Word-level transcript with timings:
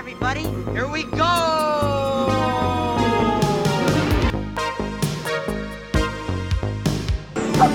everybody. 0.00 0.40
Here 0.72 0.88
we 0.88 1.02
go! 1.04 2.26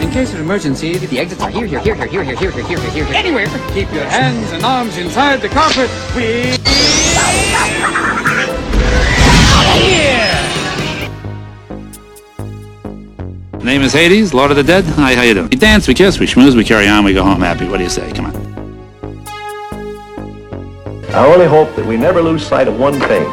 In 0.01 0.09
case 0.09 0.33
of 0.33 0.39
emergency, 0.39 0.97
the 0.97 1.19
exits 1.19 1.39
are 1.43 1.51
here, 1.51 1.67
here, 1.67 1.79
here, 1.81 1.93
here, 1.93 2.07
here, 2.07 2.23
here, 2.23 2.35
here, 2.35 2.51
here, 2.51 2.63
here, 2.63 2.79
here, 2.79 3.05
here, 3.05 3.05
anywhere. 3.13 3.45
Keep 3.75 3.93
your 3.93 4.05
hands 4.05 4.51
and 4.53 4.63
arms 4.63 4.97
inside 4.97 5.39
the 5.39 5.49
carpet. 5.49 5.87
We. 6.15 6.57
Name 13.63 13.83
is 13.83 13.93
Hades, 13.93 14.33
Lord 14.33 14.49
of 14.49 14.57
the 14.57 14.63
Dead. 14.63 14.83
Hi, 14.85 15.13
how 15.13 15.21
you 15.21 15.35
doing? 15.35 15.49
We 15.49 15.57
dance, 15.57 15.87
we 15.87 15.93
kiss, 15.93 16.19
we 16.19 16.25
schmooze, 16.25 16.55
we 16.55 16.63
carry 16.63 16.87
on, 16.87 17.05
we 17.05 17.13
go 17.13 17.23
home 17.23 17.41
happy. 17.41 17.67
What 17.67 17.77
do 17.77 17.83
you 17.83 17.89
say? 17.89 18.11
Come 18.13 18.25
on. 18.25 18.44
I 21.15 21.25
only 21.27 21.45
hope 21.45 21.73
that 21.77 21.85
we 21.85 21.95
never 21.95 22.21
lose 22.21 22.45
sight 22.45 22.67
of 22.67 22.77
one 22.77 22.99
thing, 22.99 23.23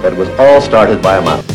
that 0.00 0.14
it 0.14 0.16
was 0.16 0.30
all 0.38 0.58
started 0.62 1.02
by 1.02 1.18
a 1.18 1.20
mouse. 1.20 1.46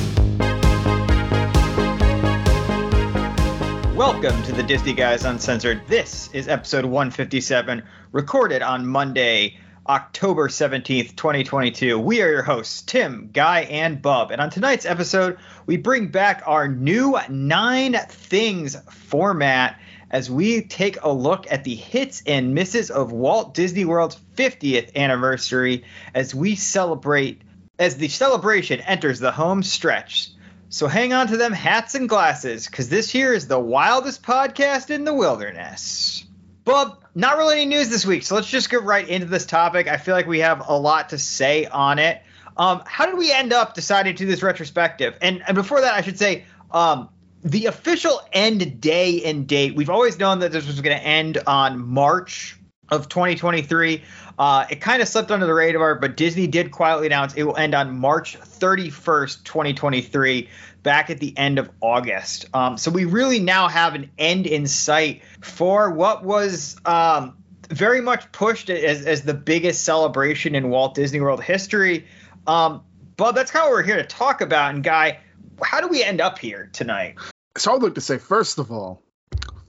Welcome 3.96 4.44
to 4.44 4.52
the 4.52 4.62
Disney 4.62 4.94
Guys 4.94 5.26
Uncensored. 5.26 5.82
This 5.88 6.30
is 6.34 6.48
episode 6.48 6.86
157, 6.86 7.82
recorded 8.12 8.62
on 8.62 8.86
Monday, 8.86 9.58
October 9.88 10.50
17th, 10.50 11.16
2022. 11.16 11.98
We 11.98 12.22
are 12.22 12.30
your 12.30 12.44
hosts, 12.44 12.84
Tim, 12.84 13.32
Guy, 13.34 13.62
and 13.62 14.00
Bub. 14.04 14.30
And 14.30 14.40
on 14.40 14.52
tonight's 14.52 14.86
episode, 14.86 15.40
we 15.66 15.77
bring 15.77 16.10
back 16.10 16.44
our 16.46 16.68
new 16.68 17.18
Nine 17.27 17.98
Things 18.08 18.77
format 18.91 19.80
as 20.16 20.32
we 20.32 20.62
take 20.62 21.04
a 21.04 21.12
look 21.12 21.46
at 21.52 21.66
the 21.66 21.76
hits 21.76 22.24
and 22.26 22.55
misses 22.55 22.90
of 22.90 23.12
Walt 23.12 23.54
Disney 23.54 23.84
World's 23.84 24.18
50th 24.38 24.96
anniversary 24.96 25.84
as 26.14 26.34
we 26.34 26.55
celebrate, 26.55 27.41
as 27.77 27.98
the 27.98 28.08
celebration 28.08 28.80
enters 28.80 29.20
the 29.20 29.34
home 29.34 29.62
stretch. 29.62 30.32
So 30.70 30.88
hang 30.88 31.12
on 31.12 31.27
to 31.27 31.36
them 31.36 31.52
hats 31.52 31.96
and 31.96 32.08
glasses, 32.08 32.66
because 32.66 32.88
this 32.88 33.10
here 33.10 33.34
is 33.34 33.49
the 33.49 33.60
wildest 33.60 34.24
podcast 34.24 34.90
in 34.90 35.04
the 35.04 35.13
wilderness. 35.13 36.24
Bub, 36.63 37.04
not 37.13 37.36
really 37.38 37.58
any 37.58 37.66
news 37.66 37.90
this 37.90 38.05
week, 38.05 38.24
so 38.24 38.36
let's 38.36 38.49
just 38.49 38.70
get 38.70 38.84
right 38.84 39.05
into 39.05 39.26
this 39.26 39.46
topic. 39.46 39.90
I 39.90 39.98
feel 39.98 40.16
like 40.16 40.27
we 40.27 40.40
have 40.40 40.70
a 40.70 40.77
lot 40.77 41.10
to 41.10 41.18
say 41.18 41.66
on 41.66 41.99
it. 41.99 42.21
Um, 42.55 42.84
how 42.86 43.05
did 43.05 43.18
we 43.18 43.34
end 43.34 43.52
up 43.52 43.74
deciding 43.74 44.16
to 44.16 44.24
do 44.24 44.32
this 44.32 44.41
retrospective? 44.41 45.18
And, 45.21 45.43
and 45.46 45.55
before 45.55 45.82
that, 45.82 45.93
I 45.93 45.99
should 45.99 46.18
say, 46.18 46.46
um, 46.71 47.10
the 47.46 47.68
official 47.68 48.21
end 48.34 48.82
day 48.82 49.24
and 49.24 49.48
date, 49.48 49.76
we've 49.76 49.91
always 49.91 50.18
known 50.18 50.40
that 50.40 50.51
this 50.51 50.65
was 50.65 50.82
going 50.82 50.98
to 50.98 51.04
end 51.04 51.38
on 51.46 51.79
March 51.79 52.57
of 52.90 53.07
2023. 53.07 54.02
Uh, 54.37 54.65
it 54.70 54.82
kind 54.82 55.02
of 55.02 55.07
slipped 55.07 55.29
under 55.29 55.46
the 55.46 55.54
radar, 55.54 55.93
but 55.96 56.18
Disney 56.18 56.48
did 56.48 56.71
quietly 56.71 57.05
announce 57.05 57.35
it 57.35 57.43
will 57.43 57.55
end 57.55 57.76
on 57.76 57.99
March 57.99 58.40
31st, 58.40 59.43
2023, 59.43 60.49
back 60.82 61.12
at 61.12 61.20
the 61.20 61.37
end 61.37 61.60
of 61.60 61.70
August. 61.82 62.48
Um, 62.52 62.77
so 62.77 62.90
we 62.90 63.05
really 63.05 63.40
now 63.40 63.68
have 63.68 63.93
an 63.93 64.09
end 64.18 64.47
in 64.47 64.66
sight 64.66 65.22
for 65.41 65.91
what 65.91 66.24
was 66.24 66.78
um, 66.84 67.38
very 67.69 68.02
much 68.02 68.31
pushed 68.31 68.72
as, 68.72 69.06
as 69.06 69.22
the 69.22 69.35
biggest 69.35 69.84
celebration 69.84 70.56
in 70.56 70.69
Walt 70.69 70.96
Disney 70.96 71.22
World 71.22 71.44
history. 71.44 72.07
Um, 72.47 72.84
but 73.18 73.34
that's 73.34 73.52
kind 73.52 73.66
of 73.66 73.69
what 73.69 73.78
we're 73.78 73.84
here 73.84 73.97
to 73.97 74.03
talk 74.03 74.41
about. 74.41 74.74
And, 74.74 74.84
Guy, 74.84 75.19
how 75.63 75.80
do 75.80 75.88
we 75.88 76.03
end 76.03 76.22
up 76.22 76.40
here 76.40 76.72
tonight? 76.74 77.18
So 77.58 77.74
I'd 77.74 77.84
like 77.84 77.96
to 77.96 78.02
say, 78.02 78.18
first 78.18 78.59
of 78.59 78.72
all, 78.72 79.02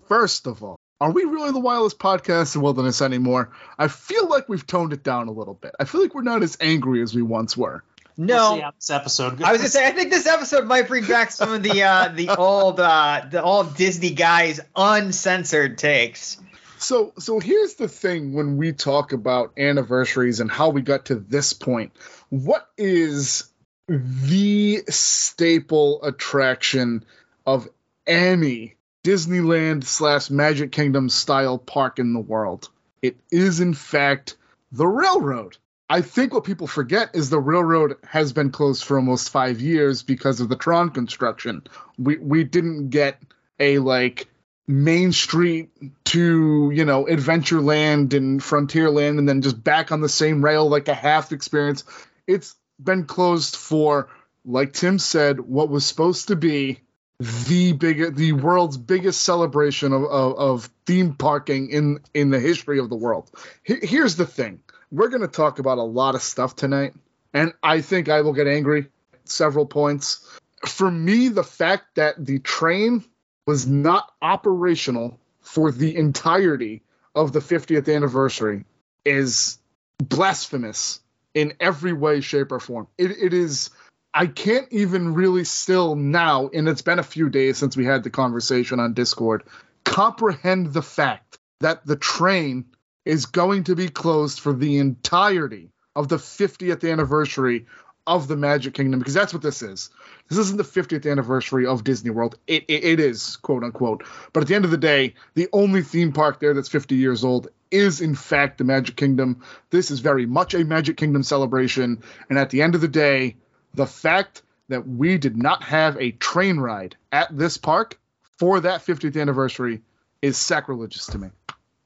first 0.09 0.47
of 0.47 0.63
all, 0.63 0.77
are 1.01 1.11
we 1.11 1.25
really 1.25 1.53
the 1.53 1.61
wildest 1.61 1.99
podcast 1.99 2.57
in 2.57 2.63
wilderness 2.63 3.03
anymore? 3.03 3.51
I 3.79 3.89
feel 3.89 4.29
like 4.29 4.49
we've 4.49 4.67
toned 4.67 4.93
it 4.93 5.03
down 5.03 5.29
a 5.29 5.33
little 5.33 5.55
bit. 5.55 5.75
I 5.79 5.85
feel 5.85 6.01
like 6.01 6.15
we're 6.15 6.23
not 6.23 6.43
as 6.43 6.57
angry 6.61 7.03
as 7.03 7.15
we 7.15 7.23
once 7.23 7.57
were. 7.57 7.85
No, 8.17 8.35
We'll 8.35 8.61
see 8.61 8.67
this 8.79 8.91
episode 8.91 9.39
goes. 9.39 9.47
I 9.47 9.53
was 9.53 9.61
gonna 9.61 9.69
say 9.69 9.87
I 9.87 9.91
think 9.91 10.11
this 10.11 10.27
episode 10.27 10.67
might 10.67 10.89
bring 10.89 11.05
back 11.05 11.31
some 11.31 11.53
of 11.53 11.63
the 11.63 11.83
uh, 11.83 12.09
the 12.09 12.31
old 12.39 12.81
uh, 12.81 13.27
the 13.31 13.43
old 13.43 13.77
Disney 13.77 14.11
guys 14.11 14.59
uncensored 14.75 15.77
takes. 15.77 16.39
So 16.79 17.13
so 17.19 17.41
here's 17.41 17.75
the 17.75 17.89
thing 17.89 18.33
when 18.33 18.57
we 18.57 18.73
talk 18.73 19.13
about 19.13 19.53
anniversaries 19.59 20.41
and 20.41 20.51
how 20.51 20.71
we 20.71 20.81
got 20.81 21.07
to 21.07 21.17
this 21.17 21.53
point. 21.53 21.93
What 22.31 22.67
is 22.79 23.45
the 23.87 24.83
staple 24.89 26.03
attraction 26.03 27.05
of 27.45 27.69
any 28.07 28.77
Disneyland 29.05 29.85
slash 29.85 30.31
Magic 30.31 30.73
Kingdom 30.73 31.09
style 31.09 31.59
park 31.59 31.99
in 31.99 32.13
the 32.13 32.21
world? 32.21 32.69
It 33.03 33.17
is 33.31 33.61
in 33.61 33.75
fact 33.75 34.37
the 34.73 34.87
railroad. 34.87 35.57
I 35.89 36.01
think 36.01 36.35
what 36.35 36.45
people 36.45 36.67
forget 36.67 37.11
is 37.15 37.31
the 37.31 37.39
railroad 37.39 37.97
has 38.05 38.33
been 38.33 38.51
closed 38.51 38.85
for 38.85 38.97
almost 38.97 39.31
five 39.31 39.61
years 39.61 40.03
because 40.03 40.41
of 40.41 40.49
the 40.49 40.57
Tron 40.57 40.91
construction. 40.91 41.63
We 41.99 42.17
we 42.17 42.45
didn't 42.45 42.91
get 42.91 43.23
a 43.61 43.79
like 43.79 44.29
Main 44.67 45.13
Street 45.13 45.71
to 46.07 46.73
you 46.75 46.85
know 46.85 47.05
Adventureland 47.05 48.15
and 48.15 48.41
Frontierland 48.41 49.19
and 49.19 49.29
then 49.29 49.43
just 49.43 49.63
back 49.63 49.93
on 49.93 50.01
the 50.01 50.09
same 50.09 50.45
rail 50.45 50.69
like 50.69 50.89
a 50.89 50.95
half 50.95 51.31
experience. 51.31 51.85
It's 52.27 52.57
been 52.83 53.05
closed 53.05 53.55
for 53.55 54.09
like 54.45 54.73
Tim 54.73 54.99
said, 54.99 55.41
what 55.41 55.69
was 55.69 55.87
supposed 55.87 56.29
to 56.29 56.37
be 56.37 56.81
the 57.19 57.73
big 57.73 58.15
the 58.17 58.33
world's 58.33 58.77
biggest 58.77 59.23
celebration 59.23 59.93
of, 59.93 60.05
of, 60.05 60.39
of 60.39 60.71
theme 60.85 61.15
parking 61.15 61.71
in 61.71 62.01
in 62.15 62.31
the 62.31 62.41
history 62.41 62.79
of 62.79 62.91
the 62.91 62.97
world. 62.97 63.31
He- 63.63 63.87
here's 63.87 64.17
the 64.17 64.27
thing 64.27 64.61
we're 64.91 65.09
going 65.09 65.23
to 65.23 65.29
talk 65.29 65.59
about 65.59 65.79
a 65.79 65.83
lot 65.83 66.15
of 66.15 66.23
stuff 66.23 66.57
tonight, 66.57 66.95
and 67.33 67.53
I 67.63 67.81
think 67.81 68.09
I 68.09 68.21
will 68.21 68.35
get 68.35 68.47
angry 68.47 68.89
several 69.25 69.67
points. 69.67 70.27
For 70.67 70.91
me, 70.91 71.29
the 71.29 71.45
fact 71.45 71.97
that 71.97 72.25
the 72.25 72.39
train 72.39 73.05
was 73.47 73.67
not 73.67 74.13
operational 74.21 75.19
for 75.41 75.71
the 75.71 75.97
entirety 75.97 76.83
of 77.15 77.33
the 77.33 77.39
50th 77.41 77.95
anniversary 77.95 78.65
is 79.05 79.59
blasphemous 79.99 81.01
in 81.35 81.55
every 81.61 81.93
way, 81.93 82.21
shape, 82.21 82.53
or 82.53 82.61
form. 82.61 82.89
It, 82.99 83.11
it 83.11 83.35
is. 83.35 83.71
I 84.19 84.29
can't 84.29 84.67
even 84.71 85.13
really 85.13 85.45
still 85.45 85.95
now, 85.95 86.49
and 86.49 86.67
it's 86.71 86.81
been 86.81 86.99
a 86.99 87.03
few 87.03 87.29
days 87.29 87.59
since 87.59 87.77
we 87.77 87.85
had 87.85 88.03
the 88.03 88.09
conversation 88.09 88.81
on 88.81 88.95
Discord, 88.95 89.43
comprehend 89.85 90.73
the 90.73 90.81
fact 90.81 91.39
that 91.61 91.85
the 91.85 91.97
train 91.97 92.65
is 93.05 93.27
going 93.27 93.65
to 93.65 93.77
be 93.77 93.91
closed 93.91 94.41
for 94.41 94.55
the 94.55 94.79
entirety 94.79 95.69
of 95.95 96.09
the 96.09 96.17
50th 96.17 96.91
anniversary 96.91 97.67
of 98.07 98.27
the 98.27 98.39
Magic 98.39 98.73
Kingdom 98.73 99.01
because 99.01 99.13
that's 99.13 99.35
what 99.35 99.43
this 99.43 99.61
is. 99.61 99.91
This 100.31 100.39
isn't 100.39 100.57
the 100.57 100.63
50th 100.63 101.11
anniversary 101.11 101.67
of 101.67 101.85
Disney 101.85 102.09
World. 102.09 102.39
It, 102.47 102.65
it, 102.69 102.85
it 102.85 103.01
is, 103.01 103.37
quote 103.37 103.65
unquote. 103.65 104.03
But 104.33 104.41
at 104.41 104.49
the 104.49 104.55
end 104.55 104.65
of 104.65 104.71
the 104.71 104.79
day, 104.79 105.13
the 105.35 105.49
only 105.53 105.83
theme 105.83 106.13
park 106.13 106.41
there 106.41 106.55
that's 106.55 106.71
50 106.71 106.95
years 106.95 107.23
old 107.23 107.49
is, 107.71 108.01
in 108.01 108.15
fact, 108.15 108.57
the 108.57 108.65
Magic 108.65 108.97
Kingdom. 108.97 109.43
This 109.69 109.91
is 109.91 110.01
very 110.01 110.25
much 110.25 110.55
a 110.55 110.65
Magic 110.65 110.97
Kingdom 110.97 111.23
celebration. 111.23 112.03
And 112.31 112.39
at 112.39 112.49
the 112.49 112.63
end 112.63 112.75
of 112.75 112.81
the 112.81 112.89
day, 112.89 113.37
the 113.77 113.87
fact 113.87 114.43
that 114.69 114.89
we 114.89 115.19
did 115.19 115.37
not 115.37 115.63
have 115.63 115.97
a 116.01 116.11
train 116.13 116.59
ride 116.59 116.97
at 117.13 117.37
this 117.37 117.57
park 117.57 117.99
for 118.39 118.61
that 118.61 118.85
50th 118.85 119.21
anniversary 119.21 119.83
is 120.21 120.37
sacrilegious 120.37 121.07
to 121.07 121.19
me. 121.19 121.29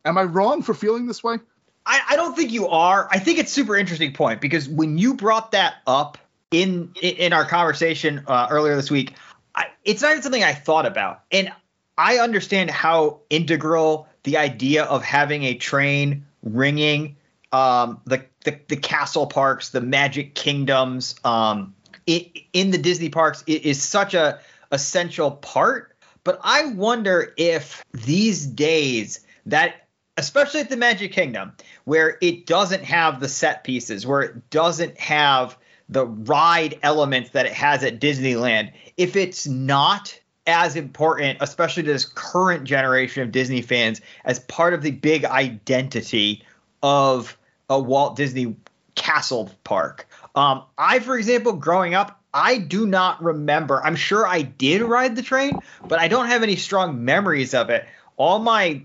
Am 0.04 0.16
I 0.16 0.22
wrong 0.22 0.62
for 0.62 0.72
feeling 0.72 1.06
this 1.06 1.22
way? 1.22 1.38
I, 1.84 2.00
I 2.10 2.16
don't 2.16 2.34
think 2.34 2.52
you 2.52 2.68
are. 2.68 3.08
I 3.10 3.18
think 3.18 3.38
it's 3.38 3.52
super 3.52 3.76
interesting 3.76 4.12
point 4.12 4.40
because 4.40 4.68
when 4.68 4.96
you 4.96 5.14
brought 5.14 5.52
that 5.52 5.76
up 5.86 6.18
in 6.50 6.92
in 7.00 7.32
our 7.32 7.44
conversation 7.44 8.24
uh, 8.26 8.48
earlier 8.50 8.76
this 8.76 8.90
week, 8.90 9.14
I, 9.54 9.66
it's 9.84 10.02
not 10.02 10.12
even 10.12 10.22
something 10.22 10.44
I 10.44 10.54
thought 10.54 10.86
about, 10.86 11.22
and 11.30 11.52
I 11.98 12.18
understand 12.18 12.70
how 12.70 13.20
integral 13.28 14.08
the 14.22 14.38
idea 14.38 14.84
of 14.84 15.02
having 15.02 15.44
a 15.44 15.54
train 15.54 16.26
ringing 16.42 17.16
um, 17.52 18.00
the, 18.04 18.24
the 18.44 18.58
the 18.68 18.76
castle 18.76 19.26
parks, 19.26 19.70
the 19.70 19.80
Magic 19.80 20.34
Kingdoms, 20.34 21.16
um, 21.24 21.74
it, 22.06 22.44
in 22.52 22.70
the 22.70 22.78
Disney 22.78 23.08
parks 23.08 23.44
it 23.46 23.64
is 23.64 23.82
such 23.82 24.14
a 24.14 24.40
essential 24.72 25.30
part. 25.30 25.96
But 26.24 26.40
I 26.44 26.66
wonder 26.66 27.32
if 27.36 27.84
these 27.92 28.46
days 28.46 29.20
that 29.46 29.86
especially 30.16 30.60
at 30.60 30.68
the 30.68 30.76
Magic 30.76 31.12
Kingdom, 31.12 31.52
where 31.84 32.18
it 32.20 32.46
doesn't 32.46 32.84
have 32.84 33.20
the 33.20 33.28
set 33.28 33.64
pieces, 33.64 34.06
where 34.06 34.20
it 34.20 34.50
doesn't 34.50 34.98
have 34.98 35.56
the 35.88 36.06
ride 36.06 36.78
elements 36.82 37.30
that 37.30 37.46
it 37.46 37.52
has 37.52 37.82
at 37.82 38.00
Disneyland, 38.00 38.70
if 38.98 39.16
it's 39.16 39.46
not 39.46 40.18
as 40.46 40.76
important, 40.76 41.38
especially 41.40 41.84
to 41.84 41.92
this 41.92 42.04
current 42.04 42.64
generation 42.64 43.22
of 43.22 43.32
Disney 43.32 43.62
fans, 43.62 44.00
as 44.24 44.40
part 44.40 44.74
of 44.74 44.82
the 44.82 44.90
big 44.90 45.24
identity 45.24 46.44
of 46.82 47.36
a 47.70 47.80
Walt 47.80 48.16
Disney 48.16 48.56
Castle 48.94 49.50
Park. 49.64 50.06
Um, 50.34 50.64
I, 50.78 51.00
for 51.00 51.16
example, 51.16 51.54
growing 51.54 51.94
up, 51.94 52.20
I 52.32 52.58
do 52.58 52.86
not 52.86 53.22
remember. 53.22 53.82
I'm 53.84 53.96
sure 53.96 54.26
I 54.26 54.42
did 54.42 54.82
ride 54.82 55.16
the 55.16 55.22
train, 55.22 55.58
but 55.86 55.98
I 55.98 56.08
don't 56.08 56.26
have 56.26 56.42
any 56.42 56.56
strong 56.56 57.04
memories 57.04 57.54
of 57.54 57.70
it. 57.70 57.86
All 58.16 58.38
my 58.38 58.82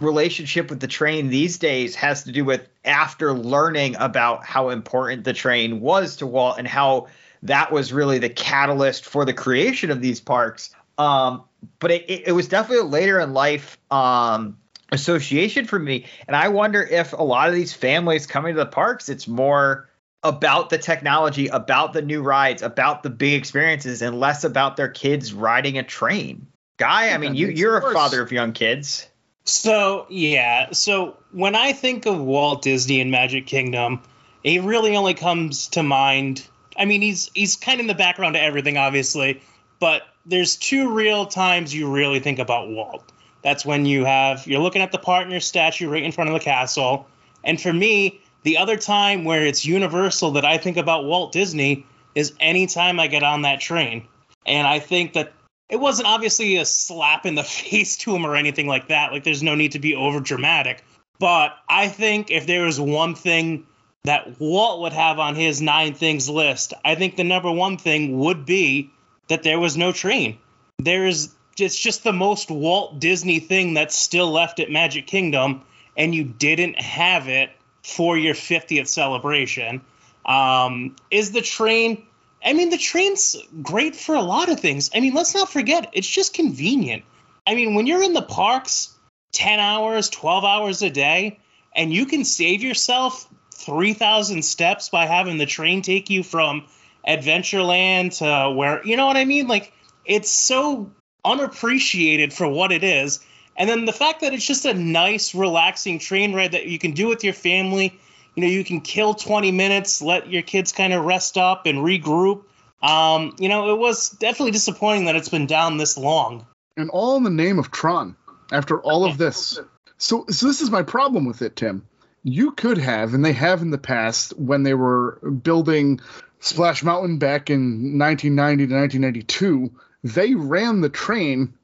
relationship 0.00 0.70
with 0.70 0.80
the 0.80 0.88
train 0.88 1.28
these 1.28 1.58
days 1.58 1.94
has 1.94 2.24
to 2.24 2.32
do 2.32 2.44
with 2.44 2.68
after 2.84 3.32
learning 3.32 3.96
about 3.96 4.44
how 4.44 4.70
important 4.70 5.24
the 5.24 5.32
train 5.32 5.80
was 5.80 6.16
to 6.16 6.26
Walt 6.26 6.58
and 6.58 6.66
how 6.66 7.06
that 7.44 7.70
was 7.70 7.92
really 7.92 8.18
the 8.18 8.28
catalyst 8.28 9.04
for 9.04 9.24
the 9.24 9.32
creation 9.32 9.90
of 9.90 10.00
these 10.00 10.20
parks. 10.20 10.74
Um, 10.96 11.44
but 11.78 11.92
it, 11.92 12.26
it, 12.26 12.32
was 12.32 12.48
definitely 12.48 12.78
a 12.78 12.90
later 12.90 13.20
in 13.20 13.32
life 13.32 13.78
um, 13.90 14.58
association 14.90 15.64
for 15.66 15.78
me. 15.78 16.06
And 16.26 16.34
I 16.34 16.48
wonder 16.48 16.82
if 16.82 17.12
a 17.12 17.22
lot 17.22 17.48
of 17.48 17.54
these 17.54 17.72
families 17.72 18.26
coming 18.26 18.54
to 18.54 18.58
the 18.58 18.66
parks, 18.66 19.08
it's 19.08 19.28
more 19.28 19.87
about 20.22 20.70
the 20.70 20.78
technology, 20.78 21.48
about 21.48 21.92
the 21.92 22.02
new 22.02 22.22
rides, 22.22 22.62
about 22.62 23.02
the 23.02 23.10
big 23.10 23.34
experiences, 23.34 24.02
and 24.02 24.18
less 24.18 24.44
about 24.44 24.76
their 24.76 24.88
kids 24.88 25.32
riding 25.32 25.78
a 25.78 25.82
train. 25.82 26.46
Guy, 26.78 27.10
I 27.10 27.18
mean, 27.18 27.34
you, 27.34 27.48
you're 27.48 27.78
a 27.78 27.92
father 27.92 28.22
of 28.22 28.30
young 28.30 28.52
kids. 28.52 29.08
So 29.44 30.06
yeah, 30.10 30.72
so 30.72 31.16
when 31.32 31.56
I 31.56 31.72
think 31.72 32.06
of 32.06 32.20
Walt 32.20 32.62
Disney 32.62 33.00
and 33.00 33.10
Magic 33.10 33.46
Kingdom, 33.46 34.02
he 34.42 34.58
really 34.58 34.94
only 34.96 35.14
comes 35.14 35.68
to 35.68 35.82
mind. 35.82 36.46
I 36.76 36.84
mean, 36.84 37.00
he's 37.00 37.30
he's 37.34 37.56
kind 37.56 37.80
of 37.80 37.84
in 37.84 37.86
the 37.86 37.94
background 37.94 38.34
to 38.34 38.42
everything, 38.42 38.76
obviously, 38.76 39.42
but 39.80 40.02
there's 40.26 40.56
two 40.56 40.92
real 40.92 41.26
times 41.26 41.74
you 41.74 41.90
really 41.90 42.20
think 42.20 42.38
about 42.38 42.68
Walt. 42.68 43.10
That's 43.42 43.64
when 43.64 43.86
you 43.86 44.04
have 44.04 44.46
you're 44.46 44.60
looking 44.60 44.82
at 44.82 44.92
the 44.92 44.98
partner 44.98 45.40
statue 45.40 45.88
right 45.88 46.02
in 46.02 46.12
front 46.12 46.28
of 46.28 46.34
the 46.34 46.40
castle, 46.40 47.08
and 47.42 47.60
for 47.60 47.72
me, 47.72 48.20
the 48.42 48.58
other 48.58 48.76
time 48.76 49.24
where 49.24 49.44
it's 49.44 49.64
universal 49.64 50.32
that 50.32 50.44
I 50.44 50.58
think 50.58 50.76
about 50.76 51.04
Walt 51.04 51.32
Disney 51.32 51.86
is 52.14 52.32
anytime 52.40 53.00
I 53.00 53.06
get 53.06 53.22
on 53.22 53.42
that 53.42 53.60
train, 53.60 54.06
and 54.46 54.66
I 54.66 54.78
think 54.78 55.14
that 55.14 55.32
it 55.68 55.76
wasn't 55.76 56.08
obviously 56.08 56.56
a 56.56 56.64
slap 56.64 57.26
in 57.26 57.34
the 57.34 57.44
face 57.60 57.96
to 57.98 58.14
him 58.14 58.24
or 58.24 58.36
anything 58.36 58.66
like 58.66 58.88
that. 58.88 59.12
Like 59.12 59.24
there's 59.24 59.42
no 59.42 59.54
need 59.54 59.72
to 59.72 59.78
be 59.78 59.94
over 59.94 60.20
dramatic. 60.20 60.82
But 61.18 61.56
I 61.68 61.88
think 61.88 62.30
if 62.30 62.46
there 62.46 62.64
was 62.64 62.80
one 62.80 63.14
thing 63.14 63.66
that 64.04 64.40
Walt 64.40 64.80
would 64.82 64.92
have 64.92 65.18
on 65.18 65.34
his 65.34 65.60
nine 65.60 65.94
things 65.94 66.28
list, 66.28 66.74
I 66.84 66.94
think 66.94 67.16
the 67.16 67.24
number 67.24 67.50
one 67.50 67.76
thing 67.76 68.18
would 68.18 68.46
be 68.46 68.90
that 69.28 69.42
there 69.42 69.58
was 69.58 69.76
no 69.76 69.92
train. 69.92 70.38
There 70.78 71.06
is 71.06 71.34
it's 71.58 71.78
just 71.78 72.04
the 72.04 72.12
most 72.12 72.52
Walt 72.52 73.00
Disney 73.00 73.40
thing 73.40 73.74
that's 73.74 73.96
still 73.96 74.30
left 74.30 74.60
at 74.60 74.70
Magic 74.70 75.08
Kingdom, 75.08 75.62
and 75.96 76.14
you 76.14 76.22
didn't 76.22 76.80
have 76.80 77.26
it 77.26 77.50
for 77.88 78.16
your 78.16 78.34
50th 78.34 78.88
celebration. 78.88 79.80
Um, 80.26 80.96
is 81.10 81.32
the 81.32 81.40
train 81.40 82.04
I 82.44 82.52
mean, 82.52 82.70
the 82.70 82.78
train's 82.78 83.36
great 83.62 83.96
for 83.96 84.14
a 84.14 84.22
lot 84.22 84.48
of 84.48 84.60
things. 84.60 84.90
I 84.94 85.00
mean, 85.00 85.14
let's 85.14 85.34
not 85.34 85.50
forget, 85.50 85.90
it's 85.92 86.08
just 86.08 86.34
convenient. 86.34 87.04
I 87.46 87.54
mean, 87.54 87.74
when 87.74 87.86
you're 87.86 88.02
in 88.02 88.12
the 88.12 88.22
parks 88.22 88.94
10 89.32 89.58
hours, 89.58 90.08
12 90.10 90.44
hours 90.44 90.82
a 90.82 90.90
day, 90.90 91.40
and 91.74 91.92
you 91.92 92.06
can 92.06 92.24
save 92.24 92.62
yourself 92.62 93.28
3,000 93.54 94.42
steps 94.44 94.88
by 94.88 95.06
having 95.06 95.38
the 95.38 95.46
train 95.46 95.82
take 95.82 96.10
you 96.10 96.22
from 96.22 96.66
Adventureland 97.06 98.18
to 98.18 98.56
where, 98.56 98.86
you 98.86 98.96
know 98.96 99.06
what 99.06 99.16
I 99.16 99.24
mean? 99.24 99.48
Like, 99.48 99.72
it's 100.04 100.30
so 100.30 100.92
unappreciated 101.24 102.32
for 102.32 102.46
what 102.46 102.70
it 102.70 102.84
is. 102.84 103.20
And 103.58 103.68
then 103.68 103.84
the 103.84 103.92
fact 103.92 104.20
that 104.20 104.32
it's 104.32 104.46
just 104.46 104.64
a 104.64 104.72
nice, 104.72 105.34
relaxing 105.34 105.98
train 105.98 106.32
ride 106.32 106.52
that 106.52 106.66
you 106.66 106.78
can 106.78 106.92
do 106.92 107.08
with 107.08 107.24
your 107.24 107.34
family. 107.34 107.98
You 108.36 108.42
know 108.42 108.48
you 108.48 108.64
can 108.64 108.80
kill 108.80 109.14
20 109.14 109.50
minutes 109.50 110.00
let 110.00 110.30
your 110.30 110.42
kids 110.42 110.70
kind 110.70 110.92
of 110.92 111.04
rest 111.04 111.36
up 111.36 111.66
and 111.66 111.78
regroup. 111.78 112.44
Um, 112.80 113.34
you 113.40 113.48
know 113.48 113.74
it 113.74 113.78
was 113.78 114.10
definitely 114.10 114.52
disappointing 114.52 115.06
that 115.06 115.16
it's 115.16 115.28
been 115.28 115.46
down 115.46 115.76
this 115.76 115.98
long. 115.98 116.46
And 116.76 116.88
all 116.90 117.16
in 117.16 117.24
the 117.24 117.30
name 117.30 117.58
of 117.58 117.72
tron 117.72 118.14
after 118.52 118.80
all 118.80 119.04
of 119.04 119.18
this. 119.18 119.58
So, 119.96 120.24
so 120.30 120.46
this 120.46 120.60
is 120.60 120.70
my 120.70 120.84
problem 120.84 121.24
with 121.24 121.42
it 121.42 121.56
tim. 121.56 121.84
You 122.22 122.52
could 122.52 122.78
have 122.78 123.12
and 123.12 123.24
they 123.24 123.32
have 123.32 123.60
in 123.60 123.70
the 123.70 123.78
past 123.78 124.38
when 124.38 124.62
they 124.62 124.74
were 124.74 125.18
building 125.42 125.98
splash 126.38 126.84
mountain 126.84 127.18
back 127.18 127.50
in 127.50 127.98
1990 127.98 128.68
to 128.68 128.74
1992 128.74 129.72
they 130.04 130.34
ran 130.34 130.80
the 130.80 130.88
train 130.88 131.54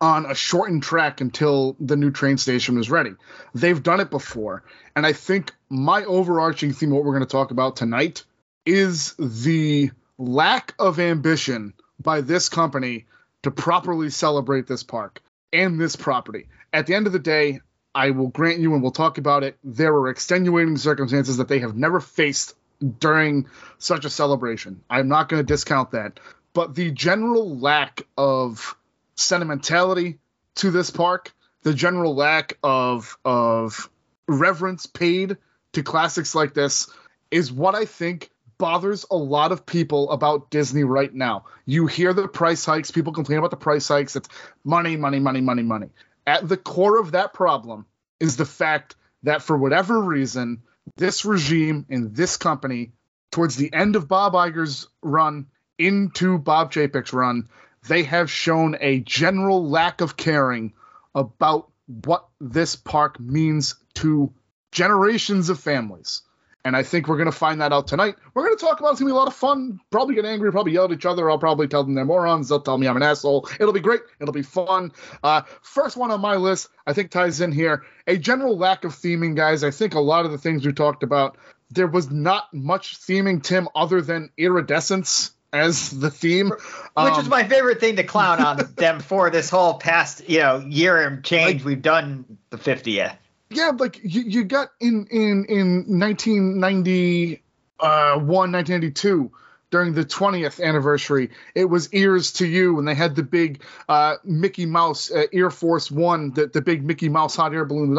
on 0.00 0.26
a 0.26 0.34
shortened 0.34 0.82
track 0.82 1.20
until 1.20 1.76
the 1.80 1.96
new 1.96 2.10
train 2.10 2.36
station 2.36 2.76
was 2.76 2.90
ready. 2.90 3.14
They've 3.54 3.82
done 3.82 4.00
it 4.00 4.10
before. 4.10 4.62
And 4.94 5.06
I 5.06 5.12
think 5.12 5.52
my 5.68 6.04
overarching 6.04 6.72
theme, 6.72 6.90
what 6.90 7.04
we're 7.04 7.12
going 7.12 7.26
to 7.26 7.30
talk 7.30 7.50
about 7.50 7.76
tonight, 7.76 8.24
is 8.64 9.14
the 9.18 9.90
lack 10.18 10.74
of 10.78 10.98
ambition 10.98 11.74
by 12.00 12.20
this 12.20 12.48
company 12.48 13.06
to 13.42 13.50
properly 13.50 14.10
celebrate 14.10 14.66
this 14.66 14.82
park 14.82 15.22
and 15.52 15.80
this 15.80 15.96
property. 15.96 16.48
At 16.72 16.86
the 16.86 16.94
end 16.94 17.06
of 17.06 17.12
the 17.12 17.18
day, 17.18 17.60
I 17.94 18.10
will 18.10 18.28
grant 18.28 18.58
you, 18.58 18.74
and 18.74 18.82
we'll 18.82 18.92
talk 18.92 19.16
about 19.16 19.42
it, 19.42 19.56
there 19.64 19.94
are 19.94 20.08
extenuating 20.08 20.76
circumstances 20.76 21.38
that 21.38 21.48
they 21.48 21.60
have 21.60 21.76
never 21.76 22.00
faced 22.00 22.54
during 22.98 23.46
such 23.78 24.04
a 24.04 24.10
celebration. 24.10 24.82
I'm 24.90 25.08
not 25.08 25.30
going 25.30 25.40
to 25.40 25.46
discount 25.46 25.92
that. 25.92 26.20
But 26.52 26.74
the 26.74 26.90
general 26.90 27.58
lack 27.58 28.02
of 28.18 28.76
sentimentality 29.16 30.18
to 30.56 30.70
this 30.70 30.90
park, 30.90 31.34
the 31.62 31.74
general 31.74 32.14
lack 32.14 32.58
of 32.62 33.18
of 33.24 33.90
reverence 34.28 34.86
paid 34.86 35.36
to 35.72 35.82
classics 35.82 36.34
like 36.34 36.54
this 36.54 36.88
is 37.30 37.52
what 37.52 37.74
I 37.74 37.84
think 37.84 38.30
bothers 38.58 39.04
a 39.10 39.16
lot 39.16 39.52
of 39.52 39.66
people 39.66 40.10
about 40.10 40.50
Disney 40.50 40.84
right 40.84 41.12
now. 41.12 41.44
You 41.66 41.86
hear 41.86 42.12
the 42.12 42.28
price 42.28 42.64
hikes, 42.64 42.90
people 42.90 43.12
complain 43.12 43.38
about 43.38 43.50
the 43.50 43.56
price 43.56 43.86
hikes, 43.88 44.16
it's 44.16 44.28
money, 44.64 44.96
money, 44.96 45.18
money, 45.18 45.40
money, 45.40 45.62
money. 45.62 45.90
At 46.26 46.48
the 46.48 46.56
core 46.56 46.98
of 46.98 47.12
that 47.12 47.34
problem 47.34 47.86
is 48.20 48.36
the 48.36 48.46
fact 48.46 48.96
that 49.24 49.42
for 49.42 49.56
whatever 49.56 50.00
reason, 50.00 50.62
this 50.96 51.24
regime 51.24 51.86
and 51.90 52.14
this 52.14 52.36
company, 52.36 52.92
towards 53.30 53.56
the 53.56 53.72
end 53.72 53.96
of 53.96 54.08
Bob 54.08 54.32
Iger's 54.32 54.88
run 55.02 55.46
into 55.78 56.38
Bob 56.38 56.72
Chapek's 56.72 57.12
run, 57.12 57.48
they 57.88 58.02
have 58.04 58.30
shown 58.30 58.76
a 58.80 59.00
general 59.00 59.68
lack 59.68 60.00
of 60.00 60.16
caring 60.16 60.72
about 61.14 61.70
what 61.86 62.26
this 62.40 62.76
park 62.76 63.18
means 63.20 63.76
to 63.94 64.32
generations 64.72 65.48
of 65.48 65.58
families. 65.58 66.22
And 66.64 66.76
I 66.76 66.82
think 66.82 67.06
we're 67.06 67.16
going 67.16 67.30
to 67.30 67.32
find 67.32 67.60
that 67.60 67.72
out 67.72 67.86
tonight. 67.86 68.16
We're 68.34 68.42
going 68.42 68.56
to 68.56 68.60
talk 68.60 68.80
about 68.80 68.90
it's 68.90 69.00
going 69.00 69.08
to 69.08 69.14
be 69.14 69.16
a 69.16 69.18
lot 69.18 69.28
of 69.28 69.34
fun. 69.34 69.78
Probably 69.92 70.16
get 70.16 70.24
angry, 70.24 70.50
probably 70.50 70.72
yell 70.72 70.86
at 70.86 70.90
each 70.90 71.06
other. 71.06 71.30
I'll 71.30 71.38
probably 71.38 71.68
tell 71.68 71.84
them 71.84 71.94
they're 71.94 72.04
morons. 72.04 72.48
They'll 72.48 72.60
tell 72.60 72.76
me 72.76 72.88
I'm 72.88 72.96
an 72.96 73.04
asshole. 73.04 73.48
It'll 73.60 73.72
be 73.72 73.78
great. 73.78 74.00
It'll 74.20 74.34
be 74.34 74.42
fun. 74.42 74.90
Uh, 75.22 75.42
first 75.62 75.96
one 75.96 76.10
on 76.10 76.20
my 76.20 76.34
list, 76.34 76.68
I 76.84 76.92
think 76.92 77.12
ties 77.12 77.40
in 77.40 77.52
here. 77.52 77.84
A 78.08 78.18
general 78.18 78.58
lack 78.58 78.84
of 78.84 78.96
theming, 78.96 79.36
guys. 79.36 79.62
I 79.62 79.70
think 79.70 79.94
a 79.94 80.00
lot 80.00 80.24
of 80.24 80.32
the 80.32 80.38
things 80.38 80.66
we 80.66 80.72
talked 80.72 81.04
about, 81.04 81.38
there 81.70 81.86
was 81.86 82.10
not 82.10 82.52
much 82.52 82.98
theming, 82.98 83.44
Tim, 83.44 83.68
other 83.76 84.00
than 84.00 84.30
iridescence 84.36 85.35
as 85.56 85.90
the 85.90 86.10
theme, 86.10 86.50
which 86.50 86.60
um, 86.96 87.20
is 87.20 87.28
my 87.28 87.46
favorite 87.46 87.80
thing 87.80 87.96
to 87.96 88.04
clown 88.04 88.40
on 88.40 88.58
them 88.76 89.00
for 89.00 89.30
this 89.30 89.50
whole 89.50 89.74
past 89.74 90.28
you 90.28 90.40
know 90.40 90.58
year 90.58 91.06
and 91.06 91.24
change. 91.24 91.60
Like, 91.60 91.66
we've 91.66 91.82
done 91.82 92.38
the 92.50 92.58
50th. 92.58 93.16
Yeah, 93.50 93.72
like 93.78 94.00
you, 94.02 94.22
you 94.22 94.44
got 94.44 94.70
in 94.80 95.06
in 95.10 95.46
in 95.48 95.98
1991, 95.98 97.40
1992 97.80 99.30
during 99.70 99.94
the 99.94 100.04
20th 100.04 100.62
anniversary. 100.62 101.30
It 101.54 101.64
was 101.64 101.92
Ears 101.92 102.32
to 102.34 102.46
You, 102.46 102.74
when 102.74 102.84
they 102.84 102.94
had 102.94 103.16
the 103.16 103.22
big 103.22 103.62
uh, 103.88 104.16
Mickey 104.24 104.66
Mouse 104.66 105.10
uh, 105.10 105.24
Air 105.32 105.50
Force 105.50 105.90
One, 105.90 106.32
the, 106.32 106.46
the 106.46 106.62
big 106.62 106.84
Mickey 106.84 107.08
Mouse 107.08 107.36
hot 107.36 107.52
air 107.52 107.64
balloon. 107.64 107.94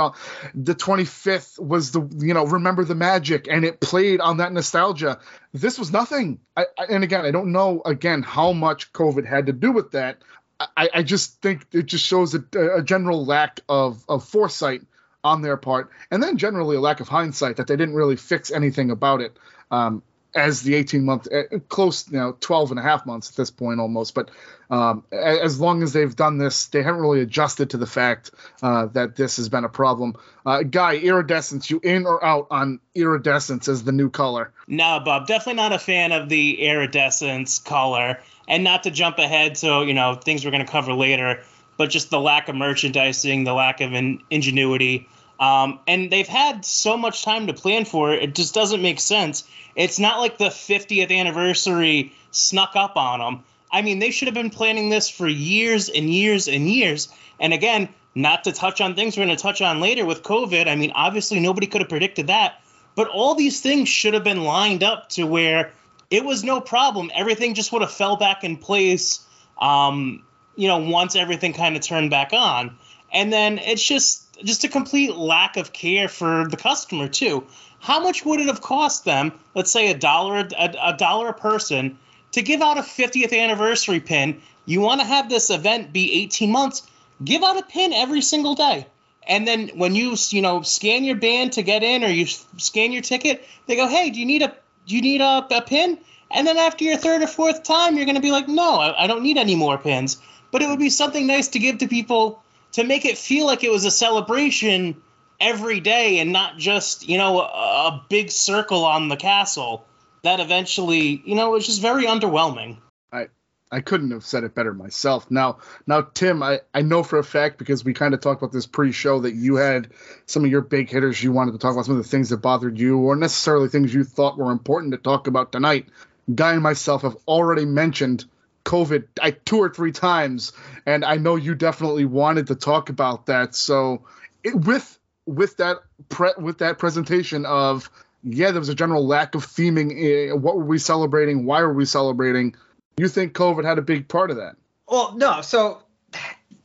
The 0.55 0.75
25th 0.75 1.59
was 1.59 1.91
the, 1.91 2.07
you 2.19 2.33
know, 2.33 2.45
Remember 2.45 2.83
the 2.83 2.95
Magic, 2.95 3.47
and 3.49 3.65
it 3.65 3.81
played 3.81 4.21
on 4.21 4.37
that 4.37 4.53
nostalgia. 4.53 5.19
This 5.53 5.77
was 5.77 5.91
nothing. 5.91 6.39
I, 6.55 6.65
I, 6.77 6.85
and 6.85 7.03
again, 7.03 7.25
I 7.25 7.31
don't 7.31 7.51
know, 7.51 7.81
again, 7.85 8.23
how 8.23 8.53
much 8.53 8.93
COVID 8.93 9.25
had 9.25 9.47
to 9.47 9.53
do 9.53 9.71
with 9.71 9.91
that. 9.91 10.21
I, 10.59 10.89
I 10.93 11.03
just 11.03 11.41
think 11.41 11.65
it 11.71 11.85
just 11.85 12.05
shows 12.05 12.33
a, 12.33 12.43
a 12.77 12.81
general 12.81 13.25
lack 13.25 13.59
of, 13.69 14.03
of 14.09 14.23
foresight 14.27 14.81
on 15.23 15.41
their 15.41 15.57
part, 15.57 15.91
and 16.09 16.23
then 16.23 16.37
generally 16.37 16.77
a 16.77 16.81
lack 16.81 17.01
of 17.01 17.09
hindsight 17.09 17.57
that 17.57 17.67
they 17.67 17.75
didn't 17.75 17.95
really 17.95 18.15
fix 18.15 18.51
anything 18.51 18.89
about 18.89 19.21
it. 19.21 19.37
Um, 19.69 20.01
as 20.35 20.61
the 20.61 20.75
18 20.75 21.03
month 21.03 21.27
uh, 21.31 21.59
close 21.69 22.09
know 22.11 22.35
12 22.39 22.71
and 22.71 22.79
a 22.79 22.83
half 22.83 23.05
months 23.05 23.29
at 23.29 23.35
this 23.35 23.49
point 23.49 23.79
almost 23.79 24.13
but 24.13 24.29
um, 24.69 25.05
as 25.11 25.59
long 25.59 25.81
as 25.81 25.93
they've 25.93 26.15
done 26.15 26.37
this 26.37 26.67
they 26.67 26.83
haven't 26.83 27.01
really 27.01 27.21
adjusted 27.21 27.69
to 27.69 27.77
the 27.77 27.85
fact 27.85 28.31
uh, 28.61 28.87
that 28.87 29.15
this 29.15 29.37
has 29.37 29.49
been 29.49 29.63
a 29.63 29.69
problem. 29.69 30.15
Uh, 30.45 30.63
guy 30.63 30.95
iridescence 30.95 31.69
you 31.69 31.79
in 31.81 32.05
or 32.05 32.23
out 32.23 32.47
on 32.51 32.79
iridescence 32.93 33.67
as 33.67 33.83
the 33.83 33.91
new 33.91 34.09
color? 34.09 34.51
No 34.67 34.99
bob 35.03 35.27
definitely 35.27 35.55
not 35.55 35.71
a 35.71 35.79
fan 35.79 36.11
of 36.11 36.27
the 36.29 36.61
iridescence 36.61 37.59
color. 37.59 38.19
And 38.49 38.63
not 38.63 38.83
to 38.83 38.91
jump 38.91 39.19
ahead 39.19 39.57
so 39.57 39.83
you 39.83 39.93
know 39.93 40.15
things 40.15 40.43
we're 40.43 40.51
going 40.51 40.65
to 40.65 40.71
cover 40.71 40.93
later 40.93 41.43
but 41.77 41.89
just 41.89 42.09
the 42.09 42.19
lack 42.19 42.49
of 42.49 42.55
merchandising 42.55 43.43
the 43.43 43.53
lack 43.53 43.81
of 43.81 43.93
in- 43.93 44.21
ingenuity 44.29 45.07
um, 45.39 45.79
and 45.87 46.11
they've 46.11 46.27
had 46.27 46.65
so 46.65 46.97
much 46.97 47.23
time 47.23 47.47
to 47.47 47.53
plan 47.53 47.85
for 47.85 48.13
it, 48.13 48.23
it 48.23 48.35
just 48.35 48.53
doesn't 48.53 48.81
make 48.81 48.99
sense. 48.99 49.43
It's 49.75 49.99
not 49.99 50.19
like 50.19 50.37
the 50.37 50.45
50th 50.45 51.11
anniversary 51.11 52.13
snuck 52.31 52.75
up 52.75 52.97
on 52.97 53.19
them. 53.19 53.43
I 53.71 53.81
mean, 53.81 53.99
they 53.99 54.11
should 54.11 54.27
have 54.27 54.35
been 54.35 54.49
planning 54.49 54.89
this 54.89 55.09
for 55.09 55.27
years 55.27 55.89
and 55.89 56.09
years 56.09 56.47
and 56.47 56.69
years. 56.69 57.09
And 57.39 57.53
again, 57.53 57.89
not 58.15 58.45
to 58.45 58.51
touch 58.51 58.81
on 58.81 58.95
things 58.95 59.15
we're 59.15 59.25
going 59.25 59.37
to 59.37 59.41
touch 59.41 59.61
on 59.61 59.79
later 59.79 60.05
with 60.05 60.23
COVID. 60.23 60.67
I 60.67 60.75
mean, 60.75 60.91
obviously 60.95 61.39
nobody 61.39 61.67
could 61.67 61.81
have 61.81 61.89
predicted 61.89 62.27
that, 62.27 62.61
but 62.95 63.07
all 63.07 63.35
these 63.35 63.61
things 63.61 63.89
should 63.89 64.15
have 64.15 64.23
been 64.23 64.43
lined 64.43 64.83
up 64.83 65.09
to 65.09 65.25
where 65.25 65.71
it 66.09 66.25
was 66.25 66.43
no 66.43 66.59
problem. 66.59 67.11
Everything 67.13 67.53
just 67.53 67.71
would 67.71 67.83
have 67.83 67.91
fell 67.91 68.15
back 68.15 68.43
in 68.43 68.57
place. 68.57 69.23
Um, 69.61 70.23
you 70.55 70.67
know, 70.67 70.79
once 70.79 71.15
everything 71.15 71.53
kind 71.53 71.75
of 71.75 71.83
turned 71.83 72.09
back 72.09 72.33
on, 72.33 72.77
and 73.13 73.31
then 73.31 73.59
it's 73.59 73.83
just 73.83 74.26
just 74.43 74.63
a 74.63 74.67
complete 74.67 75.15
lack 75.15 75.57
of 75.57 75.73
care 75.73 76.07
for 76.07 76.47
the 76.49 76.57
customer 76.57 77.07
too. 77.07 77.45
How 77.79 78.01
much 78.01 78.25
would 78.25 78.39
it 78.39 78.47
have 78.47 78.61
cost 78.61 79.05
them? 79.05 79.33
Let's 79.53 79.71
say 79.71 79.89
a 79.89 79.97
dollar 79.97 80.37
a, 80.37 80.75
a 80.81 80.97
dollar 80.97 81.29
a 81.29 81.33
person 81.33 81.97
to 82.31 82.41
give 82.41 82.61
out 82.61 82.77
a 82.77 82.81
50th 82.81 83.37
anniversary 83.37 83.99
pin. 83.99 84.41
You 84.65 84.81
want 84.81 85.01
to 85.01 85.07
have 85.07 85.29
this 85.29 85.49
event 85.49 85.93
be 85.93 86.11
18 86.23 86.51
months? 86.51 86.83
Give 87.23 87.43
out 87.43 87.57
a 87.57 87.63
pin 87.63 87.93
every 87.93 88.21
single 88.21 88.55
day. 88.55 88.87
And 89.27 89.47
then 89.47 89.69
when 89.69 89.95
you 89.95 90.15
you 90.29 90.41
know 90.41 90.61
scan 90.61 91.03
your 91.03 91.15
band 91.15 91.53
to 91.53 91.63
get 91.63 91.83
in 91.83 92.03
or 92.03 92.07
you 92.07 92.25
scan 92.57 92.91
your 92.91 93.01
ticket, 93.01 93.47
they 93.65 93.75
go, 93.75 93.87
"Hey, 93.87 94.09
do 94.09 94.19
you 94.19 94.25
need 94.25 94.41
a 94.41 94.55
do 94.85 94.95
you 94.95 95.01
need 95.01 95.21
a, 95.21 95.45
a 95.51 95.61
pin?" 95.61 95.97
And 96.29 96.45
then 96.45 96.57
after 96.57 96.83
your 96.83 96.97
third 96.97 97.21
or 97.21 97.27
fourth 97.27 97.63
time, 97.63 97.95
you're 97.95 98.05
going 98.05 98.15
to 98.15 98.21
be 98.21 98.31
like, 98.31 98.47
"No, 98.47 98.75
I, 98.75 99.03
I 99.03 99.07
don't 99.07 99.23
need 99.23 99.37
any 99.37 99.55
more 99.55 99.77
pins." 99.77 100.17
But 100.49 100.61
it 100.61 100.69
would 100.69 100.79
be 100.79 100.89
something 100.89 101.27
nice 101.27 101.49
to 101.49 101.59
give 101.59 101.79
to 101.79 101.87
people 101.89 102.41
to 102.73 102.83
make 102.83 103.05
it 103.05 103.17
feel 103.17 103.45
like 103.45 103.63
it 103.63 103.71
was 103.71 103.85
a 103.85 103.91
celebration 103.91 105.01
every 105.39 105.79
day 105.79 106.19
and 106.19 106.31
not 106.31 106.57
just 106.57 107.07
you 107.07 107.17
know 107.17 107.39
a, 107.39 107.43
a 107.43 108.05
big 108.09 108.31
circle 108.31 108.85
on 108.85 109.07
the 109.07 109.17
castle 109.17 109.85
that 110.23 110.39
eventually 110.39 111.21
you 111.25 111.35
know 111.35 111.51
was 111.51 111.65
just 111.65 111.81
very 111.81 112.05
underwhelming 112.05 112.77
I 113.11 113.27
I 113.71 113.81
couldn't 113.81 114.11
have 114.11 114.25
said 114.25 114.45
it 114.45 114.55
better 114.55 114.73
myself. 114.73 115.29
Now, 115.29 115.57
now, 115.85 116.01
Tim, 116.01 116.41
I, 116.41 116.61
I 116.73 116.83
know 116.83 117.03
for 117.03 117.19
a 117.19 117.23
fact 117.23 117.57
because 117.57 117.83
we 117.83 117.93
kind 117.93 118.13
of 118.13 118.21
talked 118.21 118.41
about 118.41 118.53
this 118.53 118.65
pre-show 118.65 119.19
that 119.19 119.35
you 119.35 119.57
had 119.57 119.89
some 120.25 120.45
of 120.45 120.51
your 120.51 120.61
big 120.61 120.89
hitters 120.89 121.21
you 121.21 121.33
wanted 121.33 121.51
to 121.51 121.57
talk 121.57 121.73
about 121.73 121.85
some 121.85 121.97
of 121.97 122.01
the 122.01 122.09
things 122.09 122.29
that 122.29 122.37
bothered 122.37 122.79
you, 122.79 122.97
or 122.97 123.17
necessarily 123.17 123.67
things 123.67 123.93
you 123.93 124.05
thought 124.05 124.37
were 124.37 124.51
important 124.51 124.93
to 124.93 124.97
talk 124.97 125.27
about 125.27 125.51
tonight. 125.51 125.87
Guy 126.33 126.53
and 126.53 126.63
myself 126.63 127.01
have 127.01 127.17
already 127.27 127.65
mentioned 127.65 128.23
COVID 128.67 129.05
I, 129.21 129.31
two 129.31 129.57
or 129.57 129.69
three 129.69 129.91
times, 129.91 130.51
and 130.85 131.03
I 131.03 131.15
know 131.15 131.35
you 131.35 131.55
definitely 131.55 132.05
wanted 132.05 132.47
to 132.47 132.55
talk 132.55 132.89
about 132.89 133.25
that. 133.27 133.55
So, 133.55 134.03
it, 134.43 134.53
with 134.53 134.99
with 135.25 135.57
that 135.57 135.77
pre, 136.09 136.31
with 136.37 136.59
that 136.59 136.77
presentation 136.77 137.45
of 137.45 137.89
yeah, 138.23 138.51
there 138.51 138.59
was 138.59 138.69
a 138.69 138.75
general 138.75 139.07
lack 139.07 139.35
of 139.35 139.45
theming. 139.45 140.31
Uh, 140.31 140.35
what 140.35 140.57
were 140.57 140.65
we 140.65 140.79
celebrating? 140.79 141.45
Why 141.45 141.61
were 141.61 141.73
we 141.73 141.85
celebrating? 141.85 142.55
You 142.97 143.07
think 143.07 143.33
COVID 143.33 143.63
had 143.63 143.77
a 143.77 143.81
big 143.81 144.07
part 144.07 144.31
of 144.31 144.37
that? 144.37 144.55
Well, 144.87 145.15
no. 145.15 145.41
So 145.41 145.83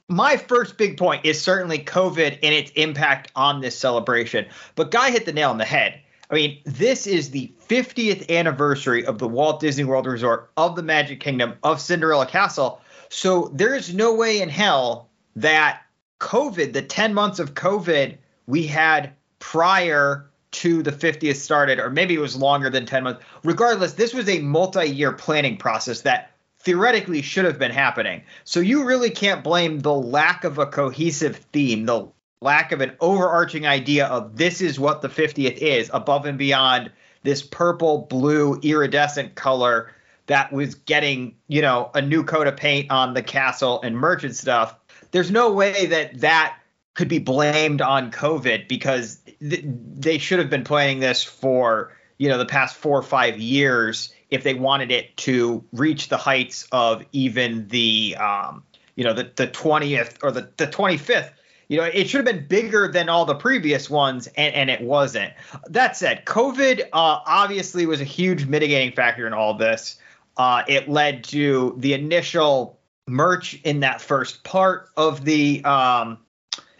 my 0.08 0.36
first 0.36 0.76
big 0.76 0.98
point 0.98 1.24
is 1.24 1.40
certainly 1.40 1.78
COVID 1.78 2.38
and 2.42 2.54
its 2.54 2.70
impact 2.72 3.30
on 3.36 3.60
this 3.60 3.78
celebration. 3.78 4.46
But 4.74 4.90
Guy 4.90 5.10
hit 5.10 5.24
the 5.24 5.32
nail 5.32 5.50
on 5.50 5.58
the 5.58 5.64
head. 5.64 6.00
I 6.32 6.34
mean, 6.34 6.62
this 6.64 7.06
is 7.06 7.30
the 7.30 7.52
50th 7.68 8.30
anniversary 8.30 9.04
of 9.04 9.18
the 9.18 9.28
Walt 9.28 9.60
Disney 9.60 9.84
World 9.84 10.06
Resort, 10.06 10.50
of 10.56 10.76
the 10.76 10.82
Magic 10.82 11.20
Kingdom, 11.20 11.58
of 11.62 11.78
Cinderella 11.78 12.24
Castle. 12.24 12.80
So 13.10 13.50
there's 13.52 13.92
no 13.92 14.14
way 14.14 14.40
in 14.40 14.48
hell 14.48 15.10
that 15.36 15.82
COVID, 16.20 16.72
the 16.72 16.80
10 16.80 17.12
months 17.12 17.38
of 17.38 17.52
COVID 17.52 18.16
we 18.46 18.66
had 18.66 19.12
prior 19.40 20.30
to 20.52 20.82
the 20.82 20.90
50th 20.90 21.36
started, 21.36 21.78
or 21.78 21.90
maybe 21.90 22.14
it 22.14 22.20
was 22.20 22.34
longer 22.34 22.70
than 22.70 22.86
10 22.86 23.04
months. 23.04 23.22
Regardless, 23.44 23.92
this 23.92 24.14
was 24.14 24.26
a 24.28 24.40
multi 24.40 24.86
year 24.86 25.12
planning 25.12 25.58
process 25.58 26.00
that 26.00 26.30
theoretically 26.60 27.20
should 27.20 27.44
have 27.44 27.58
been 27.58 27.72
happening. 27.72 28.22
So 28.44 28.60
you 28.60 28.84
really 28.84 29.10
can't 29.10 29.44
blame 29.44 29.80
the 29.80 29.92
lack 29.92 30.44
of 30.44 30.56
a 30.56 30.66
cohesive 30.66 31.36
theme, 31.52 31.84
the 31.84 32.08
lack 32.42 32.72
of 32.72 32.80
an 32.80 32.96
overarching 33.00 33.66
idea 33.66 34.06
of 34.06 34.36
this 34.36 34.60
is 34.60 34.78
what 34.78 35.02
the 35.02 35.08
50th 35.08 35.56
is, 35.56 35.90
above 35.92 36.26
and 36.26 36.38
beyond 36.38 36.90
this 37.22 37.42
purple, 37.42 38.06
blue, 38.10 38.58
iridescent 38.62 39.34
color 39.34 39.92
that 40.26 40.52
was 40.52 40.74
getting, 40.74 41.36
you 41.48 41.62
know, 41.62 41.90
a 41.94 42.02
new 42.02 42.24
coat 42.24 42.46
of 42.46 42.56
paint 42.56 42.90
on 42.90 43.14
the 43.14 43.22
castle 43.22 43.80
and 43.82 43.96
merchant 43.96 44.34
stuff. 44.34 44.74
There's 45.10 45.30
no 45.30 45.52
way 45.52 45.86
that 45.86 46.20
that 46.20 46.58
could 46.94 47.08
be 47.08 47.18
blamed 47.18 47.80
on 47.80 48.10
COVID 48.10 48.68
because 48.68 49.20
th- 49.40 49.64
they 49.64 50.18
should 50.18 50.38
have 50.38 50.50
been 50.50 50.64
planning 50.64 51.00
this 51.00 51.22
for 51.22 51.96
you 52.18 52.28
know 52.28 52.38
the 52.38 52.46
past 52.46 52.76
four 52.76 52.98
or 52.98 53.02
five 53.02 53.38
years 53.38 54.12
if 54.30 54.44
they 54.44 54.54
wanted 54.54 54.90
it 54.90 55.16
to 55.16 55.64
reach 55.72 56.08
the 56.08 56.16
heights 56.16 56.68
of 56.70 57.04
even 57.12 57.66
the 57.68 58.16
um, 58.20 58.62
you 58.94 59.04
know 59.04 59.12
the 59.12 59.30
the 59.36 59.48
20th 59.48 60.18
or 60.22 60.30
the 60.30 60.48
the 60.56 60.66
25th 60.66 61.30
you 61.68 61.78
know 61.78 61.84
it 61.84 62.08
should 62.08 62.26
have 62.26 62.36
been 62.36 62.46
bigger 62.46 62.88
than 62.88 63.08
all 63.08 63.24
the 63.24 63.34
previous 63.34 63.88
ones 63.88 64.26
and, 64.36 64.54
and 64.54 64.70
it 64.70 64.80
wasn't. 64.80 65.32
That 65.68 65.96
said 65.96 66.24
covid 66.24 66.82
uh, 66.92 67.20
obviously 67.26 67.86
was 67.86 68.00
a 68.00 68.04
huge 68.04 68.46
mitigating 68.46 68.94
factor 68.94 69.26
in 69.26 69.32
all 69.32 69.54
this. 69.54 69.98
Uh, 70.36 70.62
it 70.66 70.88
led 70.88 71.24
to 71.24 71.74
the 71.78 71.92
initial 71.94 72.78
merch 73.06 73.60
in 73.64 73.80
that 73.80 74.00
first 74.00 74.44
part 74.44 74.88
of 74.96 75.24
the 75.24 75.64
um, 75.64 76.18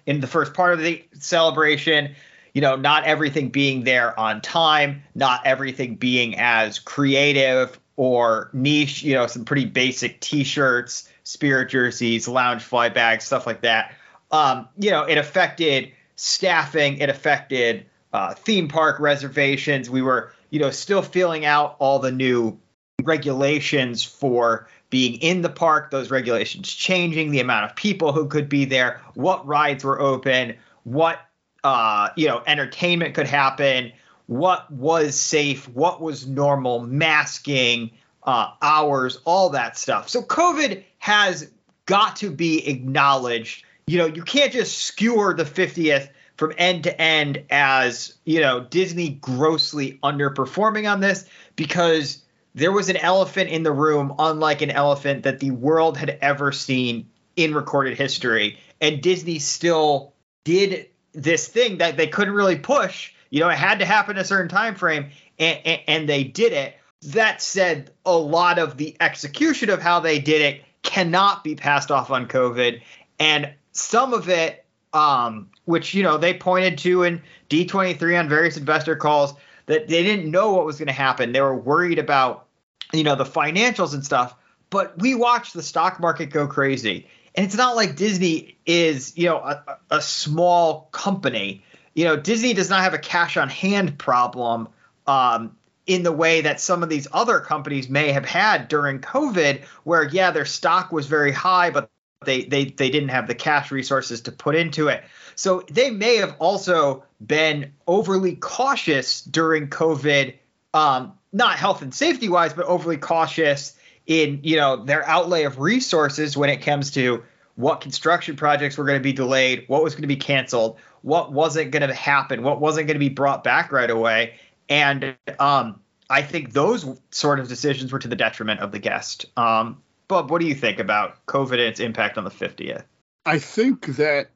in 0.07 0.21
the 0.21 0.27
first 0.27 0.55
part 0.55 0.73
of 0.73 0.81
the 0.81 1.05
celebration. 1.15 2.15
You 2.55 2.61
know, 2.61 2.77
not 2.77 3.05
everything 3.05 3.49
being 3.49 3.85
there 3.85 4.19
on 4.21 4.43
time, 4.43 5.03
not 5.15 5.47
everything 5.47 5.95
being 5.97 6.39
as 6.39 6.79
creative 6.79 7.79
or 7.97 8.51
niche, 8.53 9.03
you 9.03 9.15
know, 9.15 9.27
some 9.27 9.45
pretty 9.45 9.65
basic 9.65 10.21
t-shirts, 10.21 11.09
spirit 11.25 11.71
jerseys, 11.71 12.27
Loungefly 12.27 12.93
bags, 12.93 13.25
stuff 13.25 13.47
like 13.47 13.63
that. 13.63 13.95
Um, 14.33 14.69
you 14.79 14.91
know, 14.91 15.05
it 15.05 15.19
affected 15.19 15.93
staffing, 16.17 16.99
it 16.99 17.09
affected 17.09 17.87
uh, 18.13 18.35
theme 18.35 18.69
park 18.69 18.99
reservations. 18.99 19.89
We 19.89 20.03
were, 20.03 20.33
you 20.51 20.59
know, 20.59 20.71
still 20.71 21.03
filling 21.03 21.45
out 21.45 21.77
all 21.79 21.99
the 21.99 22.13
new 22.13 22.59
regulations 23.03 24.03
for 24.03 24.69
being 24.91 25.21
in 25.21 25.43
the 25.43 25.49
park, 25.49 25.91
those 25.91 26.11
regulations 26.11 26.73
changing, 26.73 27.31
the 27.31 27.41
amount 27.41 27.71
of 27.71 27.77
people 27.77 28.13
who 28.13 28.27
could 28.27 28.49
be 28.49 28.65
there, 28.65 29.01
what 29.15 29.47
rides 29.47 29.85
were 29.85 30.01
open, 30.01 30.57
what 30.85 31.19
uh, 31.65 32.09
you 32.17 32.27
know, 32.27 32.43
entertainment 32.47 33.15
could 33.15 33.27
happen, 33.27 33.93
what 34.27 34.71
was 34.71 35.19
safe, 35.19 35.69
what 35.69 36.01
was 36.01 36.27
normal, 36.27 36.81
masking, 36.81 37.91
uh, 38.25 38.51
hours, 38.61 39.19
all 39.25 39.51
that 39.51 39.77
stuff. 39.77 40.09
So 40.09 40.23
COVID 40.23 40.83
has 40.99 41.51
got 41.87 42.17
to 42.17 42.31
be 42.31 42.67
acknowledged. 42.69 43.65
You 43.93 43.99
know, 43.99 44.07
you 44.07 44.23
can't 44.23 44.55
just 44.55 44.79
skewer 44.79 45.35
the 45.35 45.45
50th 45.45 46.09
from 46.39 46.55
end 46.57 46.85
to 46.85 46.99
end 46.99 47.45
as, 47.51 48.15
you 48.25 48.41
know, 48.41 48.61
Disney 48.61 49.11
grossly 49.11 49.99
underperforming 50.03 50.91
on 50.91 51.01
this 51.01 51.27
because 51.57 52.23
there 52.55 52.73
was 52.73 52.89
an 52.89 52.97
elephant 52.97 53.51
in 53.51 53.65
the 53.65 53.71
room, 53.71 54.15
unlike 54.19 54.63
an 54.63 54.71
elephant 54.71 55.25
that 55.25 55.41
the 55.41 55.51
world 55.51 55.99
had 55.99 56.17
ever 56.23 56.53
seen 56.53 57.07
in 57.37 57.53
recorded 57.53 57.99
history. 57.99 58.59
And 58.81 59.03
Disney 59.03 59.39
still 59.39 60.15
did 60.45 60.89
this 61.13 61.47
thing 61.47 61.77
that 61.77 61.99
they 61.99 62.07
couldn't 62.07 62.33
really 62.33 62.57
push. 62.57 63.13
You 63.29 63.41
know, 63.41 63.51
it 63.51 63.59
had 63.59 63.79
to 63.81 63.85
happen 63.85 64.17
a 64.17 64.25
certain 64.25 64.49
time 64.49 64.75
frame, 64.75 65.11
and, 65.39 65.59
and, 65.67 65.81
and 65.87 66.09
they 66.09 66.25
did 66.25 66.55
it. 66.55 66.77
That 67.03 67.43
said, 67.43 67.91
a 68.07 68.17
lot 68.17 68.59
of 68.59 68.79
the 68.79 68.97
execution 69.01 69.69
of 69.69 69.83
how 69.83 70.01
they 70.01 70.19
did 70.19 70.41
it 70.41 70.63
cannot 70.83 71.45
be 71.45 71.55
passed 71.57 71.91
off 71.91 72.11
on 72.11 72.27
COVID, 72.27 72.81
and 73.19 73.53
some 73.73 74.15
of 74.15 74.29
it, 74.29 74.65
um, 74.93 75.51
which 75.65 75.95
you 75.95 76.03
know 76.03 76.19
they 76.19 76.35
pointed 76.35 76.79
to 76.79 77.03
in 77.03 77.23
D23 77.51 78.19
on 78.19 78.29
various 78.29 78.57
investor 78.57 78.97
calls, 78.97 79.35
that 79.67 79.89
they 79.89 80.03
didn't 80.03 80.31
know 80.31 80.53
what 80.53 80.65
was 80.65 80.79
going 80.79 80.89
to 80.89 80.93
happen. 80.93 81.33
They 81.33 81.41
were 81.41 81.57
worried 81.57 81.99
about, 81.99 82.47
you 82.93 83.05
know, 83.05 83.17
the 83.17 83.25
financials 83.25 83.95
and 83.95 84.05
stuff. 84.05 84.35
But 84.71 84.99
we 84.99 85.15
watched 85.15 85.55
the 85.55 85.63
stock 85.63 86.01
market 86.01 86.27
go 86.31 86.47
crazy 86.47 87.07
and 87.35 87.47
it's 87.47 87.57
not 87.57 87.77
like 87.77 87.97
Disney 87.97 88.59
is, 88.67 89.17
you 89.17 89.27
know, 89.27 89.39
a, 89.39 89.79
a 89.91 90.03
small 90.03 90.89
company. 90.93 91.65
You 91.95 92.05
know, 92.05 92.17
Disney 92.17 92.53
does 92.53 92.69
not 92.69 92.83
have 92.83 92.95
a 92.95 92.99
cash 92.99 93.37
on 93.37 93.49
hand 93.49 93.99
problem 93.99 94.69
um, 95.07 95.57
in 95.87 96.03
the 96.03 96.13
way 96.13 96.43
that 96.43 96.61
some 96.61 96.83
of 96.83 96.89
these 96.89 97.09
other 97.13 97.41
companies 97.41 97.89
may 97.89 98.13
have 98.13 98.25
had 98.25 98.69
during 98.69 99.01
COVID, 99.01 99.63
where 99.85 100.05
yeah, 100.05 100.31
their 100.31 100.45
stock 100.45 100.93
was 100.93 101.07
very 101.07 101.33
high, 101.33 101.71
but 101.71 101.91
they 102.25 102.45
they 102.45 102.67
they 102.67 102.91
didn't 102.91 103.11
have 103.11 103.27
the 103.27 103.35
cash 103.35 103.71
resources 103.71 104.21
to 104.23 104.33
put 104.33 104.55
into 104.55 104.89
it. 104.89 105.05
So 105.35 105.63
they 105.71 105.91
may 105.91 106.17
have 106.17 106.37
also 106.39 107.05
been 107.25 107.73
overly 107.87 108.37
cautious 108.37 109.23
during 109.23 109.69
COVID, 109.69 110.35
um, 110.75 111.13
not 111.33 111.57
health 111.57 111.83
and 111.83 111.95
safety 111.95 112.29
wise, 112.29 112.53
but 112.53 112.67
overly 112.67 112.97
cautious 112.97 113.77
in 114.07 114.41
you 114.43 114.57
know 114.57 114.85
their 114.85 115.07
outlay 115.09 115.45
of 115.45 115.59
resources 115.59 116.37
when 116.37 116.51
it 116.51 116.63
comes 116.63 116.91
to 116.93 117.23
what 117.55 117.81
construction 117.81 118.35
projects 118.35 118.79
were 118.79 118.85
going 118.85 118.99
to 118.99 119.03
be 119.03 119.13
delayed, 119.13 119.65
what 119.69 119.83
was 119.83 119.95
going 119.95 120.03
to 120.03 120.09
be 120.09 120.17
canceled, 120.17 120.79
what 121.03 121.33
wasn't 121.33 121.71
going 121.71 121.87
to 121.87 121.95
happen, 121.95 122.43
what 122.43 122.61
wasn't 122.61 122.87
going 122.87 122.95
to 122.95 122.99
be 122.99 123.11
brought 123.11 123.45
back 123.45 123.73
right 123.73 123.91
away, 123.91 124.35
and 124.69 125.17
um, 125.39 125.81
I 126.09 126.23
think 126.23 126.53
those 126.53 126.87
sort 127.11 127.41
of 127.41 127.49
decisions 127.49 127.93
were 127.93 127.99
to 127.99 128.09
the 128.09 128.17
detriment 128.17 128.61
of 128.61 128.73
the 128.73 128.79
guest. 128.79 129.27
Um, 129.37 129.83
Bob, 130.13 130.31
what 130.31 130.43
do 130.43 130.47
you 130.47 130.55
think 130.55 130.79
about 130.79 131.25
COVID 131.25 131.53
and 131.53 131.61
its 131.61 131.81
impact 131.81 132.19
on 132.19 132.25
the 132.25 132.31
50th? 132.31 132.85
I 133.25 133.39
think 133.39 133.87
that 133.97 134.29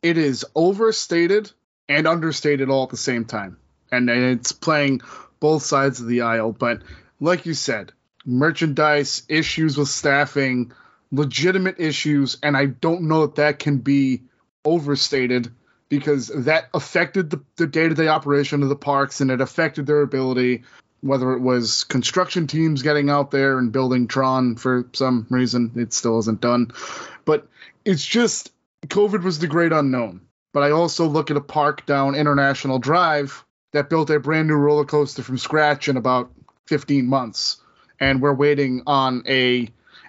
it 0.00 0.16
is 0.16 0.46
overstated 0.54 1.50
and 1.88 2.06
understated 2.06 2.70
all 2.70 2.84
at 2.84 2.90
the 2.90 2.96
same 2.96 3.24
time. 3.24 3.56
And, 3.90 4.08
and 4.08 4.38
it's 4.38 4.52
playing 4.52 5.00
both 5.40 5.64
sides 5.64 5.98
of 5.98 6.06
the 6.06 6.20
aisle. 6.20 6.52
But 6.52 6.82
like 7.18 7.46
you 7.46 7.54
said, 7.54 7.90
merchandise, 8.24 9.24
issues 9.28 9.76
with 9.76 9.88
staffing, 9.88 10.70
legitimate 11.10 11.80
issues. 11.80 12.38
And 12.40 12.56
I 12.56 12.66
don't 12.66 13.08
know 13.08 13.22
that 13.22 13.34
that 13.34 13.58
can 13.58 13.78
be 13.78 14.22
overstated 14.64 15.52
because 15.88 16.28
that 16.28 16.68
affected 16.74 17.30
the, 17.30 17.42
the 17.56 17.66
day-to-day 17.66 18.06
operation 18.06 18.62
of 18.62 18.68
the 18.68 18.76
parks 18.76 19.20
and 19.20 19.32
it 19.32 19.40
affected 19.40 19.84
their 19.84 20.02
ability 20.02 20.62
whether 21.00 21.32
it 21.32 21.40
was 21.40 21.84
construction 21.84 22.46
teams 22.46 22.82
getting 22.82 23.10
out 23.10 23.30
there 23.30 23.58
and 23.58 23.72
building 23.72 24.08
Tron 24.08 24.56
for 24.56 24.88
some 24.92 25.26
reason, 25.30 25.72
it 25.76 25.92
still 25.92 26.18
isn't 26.18 26.40
done. 26.40 26.72
But 27.24 27.46
it's 27.84 28.04
just 28.04 28.52
COVID 28.86 29.22
was 29.22 29.38
the 29.38 29.46
great 29.46 29.72
unknown. 29.72 30.22
But 30.52 30.62
I 30.62 30.70
also 30.70 31.06
look 31.06 31.30
at 31.30 31.36
a 31.36 31.42
park 31.42 31.86
down 31.86 32.14
International 32.14 32.78
Drive 32.78 33.44
that 33.72 33.90
built 33.90 34.10
a 34.10 34.18
brand 34.18 34.48
new 34.48 34.54
roller 34.54 34.84
coaster 34.84 35.22
from 35.22 35.38
scratch 35.38 35.88
in 35.88 35.96
about 35.96 36.30
15 36.66 37.06
months. 37.06 37.60
And 38.00 38.22
we're 38.22 38.34
waiting 38.34 38.82
on 38.86 39.24
a. 39.26 39.68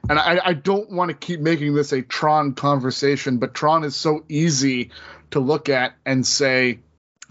And 0.09 0.17
I, 0.17 0.39
I 0.43 0.53
don't 0.53 0.91
want 0.91 1.09
to 1.09 1.17
keep 1.17 1.41
making 1.41 1.73
this 1.73 1.91
a 1.91 2.01
Tron 2.01 2.53
conversation, 2.53 3.37
but 3.37 3.53
Tron 3.53 3.83
is 3.83 3.97
so 3.97 4.23
easy 4.29 4.91
to 5.31 5.41
look 5.41 5.67
at 5.67 5.93
and 6.05 6.25
say, 6.25 6.79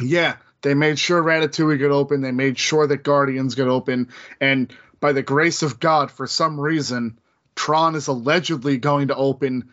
yeah, 0.02 0.36
they 0.62 0.74
made 0.74 0.98
sure 0.98 1.22
Ratatouille 1.22 1.78
get 1.78 1.90
open. 1.90 2.20
They 2.20 2.32
made 2.32 2.58
sure 2.58 2.86
that 2.86 3.02
Guardians 3.02 3.54
get 3.54 3.68
open. 3.68 4.08
And 4.40 4.72
by 5.00 5.12
the 5.12 5.22
grace 5.22 5.62
of 5.62 5.78
God, 5.78 6.10
for 6.10 6.26
some 6.26 6.58
reason, 6.58 7.18
Tron 7.54 7.94
is 7.94 8.08
allegedly 8.08 8.78
going 8.78 9.08
to 9.08 9.16
open 9.16 9.72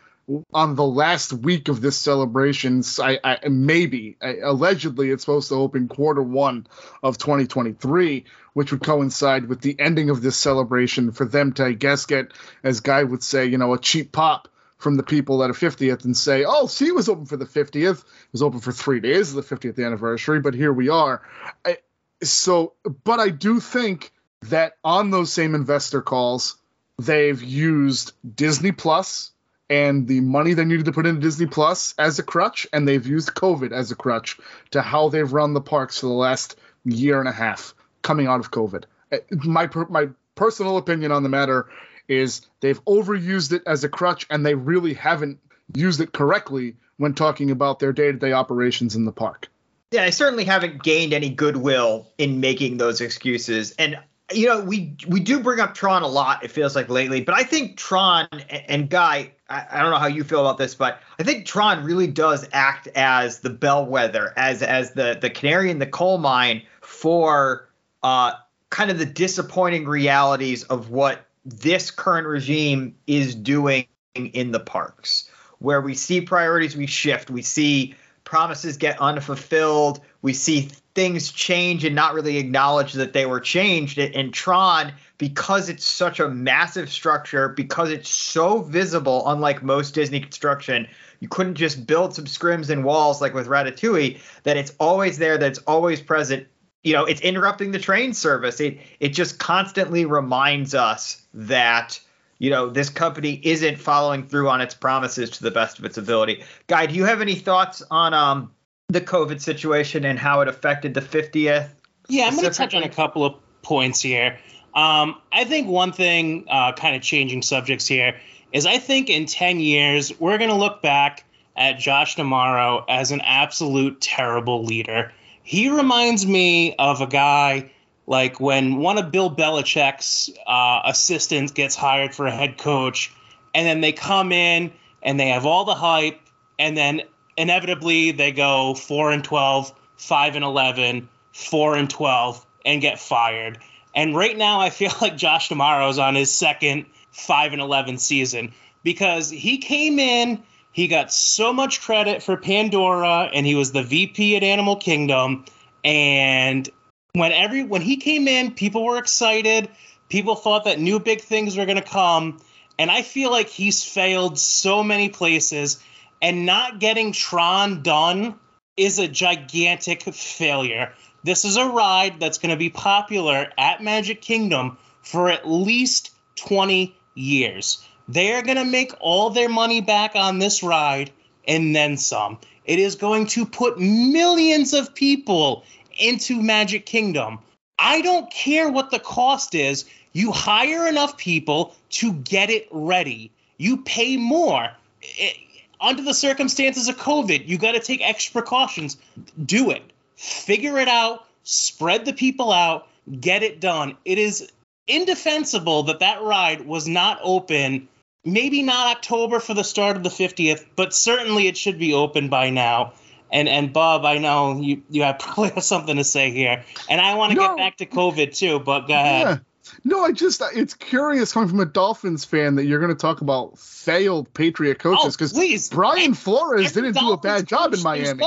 on 0.52 0.74
the 0.74 0.84
last 0.84 1.32
week 1.32 1.68
of 1.68 1.80
this 1.80 1.96
celebration. 1.96 2.82
I, 3.00 3.18
I 3.22 3.48
maybe 3.48 4.16
I, 4.20 4.38
allegedly 4.42 5.10
it's 5.10 5.22
supposed 5.22 5.48
to 5.50 5.54
open 5.54 5.88
quarter 5.88 6.22
one 6.22 6.66
of 7.02 7.18
2023, 7.18 8.24
which 8.52 8.72
would 8.72 8.82
coincide 8.82 9.48
with 9.48 9.60
the 9.60 9.76
ending 9.78 10.10
of 10.10 10.22
this 10.22 10.36
celebration 10.36 11.12
for 11.12 11.24
them 11.24 11.52
to, 11.54 11.66
I 11.66 11.72
guess, 11.72 12.06
get 12.06 12.32
as 12.64 12.80
Guy 12.80 13.04
would 13.04 13.22
say, 13.22 13.46
you 13.46 13.58
know, 13.58 13.72
a 13.72 13.78
cheap 13.78 14.10
pop 14.12 14.48
from 14.78 14.96
the 14.96 15.02
people 15.02 15.42
at 15.42 15.50
a 15.50 15.54
50th 15.54 16.04
and 16.04 16.16
say, 16.16 16.44
oh, 16.46 16.66
see, 16.66 16.86
it 16.86 16.94
was 16.94 17.08
open 17.08 17.26
for 17.26 17.36
the 17.36 17.46
50th. 17.46 18.00
It 18.00 18.32
was 18.32 18.42
open 18.42 18.60
for 18.60 18.72
three 18.72 19.00
days 19.00 19.34
of 19.34 19.46
the 19.46 19.56
50th 19.56 19.84
anniversary, 19.84 20.40
but 20.40 20.54
here 20.54 20.72
we 20.72 20.88
are. 20.88 21.22
I, 21.64 21.78
so, 22.22 22.74
but 23.04 23.20
I 23.20 23.30
do 23.30 23.60
think 23.60 24.12
that 24.42 24.74
on 24.84 25.10
those 25.10 25.32
same 25.32 25.54
investor 25.54 26.02
calls, 26.02 26.56
they've 26.98 27.42
used 27.42 28.12
Disney 28.36 28.72
Plus 28.72 29.32
and 29.68 30.06
the 30.06 30.20
money 30.20 30.54
they 30.54 30.64
needed 30.64 30.84
to 30.84 30.92
put 30.92 31.06
into 31.06 31.20
Disney 31.20 31.46
Plus 31.46 31.94
as 31.98 32.18
a 32.18 32.22
crutch, 32.22 32.66
and 32.72 32.86
they've 32.86 33.06
used 33.06 33.34
COVID 33.34 33.72
as 33.72 33.90
a 33.90 33.96
crutch 33.96 34.38
to 34.70 34.80
how 34.80 35.08
they've 35.08 35.32
run 35.32 35.54
the 35.54 35.60
parks 35.60 35.98
for 35.98 36.06
the 36.06 36.12
last 36.12 36.56
year 36.84 37.18
and 37.18 37.28
a 37.28 37.32
half 37.32 37.74
coming 38.02 38.28
out 38.28 38.40
of 38.40 38.50
COVID. 38.50 38.84
Uh, 39.10 39.18
my 39.44 39.68
my 39.88 40.08
personal 40.36 40.76
opinion 40.76 41.10
on 41.10 41.22
the 41.22 41.28
matter 41.28 41.68
is 42.08 42.42
they've 42.60 42.82
overused 42.84 43.52
it 43.52 43.62
as 43.66 43.84
a 43.84 43.88
crutch 43.88 44.26
and 44.30 44.44
they 44.44 44.54
really 44.54 44.94
haven't 44.94 45.38
used 45.74 46.00
it 46.00 46.12
correctly 46.12 46.76
when 46.96 47.14
talking 47.14 47.50
about 47.50 47.78
their 47.78 47.92
day-to-day 47.92 48.32
operations 48.32 48.94
in 48.94 49.04
the 49.04 49.12
park. 49.12 49.48
Yeah, 49.90 50.04
I 50.04 50.10
certainly 50.10 50.44
haven't 50.44 50.82
gained 50.82 51.12
any 51.12 51.30
goodwill 51.30 52.10
in 52.18 52.40
making 52.40 52.78
those 52.78 53.00
excuses. 53.00 53.72
And 53.72 53.98
you 54.32 54.48
know, 54.48 54.60
we 54.60 54.96
we 55.06 55.20
do 55.20 55.40
bring 55.40 55.60
up 55.60 55.74
Tron 55.74 56.02
a 56.02 56.08
lot. 56.08 56.42
It 56.42 56.50
feels 56.50 56.74
like 56.74 56.88
lately, 56.88 57.20
but 57.20 57.36
I 57.36 57.44
think 57.44 57.76
Tron 57.76 58.26
and 58.50 58.90
Guy. 58.90 59.32
I, 59.48 59.64
I 59.70 59.82
don't 59.82 59.92
know 59.92 59.98
how 59.98 60.08
you 60.08 60.24
feel 60.24 60.40
about 60.40 60.58
this, 60.58 60.74
but 60.74 61.00
I 61.20 61.22
think 61.22 61.46
Tron 61.46 61.84
really 61.84 62.08
does 62.08 62.48
act 62.52 62.88
as 62.96 63.38
the 63.38 63.50
bellwether, 63.50 64.32
as 64.36 64.62
as 64.62 64.92
the 64.92 65.16
the 65.20 65.30
canary 65.30 65.70
in 65.70 65.78
the 65.78 65.86
coal 65.86 66.18
mine 66.18 66.62
for 66.80 67.68
uh, 68.02 68.32
kind 68.70 68.90
of 68.90 68.98
the 68.98 69.06
disappointing 69.06 69.86
realities 69.86 70.64
of 70.64 70.90
what 70.90 71.25
this 71.46 71.90
current 71.92 72.26
regime 72.26 72.96
is 73.06 73.34
doing 73.34 73.86
in 74.14 74.50
the 74.50 74.60
parks, 74.60 75.30
where 75.58 75.80
we 75.80 75.94
see 75.94 76.20
priorities 76.20 76.76
we 76.76 76.86
shift, 76.86 77.30
we 77.30 77.42
see 77.42 77.94
promises 78.24 78.76
get 78.76 79.00
unfulfilled, 79.00 80.00
we 80.22 80.32
see 80.32 80.68
things 80.96 81.30
change 81.30 81.84
and 81.84 81.94
not 81.94 82.14
really 82.14 82.38
acknowledge 82.38 82.94
that 82.94 83.12
they 83.12 83.26
were 83.26 83.38
changed. 83.38 83.98
And 83.98 84.34
Tron, 84.34 84.92
because 85.18 85.68
it's 85.68 85.84
such 85.84 86.18
a 86.18 86.28
massive 86.28 86.90
structure, 86.90 87.48
because 87.50 87.90
it's 87.90 88.10
so 88.10 88.62
visible, 88.62 89.22
unlike 89.30 89.62
most 89.62 89.94
Disney 89.94 90.18
construction, 90.18 90.88
you 91.20 91.28
couldn't 91.28 91.54
just 91.54 91.86
build 91.86 92.14
some 92.14 92.24
scrims 92.24 92.70
and 92.70 92.84
walls 92.84 93.20
like 93.20 93.34
with 93.34 93.46
Ratatouille, 93.46 94.18
that 94.42 94.56
it's 94.56 94.72
always 94.80 95.18
there, 95.18 95.38
that 95.38 95.46
it's 95.46 95.60
always 95.60 96.00
present 96.00 96.48
you 96.82 96.92
know 96.92 97.04
it's 97.04 97.20
interrupting 97.20 97.72
the 97.72 97.78
train 97.78 98.14
service. 98.14 98.60
It 98.60 98.78
it 99.00 99.10
just 99.10 99.38
constantly 99.38 100.04
reminds 100.04 100.74
us 100.74 101.22
that 101.34 102.00
you 102.38 102.50
know 102.50 102.68
this 102.70 102.88
company 102.88 103.40
isn't 103.42 103.78
following 103.78 104.26
through 104.26 104.48
on 104.48 104.60
its 104.60 104.74
promises 104.74 105.30
to 105.30 105.42
the 105.42 105.50
best 105.50 105.78
of 105.78 105.84
its 105.84 105.98
ability. 105.98 106.44
Guy 106.66 106.86
do 106.86 106.94
you 106.94 107.04
have 107.04 107.20
any 107.20 107.34
thoughts 107.34 107.82
on 107.90 108.14
um 108.14 108.52
the 108.88 109.00
covid 109.00 109.40
situation 109.40 110.04
and 110.04 110.18
how 110.18 110.40
it 110.40 110.48
affected 110.48 110.94
the 110.94 111.00
50th 111.00 111.70
yeah 112.08 112.26
i'm 112.26 112.36
going 112.36 112.44
to 112.44 112.50
touch 112.50 112.74
on 112.74 112.84
a 112.84 112.88
couple 112.88 113.24
of 113.24 113.34
points 113.62 114.00
here. 114.00 114.38
Um, 114.74 115.16
i 115.32 115.44
think 115.44 115.68
one 115.68 115.92
thing 115.92 116.44
uh, 116.48 116.72
kind 116.72 116.94
of 116.94 117.02
changing 117.02 117.42
subjects 117.42 117.86
here 117.86 118.16
is 118.52 118.66
i 118.66 118.78
think 118.78 119.10
in 119.10 119.26
10 119.26 119.58
years 119.58 120.18
we're 120.20 120.38
going 120.38 120.50
to 120.50 120.56
look 120.56 120.82
back 120.82 121.24
at 121.56 121.78
josh 121.78 122.14
D'Amaro 122.14 122.84
as 122.88 123.10
an 123.10 123.22
absolute 123.22 124.00
terrible 124.00 124.62
leader 124.62 125.12
he 125.46 125.68
reminds 125.68 126.26
me 126.26 126.74
of 126.74 127.00
a 127.00 127.06
guy 127.06 127.70
like 128.04 128.40
when 128.40 128.78
one 128.78 128.98
of 128.98 129.12
Bill 129.12 129.30
Belichick's 129.30 130.28
uh, 130.44 130.80
assistants 130.84 131.52
gets 131.52 131.76
hired 131.76 132.16
for 132.16 132.26
a 132.26 132.32
head 132.32 132.58
coach, 132.58 133.12
and 133.54 133.64
then 133.64 133.80
they 133.80 133.92
come 133.92 134.32
in 134.32 134.72
and 135.04 135.20
they 135.20 135.28
have 135.28 135.46
all 135.46 135.64
the 135.64 135.76
hype, 135.76 136.20
and 136.58 136.76
then 136.76 137.02
inevitably 137.36 138.10
they 138.10 138.32
go 138.32 138.74
four 138.74 139.12
and 139.12 139.22
12, 139.22 139.72
five 139.96 140.34
and 140.34 140.44
11, 140.44 141.08
four 141.32 141.76
and 141.76 141.88
12, 141.88 142.44
and 142.64 142.80
get 142.80 142.98
fired. 142.98 143.58
And 143.94 144.16
right 144.16 144.36
now, 144.36 144.60
I 144.60 144.70
feel 144.70 144.92
like 145.00 145.16
Josh 145.16 145.52
is 145.52 145.98
on 146.00 146.16
his 146.16 146.32
second 146.32 146.86
five 147.12 147.52
and 147.52 147.62
11 147.62 147.98
season 147.98 148.52
because 148.82 149.30
he 149.30 149.58
came 149.58 150.00
in 150.00 150.42
he 150.76 150.88
got 150.88 151.10
so 151.10 151.54
much 151.54 151.80
credit 151.80 152.22
for 152.22 152.36
Pandora, 152.36 153.30
and 153.32 153.46
he 153.46 153.54
was 153.54 153.72
the 153.72 153.82
VP 153.82 154.36
at 154.36 154.42
Animal 154.42 154.76
Kingdom. 154.76 155.46
And 155.82 156.68
when 157.14 157.32
every 157.32 157.62
when 157.62 157.80
he 157.80 157.96
came 157.96 158.28
in, 158.28 158.50
people 158.50 158.84
were 158.84 158.98
excited. 158.98 159.70
People 160.10 160.34
thought 160.34 160.64
that 160.64 160.78
new 160.78 161.00
big 161.00 161.22
things 161.22 161.56
were 161.56 161.64
going 161.64 161.78
to 161.78 161.82
come. 161.82 162.42
And 162.78 162.90
I 162.90 163.00
feel 163.00 163.30
like 163.30 163.48
he's 163.48 163.82
failed 163.82 164.38
so 164.38 164.84
many 164.84 165.08
places, 165.08 165.82
and 166.20 166.44
not 166.44 166.78
getting 166.78 167.12
Tron 167.12 167.82
done 167.82 168.34
is 168.76 168.98
a 168.98 169.08
gigantic 169.08 170.02
failure. 170.02 170.92
This 171.24 171.46
is 171.46 171.56
a 171.56 171.64
ride 171.64 172.20
that's 172.20 172.36
going 172.36 172.50
to 172.50 172.58
be 172.58 172.68
popular 172.68 173.50
at 173.56 173.82
Magic 173.82 174.20
Kingdom 174.20 174.76
for 175.00 175.30
at 175.30 175.48
least 175.48 176.10
20 176.34 176.94
years. 177.14 177.82
They 178.08 178.32
are 178.34 178.42
going 178.42 178.58
to 178.58 178.64
make 178.64 178.92
all 179.00 179.30
their 179.30 179.48
money 179.48 179.80
back 179.80 180.12
on 180.14 180.38
this 180.38 180.62
ride 180.62 181.10
and 181.46 181.74
then 181.74 181.96
some. 181.96 182.38
It 182.64 182.78
is 182.78 182.94
going 182.96 183.26
to 183.28 183.46
put 183.46 183.78
millions 183.78 184.72
of 184.72 184.94
people 184.94 185.64
into 185.98 186.40
Magic 186.42 186.86
Kingdom. 186.86 187.38
I 187.78 188.00
don't 188.02 188.30
care 188.30 188.70
what 188.70 188.90
the 188.90 188.98
cost 188.98 189.54
is. 189.54 189.84
You 190.12 190.32
hire 190.32 190.86
enough 190.86 191.16
people 191.16 191.74
to 191.90 192.12
get 192.12 192.50
it 192.50 192.68
ready. 192.70 193.30
You 193.58 193.78
pay 193.78 194.16
more. 194.16 194.70
It, 195.02 195.36
under 195.80 196.02
the 196.02 196.14
circumstances 196.14 196.88
of 196.88 196.96
COVID, 196.96 197.46
you 197.46 197.58
got 197.58 197.72
to 197.72 197.80
take 197.80 198.00
extra 198.02 198.40
precautions. 198.40 198.96
Do 199.44 199.70
it. 199.70 199.82
Figure 200.16 200.78
it 200.78 200.88
out. 200.88 201.26
Spread 201.42 202.04
the 202.04 202.12
people 202.12 202.50
out. 202.50 202.88
Get 203.20 203.42
it 203.42 203.60
done. 203.60 203.96
It 204.04 204.18
is 204.18 204.50
indefensible 204.86 205.84
that 205.84 206.00
that 206.00 206.22
ride 206.22 206.66
was 206.66 206.88
not 206.88 207.18
open 207.22 207.88
maybe 208.26 208.62
not 208.62 208.96
October 208.96 209.40
for 209.40 209.54
the 209.54 209.62
start 209.62 209.96
of 209.96 210.02
the 210.02 210.10
50th, 210.10 210.66
but 210.74 210.92
certainly 210.92 211.46
it 211.46 211.56
should 211.56 211.78
be 211.78 211.94
open 211.94 212.28
by 212.28 212.50
now. 212.50 212.92
And 213.32 213.48
and 213.48 213.72
Bob, 213.72 214.04
I 214.04 214.18
know 214.18 214.60
you 214.60 214.82
you 214.90 215.02
have 215.02 215.18
probably 215.20 215.50
have 215.50 215.64
something 215.64 215.96
to 215.96 216.04
say 216.04 216.30
here, 216.30 216.64
and 216.90 217.00
I 217.00 217.14
want 217.14 217.32
to 217.32 217.36
no. 217.36 217.48
get 217.48 217.56
back 217.56 217.76
to 217.78 217.86
COVID 217.86 218.36
too. 218.36 218.60
But 218.60 218.86
go 218.86 218.94
ahead. 218.94 219.22
Yeah. 219.22 219.38
No, 219.82 220.04
I 220.04 220.12
just 220.12 220.42
it's 220.54 220.74
curious 220.74 221.32
coming 221.32 221.48
from 221.48 221.58
a 221.58 221.64
Dolphins 221.64 222.24
fan 222.24 222.54
that 222.56 222.66
you're 222.66 222.78
going 222.78 222.94
to 222.94 223.00
talk 223.00 223.20
about 223.20 223.58
failed 223.58 224.32
Patriot 224.32 224.78
coaches 224.78 225.16
because 225.16 225.36
oh, 225.36 225.74
Brian 225.74 226.14
Flores 226.14 226.72
didn't 226.72 226.96
do 226.96 227.12
a 227.12 227.16
bad 227.16 227.48
job 227.48 227.74
in 227.74 227.82
Miami. 227.82 228.20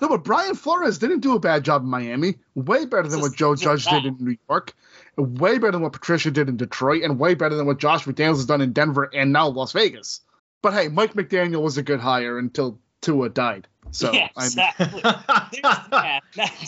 No, 0.00 0.08
but 0.08 0.24
Brian 0.24 0.56
Flores 0.56 0.98
didn't 0.98 1.20
do 1.20 1.36
a 1.36 1.38
bad 1.38 1.64
job 1.64 1.82
in 1.82 1.88
Miami. 1.88 2.34
Way 2.56 2.86
better 2.86 3.06
than 3.06 3.20
what 3.20 3.36
Joe 3.36 3.54
Judge 3.54 3.86
did 3.86 4.04
in 4.04 4.16
New 4.18 4.36
York 4.48 4.74
way 5.16 5.58
better 5.58 5.72
than 5.72 5.82
what 5.82 5.92
Patricia 5.92 6.30
did 6.30 6.48
in 6.48 6.56
Detroit, 6.56 7.02
and 7.02 7.18
way 7.18 7.34
better 7.34 7.54
than 7.54 7.66
what 7.66 7.78
Josh 7.78 8.04
McDaniels 8.04 8.36
has 8.36 8.46
done 8.46 8.60
in 8.60 8.72
Denver 8.72 9.10
and 9.12 9.32
now 9.32 9.48
Las 9.48 9.72
Vegas. 9.72 10.20
But 10.62 10.74
hey, 10.74 10.88
Mike 10.88 11.14
McDaniel 11.14 11.62
was 11.62 11.76
a 11.76 11.82
good 11.82 12.00
hire 12.00 12.38
until 12.38 12.78
Tua 13.00 13.28
died. 13.28 13.68
So 13.90 14.12
yeah, 14.12 14.28
I'm, 14.36 14.46
exactly. 14.46 14.86
There's. 15.02 15.62
Not, 15.92 16.22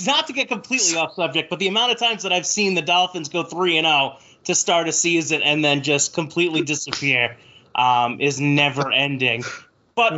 not 0.07 0.27
to 0.29 0.33
get 0.33 0.49
completely 0.49 0.97
off 0.97 1.15
subject, 1.15 1.51
but 1.51 1.59
the 1.59 1.69
amount 1.69 1.93
of 1.93 1.99
times 1.99 2.23
that 2.23 2.33
I've 2.33 2.47
seen 2.47 2.75
the 2.75 2.83
Dolphins 2.83 3.29
go 3.29 3.43
three 3.43 3.79
and 3.79 3.87
zero 3.87 4.19
to 4.45 4.55
start 4.55 4.89
a 4.89 4.93
season 4.93 5.43
and 5.43 5.65
then 5.65 5.83
just 5.83 6.15
completely 6.15 6.63
disappear 6.63 7.37
um, 7.75 8.21
is 8.21 8.41
never 8.41 8.93
ending. 8.93 9.43
But 9.95 10.13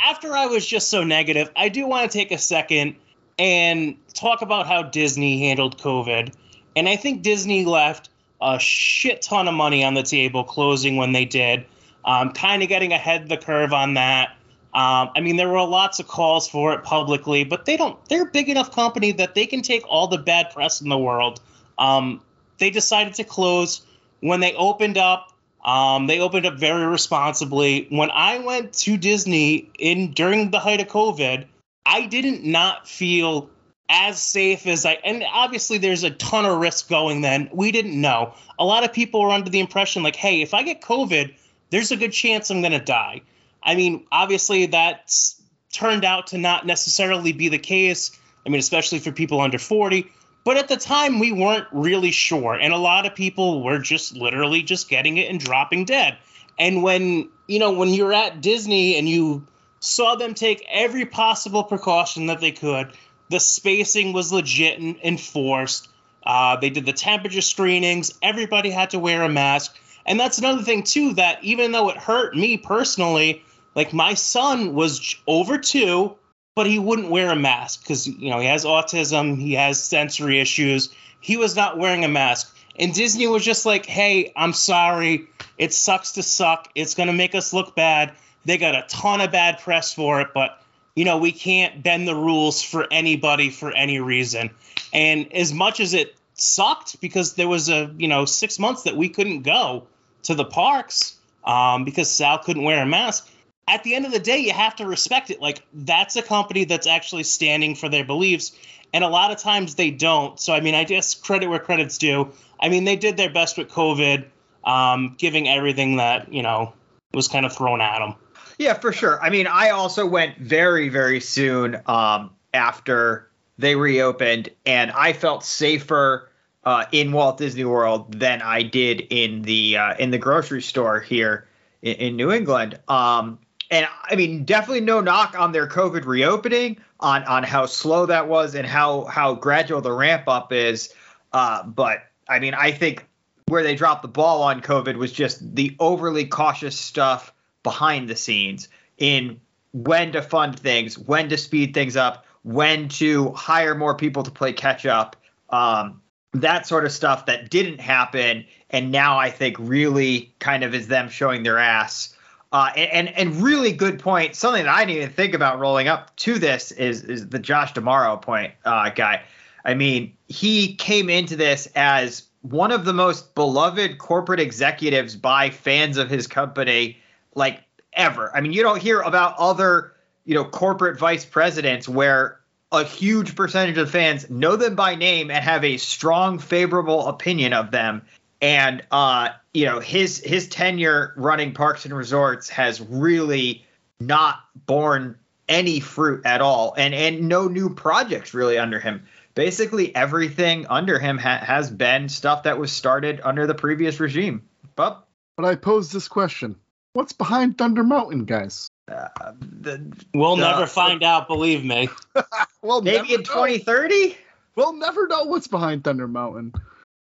after 0.00 0.32
I 0.36 0.46
was 0.46 0.66
just 0.66 0.88
so 0.88 1.04
negative, 1.04 1.50
I 1.54 1.68
do 1.68 1.86
want 1.86 2.10
to 2.10 2.18
take 2.18 2.32
a 2.32 2.38
second 2.38 2.96
and 3.38 3.96
talk 4.14 4.42
about 4.42 4.66
how 4.66 4.82
Disney 4.82 5.46
handled 5.46 5.78
COVID. 5.78 6.34
And 6.76 6.88
I 6.88 6.96
think 6.96 7.22
Disney 7.22 7.64
left 7.64 8.08
a 8.40 8.58
shit 8.58 9.22
ton 9.22 9.48
of 9.48 9.54
money 9.54 9.84
on 9.84 9.94
the 9.94 10.02
table 10.02 10.44
closing 10.44 10.96
when 10.96 11.12
they 11.12 11.24
did. 11.24 11.66
Um, 12.04 12.32
kind 12.32 12.62
of 12.62 12.68
getting 12.68 12.92
ahead 12.92 13.22
of 13.22 13.28
the 13.28 13.36
curve 13.36 13.72
on 13.72 13.94
that. 13.94 14.30
Um, 14.74 15.10
I 15.14 15.20
mean, 15.20 15.36
there 15.36 15.48
were 15.48 15.62
lots 15.62 16.00
of 16.00 16.08
calls 16.08 16.48
for 16.48 16.72
it 16.72 16.82
publicly, 16.82 17.44
but 17.44 17.66
they 17.66 17.76
don't. 17.76 18.02
They're 18.08 18.22
a 18.22 18.30
big 18.30 18.48
enough 18.48 18.74
company 18.74 19.12
that 19.12 19.34
they 19.34 19.46
can 19.46 19.62
take 19.62 19.86
all 19.86 20.08
the 20.08 20.18
bad 20.18 20.50
press 20.50 20.80
in 20.80 20.88
the 20.88 20.98
world. 20.98 21.40
Um, 21.78 22.22
they 22.58 22.70
decided 22.70 23.14
to 23.14 23.24
close 23.24 23.84
when 24.20 24.40
they 24.40 24.54
opened 24.54 24.96
up. 24.96 25.28
Um, 25.64 26.06
they 26.06 26.20
opened 26.20 26.46
up 26.46 26.58
very 26.58 26.86
responsibly. 26.86 27.86
When 27.90 28.10
I 28.10 28.38
went 28.38 28.72
to 28.74 28.96
Disney 28.96 29.70
in 29.78 30.12
during 30.12 30.50
the 30.50 30.58
height 30.58 30.80
of 30.80 30.88
COVID, 30.88 31.46
I 31.84 32.06
didn't 32.06 32.44
not 32.44 32.88
feel 32.88 33.50
as 33.92 34.20
safe 34.20 34.66
as 34.66 34.86
I. 34.86 34.94
And 35.04 35.22
obviously, 35.30 35.76
there's 35.76 36.02
a 36.02 36.10
ton 36.10 36.46
of 36.46 36.58
risk 36.58 36.88
going. 36.88 37.20
Then 37.20 37.50
we 37.52 37.70
didn't 37.70 38.00
know. 38.00 38.34
A 38.58 38.64
lot 38.64 38.84
of 38.84 38.92
people 38.92 39.22
were 39.22 39.30
under 39.30 39.50
the 39.50 39.60
impression 39.60 40.02
like, 40.02 40.16
hey, 40.16 40.40
if 40.40 40.54
I 40.54 40.62
get 40.62 40.80
COVID, 40.80 41.34
there's 41.70 41.92
a 41.92 41.96
good 41.96 42.12
chance 42.12 42.50
I'm 42.50 42.62
gonna 42.62 42.82
die. 42.82 43.20
I 43.62 43.74
mean, 43.74 44.06
obviously, 44.10 44.66
that's 44.66 45.40
turned 45.72 46.04
out 46.04 46.28
to 46.28 46.38
not 46.38 46.66
necessarily 46.66 47.32
be 47.32 47.48
the 47.48 47.58
case. 47.58 48.18
I 48.44 48.48
mean, 48.48 48.58
especially 48.58 48.98
for 48.98 49.12
people 49.12 49.40
under 49.40 49.58
40. 49.58 50.10
But 50.44 50.56
at 50.56 50.68
the 50.68 50.76
time, 50.76 51.20
we 51.20 51.30
weren't 51.30 51.68
really 51.70 52.10
sure. 52.10 52.54
And 52.54 52.72
a 52.72 52.78
lot 52.78 53.06
of 53.06 53.14
people 53.14 53.62
were 53.62 53.78
just 53.78 54.16
literally 54.16 54.62
just 54.62 54.88
getting 54.88 55.18
it 55.18 55.30
and 55.30 55.38
dropping 55.38 55.84
dead. 55.84 56.16
And 56.58 56.82
when, 56.82 57.28
you 57.46 57.58
know, 57.58 57.72
when 57.72 57.90
you're 57.90 58.12
at 58.12 58.40
Disney 58.40 58.96
and 58.96 59.08
you 59.08 59.46
saw 59.80 60.16
them 60.16 60.34
take 60.34 60.66
every 60.70 61.06
possible 61.06 61.62
precaution 61.62 62.26
that 62.26 62.40
they 62.40 62.52
could, 62.52 62.92
the 63.32 63.40
spacing 63.40 64.12
was 64.12 64.32
legit 64.32 64.78
and 64.78 64.96
enforced. 65.02 65.88
Uh, 66.22 66.56
they 66.56 66.70
did 66.70 66.86
the 66.86 66.92
temperature 66.92 67.40
screenings. 67.40 68.16
Everybody 68.22 68.70
had 68.70 68.90
to 68.90 68.98
wear 68.98 69.22
a 69.22 69.28
mask. 69.28 69.76
And 70.06 70.20
that's 70.20 70.38
another 70.38 70.62
thing, 70.62 70.82
too, 70.84 71.14
that 71.14 71.42
even 71.42 71.72
though 71.72 71.88
it 71.88 71.96
hurt 71.96 72.36
me 72.36 72.56
personally, 72.58 73.42
like 73.74 73.92
my 73.92 74.14
son 74.14 74.74
was 74.74 75.16
over 75.26 75.58
two, 75.58 76.16
but 76.54 76.66
he 76.66 76.78
wouldn't 76.78 77.10
wear 77.10 77.30
a 77.30 77.36
mask 77.36 77.82
because 77.82 78.06
you 78.06 78.30
know 78.30 78.38
he 78.38 78.46
has 78.46 78.64
autism, 78.64 79.38
he 79.38 79.54
has 79.54 79.82
sensory 79.82 80.38
issues. 80.38 80.90
He 81.20 81.36
was 81.36 81.56
not 81.56 81.78
wearing 81.78 82.04
a 82.04 82.08
mask, 82.08 82.54
and 82.78 82.92
Disney 82.92 83.26
was 83.26 83.44
just 83.44 83.64
like, 83.64 83.86
"Hey, 83.86 84.32
I'm 84.36 84.52
sorry. 84.52 85.28
It 85.56 85.72
sucks 85.72 86.12
to 86.12 86.22
suck. 86.22 86.68
It's 86.74 86.94
gonna 86.94 87.12
make 87.14 87.34
us 87.34 87.52
look 87.54 87.74
bad. 87.74 88.12
They 88.44 88.58
got 88.58 88.74
a 88.74 88.84
ton 88.88 89.20
of 89.20 89.32
bad 89.32 89.60
press 89.60 89.94
for 89.94 90.20
it, 90.20 90.28
but 90.34 90.61
you 90.94 91.04
know 91.04 91.18
we 91.18 91.32
can't 91.32 91.82
bend 91.82 92.06
the 92.06 92.14
rules 92.14 92.62
for 92.62 92.86
anybody 92.90 93.50
for 93.50 93.72
any 93.72 94.00
reason." 94.00 94.50
And 94.92 95.32
as 95.32 95.52
much 95.52 95.80
as 95.80 95.94
it 95.94 96.16
sucked 96.34 97.00
because 97.00 97.34
there 97.34 97.48
was 97.48 97.68
a 97.68 97.92
you 97.96 98.08
know 98.08 98.24
six 98.24 98.58
months 98.58 98.82
that 98.82 98.96
we 98.96 99.08
couldn't 99.08 99.42
go 99.42 99.86
to 100.24 100.34
the 100.34 100.44
parks 100.44 101.16
um, 101.44 101.84
because 101.84 102.10
Sal 102.10 102.38
couldn't 102.38 102.62
wear 102.62 102.82
a 102.82 102.86
mask 102.86 103.28
at 103.68 103.84
the 103.84 103.94
end 103.94 104.06
of 104.06 104.12
the 104.12 104.18
day, 104.18 104.38
you 104.38 104.52
have 104.52 104.76
to 104.76 104.86
respect 104.86 105.30
it. 105.30 105.40
Like 105.40 105.62
that's 105.72 106.16
a 106.16 106.22
company 106.22 106.64
that's 106.64 106.86
actually 106.86 107.22
standing 107.22 107.74
for 107.74 107.88
their 107.88 108.04
beliefs, 108.04 108.52
and 108.92 109.04
a 109.04 109.08
lot 109.08 109.30
of 109.30 109.38
times 109.38 109.76
they 109.76 109.90
don't. 109.90 110.38
So 110.38 110.52
I 110.52 110.60
mean, 110.60 110.74
I 110.74 110.84
guess 110.84 111.14
credit 111.14 111.48
where 111.48 111.58
credit's 111.58 111.98
due. 111.98 112.32
I 112.60 112.68
mean, 112.68 112.84
they 112.84 112.96
did 112.96 113.16
their 113.16 113.30
best 113.30 113.56
with 113.58 113.68
COVID, 113.68 114.24
um, 114.64 115.14
giving 115.18 115.48
everything 115.48 115.96
that 115.96 116.32
you 116.32 116.42
know 116.42 116.72
was 117.14 117.28
kind 117.28 117.46
of 117.46 117.54
thrown 117.54 117.80
at 117.80 117.98
them. 117.98 118.14
Yeah, 118.62 118.74
for 118.74 118.92
sure. 118.92 119.20
I 119.20 119.28
mean, 119.28 119.48
I 119.48 119.70
also 119.70 120.06
went 120.06 120.38
very, 120.38 120.88
very 120.88 121.18
soon 121.18 121.82
um, 121.86 122.30
after 122.54 123.28
they 123.58 123.74
reopened, 123.74 124.50
and 124.64 124.92
I 124.92 125.14
felt 125.14 125.42
safer 125.42 126.30
uh, 126.62 126.84
in 126.92 127.10
Walt 127.10 127.38
Disney 127.38 127.64
World 127.64 128.20
than 128.20 128.40
I 128.40 128.62
did 128.62 129.00
in 129.10 129.42
the 129.42 129.78
uh, 129.78 129.94
in 129.96 130.12
the 130.12 130.18
grocery 130.18 130.62
store 130.62 131.00
here 131.00 131.48
in, 131.82 131.96
in 131.96 132.16
New 132.16 132.30
England. 132.30 132.78
Um, 132.86 133.40
and 133.68 133.88
I 134.04 134.14
mean, 134.14 134.44
definitely 134.44 134.82
no 134.82 135.00
knock 135.00 135.34
on 135.36 135.50
their 135.50 135.66
COVID 135.66 136.04
reopening, 136.04 136.78
on 137.00 137.24
on 137.24 137.42
how 137.42 137.66
slow 137.66 138.06
that 138.06 138.28
was 138.28 138.54
and 138.54 138.64
how 138.64 139.06
how 139.06 139.34
gradual 139.34 139.80
the 139.80 139.92
ramp 139.92 140.28
up 140.28 140.52
is. 140.52 140.94
Uh, 141.32 141.64
but 141.64 142.04
I 142.28 142.38
mean, 142.38 142.54
I 142.54 142.70
think 142.70 143.08
where 143.48 143.64
they 143.64 143.74
dropped 143.74 144.02
the 144.02 144.08
ball 144.08 144.40
on 144.44 144.62
COVID 144.62 144.94
was 144.94 145.10
just 145.10 145.56
the 145.56 145.74
overly 145.80 146.26
cautious 146.26 146.78
stuff 146.78 147.32
behind 147.62 148.08
the 148.08 148.16
scenes 148.16 148.68
in 148.98 149.40
when 149.72 150.12
to 150.12 150.22
fund 150.22 150.58
things, 150.58 150.98
when 150.98 151.28
to 151.28 151.38
speed 151.38 151.74
things 151.74 151.96
up, 151.96 152.26
when 152.42 152.88
to 152.88 153.30
hire 153.32 153.74
more 153.74 153.96
people 153.96 154.22
to 154.22 154.30
play 154.30 154.52
catch 154.52 154.86
up. 154.86 155.16
Um, 155.50 156.00
that 156.34 156.66
sort 156.66 156.84
of 156.84 156.92
stuff 156.92 157.26
that 157.26 157.50
didn't 157.50 157.80
happen, 157.80 158.46
and 158.70 158.90
now 158.90 159.18
I 159.18 159.30
think 159.30 159.56
really 159.58 160.34
kind 160.38 160.64
of 160.64 160.74
is 160.74 160.88
them 160.88 161.08
showing 161.10 161.42
their 161.42 161.58
ass 161.58 162.16
uh, 162.52 162.70
and 162.76 163.08
and 163.16 163.42
really 163.42 163.72
good 163.72 163.98
point. 163.98 164.36
Something 164.36 164.64
that 164.64 164.74
I 164.74 164.84
didn't 164.84 164.98
even 164.98 165.10
think 165.10 165.34
about 165.34 165.58
rolling 165.58 165.88
up 165.88 166.14
to 166.16 166.38
this 166.38 166.70
is 166.72 167.02
is 167.02 167.28
the 167.28 167.38
Josh 167.38 167.72
D'Amaro 167.72 168.20
point 168.20 168.52
uh, 168.64 168.90
guy. 168.90 169.22
I 169.64 169.74
mean, 169.74 170.14
he 170.28 170.74
came 170.74 171.08
into 171.08 171.36
this 171.36 171.66
as 171.74 172.24
one 172.42 172.72
of 172.72 172.84
the 172.84 172.92
most 172.92 173.34
beloved 173.34 173.98
corporate 173.98 174.40
executives 174.40 175.16
by 175.16 175.50
fans 175.50 175.96
of 175.96 176.10
his 176.10 176.26
company, 176.26 176.98
like 177.34 177.62
ever. 177.92 178.34
I 178.34 178.40
mean, 178.40 178.52
you 178.52 178.62
don't 178.62 178.80
hear 178.80 179.00
about 179.00 179.36
other 179.38 179.92
you 180.24 180.34
know 180.34 180.44
corporate 180.44 180.98
vice 180.98 181.24
presidents 181.24 181.88
where 181.88 182.40
a 182.70 182.84
huge 182.84 183.36
percentage 183.36 183.76
of 183.76 183.90
fans 183.90 184.30
know 184.30 184.56
them 184.56 184.74
by 184.74 184.94
name 184.94 185.30
and 185.30 185.44
have 185.44 185.64
a 185.64 185.76
strong 185.76 186.38
favorable 186.38 187.06
opinion 187.08 187.52
of 187.52 187.70
them 187.70 188.02
and 188.42 188.82
uh, 188.90 189.30
you 189.54 189.64
know 189.64 189.80
his 189.80 190.18
his 190.18 190.48
tenure 190.48 191.14
running 191.16 191.54
parks 191.54 191.84
and 191.86 191.96
resorts 191.96 192.50
has 192.50 192.80
really 192.80 193.64
not 194.00 194.40
borne 194.66 195.16
any 195.48 195.80
fruit 195.80 196.26
at 196.26 196.40
all, 196.40 196.74
and 196.76 196.92
and 196.92 197.28
no 197.28 197.46
new 197.48 197.70
projects 197.70 198.34
really 198.34 198.58
under 198.58 198.80
him. 198.80 199.04
Basically, 199.34 199.94
everything 199.94 200.66
under 200.68 200.98
him 200.98 201.16
ha- 201.16 201.38
has 201.38 201.70
been 201.70 202.08
stuff 202.08 202.42
that 202.42 202.58
was 202.58 202.70
started 202.72 203.20
under 203.24 203.46
the 203.46 203.54
previous 203.54 204.00
regime. 204.00 204.42
But 204.76 205.06
but 205.36 205.46
I 205.46 205.54
pose 205.54 205.92
this 205.92 206.08
question: 206.08 206.56
What's 206.94 207.12
behind 207.12 207.58
Thunder 207.58 207.84
Mountain, 207.84 208.24
guys? 208.24 208.68
Uh, 208.90 209.08
the, 209.40 209.92
we'll 210.12 210.36
the, 210.36 210.50
never 210.50 210.66
find 210.66 211.02
out. 211.02 211.28
Believe 211.28 211.64
me. 211.64 211.88
well, 212.62 212.82
maybe 212.82 213.14
in 213.14 213.22
2030. 213.22 214.16
We'll 214.56 214.74
never 214.74 215.06
know 215.06 215.24
what's 215.24 215.46
behind 215.46 215.84
Thunder 215.84 216.06
Mountain 216.06 216.52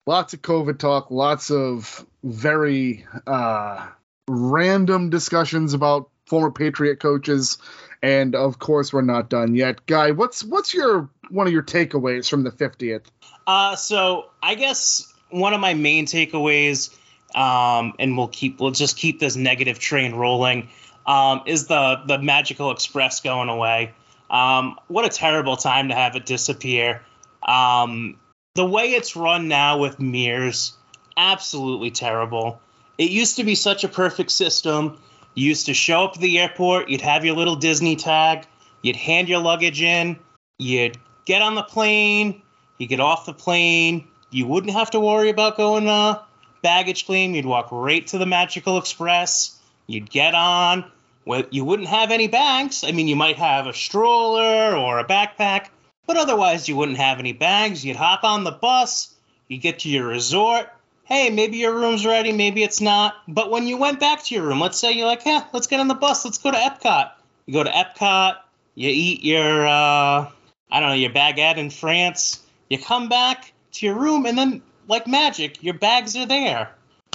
lots 0.05 0.33
of 0.33 0.41
COVID 0.41 0.77
talk, 0.79 1.11
lots 1.11 1.51
of 1.51 2.05
very 2.23 3.05
uh, 3.27 3.87
random 4.27 5.09
discussions 5.09 5.73
about 5.73 6.09
former 6.25 6.51
Patriot 6.51 6.99
coaches, 6.99 7.57
and 8.01 8.35
of 8.35 8.59
course, 8.59 8.91
we're 8.91 9.01
not 9.01 9.29
done 9.29 9.55
yet. 9.55 9.85
Guy, 9.85 10.11
what's 10.11 10.43
what's 10.43 10.73
your 10.73 11.09
one 11.29 11.47
of 11.47 11.53
your 11.53 11.63
takeaways 11.63 12.29
from 12.29 12.43
the 12.43 12.51
50th? 12.51 13.05
Uh, 13.47 13.75
so 13.75 14.29
I 14.41 14.55
guess 14.55 15.11
one 15.29 15.53
of 15.53 15.59
my 15.59 15.73
main 15.73 16.05
takeaways, 16.05 16.95
um, 17.35 17.93
and 17.99 18.17
we'll 18.17 18.27
keep 18.27 18.59
we'll 18.59 18.71
just 18.71 18.97
keep 18.97 19.19
this 19.19 19.35
negative 19.35 19.79
train 19.79 20.15
rolling, 20.15 20.69
um, 21.05 21.41
is 21.45 21.67
the 21.67 22.01
the 22.05 22.19
Magical 22.19 22.71
Express 22.71 23.21
going 23.21 23.49
away. 23.49 23.93
Um, 24.29 24.77
what 24.87 25.05
a 25.05 25.09
terrible 25.09 25.57
time 25.57 25.89
to 25.89 25.95
have 25.95 26.15
it 26.15 26.25
disappear. 26.25 27.01
Um, 27.43 28.17
the 28.55 28.65
way 28.65 28.91
it's 28.91 29.15
run 29.15 29.47
now 29.47 29.77
with 29.77 29.99
Mears, 29.99 30.73
absolutely 31.17 31.91
terrible. 31.91 32.61
It 32.97 33.09
used 33.09 33.37
to 33.37 33.43
be 33.43 33.55
such 33.55 33.83
a 33.83 33.87
perfect 33.87 34.31
system. 34.31 34.97
You 35.33 35.47
used 35.47 35.67
to 35.67 35.73
show 35.73 36.03
up 36.03 36.15
at 36.15 36.21
the 36.21 36.39
airport, 36.39 36.89
you'd 36.89 37.01
have 37.01 37.23
your 37.23 37.35
little 37.35 37.55
Disney 37.55 37.95
tag, 37.95 38.45
you'd 38.81 38.97
hand 38.97 39.29
your 39.29 39.39
luggage 39.39 39.81
in, 39.81 40.19
you'd 40.59 40.97
get 41.25 41.41
on 41.41 41.55
the 41.55 41.63
plane, 41.63 42.41
you 42.77 42.87
get 42.87 42.99
off 42.99 43.25
the 43.25 43.33
plane, 43.33 44.07
you 44.29 44.45
wouldn't 44.45 44.73
have 44.73 44.91
to 44.91 44.99
worry 44.99 45.29
about 45.29 45.55
going 45.55 45.87
uh, 45.87 46.21
baggage 46.61 47.05
claim. 47.05 47.35
You'd 47.35 47.45
walk 47.45 47.69
right 47.71 48.05
to 48.07 48.17
the 48.17 48.25
Magical 48.25 48.77
Express. 48.77 49.59
You'd 49.87 50.09
get 50.09 50.35
on. 50.35 50.85
Well, 51.25 51.43
you 51.51 51.63
wouldn't 51.65 51.89
have 51.89 52.11
any 52.11 52.27
bags. 52.27 52.83
I 52.83 52.91
mean, 52.91 53.07
you 53.07 53.15
might 53.15 53.37
have 53.37 53.67
a 53.67 53.73
stroller 53.73 54.75
or 54.75 54.99
a 54.99 55.05
backpack, 55.05 55.67
but 56.07 56.17
otherwise, 56.17 56.67
you 56.67 56.75
wouldn't 56.75 56.97
have 56.97 57.19
any 57.19 57.33
bags. 57.33 57.85
You'd 57.85 57.95
hop 57.95 58.23
on 58.23 58.43
the 58.43 58.51
bus, 58.51 59.13
you 59.47 59.57
get 59.57 59.79
to 59.79 59.89
your 59.89 60.07
resort, 60.07 60.69
hey, 61.11 61.29
maybe 61.29 61.57
your 61.57 61.75
room's 61.75 62.05
ready, 62.05 62.31
maybe 62.31 62.63
it's 62.63 62.79
not. 62.79 63.15
But 63.27 63.51
when 63.51 63.67
you 63.67 63.77
went 63.77 63.99
back 63.99 64.23
to 64.23 64.35
your 64.35 64.45
room, 64.45 64.61
let's 64.61 64.79
say 64.79 64.93
you're 64.93 65.07
like, 65.07 65.25
yeah, 65.25 65.43
let's 65.51 65.67
get 65.67 65.81
on 65.81 65.89
the 65.89 65.93
bus, 65.93 66.23
let's 66.23 66.37
go 66.37 66.51
to 66.51 66.57
Epcot. 66.57 67.11
You 67.45 67.53
go 67.53 67.63
to 67.63 67.69
Epcot, 67.69 68.37
you 68.75 68.89
eat 68.89 69.23
your, 69.23 69.67
uh, 69.67 70.29
I 70.71 70.79
don't 70.79 70.89
know, 70.89 70.95
your 70.95 71.11
baguette 71.11 71.57
in 71.57 71.69
France. 71.69 72.41
You 72.69 72.79
come 72.79 73.09
back 73.09 73.51
to 73.73 73.85
your 73.85 73.95
room, 73.95 74.25
and 74.25 74.37
then, 74.37 74.61
like 74.91 75.07
magic, 75.07 75.63
your 75.63 75.73
bags 75.73 76.15
are 76.15 76.27
there. 76.27 76.69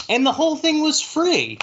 And 0.09 0.27
the 0.27 0.33
whole 0.33 0.57
thing 0.57 0.83
was 0.83 1.01
free. 1.01 1.59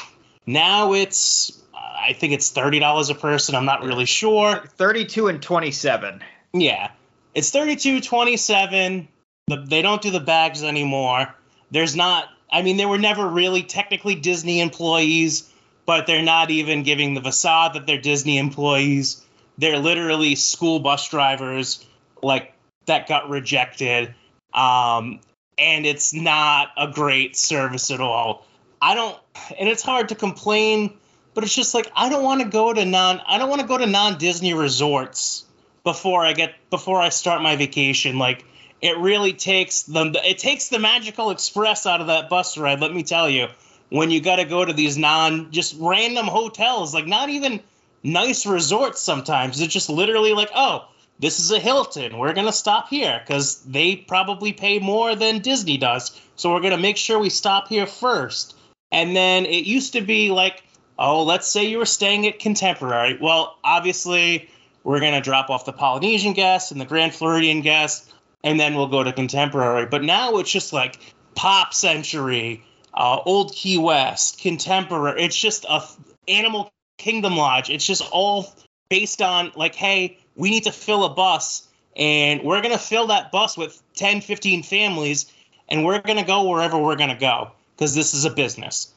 Now 0.45 0.93
it's, 0.93 1.61
I 1.73 2.13
think 2.13 2.33
it's 2.33 2.53
$30 2.53 3.09
a 3.09 3.15
person. 3.15 3.55
I'm 3.55 3.65
not 3.65 3.83
really 3.83 4.05
sure. 4.05 4.63
32 4.77 5.27
and 5.27 5.41
27. 5.41 6.21
Yeah. 6.53 6.91
It's 7.33 7.49
32 7.49 8.01
27. 8.01 9.07
The, 9.47 9.55
they 9.57 9.81
don't 9.81 10.01
do 10.01 10.11
the 10.11 10.19
bags 10.19 10.63
anymore. 10.63 11.33
There's 11.71 11.95
not, 11.95 12.29
I 12.51 12.61
mean, 12.61 12.77
they 12.77 12.85
were 12.85 12.99
never 12.99 13.27
really 13.27 13.63
technically 13.63 14.15
Disney 14.15 14.61
employees, 14.61 15.51
but 15.85 16.05
they're 16.05 16.21
not 16.21 16.51
even 16.51 16.83
giving 16.83 17.15
the 17.15 17.21
facade 17.21 17.73
that 17.73 17.87
they're 17.87 17.99
Disney 17.99 18.37
employees. 18.37 19.25
They're 19.57 19.79
literally 19.79 20.35
school 20.35 20.79
bus 20.79 21.09
drivers, 21.09 21.83
like, 22.21 22.53
that 22.85 23.07
got 23.07 23.29
rejected. 23.29 24.13
Um, 24.53 25.19
and 25.57 25.85
it's 25.85 26.13
not 26.13 26.69
a 26.77 26.87
great 26.87 27.35
service 27.35 27.91
at 27.91 28.01
all. 28.01 28.45
I 28.81 28.95
don't, 28.95 29.17
and 29.59 29.69
it's 29.69 29.83
hard 29.83 30.09
to 30.09 30.15
complain, 30.15 30.97
but 31.33 31.43
it's 31.43 31.55
just 31.55 31.73
like, 31.73 31.91
I 31.95 32.09
don't 32.09 32.23
want 32.23 32.41
to 32.41 32.49
go 32.49 32.73
to 32.73 32.85
non, 32.85 33.21
I 33.27 33.37
don't 33.37 33.49
want 33.49 33.61
to 33.61 33.67
go 33.67 33.77
to 33.77 33.85
non 33.85 34.17
Disney 34.17 34.53
resorts 34.53 35.45
before 35.83 36.25
I 36.25 36.33
get 36.33 36.55
before 36.69 37.01
I 37.01 37.09
start 37.09 37.41
my 37.41 37.55
vacation. 37.55 38.17
Like 38.17 38.45
it 38.81 38.97
really 38.97 39.33
takes 39.33 39.83
the 39.83 40.19
it 40.25 40.37
takes 40.37 40.69
the 40.69 40.79
magical 40.79 41.29
express 41.29 41.85
out 41.85 42.01
of 42.01 42.07
that 42.07 42.29
bus 42.29 42.57
ride. 42.57 42.79
Let 42.79 42.93
me 42.93 43.03
tell 43.03 43.29
you, 43.29 43.47
when 43.89 44.11
you 44.11 44.21
got 44.21 44.37
to 44.37 44.45
go 44.45 44.63
to 44.63 44.73
these 44.73 44.97
non 44.97 45.51
just 45.51 45.75
random 45.79 46.27
hotels, 46.27 46.93
like 46.93 47.07
not 47.07 47.29
even 47.29 47.61
nice 48.01 48.45
resorts. 48.45 49.01
Sometimes 49.01 49.61
it's 49.61 49.73
just 49.73 49.89
literally 49.89 50.33
like, 50.33 50.49
oh, 50.55 50.87
this 51.19 51.39
is 51.39 51.51
a 51.51 51.59
Hilton. 51.59 52.17
We're 52.17 52.33
gonna 52.33 52.51
stop 52.51 52.89
here 52.89 53.21
because 53.25 53.63
they 53.63 53.95
probably 53.95 54.53
pay 54.53 54.79
more 54.79 55.15
than 55.15 55.39
Disney 55.39 55.77
does. 55.77 56.19
So 56.35 56.53
we're 56.53 56.61
gonna 56.61 56.77
make 56.77 56.97
sure 56.97 57.19
we 57.19 57.29
stop 57.29 57.67
here 57.67 57.85
first. 57.85 58.55
And 58.91 59.15
then 59.15 59.45
it 59.45 59.65
used 59.65 59.93
to 59.93 60.01
be 60.01 60.29
like, 60.31 60.63
oh, 60.97 61.23
let's 61.23 61.47
say 61.47 61.65
you 61.65 61.79
were 61.79 61.85
staying 61.85 62.27
at 62.27 62.39
Contemporary. 62.39 63.17
Well, 63.19 63.57
obviously 63.63 64.49
we're 64.83 64.99
going 64.99 65.13
to 65.13 65.21
drop 65.21 65.49
off 65.49 65.65
the 65.65 65.73
Polynesian 65.73 66.33
guests 66.33 66.71
and 66.71 66.79
the 66.79 66.85
Grand 66.85 67.13
Floridian 67.13 67.61
guests, 67.61 68.11
and 68.43 68.59
then 68.59 68.75
we'll 68.75 68.87
go 68.87 69.03
to 69.03 69.13
contemporary. 69.13 69.85
But 69.85 70.03
now 70.03 70.37
it's 70.37 70.51
just 70.51 70.73
like 70.73 70.99
pop 71.35 71.73
century, 71.73 72.63
uh, 72.93 73.19
old 73.25 73.53
Key 73.53 73.77
West, 73.77 74.39
contemporary. 74.39 75.23
It's 75.23 75.37
just 75.37 75.65
a 75.67 75.83
Animal 76.27 76.71
Kingdom 76.97 77.35
Lodge. 77.37 77.69
It's 77.69 77.85
just 77.85 78.03
all 78.11 78.53
based 78.89 79.21
on 79.21 79.51
like, 79.55 79.75
hey, 79.75 80.19
we 80.35 80.49
need 80.49 80.63
to 80.63 80.71
fill 80.71 81.03
a 81.03 81.09
bus, 81.09 81.67
and 81.95 82.43
we're 82.43 82.61
going 82.61 82.73
to 82.73 82.79
fill 82.79 83.07
that 83.07 83.31
bus 83.31 83.57
with 83.57 83.81
10, 83.95 84.21
15 84.21 84.63
families, 84.63 85.31
and 85.69 85.85
we're 85.85 85.99
going 85.99 86.17
to 86.17 86.25
go 86.25 86.49
wherever 86.49 86.77
we're 86.77 86.95
going 86.95 87.09
to 87.09 87.15
go 87.15 87.51
because 87.75 87.95
this 87.95 88.13
is 88.13 88.25
a 88.25 88.29
business. 88.29 88.93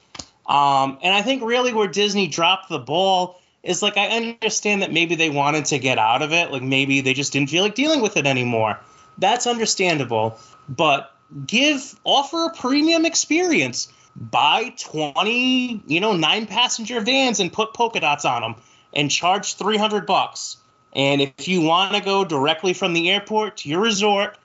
Um, 0.46 0.98
and 1.02 1.14
I 1.14 1.22
think 1.22 1.42
really 1.42 1.72
where 1.72 1.88
Disney 1.88 2.28
dropped 2.28 2.68
the 2.68 2.78
ball 2.78 3.40
is 3.62 3.82
like 3.82 3.96
I 3.96 4.08
understand 4.08 4.82
that 4.82 4.92
maybe 4.92 5.16
they 5.16 5.28
wanted 5.28 5.66
to 5.66 5.78
get 5.78 5.98
out 5.98 6.22
of 6.22 6.32
it, 6.32 6.52
like 6.52 6.62
maybe 6.62 7.00
they 7.00 7.14
just 7.14 7.32
didn't 7.32 7.50
feel 7.50 7.62
like 7.62 7.74
dealing 7.74 8.00
with 8.00 8.16
it 8.16 8.26
anymore. 8.26 8.78
That's 9.18 9.46
understandable, 9.46 10.38
but 10.68 11.12
give 11.46 11.98
offer 12.04 12.46
a 12.46 12.54
premium 12.54 13.04
experience. 13.04 13.92
Buy 14.14 14.72
20, 14.78 15.82
you 15.86 16.00
know, 16.00 16.16
nine 16.16 16.46
passenger 16.46 17.00
vans 17.00 17.40
and 17.40 17.52
put 17.52 17.74
polka 17.74 18.00
dots 18.00 18.24
on 18.24 18.42
them 18.42 18.54
and 18.94 19.10
charge 19.10 19.54
300 19.56 20.06
bucks. 20.06 20.56
And 20.96 21.20
if 21.20 21.46
you 21.46 21.60
want 21.60 21.94
to 21.94 22.00
go 22.00 22.24
directly 22.24 22.72
from 22.72 22.94
the 22.94 23.10
airport 23.10 23.58
to 23.58 23.68
your 23.68 23.82
resort 23.82 24.38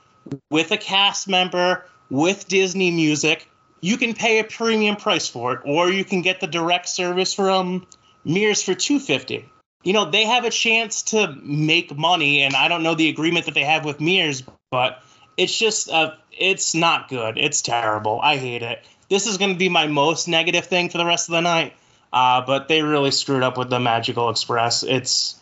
with 0.50 0.72
a 0.72 0.78
cast 0.78 1.30
member 1.30 1.86
with 2.10 2.46
Disney 2.50 2.92
music, 2.92 3.48
you 3.80 3.96
can 3.96 4.14
pay 4.14 4.40
a 4.40 4.44
premium 4.44 4.98
price 4.98 5.30
for 5.30 5.54
it 5.54 5.62
or 5.64 5.90
you 5.90 6.04
can 6.04 6.22
get 6.22 6.42
the 6.42 6.48
direct 6.48 6.90
service 6.90 7.34
from 7.34 7.88
Mears 8.26 8.62
for 8.62 8.76
250. 8.76 9.50
You 9.84 9.94
know, 9.94 10.12
they 10.12 10.26
have 10.26 10.44
a 10.44 10.50
chance 10.50 11.04
to 11.04 11.36
make 11.42 11.98
money, 11.98 12.44
and 12.44 12.54
I 12.56 12.68
don't 12.68 12.84
know 12.84 12.94
the 12.94 13.10
agreement 13.10 13.46
that 13.46 13.56
they 13.56 13.64
have 13.64 13.84
with 13.84 14.00
Mears, 14.00 14.44
but 14.70 15.02
it's 15.38 15.58
just, 15.58 15.90
uh, 15.90 16.12
it's 16.38 16.76
not 16.76 17.10
good. 17.10 17.40
It's 17.40 17.64
terrible. 17.64 18.20
I 18.22 18.38
hate 18.38 18.62
it. 18.62 18.84
This 19.10 19.26
is 19.26 19.38
going 19.38 19.54
to 19.54 19.58
be 19.58 19.70
my 19.70 19.88
most 19.88 20.28
negative 20.28 20.66
thing 20.66 20.90
for 20.90 21.00
the 21.00 21.06
rest 21.06 21.30
of 21.30 21.34
the 21.34 21.42
night, 21.42 21.74
uh, 22.14 22.46
but 22.46 22.68
they 22.68 22.84
really 22.84 23.10
screwed 23.10 23.42
up 23.42 23.58
with 23.58 23.72
the 23.72 23.80
Magical 23.80 24.30
Express. 24.30 24.84
It's 24.84 25.41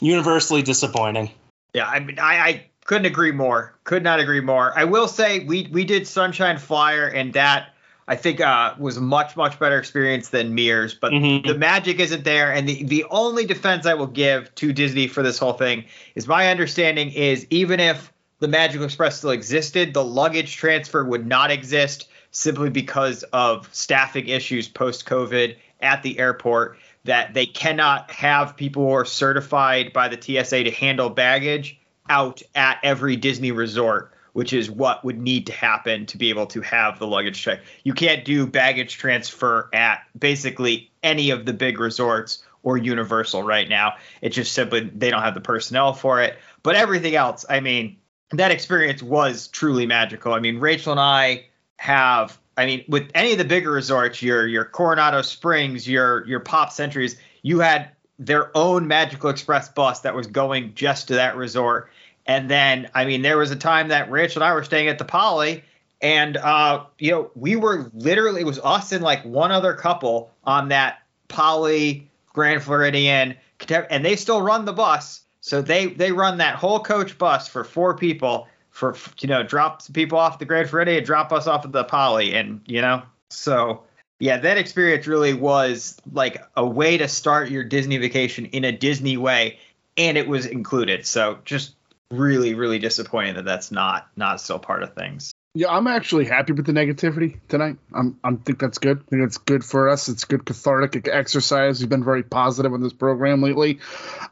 universally 0.00 0.62
disappointing. 0.62 1.30
Yeah, 1.74 1.86
I 1.86 2.00
mean, 2.00 2.18
I, 2.18 2.40
I 2.40 2.66
couldn't 2.84 3.06
agree 3.06 3.32
more. 3.32 3.74
Could 3.84 4.02
not 4.02 4.20
agree 4.20 4.40
more. 4.40 4.76
I 4.76 4.84
will 4.84 5.08
say 5.08 5.40
we 5.40 5.68
we 5.70 5.84
did 5.84 6.06
Sunshine 6.06 6.58
Flyer, 6.58 7.06
and 7.06 7.32
that 7.34 7.74
I 8.08 8.16
think 8.16 8.40
uh, 8.40 8.74
was 8.78 8.96
a 8.96 9.00
much 9.00 9.36
much 9.36 9.58
better 9.58 9.78
experience 9.78 10.30
than 10.30 10.54
Mears, 10.54 10.94
but 10.94 11.12
mm-hmm. 11.12 11.46
the 11.46 11.56
magic 11.56 12.00
isn't 12.00 12.24
there. 12.24 12.52
And 12.52 12.68
the 12.68 12.82
the 12.82 13.04
only 13.10 13.46
defense 13.46 13.86
I 13.86 13.94
will 13.94 14.08
give 14.08 14.52
to 14.56 14.72
Disney 14.72 15.06
for 15.06 15.22
this 15.22 15.38
whole 15.38 15.52
thing 15.52 15.84
is 16.16 16.26
my 16.26 16.50
understanding 16.50 17.12
is 17.12 17.46
even 17.50 17.78
if 17.78 18.12
the 18.40 18.48
Magical 18.48 18.84
Express 18.84 19.18
still 19.18 19.30
existed, 19.30 19.94
the 19.94 20.04
luggage 20.04 20.56
transfer 20.56 21.04
would 21.04 21.26
not 21.26 21.50
exist 21.50 22.08
simply 22.32 22.70
because 22.70 23.22
of 23.32 23.68
staffing 23.72 24.28
issues 24.28 24.66
post 24.66 25.06
COVID 25.06 25.56
at 25.80 26.02
the 26.02 26.18
airport. 26.18 26.78
That 27.04 27.34
they 27.34 27.46
cannot 27.46 28.10
have 28.10 28.56
people 28.56 28.84
who 28.84 28.92
are 28.92 29.04
certified 29.04 29.92
by 29.92 30.08
the 30.08 30.20
TSA 30.20 30.64
to 30.64 30.70
handle 30.70 31.10
baggage 31.10 31.80
out 32.08 32.42
at 32.54 32.78
every 32.82 33.16
Disney 33.16 33.52
resort 33.52 34.12
which 34.32 34.52
is 34.52 34.70
what 34.70 35.04
would 35.04 35.20
need 35.20 35.46
to 35.46 35.52
happen 35.52 36.06
to 36.06 36.18
be 36.18 36.30
able 36.30 36.46
to 36.46 36.60
have 36.60 36.98
the 36.98 37.06
luggage 37.06 37.40
check. 37.40 37.60
You 37.84 37.94
can't 37.94 38.24
do 38.24 38.46
baggage 38.46 38.96
transfer 38.96 39.68
at 39.72 40.02
basically 40.18 40.90
any 41.02 41.30
of 41.30 41.46
the 41.46 41.52
big 41.52 41.80
resorts 41.80 42.42
or 42.62 42.76
Universal 42.76 43.42
right 43.42 43.68
now. 43.68 43.94
It's 44.20 44.36
just 44.36 44.52
simply 44.52 44.80
they 44.80 45.10
don't 45.10 45.22
have 45.22 45.34
the 45.34 45.40
personnel 45.40 45.92
for 45.92 46.20
it. 46.20 46.38
But 46.62 46.76
everything 46.76 47.14
else, 47.14 47.44
I 47.48 47.60
mean, 47.60 47.96
that 48.32 48.50
experience 48.50 49.02
was 49.02 49.48
truly 49.48 49.86
magical. 49.86 50.34
I 50.34 50.40
mean, 50.40 50.58
Rachel 50.58 50.92
and 50.92 51.00
I 51.00 51.46
have 51.76 52.38
I 52.60 52.66
mean, 52.66 52.84
with 52.88 53.10
any 53.14 53.32
of 53.32 53.38
the 53.38 53.44
bigger 53.46 53.70
resorts, 53.70 54.20
your 54.20 54.46
your 54.46 54.66
Coronado 54.66 55.22
Springs, 55.22 55.88
your 55.88 56.26
your 56.26 56.40
Pop 56.40 56.70
Centuries, 56.72 57.16
you 57.40 57.60
had 57.60 57.88
their 58.18 58.54
own 58.54 58.86
Magical 58.86 59.30
Express 59.30 59.70
bus 59.70 60.00
that 60.00 60.14
was 60.14 60.26
going 60.26 60.74
just 60.74 61.08
to 61.08 61.14
that 61.14 61.36
resort. 61.36 61.90
And 62.26 62.50
then, 62.50 62.90
I 62.94 63.06
mean, 63.06 63.22
there 63.22 63.38
was 63.38 63.50
a 63.50 63.56
time 63.56 63.88
that 63.88 64.10
Rich 64.10 64.34
and 64.36 64.44
I 64.44 64.52
were 64.52 64.62
staying 64.62 64.88
at 64.88 64.98
the 64.98 65.06
Poly, 65.06 65.64
and 66.02 66.36
uh, 66.36 66.84
you 66.98 67.12
know, 67.12 67.30
we 67.34 67.56
were 67.56 67.90
literally 67.94 68.42
it 68.42 68.46
was 68.46 68.58
us 68.58 68.92
and 68.92 69.02
like 69.02 69.24
one 69.24 69.50
other 69.50 69.72
couple 69.72 70.30
on 70.44 70.68
that 70.68 70.98
Poly 71.28 72.10
Grand 72.34 72.62
Floridian, 72.62 73.36
and 73.70 74.04
they 74.04 74.16
still 74.16 74.42
run 74.42 74.66
the 74.66 74.74
bus. 74.74 75.22
So 75.40 75.62
they 75.62 75.86
they 75.86 76.12
run 76.12 76.36
that 76.38 76.56
whole 76.56 76.80
coach 76.80 77.16
bus 77.16 77.48
for 77.48 77.64
four 77.64 77.96
people 77.96 78.48
for 78.70 78.96
you 79.20 79.28
know 79.28 79.42
drop 79.42 79.82
people 79.92 80.18
off 80.18 80.38
the 80.38 80.44
Grand 80.44 80.68
Floridian, 80.68 81.04
drop 81.04 81.32
us 81.32 81.46
off 81.46 81.64
at 81.64 81.72
the 81.72 81.84
Poly, 81.84 82.34
and 82.34 82.60
you 82.66 82.80
know 82.80 83.02
so 83.30 83.84
yeah, 84.18 84.36
that 84.36 84.58
experience 84.58 85.06
really 85.06 85.32
was 85.32 85.96
like 86.12 86.42
a 86.56 86.66
way 86.66 86.98
to 86.98 87.08
start 87.08 87.50
your 87.50 87.64
Disney 87.64 87.96
vacation 87.96 88.46
in 88.46 88.64
a 88.64 88.72
Disney 88.72 89.16
way, 89.16 89.58
and 89.96 90.18
it 90.18 90.28
was 90.28 90.46
included. 90.46 91.06
So 91.06 91.38
just 91.44 91.74
really 92.10 92.54
really 92.54 92.78
disappointing 92.78 93.34
that 93.36 93.44
that's 93.44 93.70
not 93.70 94.08
not 94.16 94.40
still 94.40 94.58
part 94.58 94.82
of 94.82 94.94
things. 94.94 95.32
Yeah, 95.54 95.68
I'm 95.68 95.88
actually 95.88 96.26
happy 96.26 96.52
with 96.52 96.66
the 96.66 96.72
negativity 96.72 97.40
tonight. 97.48 97.76
I'm 97.92 98.18
I 98.22 98.34
think 98.34 98.58
that's 98.58 98.78
good. 98.78 98.98
I 98.98 99.10
think 99.10 99.22
it's 99.22 99.38
good 99.38 99.64
for 99.64 99.88
us. 99.88 100.08
It's 100.08 100.24
good 100.24 100.44
cathartic 100.44 101.08
exercise. 101.08 101.80
We've 101.80 101.88
been 101.88 102.04
very 102.04 102.22
positive 102.22 102.72
on 102.72 102.82
this 102.82 102.92
program 102.92 103.42
lately. 103.42 103.80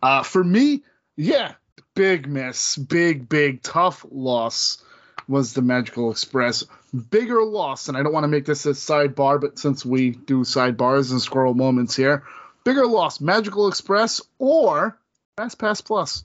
Uh, 0.03 0.23
for 0.23 0.45
me, 0.45 0.83
yeah, 1.17 1.55
big 1.99 2.29
miss, 2.29 2.77
big 2.77 3.29
big 3.29 3.61
tough 3.61 4.07
loss 4.09 4.81
was 5.27 5.53
the 5.53 5.63
Magical 5.63 6.13
Express. 6.13 6.65
Bigger 7.11 7.43
loss, 7.43 7.89
and 7.89 7.97
I 7.97 8.05
don't 8.05 8.13
want 8.13 8.23
to 8.23 8.29
make 8.29 8.47
this 8.47 8.65
a 8.67 8.71
sidebar, 8.71 9.41
but 9.41 9.59
since 9.59 9.85
we 9.85 10.11
do 10.11 10.43
sidebars 10.43 11.11
and 11.11 11.21
squirrel 11.21 11.55
moments 11.55 11.97
here, 11.97 12.23
bigger 12.63 12.87
loss, 12.87 13.21
Magical 13.21 13.67
Express 13.67 14.21
or 14.39 14.97
Fast 15.37 15.59
Pass 15.59 15.81
Plus. 15.81 16.23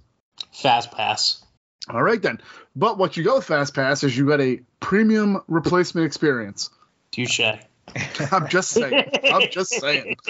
Fast 0.51 0.91
Pass. 0.91 1.43
All 1.89 2.03
right 2.03 2.21
then. 2.21 2.39
But 2.75 2.99
what 2.99 3.17
you 3.17 3.23
go 3.23 3.37
with 3.37 3.45
Fast 3.45 3.73
Pass 3.73 4.03
is 4.03 4.15
you 4.15 4.27
got 4.27 4.41
a 4.41 4.61
premium 4.79 5.41
replacement 5.47 6.05
experience. 6.05 6.69
Touche. 7.11 7.41
I'm 8.31 8.47
just 8.47 8.69
saying. 8.69 9.09
I'm 9.23 9.49
just 9.49 9.71
saying. 9.71 10.17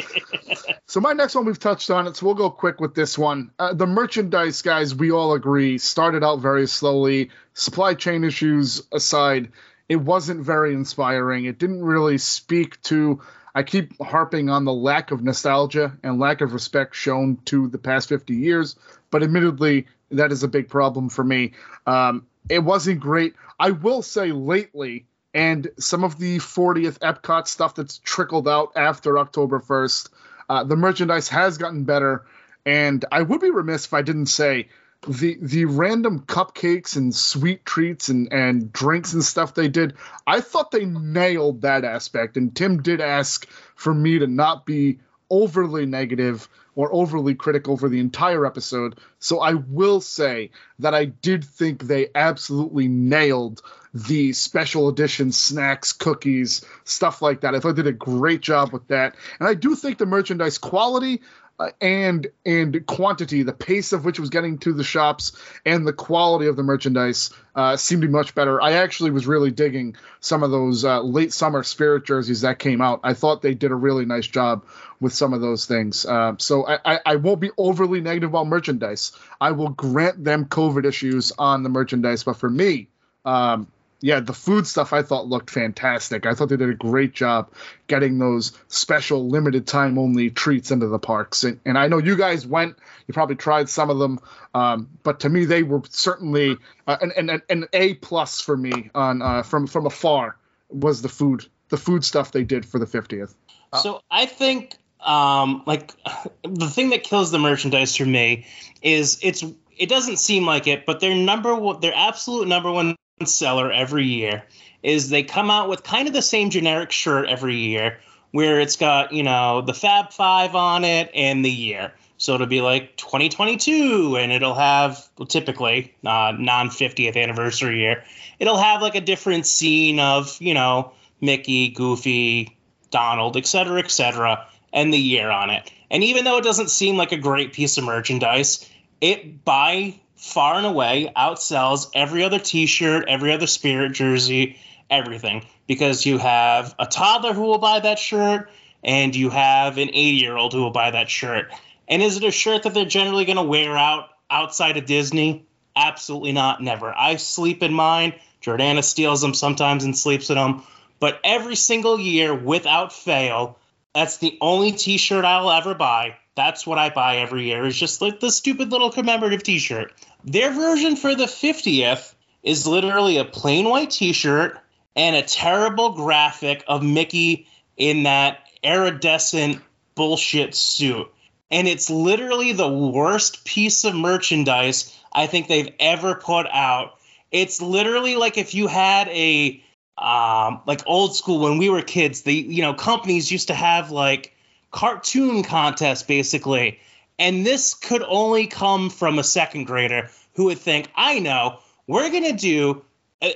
So 0.86 1.00
my 1.00 1.14
next 1.14 1.34
one 1.34 1.46
we've 1.46 1.58
touched 1.58 1.90
on 1.90 2.06
it, 2.06 2.18
so 2.18 2.28
we'll 2.28 2.36
go 2.36 2.52
quick 2.52 2.80
with 2.80 2.94
this 2.94 3.18
one. 3.18 3.50
Uh, 3.58 3.74
the 3.74 3.88
merchandise, 3.88 4.62
guys, 4.62 4.94
we 4.94 5.12
all 5.12 5.34
agree, 5.34 5.80
started 5.80 6.24
out 6.24 6.40
very 6.40 6.68
slowly. 6.68 7.32
Supply 7.56 7.96
chain 7.96 8.24
issues 8.24 8.84
aside, 8.92 9.52
it 9.90 9.96
wasn't 9.96 10.46
very 10.46 10.74
inspiring. 10.74 11.46
It 11.46 11.58
didn't 11.58 11.84
really 11.84 12.20
speak 12.20 12.80
to. 12.84 13.22
I 13.56 13.64
keep 13.64 14.00
harping 14.00 14.50
on 14.50 14.66
the 14.66 14.74
lack 14.74 15.10
of 15.10 15.24
nostalgia 15.24 15.98
and 16.04 16.20
lack 16.20 16.42
of 16.42 16.54
respect 16.54 16.94
shown 16.94 17.38
to 17.46 17.68
the 17.70 17.80
past 17.80 18.10
50 18.10 18.36
years, 18.36 18.76
but 19.10 19.24
admittedly, 19.24 19.88
that 20.12 20.32
is 20.32 20.44
a 20.44 20.48
big 20.48 20.70
problem 20.70 21.10
for 21.10 21.24
me. 21.24 21.54
Um, 21.88 22.28
it 22.50 22.60
wasn't 22.60 23.00
great. 23.00 23.34
I 23.60 23.72
will 23.72 24.02
say 24.02 24.32
lately, 24.32 25.08
and 25.34 25.70
some 25.80 26.04
of 26.04 26.20
the 26.20 26.38
40th 26.38 27.00
Epcot 27.00 27.48
stuff 27.48 27.76
that's 27.76 27.98
trickled 28.00 28.48
out 28.48 28.74
after 28.76 29.18
October 29.18 29.60
1st, 29.60 30.10
uh, 30.50 30.64
the 30.64 30.76
merchandise 30.76 31.30
has 31.30 31.58
gotten 31.58 31.84
better. 31.86 32.26
And 32.66 33.04
I 33.12 33.22
would 33.22 33.42
be 33.42 33.50
remiss 33.50 33.86
if 33.86 33.94
I 33.94 34.04
didn't 34.04 34.28
say 34.28 34.68
the 35.08 35.38
the 35.42 35.66
random 35.66 36.22
cupcakes 36.22 36.96
and 36.96 37.14
sweet 37.14 37.66
treats 37.66 38.08
and 38.08 38.32
and 38.32 38.72
drinks 38.72 39.14
and 39.14 39.24
stuff 39.24 39.54
they 39.54 39.68
did. 39.68 39.96
I 40.26 40.40
thought 40.40 40.72
they 40.72 40.86
nailed 40.86 41.62
that 41.62 41.84
aspect. 41.84 42.38
And 42.38 42.56
Tim 42.56 42.82
did 42.82 43.02
ask 43.02 43.48
for 43.76 43.94
me 43.94 44.20
to 44.20 44.28
not 44.28 44.66
be 44.66 45.00
overly 45.30 45.86
negative 45.86 46.48
or 46.76 46.94
overly 46.94 47.36
critical 47.36 47.78
for 47.78 47.90
the 47.90 48.00
entire 48.00 48.46
episode. 48.46 49.00
So 49.20 49.40
I 49.40 49.54
will 49.54 50.00
say 50.02 50.52
that 50.80 50.94
I 50.94 51.06
did 51.06 51.44
think 51.44 51.84
they 51.84 52.08
absolutely 52.16 52.88
nailed 52.88 53.62
the 53.94 54.34
special 54.34 54.90
edition 54.90 55.32
snacks, 55.32 55.94
cookies, 55.94 56.66
stuff 56.84 57.22
like 57.22 57.42
that. 57.42 57.54
I 57.54 57.60
thought 57.60 57.76
they 57.76 57.84
did 57.84 57.94
a 57.94 57.98
great 57.98 58.42
job 58.42 58.74
with 58.74 58.88
that. 58.88 59.16
And 59.40 59.48
I 59.48 59.54
do 59.54 59.76
think 59.76 59.98
the 59.98 60.06
merchandise 60.06 60.58
quality 60.58 61.22
uh, 61.60 61.70
and 61.80 62.28
and 62.46 62.84
quantity, 62.88 63.44
the 63.44 63.54
pace 63.54 63.94
of 63.94 64.06
which 64.06 64.20
was 64.20 64.32
getting 64.32 64.58
to 64.58 64.74
the 64.74 64.84
shops, 64.84 65.34
and 65.64 65.86
the 65.86 65.94
quality 65.94 66.48
of 66.48 66.56
the 66.56 66.64
merchandise 66.64 67.30
uh, 67.56 67.78
seemed 67.78 68.02
to 68.02 68.08
be 68.08 68.12
much 68.12 68.34
better. 68.34 68.60
I 68.60 68.74
actually 68.74 69.12
was 69.12 69.28
really 69.28 69.52
digging 69.52 69.96
some 70.20 70.42
of 70.42 70.50
those 70.50 70.84
uh, 70.84 71.02
late 71.02 71.32
summer 71.32 71.62
spirit 71.62 72.06
jerseys 72.06 72.42
that 72.42 72.58
came 72.58 72.82
out. 72.82 73.02
I 73.04 73.14
thought 73.14 73.44
they 73.44 73.54
did 73.54 73.70
a 73.70 73.76
really 73.76 74.06
nice 74.06 74.26
job 74.26 74.66
with 75.00 75.14
some 75.14 75.32
of 75.34 75.42
those 75.42 75.68
things. 75.68 76.08
Uh, 76.08 76.34
so 76.40 76.66
I, 76.66 76.80
I, 76.84 77.00
I 77.06 77.16
won't 77.18 77.40
be 77.40 77.52
overly 77.56 78.02
negative 78.02 78.32
about 78.32 78.48
merchandise. 78.48 79.12
I 79.40 79.52
will 79.52 79.70
grant 79.70 80.24
them 80.24 80.46
COVID 80.46 80.86
issues 80.86 81.34
on 81.38 81.62
the 81.62 81.70
merchandise, 81.70 82.24
but 82.24 82.38
for 82.38 82.50
me, 82.50 82.88
um, 83.26 83.68
yeah, 84.04 84.20
the 84.20 84.34
food 84.34 84.68
stuff 84.68 84.92
I 84.92 85.02
thought 85.02 85.28
looked 85.28 85.50
fantastic. 85.50 86.26
I 86.26 86.34
thought 86.34 86.50
they 86.50 86.58
did 86.58 86.70
a 86.70 86.74
great 86.74 87.14
job 87.14 87.54
getting 87.88 88.20
those 88.20 88.52
special 88.68 89.30
limited 89.30 89.66
time 89.66 89.98
only 89.98 90.30
treats 90.30 90.72
into 90.72 90.88
the 90.88 91.00
parks. 91.00 91.46
And, 91.46 91.62
and 91.66 91.78
I 91.78 91.88
know 91.88 92.00
you 92.00 92.18
guys 92.18 92.46
went, 92.46 92.76
you 93.08 93.14
probably 93.14 93.38
tried 93.38 93.70
some 93.70 93.90
of 93.90 94.00
them, 94.00 94.20
um, 94.54 94.90
but 95.04 95.22
to 95.22 95.30
me 95.30 95.46
they 95.46 95.64
were 95.64 95.84
certainly 95.90 96.58
uh, 96.86 96.98
an, 97.00 97.30
an, 97.30 97.42
an 97.50 97.68
A 97.72 97.94
plus 97.94 98.42
for 98.42 98.58
me 98.58 98.92
on 98.94 99.22
uh, 99.22 99.42
from 99.42 99.68
from 99.68 99.86
afar 99.86 100.36
was 100.68 101.02
the 101.02 101.08
food 101.08 101.46
the 101.70 101.78
food 101.78 102.04
stuff 102.04 102.34
they 102.34 102.44
did 102.44 102.66
for 102.66 102.80
the 102.80 102.86
50th. 102.86 103.34
So 103.82 104.02
I 104.12 104.26
think 104.26 104.76
um, 105.00 105.64
like 105.66 105.94
the 106.44 106.68
thing 106.68 106.90
that 106.90 107.04
kills 107.04 107.32
the 107.32 107.40
merchandise 107.40 107.96
for 107.96 108.06
me 108.06 108.48
is 108.82 109.20
it's 109.22 109.46
it 109.78 109.88
doesn't 109.88 110.18
seem 110.18 110.46
like 110.46 110.68
it, 110.68 110.86
but 110.86 111.00
their 111.00 111.16
number 111.16 111.56
one, 111.56 111.80
their 111.80 111.96
absolute 111.96 112.50
number 112.50 112.70
one 112.70 112.98
seller 113.26 113.72
every 113.72 114.06
year 114.06 114.44
is 114.82 115.10
they 115.10 115.24
come 115.24 115.50
out 115.50 115.70
with 115.70 115.84
kind 115.84 116.08
of 116.08 116.14
the 116.14 116.22
same 116.22 116.50
generic 116.50 116.92
shirt 116.92 117.28
every 117.30 117.56
year 117.56 118.00
where 118.32 118.60
it's 118.60 118.76
got, 118.76 119.14
you 119.14 119.24
know, 119.24 119.62
the 119.62 119.74
Fab 119.74 120.12
Five 120.12 120.56
on 120.56 120.84
it 120.84 121.12
and 121.14 121.46
the 121.46 121.52
year. 121.52 121.94
So 122.18 122.36
it'll 122.36 122.48
be 122.48 122.62
like 122.62 122.96
2022 122.98 124.18
and 124.18 124.32
it'll 124.32 124.56
have 124.56 125.08
well, 125.18 125.26
typically 125.26 125.94
uh, 126.06 126.34
non 126.38 126.70
50th 126.70 127.16
anniversary 127.16 127.82
year. 127.82 128.04
It'll 128.40 128.58
have 128.58 128.82
like 128.82 128.96
a 128.96 129.02
different 129.02 129.46
scene 129.46 130.00
of, 130.00 130.42
you 130.42 130.54
know, 130.54 130.94
Mickey, 131.22 131.70
Goofy, 131.70 132.58
Donald, 132.92 133.38
et 133.38 133.46
cetera, 133.46 133.80
et 133.80 133.92
cetera, 133.92 134.48
and 134.72 134.94
the 134.94 134.98
year 134.98 135.30
on 135.30 135.50
it. 135.50 135.72
And 135.92 136.04
even 136.04 136.24
though 136.24 136.38
it 136.38 136.44
doesn't 136.44 136.70
seem 136.70 136.98
like 136.98 137.12
a 137.12 137.18
great 137.18 137.54
piece 137.54 137.78
of 137.78 137.84
merchandise, 137.84 138.68
it 139.00 139.46
by 139.46 139.96
far 140.24 140.56
and 140.56 140.66
away 140.66 141.12
outsells 141.18 141.90
every 141.94 142.24
other 142.24 142.40
t-shirt, 142.40 143.04
every 143.10 143.34
other 143.34 143.46
spirit 143.46 143.92
jersey, 143.92 144.58
everything 144.90 145.46
because 145.68 146.06
you 146.06 146.18
have 146.18 146.74
a 146.80 146.86
toddler 146.86 147.34
who 147.34 147.42
will 147.42 147.58
buy 147.58 147.82
that 147.82 148.00
shirt 148.00 148.50
and 148.86 149.14
you 149.14 149.30
have 149.30 149.78
an 149.78 149.90
80-year-old 149.90 150.54
who 150.54 150.62
will 150.62 150.72
buy 150.72 150.92
that 150.92 151.10
shirt. 151.10 151.52
And 151.90 152.02
is 152.02 152.16
it 152.16 152.24
a 152.24 152.32
shirt 152.32 152.64
that 152.64 152.74
they're 152.74 152.86
generally 152.86 153.26
going 153.26 153.36
to 153.36 153.44
wear 153.44 153.78
out 153.78 154.08
outside 154.30 154.78
of 154.78 154.86
Disney? 154.86 155.46
Absolutely 155.76 156.32
not, 156.32 156.62
never. 156.64 156.98
I 156.98 157.18
sleep 157.18 157.62
in 157.62 157.74
mine. 157.74 158.14
Jordana 158.42 158.82
steals 158.82 159.22
them 159.22 159.34
sometimes 159.34 159.84
and 159.84 159.98
sleeps 159.98 160.30
in 160.30 160.38
them. 160.38 160.64
But 161.02 161.20
every 161.26 161.58
single 161.58 162.00
year, 162.00 162.34
without 162.34 162.94
fail, 162.94 163.60
that's 163.94 164.18
the 164.18 164.38
only 164.40 164.72
t-shirt 164.72 165.26
I'll 165.26 165.52
ever 165.52 165.74
buy. 165.74 166.16
That's 166.36 166.66
what 166.66 166.80
I 166.80 166.90
buy 166.90 167.18
every 167.18 167.46
year. 167.46 167.66
Is 167.66 167.78
just 167.78 168.02
like 168.02 168.20
the 168.20 168.32
stupid 168.32 168.72
little 168.72 168.92
commemorative 168.92 169.44
t-shirt. 169.44 169.94
Their 170.24 170.52
version 170.52 170.96
for 170.96 171.16
the 171.16 171.26
50th 171.26 172.14
is 172.42 172.68
literally 172.68 173.18
a 173.18 173.26
plain 173.26 173.70
white 173.70 173.92
t 173.92 174.14
shirt 174.14 174.60
and 174.96 175.16
a 175.16 175.22
terrible 175.22 175.92
graphic 175.92 176.64
of 176.68 176.84
Mickey 176.84 177.48
in 177.78 178.04
that 178.04 178.40
iridescent 178.64 179.62
bullshit 179.96 180.56
suit. 180.56 181.12
And 181.52 181.68
it's 181.68 181.90
literally 181.90 182.54
the 182.54 182.68
worst 182.68 183.46
piece 183.46 183.86
of 183.86 183.96
merchandise 183.96 184.98
I 185.12 185.28
think 185.28 185.48
they've 185.48 185.74
ever 185.80 186.16
put 186.16 186.48
out. 186.48 186.98
It's 187.32 187.62
literally 187.62 188.16
like 188.16 188.38
if 188.38 188.56
you 188.56 188.68
had 188.68 189.08
a 189.10 189.64
um, 189.98 190.62
like 190.66 190.82
old 190.88 191.16
school 191.16 191.40
when 191.40 191.60
we 191.60 191.70
were 191.70 191.82
kids, 191.82 192.24
the 192.24 192.34
you 192.34 192.64
know 192.64 192.74
companies 192.74 193.32
used 193.32 193.50
to 193.50 193.54
have 193.54 193.92
like 193.92 194.33
cartoon 194.74 195.44
contest, 195.44 196.08
basically 196.08 196.80
and 197.20 197.46
this 197.46 197.74
could 197.74 198.04
only 198.06 198.48
come 198.48 198.90
from 198.90 199.20
a 199.20 199.24
second 199.24 199.66
grader 199.66 200.10
who 200.34 200.46
would 200.46 200.58
think, 200.58 200.90
I 200.96 201.20
know, 201.20 201.60
we're 201.88 202.10
going 202.10 202.24
to 202.24 202.34
do 202.34 202.84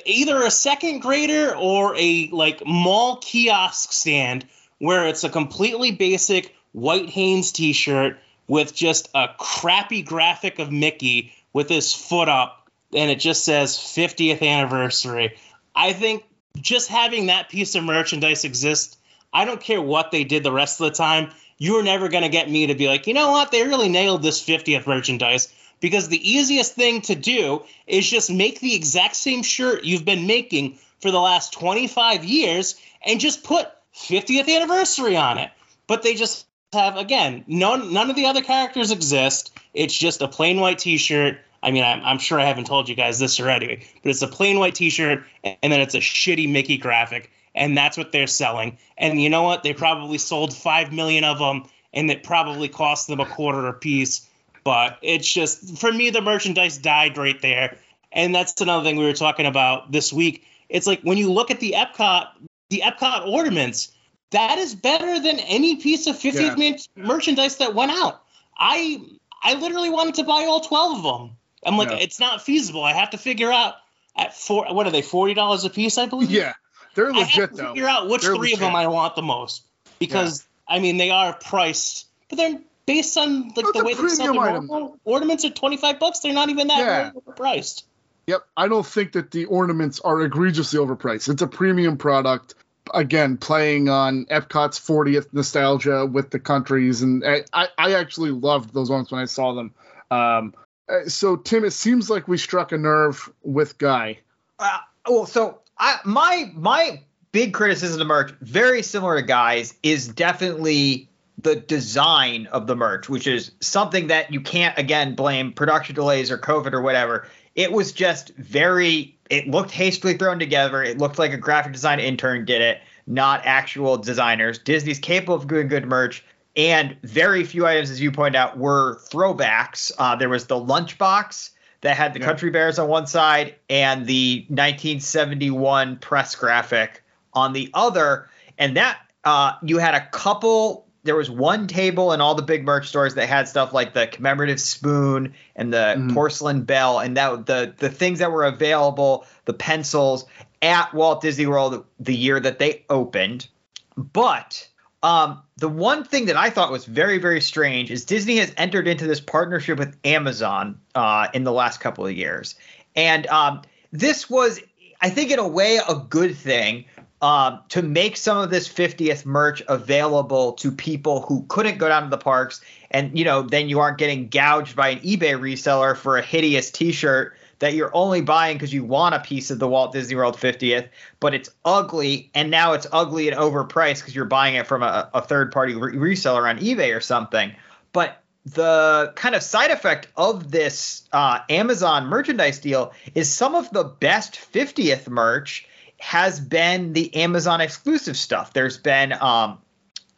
either 0.06 0.44
a 0.44 0.52
second 0.52 1.00
grader 1.00 1.56
or 1.56 1.96
a 1.96 2.30
like 2.32 2.66
mall 2.66 3.18
kiosk 3.18 3.92
stand 3.92 4.46
where 4.80 5.08
it's 5.08 5.24
a 5.24 5.30
completely 5.30 5.92
basic 5.92 6.56
white 6.72 7.10
Hanes 7.10 7.52
t 7.52 7.74
shirt 7.74 8.18
with 8.48 8.74
just 8.74 9.10
a 9.14 9.30
crappy 9.38 10.02
graphic 10.02 10.60
of 10.60 10.72
Mickey 10.72 11.34
with 11.54 11.70
his 11.70 11.94
foot 11.94 12.30
up 12.30 12.70
and 12.94 13.12
it 13.12 13.20
just 13.20 13.44
says 13.44 13.78
50th 13.78 14.42
anniversary. 14.42 15.38
I 15.76 15.94
think 15.94 16.24
just 16.58 16.90
having 16.90 17.28
that 17.28 17.50
piece 17.50 17.76
of 17.76 17.84
merchandise 17.84 18.44
exist, 18.44 18.98
I 19.38 19.46
don't 19.46 19.62
care 19.62 19.80
what 19.80 20.10
they 20.10 20.24
did 20.24 20.42
the 20.42 20.52
rest 20.52 20.82
of 20.82 20.86
the 20.86 20.96
time 20.96 21.30
you're 21.60 21.84
never 21.84 22.10
going 22.10 22.24
to 22.24 22.30
get 22.30 22.50
me 22.50 22.66
to 22.68 22.74
be 22.74 22.88
like, 22.88 23.06
you 23.06 23.14
know 23.14 23.30
what, 23.32 23.52
they 23.52 23.62
really 23.62 23.88
nailed 23.88 24.24
this 24.24 24.44
50th 24.44 24.88
merchandise. 24.88 25.54
Because 25.80 26.10
the 26.10 26.32
easiest 26.32 26.74
thing 26.74 27.02
to 27.02 27.14
do 27.14 27.62
is 27.86 28.10
just 28.10 28.32
make 28.32 28.60
the 28.60 28.74
exact 28.74 29.16
same 29.16 29.44
shirt 29.44 29.84
you've 29.84 30.06
been 30.06 30.26
making 30.26 30.80
for 31.02 31.12
the 31.12 31.20
last 31.20 31.54
25 31.54 32.26
years 32.26 32.82
and 33.06 33.20
just 33.20 33.44
put 33.44 33.68
50th 33.96 34.50
anniversary 34.56 35.16
on 35.16 35.38
it. 35.38 35.52
But 35.86 36.02
they 36.02 36.16
just 36.16 36.48
have, 36.74 36.98
again, 36.98 37.46
none, 37.46 37.94
none 37.94 38.10
of 38.10 38.16
the 38.16 38.26
other 38.26 38.42
characters 38.42 38.90
exist. 38.90 39.56
It's 39.76 39.96
just 39.96 40.24
a 40.24 40.28
plain 40.28 40.60
white 40.60 40.80
t 40.80 40.98
shirt. 40.98 41.38
I 41.62 41.70
mean, 41.70 41.84
I'm, 41.84 42.04
I'm 42.04 42.18
sure 42.18 42.40
I 42.40 42.46
haven't 42.46 42.66
told 42.66 42.90
you 42.90 42.96
guys 42.96 43.20
this 43.20 43.40
already, 43.40 43.86
but 44.02 44.10
it's 44.10 44.24
a 44.24 44.28
plain 44.28 44.58
white 44.58 44.74
t 44.74 44.90
shirt 44.90 45.26
and 45.44 45.72
then 45.72 45.80
it's 45.80 45.94
a 45.94 46.00
shitty 46.00 46.52
Mickey 46.52 46.78
graphic 46.78 47.30
and 47.58 47.78
that's 47.78 47.98
what 47.98 48.12
they're 48.12 48.28
selling. 48.28 48.78
And 48.98 49.22
you 49.22 49.30
know 49.30 49.44
what? 49.44 49.64
They 49.64 49.74
probably 49.74 50.18
sold 50.18 50.54
five 50.56 50.94
million 50.94 51.24
of 51.24 51.40
them, 51.40 51.66
and 51.94 52.10
it 52.10 52.24
probably 52.24 52.70
cost 52.70 53.08
them 53.08 53.20
a 53.20 53.26
quarter 53.26 53.68
a 53.68 53.74
piece. 53.74 54.28
But 54.64 55.00
it's 55.02 55.32
just 55.32 55.80
for 55.80 55.92
me, 55.92 56.10
the 56.12 56.22
merchandise 56.22 56.78
died 56.78 57.18
right 57.18 57.42
there, 57.42 57.78
and 58.12 58.34
that's 58.34 58.62
another 58.62 58.84
thing 58.84 58.98
we 58.98 59.06
were 59.06 59.14
talking 59.14 59.46
about 59.46 59.92
this 59.92 60.14
week. 60.14 60.46
It's 60.70 60.88
like 60.88 61.02
when 61.02 61.18
you 61.18 61.32
look 61.32 61.52
at 61.52 61.60
the 61.60 61.76
Epcot, 61.76 62.28
the 62.70 62.84
Epcot 62.86 63.28
ornaments, 63.28 63.92
that 64.32 64.58
is 64.58 64.76
better 64.76 65.20
than 65.20 65.40
any 65.40 65.78
piece 65.78 66.08
of 66.08 66.16
50th 66.16 66.58
yeah. 66.58 67.04
merchandise 67.04 67.58
that 67.58 67.74
went 67.74 67.92
out. 67.92 68.22
I 68.58 69.02
I 69.42 69.56
literally 69.56 69.90
wanted 69.90 70.16
to 70.16 70.24
buy 70.24 70.46
all 70.48 70.62
12 70.62 70.98
of 70.98 71.04
them. 71.04 71.38
I'm 71.66 71.78
like, 71.78 71.90
yeah. 71.90 71.98
it's 71.98 72.20
not 72.20 72.42
feasible. 72.42 72.84
I 72.84 72.94
have 72.94 73.12
to 73.12 73.18
figure 73.18 73.52
out 73.52 73.76
at 74.16 74.36
four. 74.36 74.66
What 74.74 74.88
are 74.88 74.92
they? 74.92 75.02
Forty 75.02 75.34
dollars 75.34 75.64
a 75.64 75.70
piece, 75.70 75.98
I 75.98 76.06
believe. 76.06 76.30
Yeah, 76.30 76.54
they're 76.98 77.14
legit 77.14 77.18
I 77.18 77.42
have 77.42 77.50
to 77.52 77.56
though. 77.56 77.74
Figure 77.74 77.88
out 77.88 78.10
which 78.10 78.24
they're 78.24 78.36
three 78.36 78.52
legit. 78.52 78.56
of 78.56 78.60
them 78.62 78.76
I 78.76 78.88
want 78.88 79.16
the 79.16 79.22
most 79.22 79.64
because 80.00 80.46
yeah. 80.68 80.76
I 80.76 80.80
mean 80.80 80.98
they 80.98 81.12
are 81.12 81.32
priced, 81.34 82.08
but 82.28 82.38
they're 82.38 82.60
based 82.88 83.18
on 83.18 83.50
like 83.56 83.66
the 83.74 83.84
way 83.86 83.94
they 83.94 84.08
sell 84.08 84.34
the 84.34 84.92
ornaments 85.06 85.46
are 85.46 85.52
twenty 85.52 85.78
five 85.78 86.00
bucks. 86.00 86.20
They're 86.20 86.34
not 86.34 86.50
even 86.50 86.68
that 86.68 86.80
yeah. 86.80 87.12
overpriced. 87.12 87.84
Yep, 88.26 88.46
I 88.58 88.68
don't 88.68 88.86
think 88.86 89.14
that 89.14 89.32
the 89.32 89.46
ornaments 89.46 90.02
are 90.02 90.20
egregiously 90.22 90.80
overpriced. 90.80 91.30
It's 91.30 91.42
a 91.42 91.48
premium 91.48 91.98
product. 91.98 92.56
Again, 92.94 93.38
playing 93.38 93.90
on 93.90 94.26
Epcot's 94.26 94.80
40th 94.80 95.28
nostalgia 95.34 96.06
with 96.06 96.30
the 96.30 96.40
countries, 96.40 97.02
and 97.04 97.24
I, 97.26 97.68
I 97.78 97.94
actually 97.94 98.32
loved 98.32 98.74
those 98.74 98.90
ones 98.90 99.12
when 99.12 99.22
I 99.22 99.26
saw 99.26 99.54
them. 99.54 99.74
Um, 100.10 100.54
uh, 100.90 101.08
so 101.08 101.36
Tim, 101.36 101.64
it 101.64 101.72
seems 101.72 102.10
like 102.10 102.28
we 102.28 102.38
struck 102.38 102.72
a 102.72 102.78
nerve 102.78 103.30
with 103.44 103.78
Guy. 103.78 104.20
Uh, 104.58 104.80
well, 105.08 105.26
so 105.26 105.60
I, 105.80 106.00
my 106.06 106.52
my 106.56 107.02
big 107.32 107.54
criticism 107.54 108.02
of 108.02 108.08
merch, 108.08 108.32
very 108.42 108.82
similar 108.82 109.20
to 109.20 109.26
guys, 109.26 109.74
is 109.84 110.08
definitely 110.08 111.10
the 111.40 111.56
design 111.56 112.48
of 112.48 112.68
the 112.68 112.76
merch, 112.76 113.10
which 113.10 113.28
is 113.28 113.52
something 113.62 114.08
that 114.08 114.34
you 114.34 114.42
can't 114.42 114.78
again 114.78 115.16
blame 115.16 115.54
production 115.54 115.96
delays 115.96 116.32
or 116.32 116.38
COVID 116.38 116.74
or 116.74 116.82
whatever. 116.82 117.28
It 117.56 117.72
was 117.72 117.92
just 117.92 118.36
very. 118.36 119.18
It 119.30 119.48
looked 119.48 119.72
hastily 119.72 120.18
thrown 120.18 120.40
together. 120.40 120.82
It 120.84 120.98
looked 121.00 121.20
like 121.20 121.34
a 121.34 121.38
graphic 121.38 121.74
design 121.74 122.00
intern 122.00 122.46
did 122.46 122.62
it, 122.62 122.80
not 123.08 123.42
actual 123.46 123.98
designers. 123.98 124.58
Disney's 124.58 125.00
capable 125.00 125.36
of 125.36 125.48
doing 125.48 125.68
good 125.68 125.86
merch 125.86 126.24
and 126.58 126.98
very 127.04 127.44
few 127.44 127.68
items, 127.68 127.92
as 127.92 128.02
you 128.02 128.12
point 128.12 128.36
out, 128.36 128.58
were 128.58 129.00
throwbacks. 129.10 129.92
Uh, 130.00 130.16
there 130.16 130.28
was 130.28 130.48
the 130.48 130.56
lunchbox 130.56 131.52
that 131.82 131.96
had 131.96 132.14
the 132.14 132.20
Yeah. 132.20 132.26
Country 132.26 132.50
Bears 132.50 132.80
on 132.80 132.88
one 132.88 133.08
side 133.08 133.56
and 133.70 134.06
the 134.06 134.46
1971 134.50 135.98
press 135.98 136.36
graphic 136.36 137.04
on 137.34 137.54
the 137.54 137.70
other, 137.74 138.30
and 138.58 138.76
that 138.78 138.98
uh, 139.24 139.54
you 139.62 139.78
had 139.78 139.94
a 139.94 140.06
couple. 140.08 140.86
There 141.04 141.16
was 141.16 141.30
one 141.30 141.68
table 141.68 142.12
in 142.14 142.22
all 142.22 142.36
the 142.36 142.42
big 142.42 142.66
merch 142.66 142.88
stores 142.88 143.16
that 143.16 143.28
had 143.28 143.48
stuff 143.48 143.74
like 143.74 143.94
the 143.94 144.08
commemorative 144.08 144.60
spoon 144.60 145.34
and 145.56 145.72
the 145.74 145.96
Mhm. 145.98 146.14
porcelain 146.14 146.64
bell, 146.64 147.00
and 147.00 147.16
that 147.18 147.46
the 147.46 147.74
the 147.78 147.90
things 147.90 148.20
that 148.20 148.32
were 148.32 148.46
available, 148.46 149.26
the 149.46 149.54
pencils 149.54 150.26
at 150.62 150.94
Walt 150.94 151.22
Disney 151.22 151.46
World 151.46 151.86
the 152.00 152.16
year 152.16 152.40
that 152.40 152.60
they 152.60 152.84
opened. 152.90 153.48
But 153.96 154.67
um, 155.04 155.42
the 155.58 155.70
one 155.70 156.04
thing 156.04 156.26
that 156.26 156.36
I 156.36 156.50
thought 156.50 156.72
was 156.72 156.86
very, 156.86 157.18
very 157.18 157.42
strange 157.42 157.92
is 157.92 158.06
Disney 158.06 158.38
has 158.38 158.54
entered 158.58 158.88
into 158.88 159.06
this 159.06 159.20
partnership 159.20 159.78
with 159.78 159.96
Amazon 160.04 160.80
uh, 160.96 161.28
in 161.34 161.44
the 161.44 161.52
last 161.52 161.80
couple 161.80 162.06
of 162.06 162.14
years. 162.14 162.56
And 162.96 163.28
um, 163.28 163.62
this 163.92 164.30
was, 164.30 164.60
I 165.02 165.10
think, 165.10 165.32
in 165.32 165.40
a 165.40 165.48
way, 165.48 165.80
a 165.88 165.96
good 165.96 166.36
thing 166.36 166.86
um, 167.22 167.60
to 167.70 167.82
make 167.82 168.18
some 168.18 168.38
of 168.38 168.50
this 168.50 168.68
50th 168.68 169.26
merch 169.26 169.62
available 169.68 170.54
to 170.54 170.72
people 170.72 171.22
who 171.22 171.46
couldn't 171.48 171.78
go 171.78 171.88
down 171.88 172.04
to 172.04 172.10
the 172.10 172.18
parks. 172.18 172.62
And, 172.90 173.18
you 173.18 173.24
know, 173.24 173.44
then 173.44 173.70
you 173.70 173.80
aren't 173.80 174.00
getting 174.00 174.30
gouged 174.30 174.76
by 174.76 174.90
an 174.90 175.00
eBay 175.00 175.40
reseller 175.40 175.96
for 175.96 176.18
a 176.18 176.22
hideous 176.24 176.72
t 176.72 176.92
shirt 176.92 177.37
that 177.60 177.74
you're 177.74 177.96
only 177.96 178.22
buying 178.22 178.58
because 178.58 178.74
you 178.74 178.84
want 178.84 179.16
a 179.16 179.20
piece 179.20 179.50
of 179.50 179.60
the 179.60 179.68
Walt 179.68 179.92
Disney 179.92 180.16
World 180.16 180.38
50th, 180.38 180.90
but 181.20 181.34
it's 181.34 181.50
ugly, 181.66 182.30
and 182.34 182.52
now 182.52 182.74
it's 182.74 182.88
ugly 182.92 183.28
and 183.28 183.38
overpriced 183.38 184.00
because 184.00 184.16
you're 184.16 184.26
buying 184.26 184.56
it 184.56 184.68
from 184.68 184.84
a, 184.84 185.10
a 185.14 185.22
third 185.22 185.52
party 185.52 185.76
re- 185.76 185.94
reseller 185.94 186.50
on 186.50 186.60
eBay 186.60 186.96
or 186.96 187.02
something. 187.02 187.52
But 187.94 188.22
the 188.46 189.12
kind 189.16 189.36
of 189.36 189.44
side 189.44 189.72
effect 189.72 190.08
of 190.16 190.52
this 190.52 191.04
uh, 191.12 191.40
Amazon 191.50 192.06
merchandise 192.06 192.60
deal 192.60 192.94
is 193.14 193.32
some 193.32 193.56
of 193.56 193.70
the 193.72 193.84
best 193.84 194.36
50th 194.36 195.10
merch 195.10 195.68
has 196.00 196.40
been 196.40 196.94
the 196.94 197.14
Amazon 197.16 197.60
exclusive 197.60 198.16
stuff. 198.16 198.54
There's 198.54 198.78
been 198.78 199.14
um, 199.14 199.58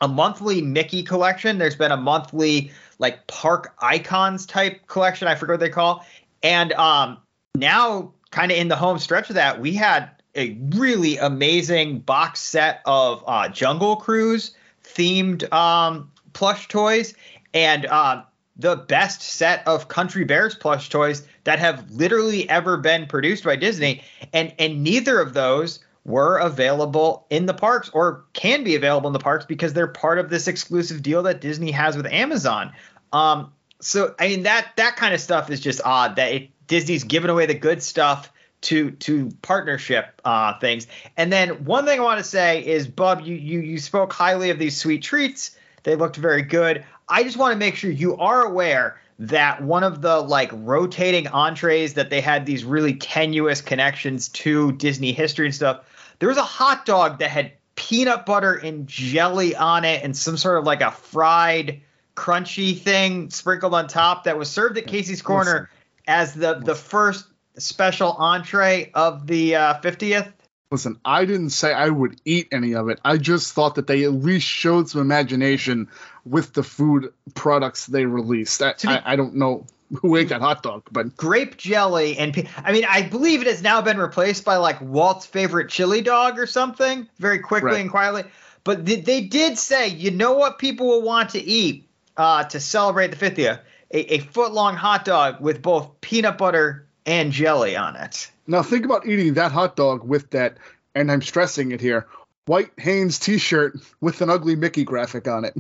a 0.02 0.08
monthly 0.08 0.62
Mickey 0.62 1.04
collection. 1.04 1.58
There's 1.58 1.76
been 1.76 1.92
a 1.92 1.98
monthly 1.98 2.72
like 3.00 3.26
park 3.28 3.74
icons 3.80 4.46
type 4.46 4.86
collection. 4.88 5.28
I 5.28 5.36
forget 5.36 5.54
what 5.54 5.60
they 5.62 5.70
call. 5.70 6.06
And 6.44 6.74
um, 6.74 7.18
now, 7.56 8.14
kind 8.32 8.52
of 8.52 8.58
in 8.58 8.68
the 8.68 8.76
home 8.76 9.00
stretch 9.00 9.30
of 9.30 9.36
that, 9.36 9.60
we 9.60 9.74
had 9.74 10.10
a 10.36 10.58
really 10.76 11.18
amazing 11.18 12.00
box 12.00 12.40
set 12.40 12.82
of 12.86 13.24
uh, 13.28 13.50
Jungle 13.50 13.96
Cruise 13.96 14.52
themed 14.84 15.52
um, 15.52 16.12
plush 16.34 16.68
toys 16.68 17.14
and 17.54 17.86
uh, 17.88 18.22
the 18.56 18.76
best 18.76 19.22
set 19.22 19.68
of 19.68 19.88
Country 19.88 20.24
Bears 20.24 20.56
plush 20.56 20.90
toys 20.90 21.26
that 21.46 21.60
have 21.60 21.90
literally 21.92 22.50
ever 22.50 22.78
been 22.78 23.08
produced 23.08 23.44
by 23.44 23.56
Disney. 23.56 24.04
And 24.34 24.54
and 24.60 24.84
neither 24.84 25.20
of 25.20 25.34
those 25.34 25.80
were 26.06 26.38
available 26.38 27.26
in 27.30 27.46
the 27.46 27.54
parks 27.54 27.90
or 27.94 28.24
can 28.34 28.64
be 28.64 28.76
available 28.76 29.08
in 29.08 29.14
the 29.14 29.20
parks 29.20 29.46
because 29.46 29.74
they're 29.74 29.88
part 29.88 30.20
of 30.20 30.30
this 30.30 30.48
exclusive 30.48 31.02
deal 31.02 31.24
that 31.24 31.42
Disney 31.42 31.72
has 31.72 31.98
with 31.98 32.06
Amazon. 32.08 32.72
Um, 33.12 33.52
so 33.82 34.14
I 34.20 34.28
mean 34.28 34.44
that 34.44 34.72
that 34.76 34.96
kind 34.96 35.14
of 35.14 35.22
stuff 35.22 35.50
is 35.50 35.60
just 35.60 35.82
odd 35.84 36.16
that 36.18 36.32
it, 36.32 36.50
Disney's 36.70 37.04
giving 37.04 37.30
away 37.30 37.48
the 37.48 37.56
good 37.56 37.84
stuff 37.84 38.32
to 38.62 38.92
to 38.92 39.32
partnership 39.42 40.22
uh, 40.24 40.58
things. 40.60 40.88
And 41.18 41.34
then 41.34 41.66
one 41.66 41.86
thing 41.86 42.00
I 42.00 42.04
want 42.04 42.20
to 42.20 42.24
say 42.24 42.66
is, 42.66 42.88
Bub, 42.88 43.22
you 43.22 43.36
you 43.36 43.60
you 43.60 43.78
spoke 43.80 44.14
highly 44.14 44.52
of 44.52 44.60
these 44.60 44.78
sweet 44.78 45.04
treats. 45.04 45.58
They 45.84 45.96
looked 45.96 46.16
very 46.16 46.44
good. 46.44 46.86
I 47.10 47.24
just 47.24 47.38
want 47.38 47.54
to 47.54 47.58
make 47.58 47.76
sure 47.76 47.90
you 47.90 48.18
are 48.18 48.44
aware 48.44 49.02
that 49.18 49.62
one 49.62 49.84
of 49.84 50.02
the 50.02 50.22
like 50.22 50.52
rotating 50.54 51.28
entrees 51.28 51.96
that 51.96 52.10
they 52.10 52.22
had 52.22 52.46
these 52.46 52.64
really 52.64 52.94
tenuous 52.94 53.62
connections 53.62 54.30
to 54.30 54.72
Disney 54.74 55.12
history 55.12 55.48
and 55.48 55.56
stuff. 55.56 55.86
There 56.20 56.30
was 56.30 56.38
a 56.38 56.44
hot 56.44 56.86
dog 56.86 57.20
that 57.20 57.32
had 57.32 57.54
peanut 57.76 58.26
butter 58.26 58.54
and 58.54 58.88
jelly 58.88 59.56
on 59.56 59.86
it 59.86 60.04
and 60.04 60.16
some 60.16 60.38
sort 60.38 60.60
of 60.60 60.66
like 60.66 60.82
a 60.82 60.92
fried 60.92 61.82
crunchy 62.16 62.78
thing 62.78 63.30
sprinkled 63.30 63.74
on 63.74 63.88
top 63.88 64.26
that 64.26 64.38
was 64.38 64.50
served 64.50 64.78
at 64.78 64.86
Casey's 64.86 65.22
Corner 65.22 65.70
as 66.10 66.34
the 66.34 66.56
the 66.56 66.76
first 66.76 67.26
special 67.58 68.12
entree 68.14 68.92
of 68.94 69.28
the 69.28 69.56
uh, 69.56 69.74
50th. 69.82 70.34
Listen, 70.72 71.00
I 71.06 71.26
didn't 71.26 71.50
say 71.52 71.74
I 71.74 71.90
would 71.90 72.20
eat 72.26 72.48
any 72.52 72.74
of 72.76 72.90
it. 72.90 73.00
I 73.04 73.18
just 73.18 73.54
thought 73.54 73.76
that 73.76 73.88
they 73.88 74.04
at 74.04 74.12
least 74.14 74.48
showed 74.48 74.88
some 74.90 75.02
imagination 75.02 75.88
with 76.26 76.54
the 76.54 76.62
food 76.64 77.12
products 77.34 77.88
they 77.88 78.06
released. 78.06 78.62
I, 78.62 78.74
be- 78.74 78.88
I, 78.88 79.14
I 79.14 79.16
don't 79.16 79.36
know 79.36 79.66
who 80.02 80.16
ate 80.16 80.30
that 80.30 80.42
hot 80.42 80.62
dog, 80.62 80.84
but 80.92 81.18
Grape 81.18 81.58
jelly 81.58 82.18
and 82.18 82.34
pe- 82.34 82.48
I 82.64 82.72
mean 82.72 82.86
I 82.88 83.02
believe 83.04 83.42
it 83.42 83.48
has 83.48 83.64
now 83.64 83.82
been 83.82 83.98
replaced 83.98 84.46
by 84.46 84.58
like 84.58 84.80
Walt's 84.82 85.26
favorite 85.26 85.70
chili 85.70 86.02
dog 86.02 86.38
or 86.38 86.46
something 86.46 87.08
very 87.18 87.40
quickly 87.40 87.72
Right. 87.72 87.82
and 87.82 87.90
quietly. 87.90 88.24
But 88.64 88.86
th- 88.86 89.06
they 89.06 89.22
did 89.22 89.58
say, 89.58 89.88
you 89.88 90.12
know 90.12 90.34
what 90.34 90.60
people 90.60 90.88
will 90.88 91.02
want 91.02 91.32
to 91.32 91.40
eat 91.40 91.88
uh, 92.18 92.44
to 92.44 92.60
celebrate 92.60 93.08
the 93.08 93.18
50th? 93.18 93.62
A, 93.92 94.16
a 94.16 94.20
foot 94.20 94.54
long 94.54 94.76
hot 94.76 95.06
dog 95.06 95.42
with 95.42 95.62
both 95.62 96.02
peanut 96.02 96.38
butter 96.38 96.88
and 97.06 97.32
jelly 97.32 97.76
on 97.76 97.96
it. 97.96 98.32
now 98.46 98.62
think 98.62 98.86
about 98.86 99.08
eating 99.08 99.34
that 99.34 99.52
hot 99.52 99.76
dog 99.76 100.04
with 100.04 100.30
that, 100.32 100.58
and 100.94 101.12
I'm 101.12 101.22
stressing 101.22 101.72
it 101.72 101.82
here, 101.82 102.08
white 102.46 102.72
Hanes 102.78 103.20
t-shirt 103.20 103.80
with 104.02 104.22
an 104.22 104.30
ugly 104.30 104.56
Mickey 104.56 104.84
graphic 104.84 105.28
on 105.28 105.46
it. 105.46 105.56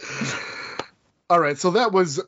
All 1.30 1.40
right, 1.40 1.58
so 1.58 1.70
that 1.72 1.92
was 1.92 2.20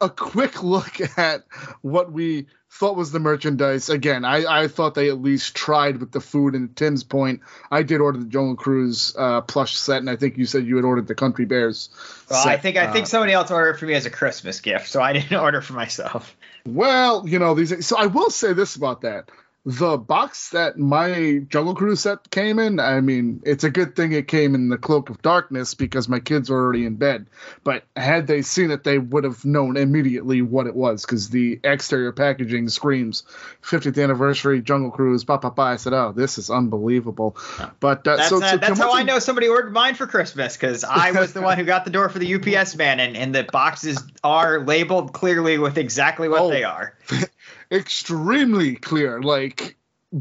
a 0.00 0.08
quick 0.08 0.62
look 0.62 1.00
at 1.18 1.44
what 1.82 2.12
we 2.12 2.46
thought 2.74 2.96
was 2.96 3.12
the 3.12 3.20
merchandise. 3.20 3.88
Again, 3.88 4.24
I, 4.24 4.62
I 4.62 4.68
thought 4.68 4.94
they 4.94 5.08
at 5.08 5.22
least 5.22 5.54
tried 5.54 5.98
with 5.98 6.10
the 6.10 6.20
food. 6.20 6.54
And 6.54 6.74
Tim's 6.74 7.04
point, 7.04 7.40
I 7.70 7.84
did 7.84 8.00
order 8.00 8.18
the 8.18 8.24
Jungle 8.24 8.56
Cruise 8.56 9.14
uh, 9.16 9.42
plush 9.42 9.76
set, 9.76 9.98
and 9.98 10.10
I 10.10 10.16
think 10.16 10.36
you 10.36 10.44
said 10.44 10.66
you 10.66 10.76
had 10.76 10.84
ordered 10.84 11.06
the 11.06 11.14
Country 11.14 11.44
Bears. 11.44 11.88
Well, 12.28 12.46
I 12.46 12.56
think 12.56 12.76
I 12.76 12.90
think 12.90 13.04
Uh, 13.04 13.08
somebody 13.08 13.32
else 13.32 13.50
ordered 13.50 13.76
it 13.76 13.78
for 13.78 13.86
me 13.86 13.94
as 13.94 14.06
a 14.06 14.10
Christmas 14.10 14.60
gift, 14.60 14.88
so 14.88 15.00
I 15.00 15.12
didn't 15.12 15.36
order 15.40 15.60
for 15.60 15.74
myself. 15.74 16.36
Well, 16.66 17.28
you 17.28 17.38
know 17.38 17.54
these. 17.54 17.86
So 17.86 17.96
I 17.96 18.06
will 18.06 18.30
say 18.30 18.52
this 18.52 18.74
about 18.74 19.02
that: 19.02 19.30
the 19.66 19.96
box 19.96 20.50
that 20.50 20.78
my 20.78 21.40
Jungle 21.48 21.74
Cruise 21.74 22.00
set 22.00 22.30
came 22.30 22.58
in. 22.58 22.78
I 22.78 23.00
mean, 23.00 23.42
it's 23.46 23.64
a 23.64 23.70
good 23.70 23.96
thing 23.96 24.12
it 24.12 24.28
came 24.28 24.54
in 24.54 24.68
the 24.68 24.76
Cloak 24.76 25.08
of 25.08 25.22
Darkness 25.22 25.72
because 25.72 26.06
my 26.06 26.20
kids 26.20 26.50
were 26.50 26.58
already 26.62 26.84
in 26.84 26.96
bed. 26.96 27.26
But 27.62 27.84
had 27.96 28.26
they 28.26 28.42
seen 28.42 28.70
it, 28.70 28.84
they 28.84 28.98
would 28.98 29.24
have 29.24 29.44
known 29.46 29.78
immediately 29.78 30.42
what 30.42 30.66
it 30.66 30.74
was 30.74 31.06
because 31.06 31.30
the 31.30 31.60
exterior 31.64 32.12
packaging 32.12 32.68
screams 32.68 33.22
50th 33.62 34.02
anniversary 34.02 34.60
Jungle 34.60 34.90
Cruise. 34.90 35.24
Pa 35.24 35.38
pa 35.38 35.48
pa. 35.48 35.62
I 35.62 35.76
said, 35.76 35.94
"Oh, 35.94 36.12
this 36.12 36.36
is 36.36 36.50
unbelievable." 36.50 37.36
But 37.80 38.06
uh, 38.06 38.16
That's, 38.16 38.28
so, 38.28 38.42
uh, 38.42 38.50
so 38.50 38.56
that's 38.58 38.78
how 38.78 38.88
what's 38.88 38.98
I 38.98 39.00
a- 39.00 39.04
know 39.04 39.18
somebody 39.18 39.48
ordered 39.48 39.72
mine 39.72 39.94
for 39.94 40.06
Christmas 40.06 40.56
because 40.58 40.84
I 40.84 41.12
was 41.12 41.32
the 41.32 41.40
one 41.40 41.56
who 41.56 41.64
got 41.64 41.84
the 41.86 41.90
door 41.90 42.10
for 42.10 42.18
the 42.18 42.34
UPS 42.34 42.76
man, 42.76 43.00
and, 43.00 43.16
and 43.16 43.34
the 43.34 43.44
boxes 43.44 44.02
are 44.22 44.60
labeled 44.62 45.14
clearly 45.14 45.56
with 45.56 45.78
exactly 45.78 46.28
what 46.28 46.42
Oh. 46.42 46.50
they 46.50 46.64
are. 46.64 46.94
extremely 47.74 48.76
clear, 48.76 49.20
like 49.20 49.76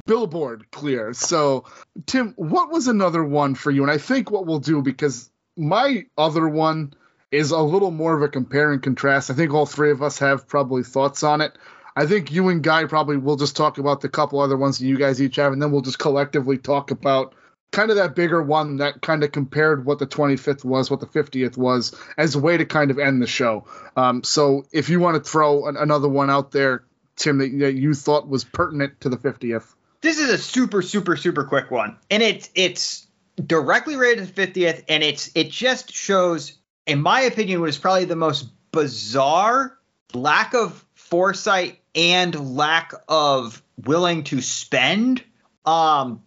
billboard 0.05 0.69
clear. 0.71 1.13
So, 1.13 1.65
Tim, 2.05 2.33
what 2.35 2.71
was 2.71 2.87
another 2.87 3.23
one 3.23 3.55
for 3.55 3.71
you? 3.71 3.83
And 3.83 3.91
I 3.91 3.97
think 3.97 4.31
what 4.31 4.45
we'll 4.45 4.59
do 4.59 4.81
because 4.81 5.29
my 5.55 6.05
other 6.17 6.47
one 6.47 6.93
is 7.31 7.51
a 7.51 7.59
little 7.59 7.91
more 7.91 8.15
of 8.15 8.21
a 8.21 8.27
compare 8.27 8.71
and 8.71 8.81
contrast. 8.81 9.29
I 9.29 9.33
think 9.33 9.53
all 9.53 9.65
three 9.65 9.91
of 9.91 10.01
us 10.01 10.19
have 10.19 10.47
probably 10.47 10.83
thoughts 10.83 11.23
on 11.23 11.41
it. 11.41 11.57
I 11.95 12.07
think 12.07 12.31
you 12.31 12.49
and 12.49 12.63
Guy 12.63 12.85
probably 12.85 13.17
will 13.17 13.35
just 13.35 13.55
talk 13.55 13.77
about 13.77 14.01
the 14.01 14.09
couple 14.09 14.39
other 14.39 14.57
ones 14.57 14.79
that 14.79 14.85
you 14.85 14.97
guys 14.97 15.21
each 15.21 15.35
have, 15.35 15.53
and 15.53 15.61
then 15.61 15.71
we'll 15.71 15.81
just 15.81 15.99
collectively 15.99 16.57
talk 16.57 16.89
about 16.89 17.35
kind 17.71 17.89
of 17.89 17.97
that 17.97 18.15
bigger 18.15 18.41
one 18.41 18.77
that 18.77 19.01
kind 19.01 19.23
of 19.23 19.31
compared 19.31 19.85
what 19.85 19.99
the 19.99 20.07
25th 20.07 20.63
was, 20.63 20.89
what 20.89 20.99
the 20.99 21.07
50th 21.07 21.57
was, 21.57 21.95
as 22.17 22.35
a 22.35 22.39
way 22.39 22.55
to 22.55 22.65
kind 22.65 22.91
of 22.91 22.99
end 22.99 23.21
the 23.21 23.27
show. 23.27 23.65
Um, 23.97 24.23
so 24.23 24.65
if 24.71 24.89
you 24.89 24.99
want 24.99 25.23
to 25.23 25.29
throw 25.29 25.67
an, 25.67 25.75
another 25.75 26.07
one 26.07 26.29
out 26.29 26.51
there, 26.51 26.83
Tim, 27.16 27.38
that, 27.38 27.74
you 27.74 27.93
thought 27.93 28.28
was 28.28 28.43
pertinent 28.43 29.01
to 29.01 29.09
the 29.09 29.18
50th. 29.18 29.74
This 30.01 30.20
is 30.20 30.30
a 30.30 30.38
super, 30.38 30.82
super, 30.82 31.16
super 31.16 31.43
quick 31.45 31.72
one, 31.72 31.97
and 32.09 32.22
it's 32.22 32.49
it's 32.55 33.07
directly 33.43 33.95
related 33.95 34.28
to 34.28 34.34
the 34.34 34.47
50th, 34.47 34.84
and 34.89 35.01
it's 35.01 35.32
it 35.34 35.49
just 35.49 35.93
shows, 35.93 36.57
in 36.86 37.01
my 37.01 37.22
opinion, 37.22 37.61
what 37.61 37.70
is 37.70 37.78
probably 37.78 38.05
the 38.05 38.16
most 38.16 38.49
bizarre 38.72 39.78
lack 40.14 40.53
of 40.53 40.86
foresight 40.93 41.80
and 41.95 42.55
lack 42.55 42.93
of 43.07 43.61
willing 43.78 44.24
to 44.26 44.41
spend 44.41 45.24
um, 45.66 46.24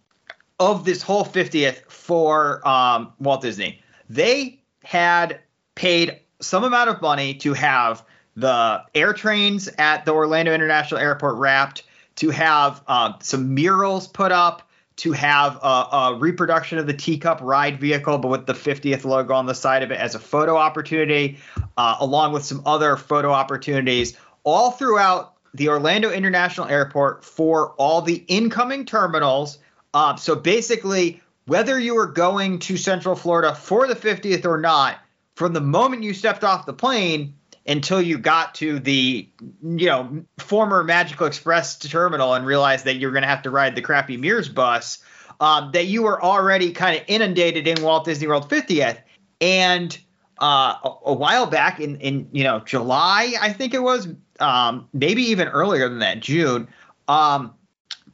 of 0.59 0.85
this 0.85 1.01
whole 1.01 1.25
50th 1.25 1.89
for 1.89 2.67
um, 2.67 3.13
Walt 3.19 3.41
Disney. 3.41 3.81
They 4.09 4.61
had 4.83 5.41
paid 5.75 6.21
some 6.39 6.63
amount 6.63 6.89
of 6.89 7.01
money 7.01 7.35
to 7.35 7.53
have 7.53 8.03
the 8.37 8.83
air 8.93 9.13
trains 9.13 9.67
at 9.79 10.05
the 10.05 10.13
Orlando 10.13 10.53
International 10.53 11.01
Airport 11.01 11.37
wrapped, 11.37 11.83
to 12.17 12.29
have 12.29 12.81
uh, 12.87 13.13
some 13.19 13.53
murals 13.53 14.07
put 14.07 14.31
up, 14.31 14.69
to 14.97 15.11
have 15.11 15.57
a, 15.61 15.67
a, 15.67 16.15
reproduction 16.15 16.79
of 16.79 16.87
the 16.87 16.93
teacup 16.93 17.39
ride 17.41 17.79
vehicle, 17.79 18.17
but 18.17 18.29
with 18.29 18.45
the 18.47 18.53
50th 18.53 19.05
logo 19.05 19.33
on 19.33 19.45
the 19.45 19.53
side 19.53 19.83
of 19.83 19.91
it 19.91 19.99
as 19.99 20.15
a 20.15 20.19
photo 20.19 20.55
opportunity, 20.55 21.37
uh, 21.77 21.97
along 21.99 22.33
with 22.33 22.43
some 22.43 22.61
other 22.65 22.95
photo 22.97 23.31
opportunities, 23.31 24.17
all 24.43 24.71
throughout 24.71 25.33
the 25.53 25.69
Orlando 25.69 26.11
International 26.11 26.67
Airport 26.67 27.23
for 27.23 27.73
all 27.73 28.01
the 28.01 28.23
incoming 28.27 28.85
terminals. 28.85 29.59
Uh, 29.93 30.15
so 30.15 30.35
basically, 30.35 31.21
whether 31.45 31.77
you 31.79 31.93
were 31.95 32.07
going 32.07 32.59
to 32.59 32.77
Central 32.77 33.15
Florida 33.15 33.53
for 33.53 33.87
the 33.87 33.95
50th 33.95 34.45
or 34.45 34.59
not, 34.59 34.97
from 35.35 35.53
the 35.53 35.61
moment 35.61 36.03
you 36.03 36.13
stepped 36.13 36.43
off 36.43 36.65
the 36.65 36.73
plane 36.73 37.35
until 37.67 38.01
you 38.01 38.17
got 38.17 38.55
to 38.55 38.79
the 38.79 39.29
you 39.61 39.87
know 39.87 40.25
former 40.39 40.83
Magical 40.83 41.27
Express 41.27 41.77
terminal 41.77 42.33
and 42.33 42.45
realized 42.45 42.85
that 42.85 42.95
you're 42.95 43.11
going 43.11 43.23
to 43.23 43.27
have 43.27 43.41
to 43.43 43.49
ride 43.49 43.75
the 43.75 43.81
crappy 43.81 44.17
Mears 44.17 44.49
bus, 44.49 44.99
um, 45.39 45.71
that 45.73 45.87
you 45.87 46.03
were 46.03 46.21
already 46.23 46.71
kind 46.71 46.97
of 46.97 47.03
inundated 47.07 47.67
in 47.67 47.83
Walt 47.83 48.05
Disney 48.05 48.27
World 48.27 48.49
50th. 48.49 48.99
And 49.41 49.97
uh, 50.39 50.75
a, 50.83 50.93
a, 51.07 51.13
while 51.13 51.47
back 51.47 51.79
in 51.79 51.97
in 51.97 52.29
you 52.31 52.43
know 52.43 52.59
July, 52.59 53.33
I 53.39 53.53
think 53.53 53.73
it 53.73 53.81
was, 53.81 54.07
um, 54.39 54.87
maybe 54.93 55.23
even 55.23 55.47
earlier 55.47 55.89
than 55.89 55.99
that, 55.99 56.19
June. 56.21 56.67
Um, 57.07 57.53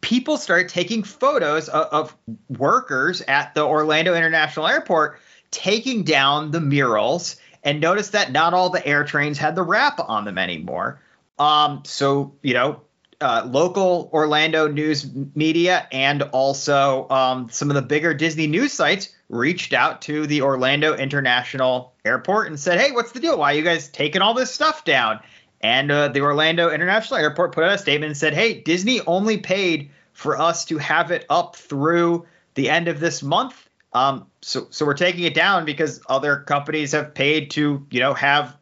people 0.01 0.37
started 0.37 0.69
taking 0.69 1.03
photos 1.03 1.69
of, 1.69 1.87
of 1.87 2.17
workers 2.49 3.21
at 3.21 3.53
the 3.55 3.63
Orlando 3.63 4.13
International 4.13 4.67
Airport 4.67 5.19
taking 5.51 6.03
down 6.03 6.51
the 6.51 6.59
murals 6.59 7.37
and 7.63 7.79
noticed 7.79 8.11
that 8.11 8.31
not 8.31 8.53
all 8.53 8.69
the 8.69 8.85
air 8.85 9.03
trains 9.03 9.37
had 9.37 9.55
the 9.55 9.63
wrap 9.63 9.99
on 9.99 10.25
them 10.25 10.37
anymore. 10.37 11.01
Um, 11.39 11.83
so, 11.85 12.33
you 12.41 12.53
know, 12.53 12.81
uh, 13.21 13.47
local 13.49 14.09
Orlando 14.11 14.67
news 14.67 15.09
media 15.33 15.87
and 15.91 16.23
also 16.23 17.07
um, 17.09 17.47
some 17.49 17.69
of 17.69 17.75
the 17.75 17.81
bigger 17.81 18.13
Disney 18.13 18.47
news 18.47 18.73
sites 18.73 19.15
reached 19.29 19.73
out 19.73 20.01
to 20.03 20.27
the 20.27 20.41
Orlando 20.41 20.95
International 20.95 21.93
Airport 22.03 22.47
and 22.47 22.59
said, 22.59 22.79
"Hey, 22.79 22.91
what's 22.91 23.13
the 23.13 23.21
deal? 23.21 23.37
Why 23.37 23.53
are 23.53 23.55
you 23.55 23.63
guys 23.63 23.87
taking 23.87 24.21
all 24.21 24.33
this 24.33 24.53
stuff 24.53 24.83
down?" 24.83 25.19
And 25.61 25.89
uh, 25.89 26.09
the 26.09 26.19
Orlando 26.19 26.69
International 26.69 27.17
Airport 27.17 27.53
put 27.53 27.63
out 27.63 27.73
a 27.73 27.77
statement 27.77 28.09
and 28.09 28.17
said, 28.17 28.33
"Hey, 28.33 28.61
Disney 28.61 28.99
only 29.07 29.37
paid 29.37 29.89
for 30.11 30.37
us 30.37 30.65
to 30.65 30.77
have 30.77 31.11
it 31.11 31.25
up 31.29 31.55
through 31.55 32.25
the 32.55 32.69
end 32.69 32.87
of 32.87 32.99
this 32.99 33.23
month, 33.23 33.69
um, 33.93 34.27
so 34.41 34.67
so 34.71 34.85
we're 34.85 34.95
taking 34.95 35.23
it 35.23 35.33
down 35.33 35.65
because 35.65 36.01
other 36.09 36.37
companies 36.37 36.91
have 36.93 37.13
paid 37.13 37.51
to 37.51 37.85
you 37.91 37.99
know 37.99 38.13
have 38.13 38.57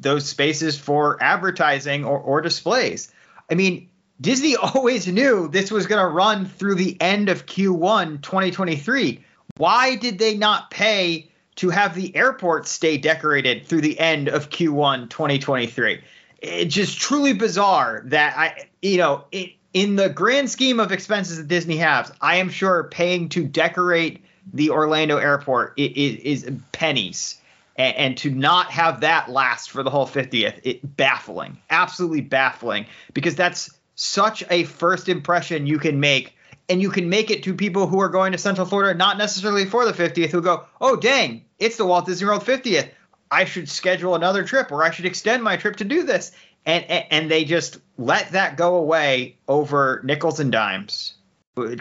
those 0.00 0.26
spaces 0.26 0.78
for 0.78 1.22
advertising 1.22 2.04
or, 2.04 2.18
or 2.18 2.40
displays. 2.40 3.12
I 3.50 3.54
mean, 3.54 3.88
Disney 4.20 4.56
always 4.74 5.06
knew 5.06 5.48
this 5.48 5.70
was 5.70 5.86
going 5.86 6.02
to 6.02 6.08
run 6.08 6.46
through 6.46 6.76
the 6.76 7.00
end 7.00 7.28
of 7.28 7.46
Q1 7.46 8.22
2023. 8.22 9.22
Why 9.58 9.96
did 9.96 10.18
they 10.18 10.36
not 10.36 10.70
pay 10.70 11.30
to 11.56 11.68
have 11.68 11.94
the 11.94 12.16
airport 12.16 12.66
stay 12.66 12.96
decorated 12.96 13.66
through 13.66 13.82
the 13.82 13.98
end 14.00 14.28
of 14.28 14.48
Q1 14.48 15.10
2023? 15.10 16.02
It's 16.40 16.74
just 16.74 16.98
truly 16.98 17.34
bizarre 17.34 18.02
that 18.06 18.36
I, 18.36 18.68
you 18.80 18.96
know, 18.96 19.24
it, 19.30 19.52
in 19.74 19.96
the 19.96 20.08
grand 20.08 20.50
scheme 20.50 20.80
of 20.80 20.92
expenses 20.92 21.36
that 21.36 21.48
Disney 21.48 21.76
has, 21.76 22.10
I 22.20 22.36
am 22.36 22.48
sure 22.48 22.84
paying 22.84 23.28
to 23.30 23.44
decorate 23.44 24.22
the 24.52 24.70
Orlando 24.70 25.16
airport 25.16 25.74
is, 25.76 26.44
is 26.44 26.50
pennies. 26.72 27.38
And, 27.74 27.96
and, 27.96 28.16
to 28.18 28.30
not 28.30 28.70
have 28.70 29.00
that 29.00 29.30
last 29.30 29.70
for 29.70 29.82
the 29.82 29.88
whole 29.88 30.06
50th, 30.06 30.60
it 30.62 30.96
baffling, 30.96 31.56
absolutely 31.70 32.20
baffling, 32.20 32.84
because 33.14 33.34
that's 33.34 33.70
such 33.94 34.44
a 34.50 34.64
first 34.64 35.08
impression 35.08 35.66
you 35.66 35.78
can 35.78 35.98
make. 35.98 36.36
And 36.68 36.82
you 36.82 36.90
can 36.90 37.08
make 37.08 37.30
it 37.30 37.42
to 37.44 37.54
people 37.54 37.86
who 37.86 37.98
are 38.00 38.10
going 38.10 38.32
to 38.32 38.38
Central 38.38 38.66
Florida, 38.66 38.96
not 38.96 39.16
necessarily 39.16 39.64
for 39.64 39.86
the 39.86 39.92
50th, 39.92 40.30
who 40.30 40.42
go, 40.42 40.66
oh, 40.82 40.96
dang, 40.96 41.46
it's 41.58 41.78
the 41.78 41.86
Walt 41.86 42.04
Disney 42.04 42.26
World 42.26 42.44
50th. 42.44 42.90
I 43.30 43.46
should 43.46 43.70
schedule 43.70 44.14
another 44.14 44.44
trip 44.44 44.70
or 44.70 44.84
I 44.84 44.90
should 44.90 45.06
extend 45.06 45.42
my 45.42 45.56
trip 45.56 45.76
to 45.76 45.84
do 45.84 46.02
this. 46.02 46.32
And, 46.66 46.84
and, 46.84 47.04
and 47.10 47.30
they 47.30 47.44
just 47.44 47.78
let 47.96 48.32
that 48.32 48.58
go 48.58 48.76
away 48.76 49.38
over 49.48 50.02
nickels 50.04 50.40
and 50.40 50.52
dimes. 50.52 51.14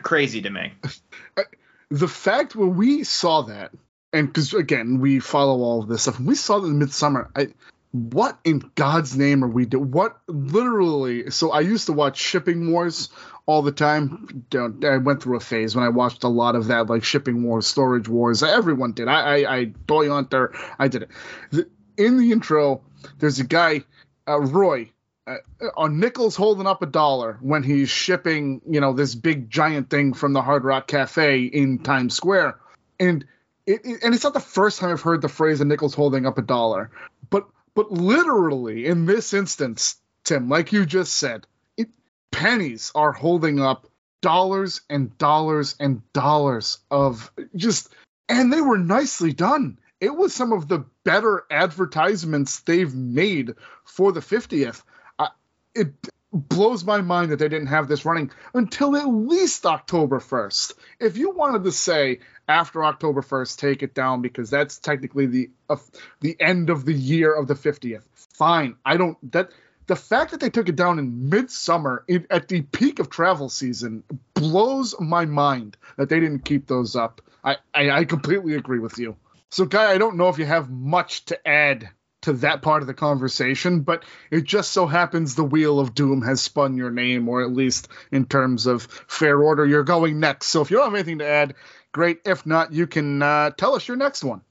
Crazy 0.02 0.42
to 0.42 0.50
me. 0.50 0.72
the 1.92 2.08
fact 2.08 2.56
when 2.56 2.76
we 2.76 3.04
saw 3.04 3.44
that, 3.44 3.72
and 4.14 4.28
because 4.28 4.54
again 4.54 5.00
we 5.00 5.20
follow 5.20 5.62
all 5.62 5.84
of 5.84 5.90
this 5.90 6.04
stuff, 6.04 6.20
we 6.20 6.36
saw 6.36 6.60
that 6.60 6.68
in 6.68 6.80
midsummer. 6.80 7.30
I, 7.36 7.50
what 7.92 8.40
in 8.46 8.72
God's 8.76 9.18
name 9.18 9.44
are 9.44 9.50
we 9.50 9.66
doing? 9.66 9.92
What 9.92 10.18
literally? 10.28 11.30
So 11.30 11.52
I 11.52 11.60
used 11.60 11.88
to 11.88 11.94
watch 11.94 12.18
Shipping 12.18 12.72
Wars 12.72 13.10
all 13.46 13.62
the 13.62 13.74
time. 13.74 14.46
I 14.56 14.98
went 14.98 15.22
through 15.22 15.36
a 15.36 15.42
phase 15.42 15.76
when 15.76 15.84
I 15.84 15.90
watched 15.90 16.24
a 16.24 16.30
lot 16.30 16.56
of 16.56 16.68
that, 16.68 16.88
like 16.88 17.04
Shipping 17.04 17.44
Wars, 17.44 17.68
Storage 17.68 18.08
Wars. 18.08 18.44
Everyone 18.44 18.94
did. 18.94 19.10
I, 19.10 19.44
I, 19.44 19.56
I 19.58 19.74
Hunter. 20.08 20.54
I 20.80 20.88
did 20.88 21.04
it. 21.04 21.10
The, 21.52 21.70
in 21.98 22.18
the 22.18 22.32
intro, 22.32 22.82
there's 23.20 23.42
a 23.42 23.44
guy, 23.44 23.84
uh, 24.26 24.40
Roy, 24.40 24.90
uh, 25.28 25.38
on 25.78 26.00
Nichols 26.00 26.36
holding 26.36 26.66
up 26.66 26.82
a 26.82 26.88
dollar 26.88 27.38
when 27.42 27.64
he's 27.64 27.90
shipping, 27.90 28.62
you 28.68 28.82
know, 28.82 28.94
this 28.94 29.14
big 29.14 29.50
giant 29.50 29.90
thing 29.90 30.14
from 30.14 30.34
the 30.34 30.42
Hard 30.42 30.64
Rock 30.64 30.88
Cafe 30.88 31.44
in 31.44 31.80
Times 31.80 32.16
Square, 32.16 32.58
and 33.00 33.26
it, 33.68 33.86
it, 33.86 34.04
and 34.04 34.16
it's 34.16 34.24
not 34.24 34.34
the 34.34 34.40
first 34.40 34.80
time 34.80 34.92
I've 34.92 35.02
heard 35.02 35.22
the 35.22 35.30
phrase 35.30 35.62
"a 35.62 35.66
nickel's 35.66 35.94
holding 35.94 36.26
up 36.26 36.38
a 36.40 36.42
dollar," 36.42 36.90
but 37.30 37.48
but 37.76 37.92
literally 37.92 38.88
in 38.88 39.06
this 39.06 39.34
instance, 39.34 39.98
Tim, 40.24 40.50
like 40.50 40.74
you 40.74 40.86
just 40.86 41.14
said, 41.14 41.46
it, 41.78 41.90
pennies 42.32 42.92
are 42.96 43.12
holding 43.12 43.60
up 43.60 43.88
dollars 44.22 44.82
and 44.90 45.16
dollars 45.20 45.76
and 45.80 46.02
dollars 46.14 46.80
of 46.90 47.32
just, 47.56 47.94
and 48.28 48.52
they 48.52 48.62
were 48.62 48.78
nicely 48.78 49.34
done. 49.34 49.78
It 50.00 50.16
was 50.16 50.34
some 50.34 50.52
of 50.52 50.68
the 50.68 50.86
better 51.04 51.44
advertisements 51.52 52.62
they've 52.62 52.94
made 52.94 53.54
for 53.86 54.12
the 54.12 54.20
50th 54.20 54.82
it 55.76 55.94
blows 56.34 56.86
my 56.86 57.02
mind 57.02 57.32
that 57.32 57.40
they 57.40 57.50
didn't 57.50 57.68
have 57.68 57.88
this 57.88 58.06
running 58.06 58.32
until 58.54 58.96
at 58.96 59.08
least 59.08 59.66
October 59.66 60.20
1st. 60.20 60.74
If 61.00 61.18
you 61.18 61.32
wanted 61.32 61.64
to 61.66 61.72
say 61.72 62.20
after 62.48 62.84
October 62.86 63.22
1st, 63.22 63.58
take 63.58 63.84
it 63.84 63.94
down 63.94 64.22
because 64.22 64.50
that's 64.50 64.80
technically 64.80 65.26
the 65.26 65.50
uh, 65.70 65.78
the 66.22 66.38
end 66.40 66.70
of 66.70 66.86
the 66.86 66.94
year 66.94 67.34
of 67.34 67.48
the 67.48 67.54
50th. 67.54 68.04
Fine. 68.34 68.76
I 68.86 68.98
don't 68.98 69.18
that 69.32 69.52
the 69.88 69.96
fact 69.96 70.32
that 70.32 70.40
they 70.40 70.50
took 70.50 70.70
it 70.70 70.76
down 70.76 71.00
in 71.00 71.30
midsummer 71.30 72.06
at 72.30 72.48
the 72.48 72.62
peak 72.62 73.00
of 73.00 73.10
travel 73.10 73.50
season 73.50 74.04
blows 74.34 74.96
my 75.00 75.26
mind 75.26 75.76
that 75.98 76.08
they 76.08 76.20
didn't 76.20 76.46
keep 76.46 76.68
those 76.68 76.96
up. 76.96 77.22
I, 77.44 77.58
I, 77.74 77.90
I 77.92 78.06
completely 78.06 78.56
agree 78.56 78.80
with 78.80 78.98
you. 79.00 79.18
So, 79.50 79.66
Guy, 79.66 79.92
I 79.92 79.98
don't 79.98 80.16
know 80.16 80.30
if 80.30 80.40
you 80.40 80.46
have 80.46 80.70
much 80.70 81.26
to 81.26 81.48
add 81.48 81.90
to 82.22 82.34
that 82.34 82.62
part 82.62 82.82
of 82.82 82.88
the 82.88 82.94
conversation, 82.94 83.82
but 83.82 84.04
it 84.30 84.44
just 84.44 84.72
so 84.72 84.88
happens 84.88 85.36
the 85.36 85.44
Wheel 85.44 85.80
of 85.80 85.94
Doom 85.94 86.22
has 86.22 86.42
spun 86.42 86.78
your 86.78 86.92
name, 86.92 87.28
or 87.28 87.42
at 87.42 87.52
least 87.52 87.88
in 88.12 88.26
terms 88.26 88.66
of 88.66 88.84
fair 89.08 89.42
order, 89.42 89.66
you're 89.66 89.84
going 89.84 90.20
next. 90.20 90.48
So 90.48 90.62
if 90.62 90.72
you 90.72 90.78
don't 90.78 90.86
have 90.86 90.94
anything 90.94 91.20
to 91.20 91.28
add, 91.28 91.56
great. 91.92 92.22
If 92.26 92.46
not, 92.46 92.74
you 92.74 92.88
can 92.88 93.22
uh, 93.22 93.52
tell 93.52 93.76
us 93.76 93.88
your 93.88 93.98
next 93.98 94.24
one. 94.24 94.42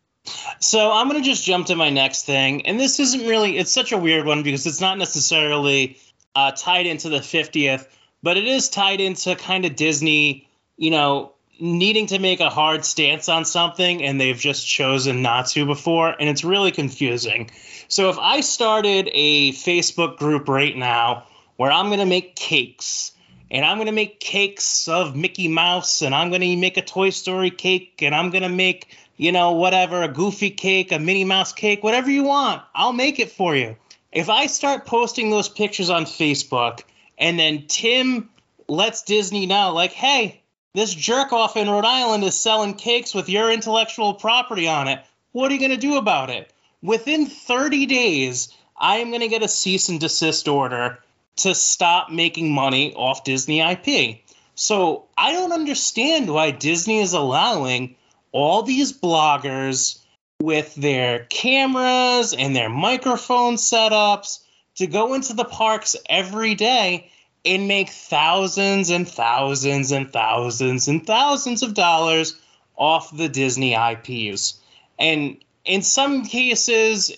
So 0.60 0.92
I'm 0.92 1.08
going 1.08 1.22
to 1.22 1.28
just 1.28 1.44
jump 1.44 1.66
to 1.68 1.76
my 1.76 1.90
next 1.90 2.24
thing. 2.24 2.66
And 2.66 2.78
this 2.78 3.00
isn't 3.00 3.26
really, 3.26 3.56
it's 3.56 3.72
such 3.72 3.92
a 3.92 3.98
weird 3.98 4.26
one 4.26 4.42
because 4.42 4.66
it's 4.66 4.80
not 4.80 4.98
necessarily 4.98 5.98
uh, 6.34 6.52
tied 6.52 6.86
into 6.86 7.08
the 7.08 7.18
50th, 7.18 7.86
but 8.22 8.36
it 8.36 8.46
is 8.46 8.68
tied 8.68 9.00
into 9.00 9.34
kind 9.34 9.64
of 9.64 9.76
Disney, 9.76 10.48
you 10.76 10.90
know, 10.90 11.32
needing 11.60 12.06
to 12.06 12.18
make 12.18 12.40
a 12.40 12.50
hard 12.50 12.84
stance 12.84 13.28
on 13.28 13.44
something 13.44 14.02
and 14.02 14.20
they've 14.20 14.38
just 14.38 14.66
chosen 14.66 15.22
not 15.22 15.46
to 15.48 15.66
before 15.66 16.08
and 16.08 16.28
it's 16.28 16.44
really 16.44 16.70
confusing. 16.70 17.50
So 17.88 18.08
if 18.08 18.18
I 18.18 18.40
started 18.40 19.10
a 19.12 19.52
Facebook 19.52 20.16
group 20.16 20.48
right 20.48 20.76
now 20.76 21.26
where 21.56 21.70
I'm 21.70 21.86
going 21.86 22.00
to 22.00 22.06
make 22.06 22.36
cakes 22.36 23.12
and 23.50 23.64
I'm 23.64 23.76
going 23.76 23.86
to 23.86 23.92
make 23.92 24.20
cakes 24.20 24.88
of 24.88 25.16
Mickey 25.16 25.48
Mouse 25.48 26.02
and 26.02 26.14
I'm 26.14 26.30
going 26.30 26.40
to 26.40 26.56
make 26.56 26.76
a 26.76 26.82
Toy 26.82 27.10
Story 27.10 27.50
cake 27.50 28.00
and 28.00 28.14
I'm 28.14 28.30
going 28.30 28.42
to 28.42 28.48
make, 28.48 28.96
you 29.16 29.32
know, 29.32 29.52
whatever, 29.52 30.02
a 30.02 30.08
Goofy 30.08 30.50
cake, 30.50 30.92
a 30.92 30.98
Minnie 30.98 31.24
Mouse 31.24 31.52
cake, 31.52 31.82
whatever 31.82 32.10
you 32.10 32.22
want, 32.22 32.62
I'll 32.74 32.92
make 32.92 33.18
it 33.18 33.32
for 33.32 33.56
you. 33.56 33.76
If 34.12 34.28
I 34.28 34.46
start 34.46 34.86
posting 34.86 35.30
those 35.30 35.48
pictures 35.48 35.90
on 35.90 36.04
Facebook 36.04 36.82
and 37.18 37.38
then 37.38 37.66
Tim 37.66 38.30
lets 38.68 39.02
Disney 39.02 39.46
know 39.46 39.72
like, 39.74 39.92
"Hey, 39.92 40.40
this 40.74 40.94
jerk 40.94 41.32
off 41.32 41.56
in 41.56 41.68
Rhode 41.68 41.84
Island 41.84 42.24
is 42.24 42.36
selling 42.36 42.74
cakes 42.74 43.14
with 43.14 43.28
your 43.28 43.50
intellectual 43.50 44.14
property 44.14 44.68
on 44.68 44.88
it. 44.88 45.04
What 45.32 45.50
are 45.50 45.54
you 45.54 45.60
going 45.60 45.72
to 45.72 45.76
do 45.76 45.96
about 45.96 46.30
it? 46.30 46.52
Within 46.82 47.26
30 47.26 47.86
days, 47.86 48.52
I 48.76 48.98
am 48.98 49.08
going 49.08 49.20
to 49.20 49.28
get 49.28 49.42
a 49.42 49.48
cease 49.48 49.88
and 49.88 50.00
desist 50.00 50.48
order 50.48 50.98
to 51.36 51.54
stop 51.54 52.10
making 52.10 52.52
money 52.52 52.94
off 52.94 53.24
Disney 53.24 53.60
IP. 53.60 54.20
So 54.54 55.06
I 55.16 55.32
don't 55.32 55.52
understand 55.52 56.32
why 56.32 56.50
Disney 56.50 57.00
is 57.00 57.14
allowing 57.14 57.96
all 58.32 58.62
these 58.62 58.92
bloggers 58.92 59.98
with 60.40 60.74
their 60.74 61.24
cameras 61.24 62.32
and 62.32 62.54
their 62.54 62.68
microphone 62.68 63.56
setups 63.56 64.40
to 64.76 64.86
go 64.86 65.14
into 65.14 65.34
the 65.34 65.44
parks 65.44 65.96
every 66.08 66.54
day 66.54 67.10
and 67.44 67.68
make 67.68 67.88
thousands 67.88 68.90
and 68.90 69.08
thousands 69.08 69.92
and 69.92 70.12
thousands 70.12 70.88
and 70.88 71.06
thousands 71.06 71.62
of 71.62 71.74
dollars 71.74 72.36
off 72.76 73.16
the 73.16 73.28
Disney 73.28 73.74
IPs. 73.74 74.60
And 74.98 75.38
in 75.64 75.82
some 75.82 76.24
cases, 76.24 77.12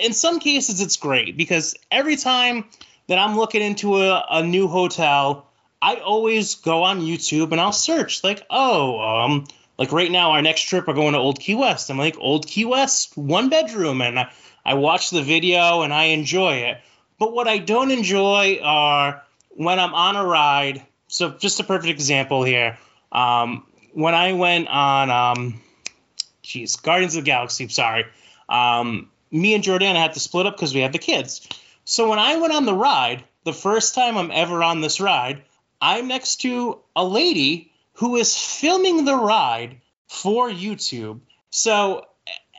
in 0.00 0.12
some 0.12 0.40
cases, 0.40 0.80
it's 0.80 0.96
great 0.96 1.36
because 1.36 1.76
every 1.90 2.16
time 2.16 2.64
that 3.08 3.18
I'm 3.18 3.36
looking 3.36 3.62
into 3.62 3.96
a, 3.96 4.24
a 4.30 4.42
new 4.42 4.68
hotel, 4.68 5.48
I 5.80 5.96
always 5.96 6.56
go 6.56 6.84
on 6.84 7.00
YouTube 7.00 7.52
and 7.52 7.60
I'll 7.60 7.72
search 7.72 8.22
like, 8.22 8.44
oh, 8.50 9.00
um, 9.00 9.46
like 9.78 9.92
right 9.92 10.10
now 10.10 10.32
our 10.32 10.42
next 10.42 10.62
trip 10.62 10.86
we're 10.86 10.94
going 10.94 11.14
to 11.14 11.18
Old 11.18 11.40
Key 11.40 11.56
West. 11.56 11.90
I'm 11.90 11.98
like 11.98 12.16
Old 12.18 12.46
Key 12.46 12.64
West 12.64 13.16
one 13.16 13.48
bedroom, 13.48 14.00
and 14.00 14.18
I, 14.18 14.32
I 14.64 14.74
watch 14.74 15.10
the 15.10 15.22
video 15.22 15.82
and 15.82 15.92
I 15.92 16.04
enjoy 16.04 16.54
it. 16.54 16.78
But 17.18 17.32
what 17.32 17.48
I 17.48 17.58
don't 17.58 17.90
enjoy 17.90 18.60
are 18.62 19.22
when 19.56 19.78
I'm 19.78 19.94
on 19.94 20.16
a 20.16 20.24
ride. 20.24 20.84
So 21.08 21.30
just 21.30 21.60
a 21.60 21.64
perfect 21.64 21.90
example 21.90 22.42
here. 22.42 22.78
Um, 23.10 23.66
when 23.92 24.14
I 24.14 24.32
went 24.32 24.68
on, 24.68 25.10
um, 25.10 25.60
geez, 26.42 26.76
Guardians 26.76 27.16
of 27.16 27.24
the 27.24 27.30
Galaxy. 27.30 27.68
Sorry, 27.68 28.06
um, 28.48 29.10
me 29.30 29.54
and 29.54 29.64
Jordana 29.64 29.96
had 29.96 30.14
to 30.14 30.20
split 30.20 30.46
up 30.46 30.56
because 30.56 30.74
we 30.74 30.80
had 30.80 30.92
the 30.92 30.98
kids. 30.98 31.46
So 31.84 32.08
when 32.08 32.18
I 32.18 32.36
went 32.36 32.52
on 32.52 32.64
the 32.64 32.74
ride, 32.74 33.24
the 33.44 33.52
first 33.52 33.94
time 33.94 34.16
I'm 34.16 34.30
ever 34.30 34.62
on 34.62 34.80
this 34.80 35.00
ride, 35.00 35.42
I'm 35.80 36.06
next 36.06 36.42
to 36.42 36.78
a 36.94 37.04
lady 37.04 37.72
who 37.94 38.16
is 38.16 38.36
filming 38.36 39.04
the 39.04 39.16
ride 39.16 39.80
for 40.06 40.48
YouTube. 40.48 41.20
So, 41.50 42.06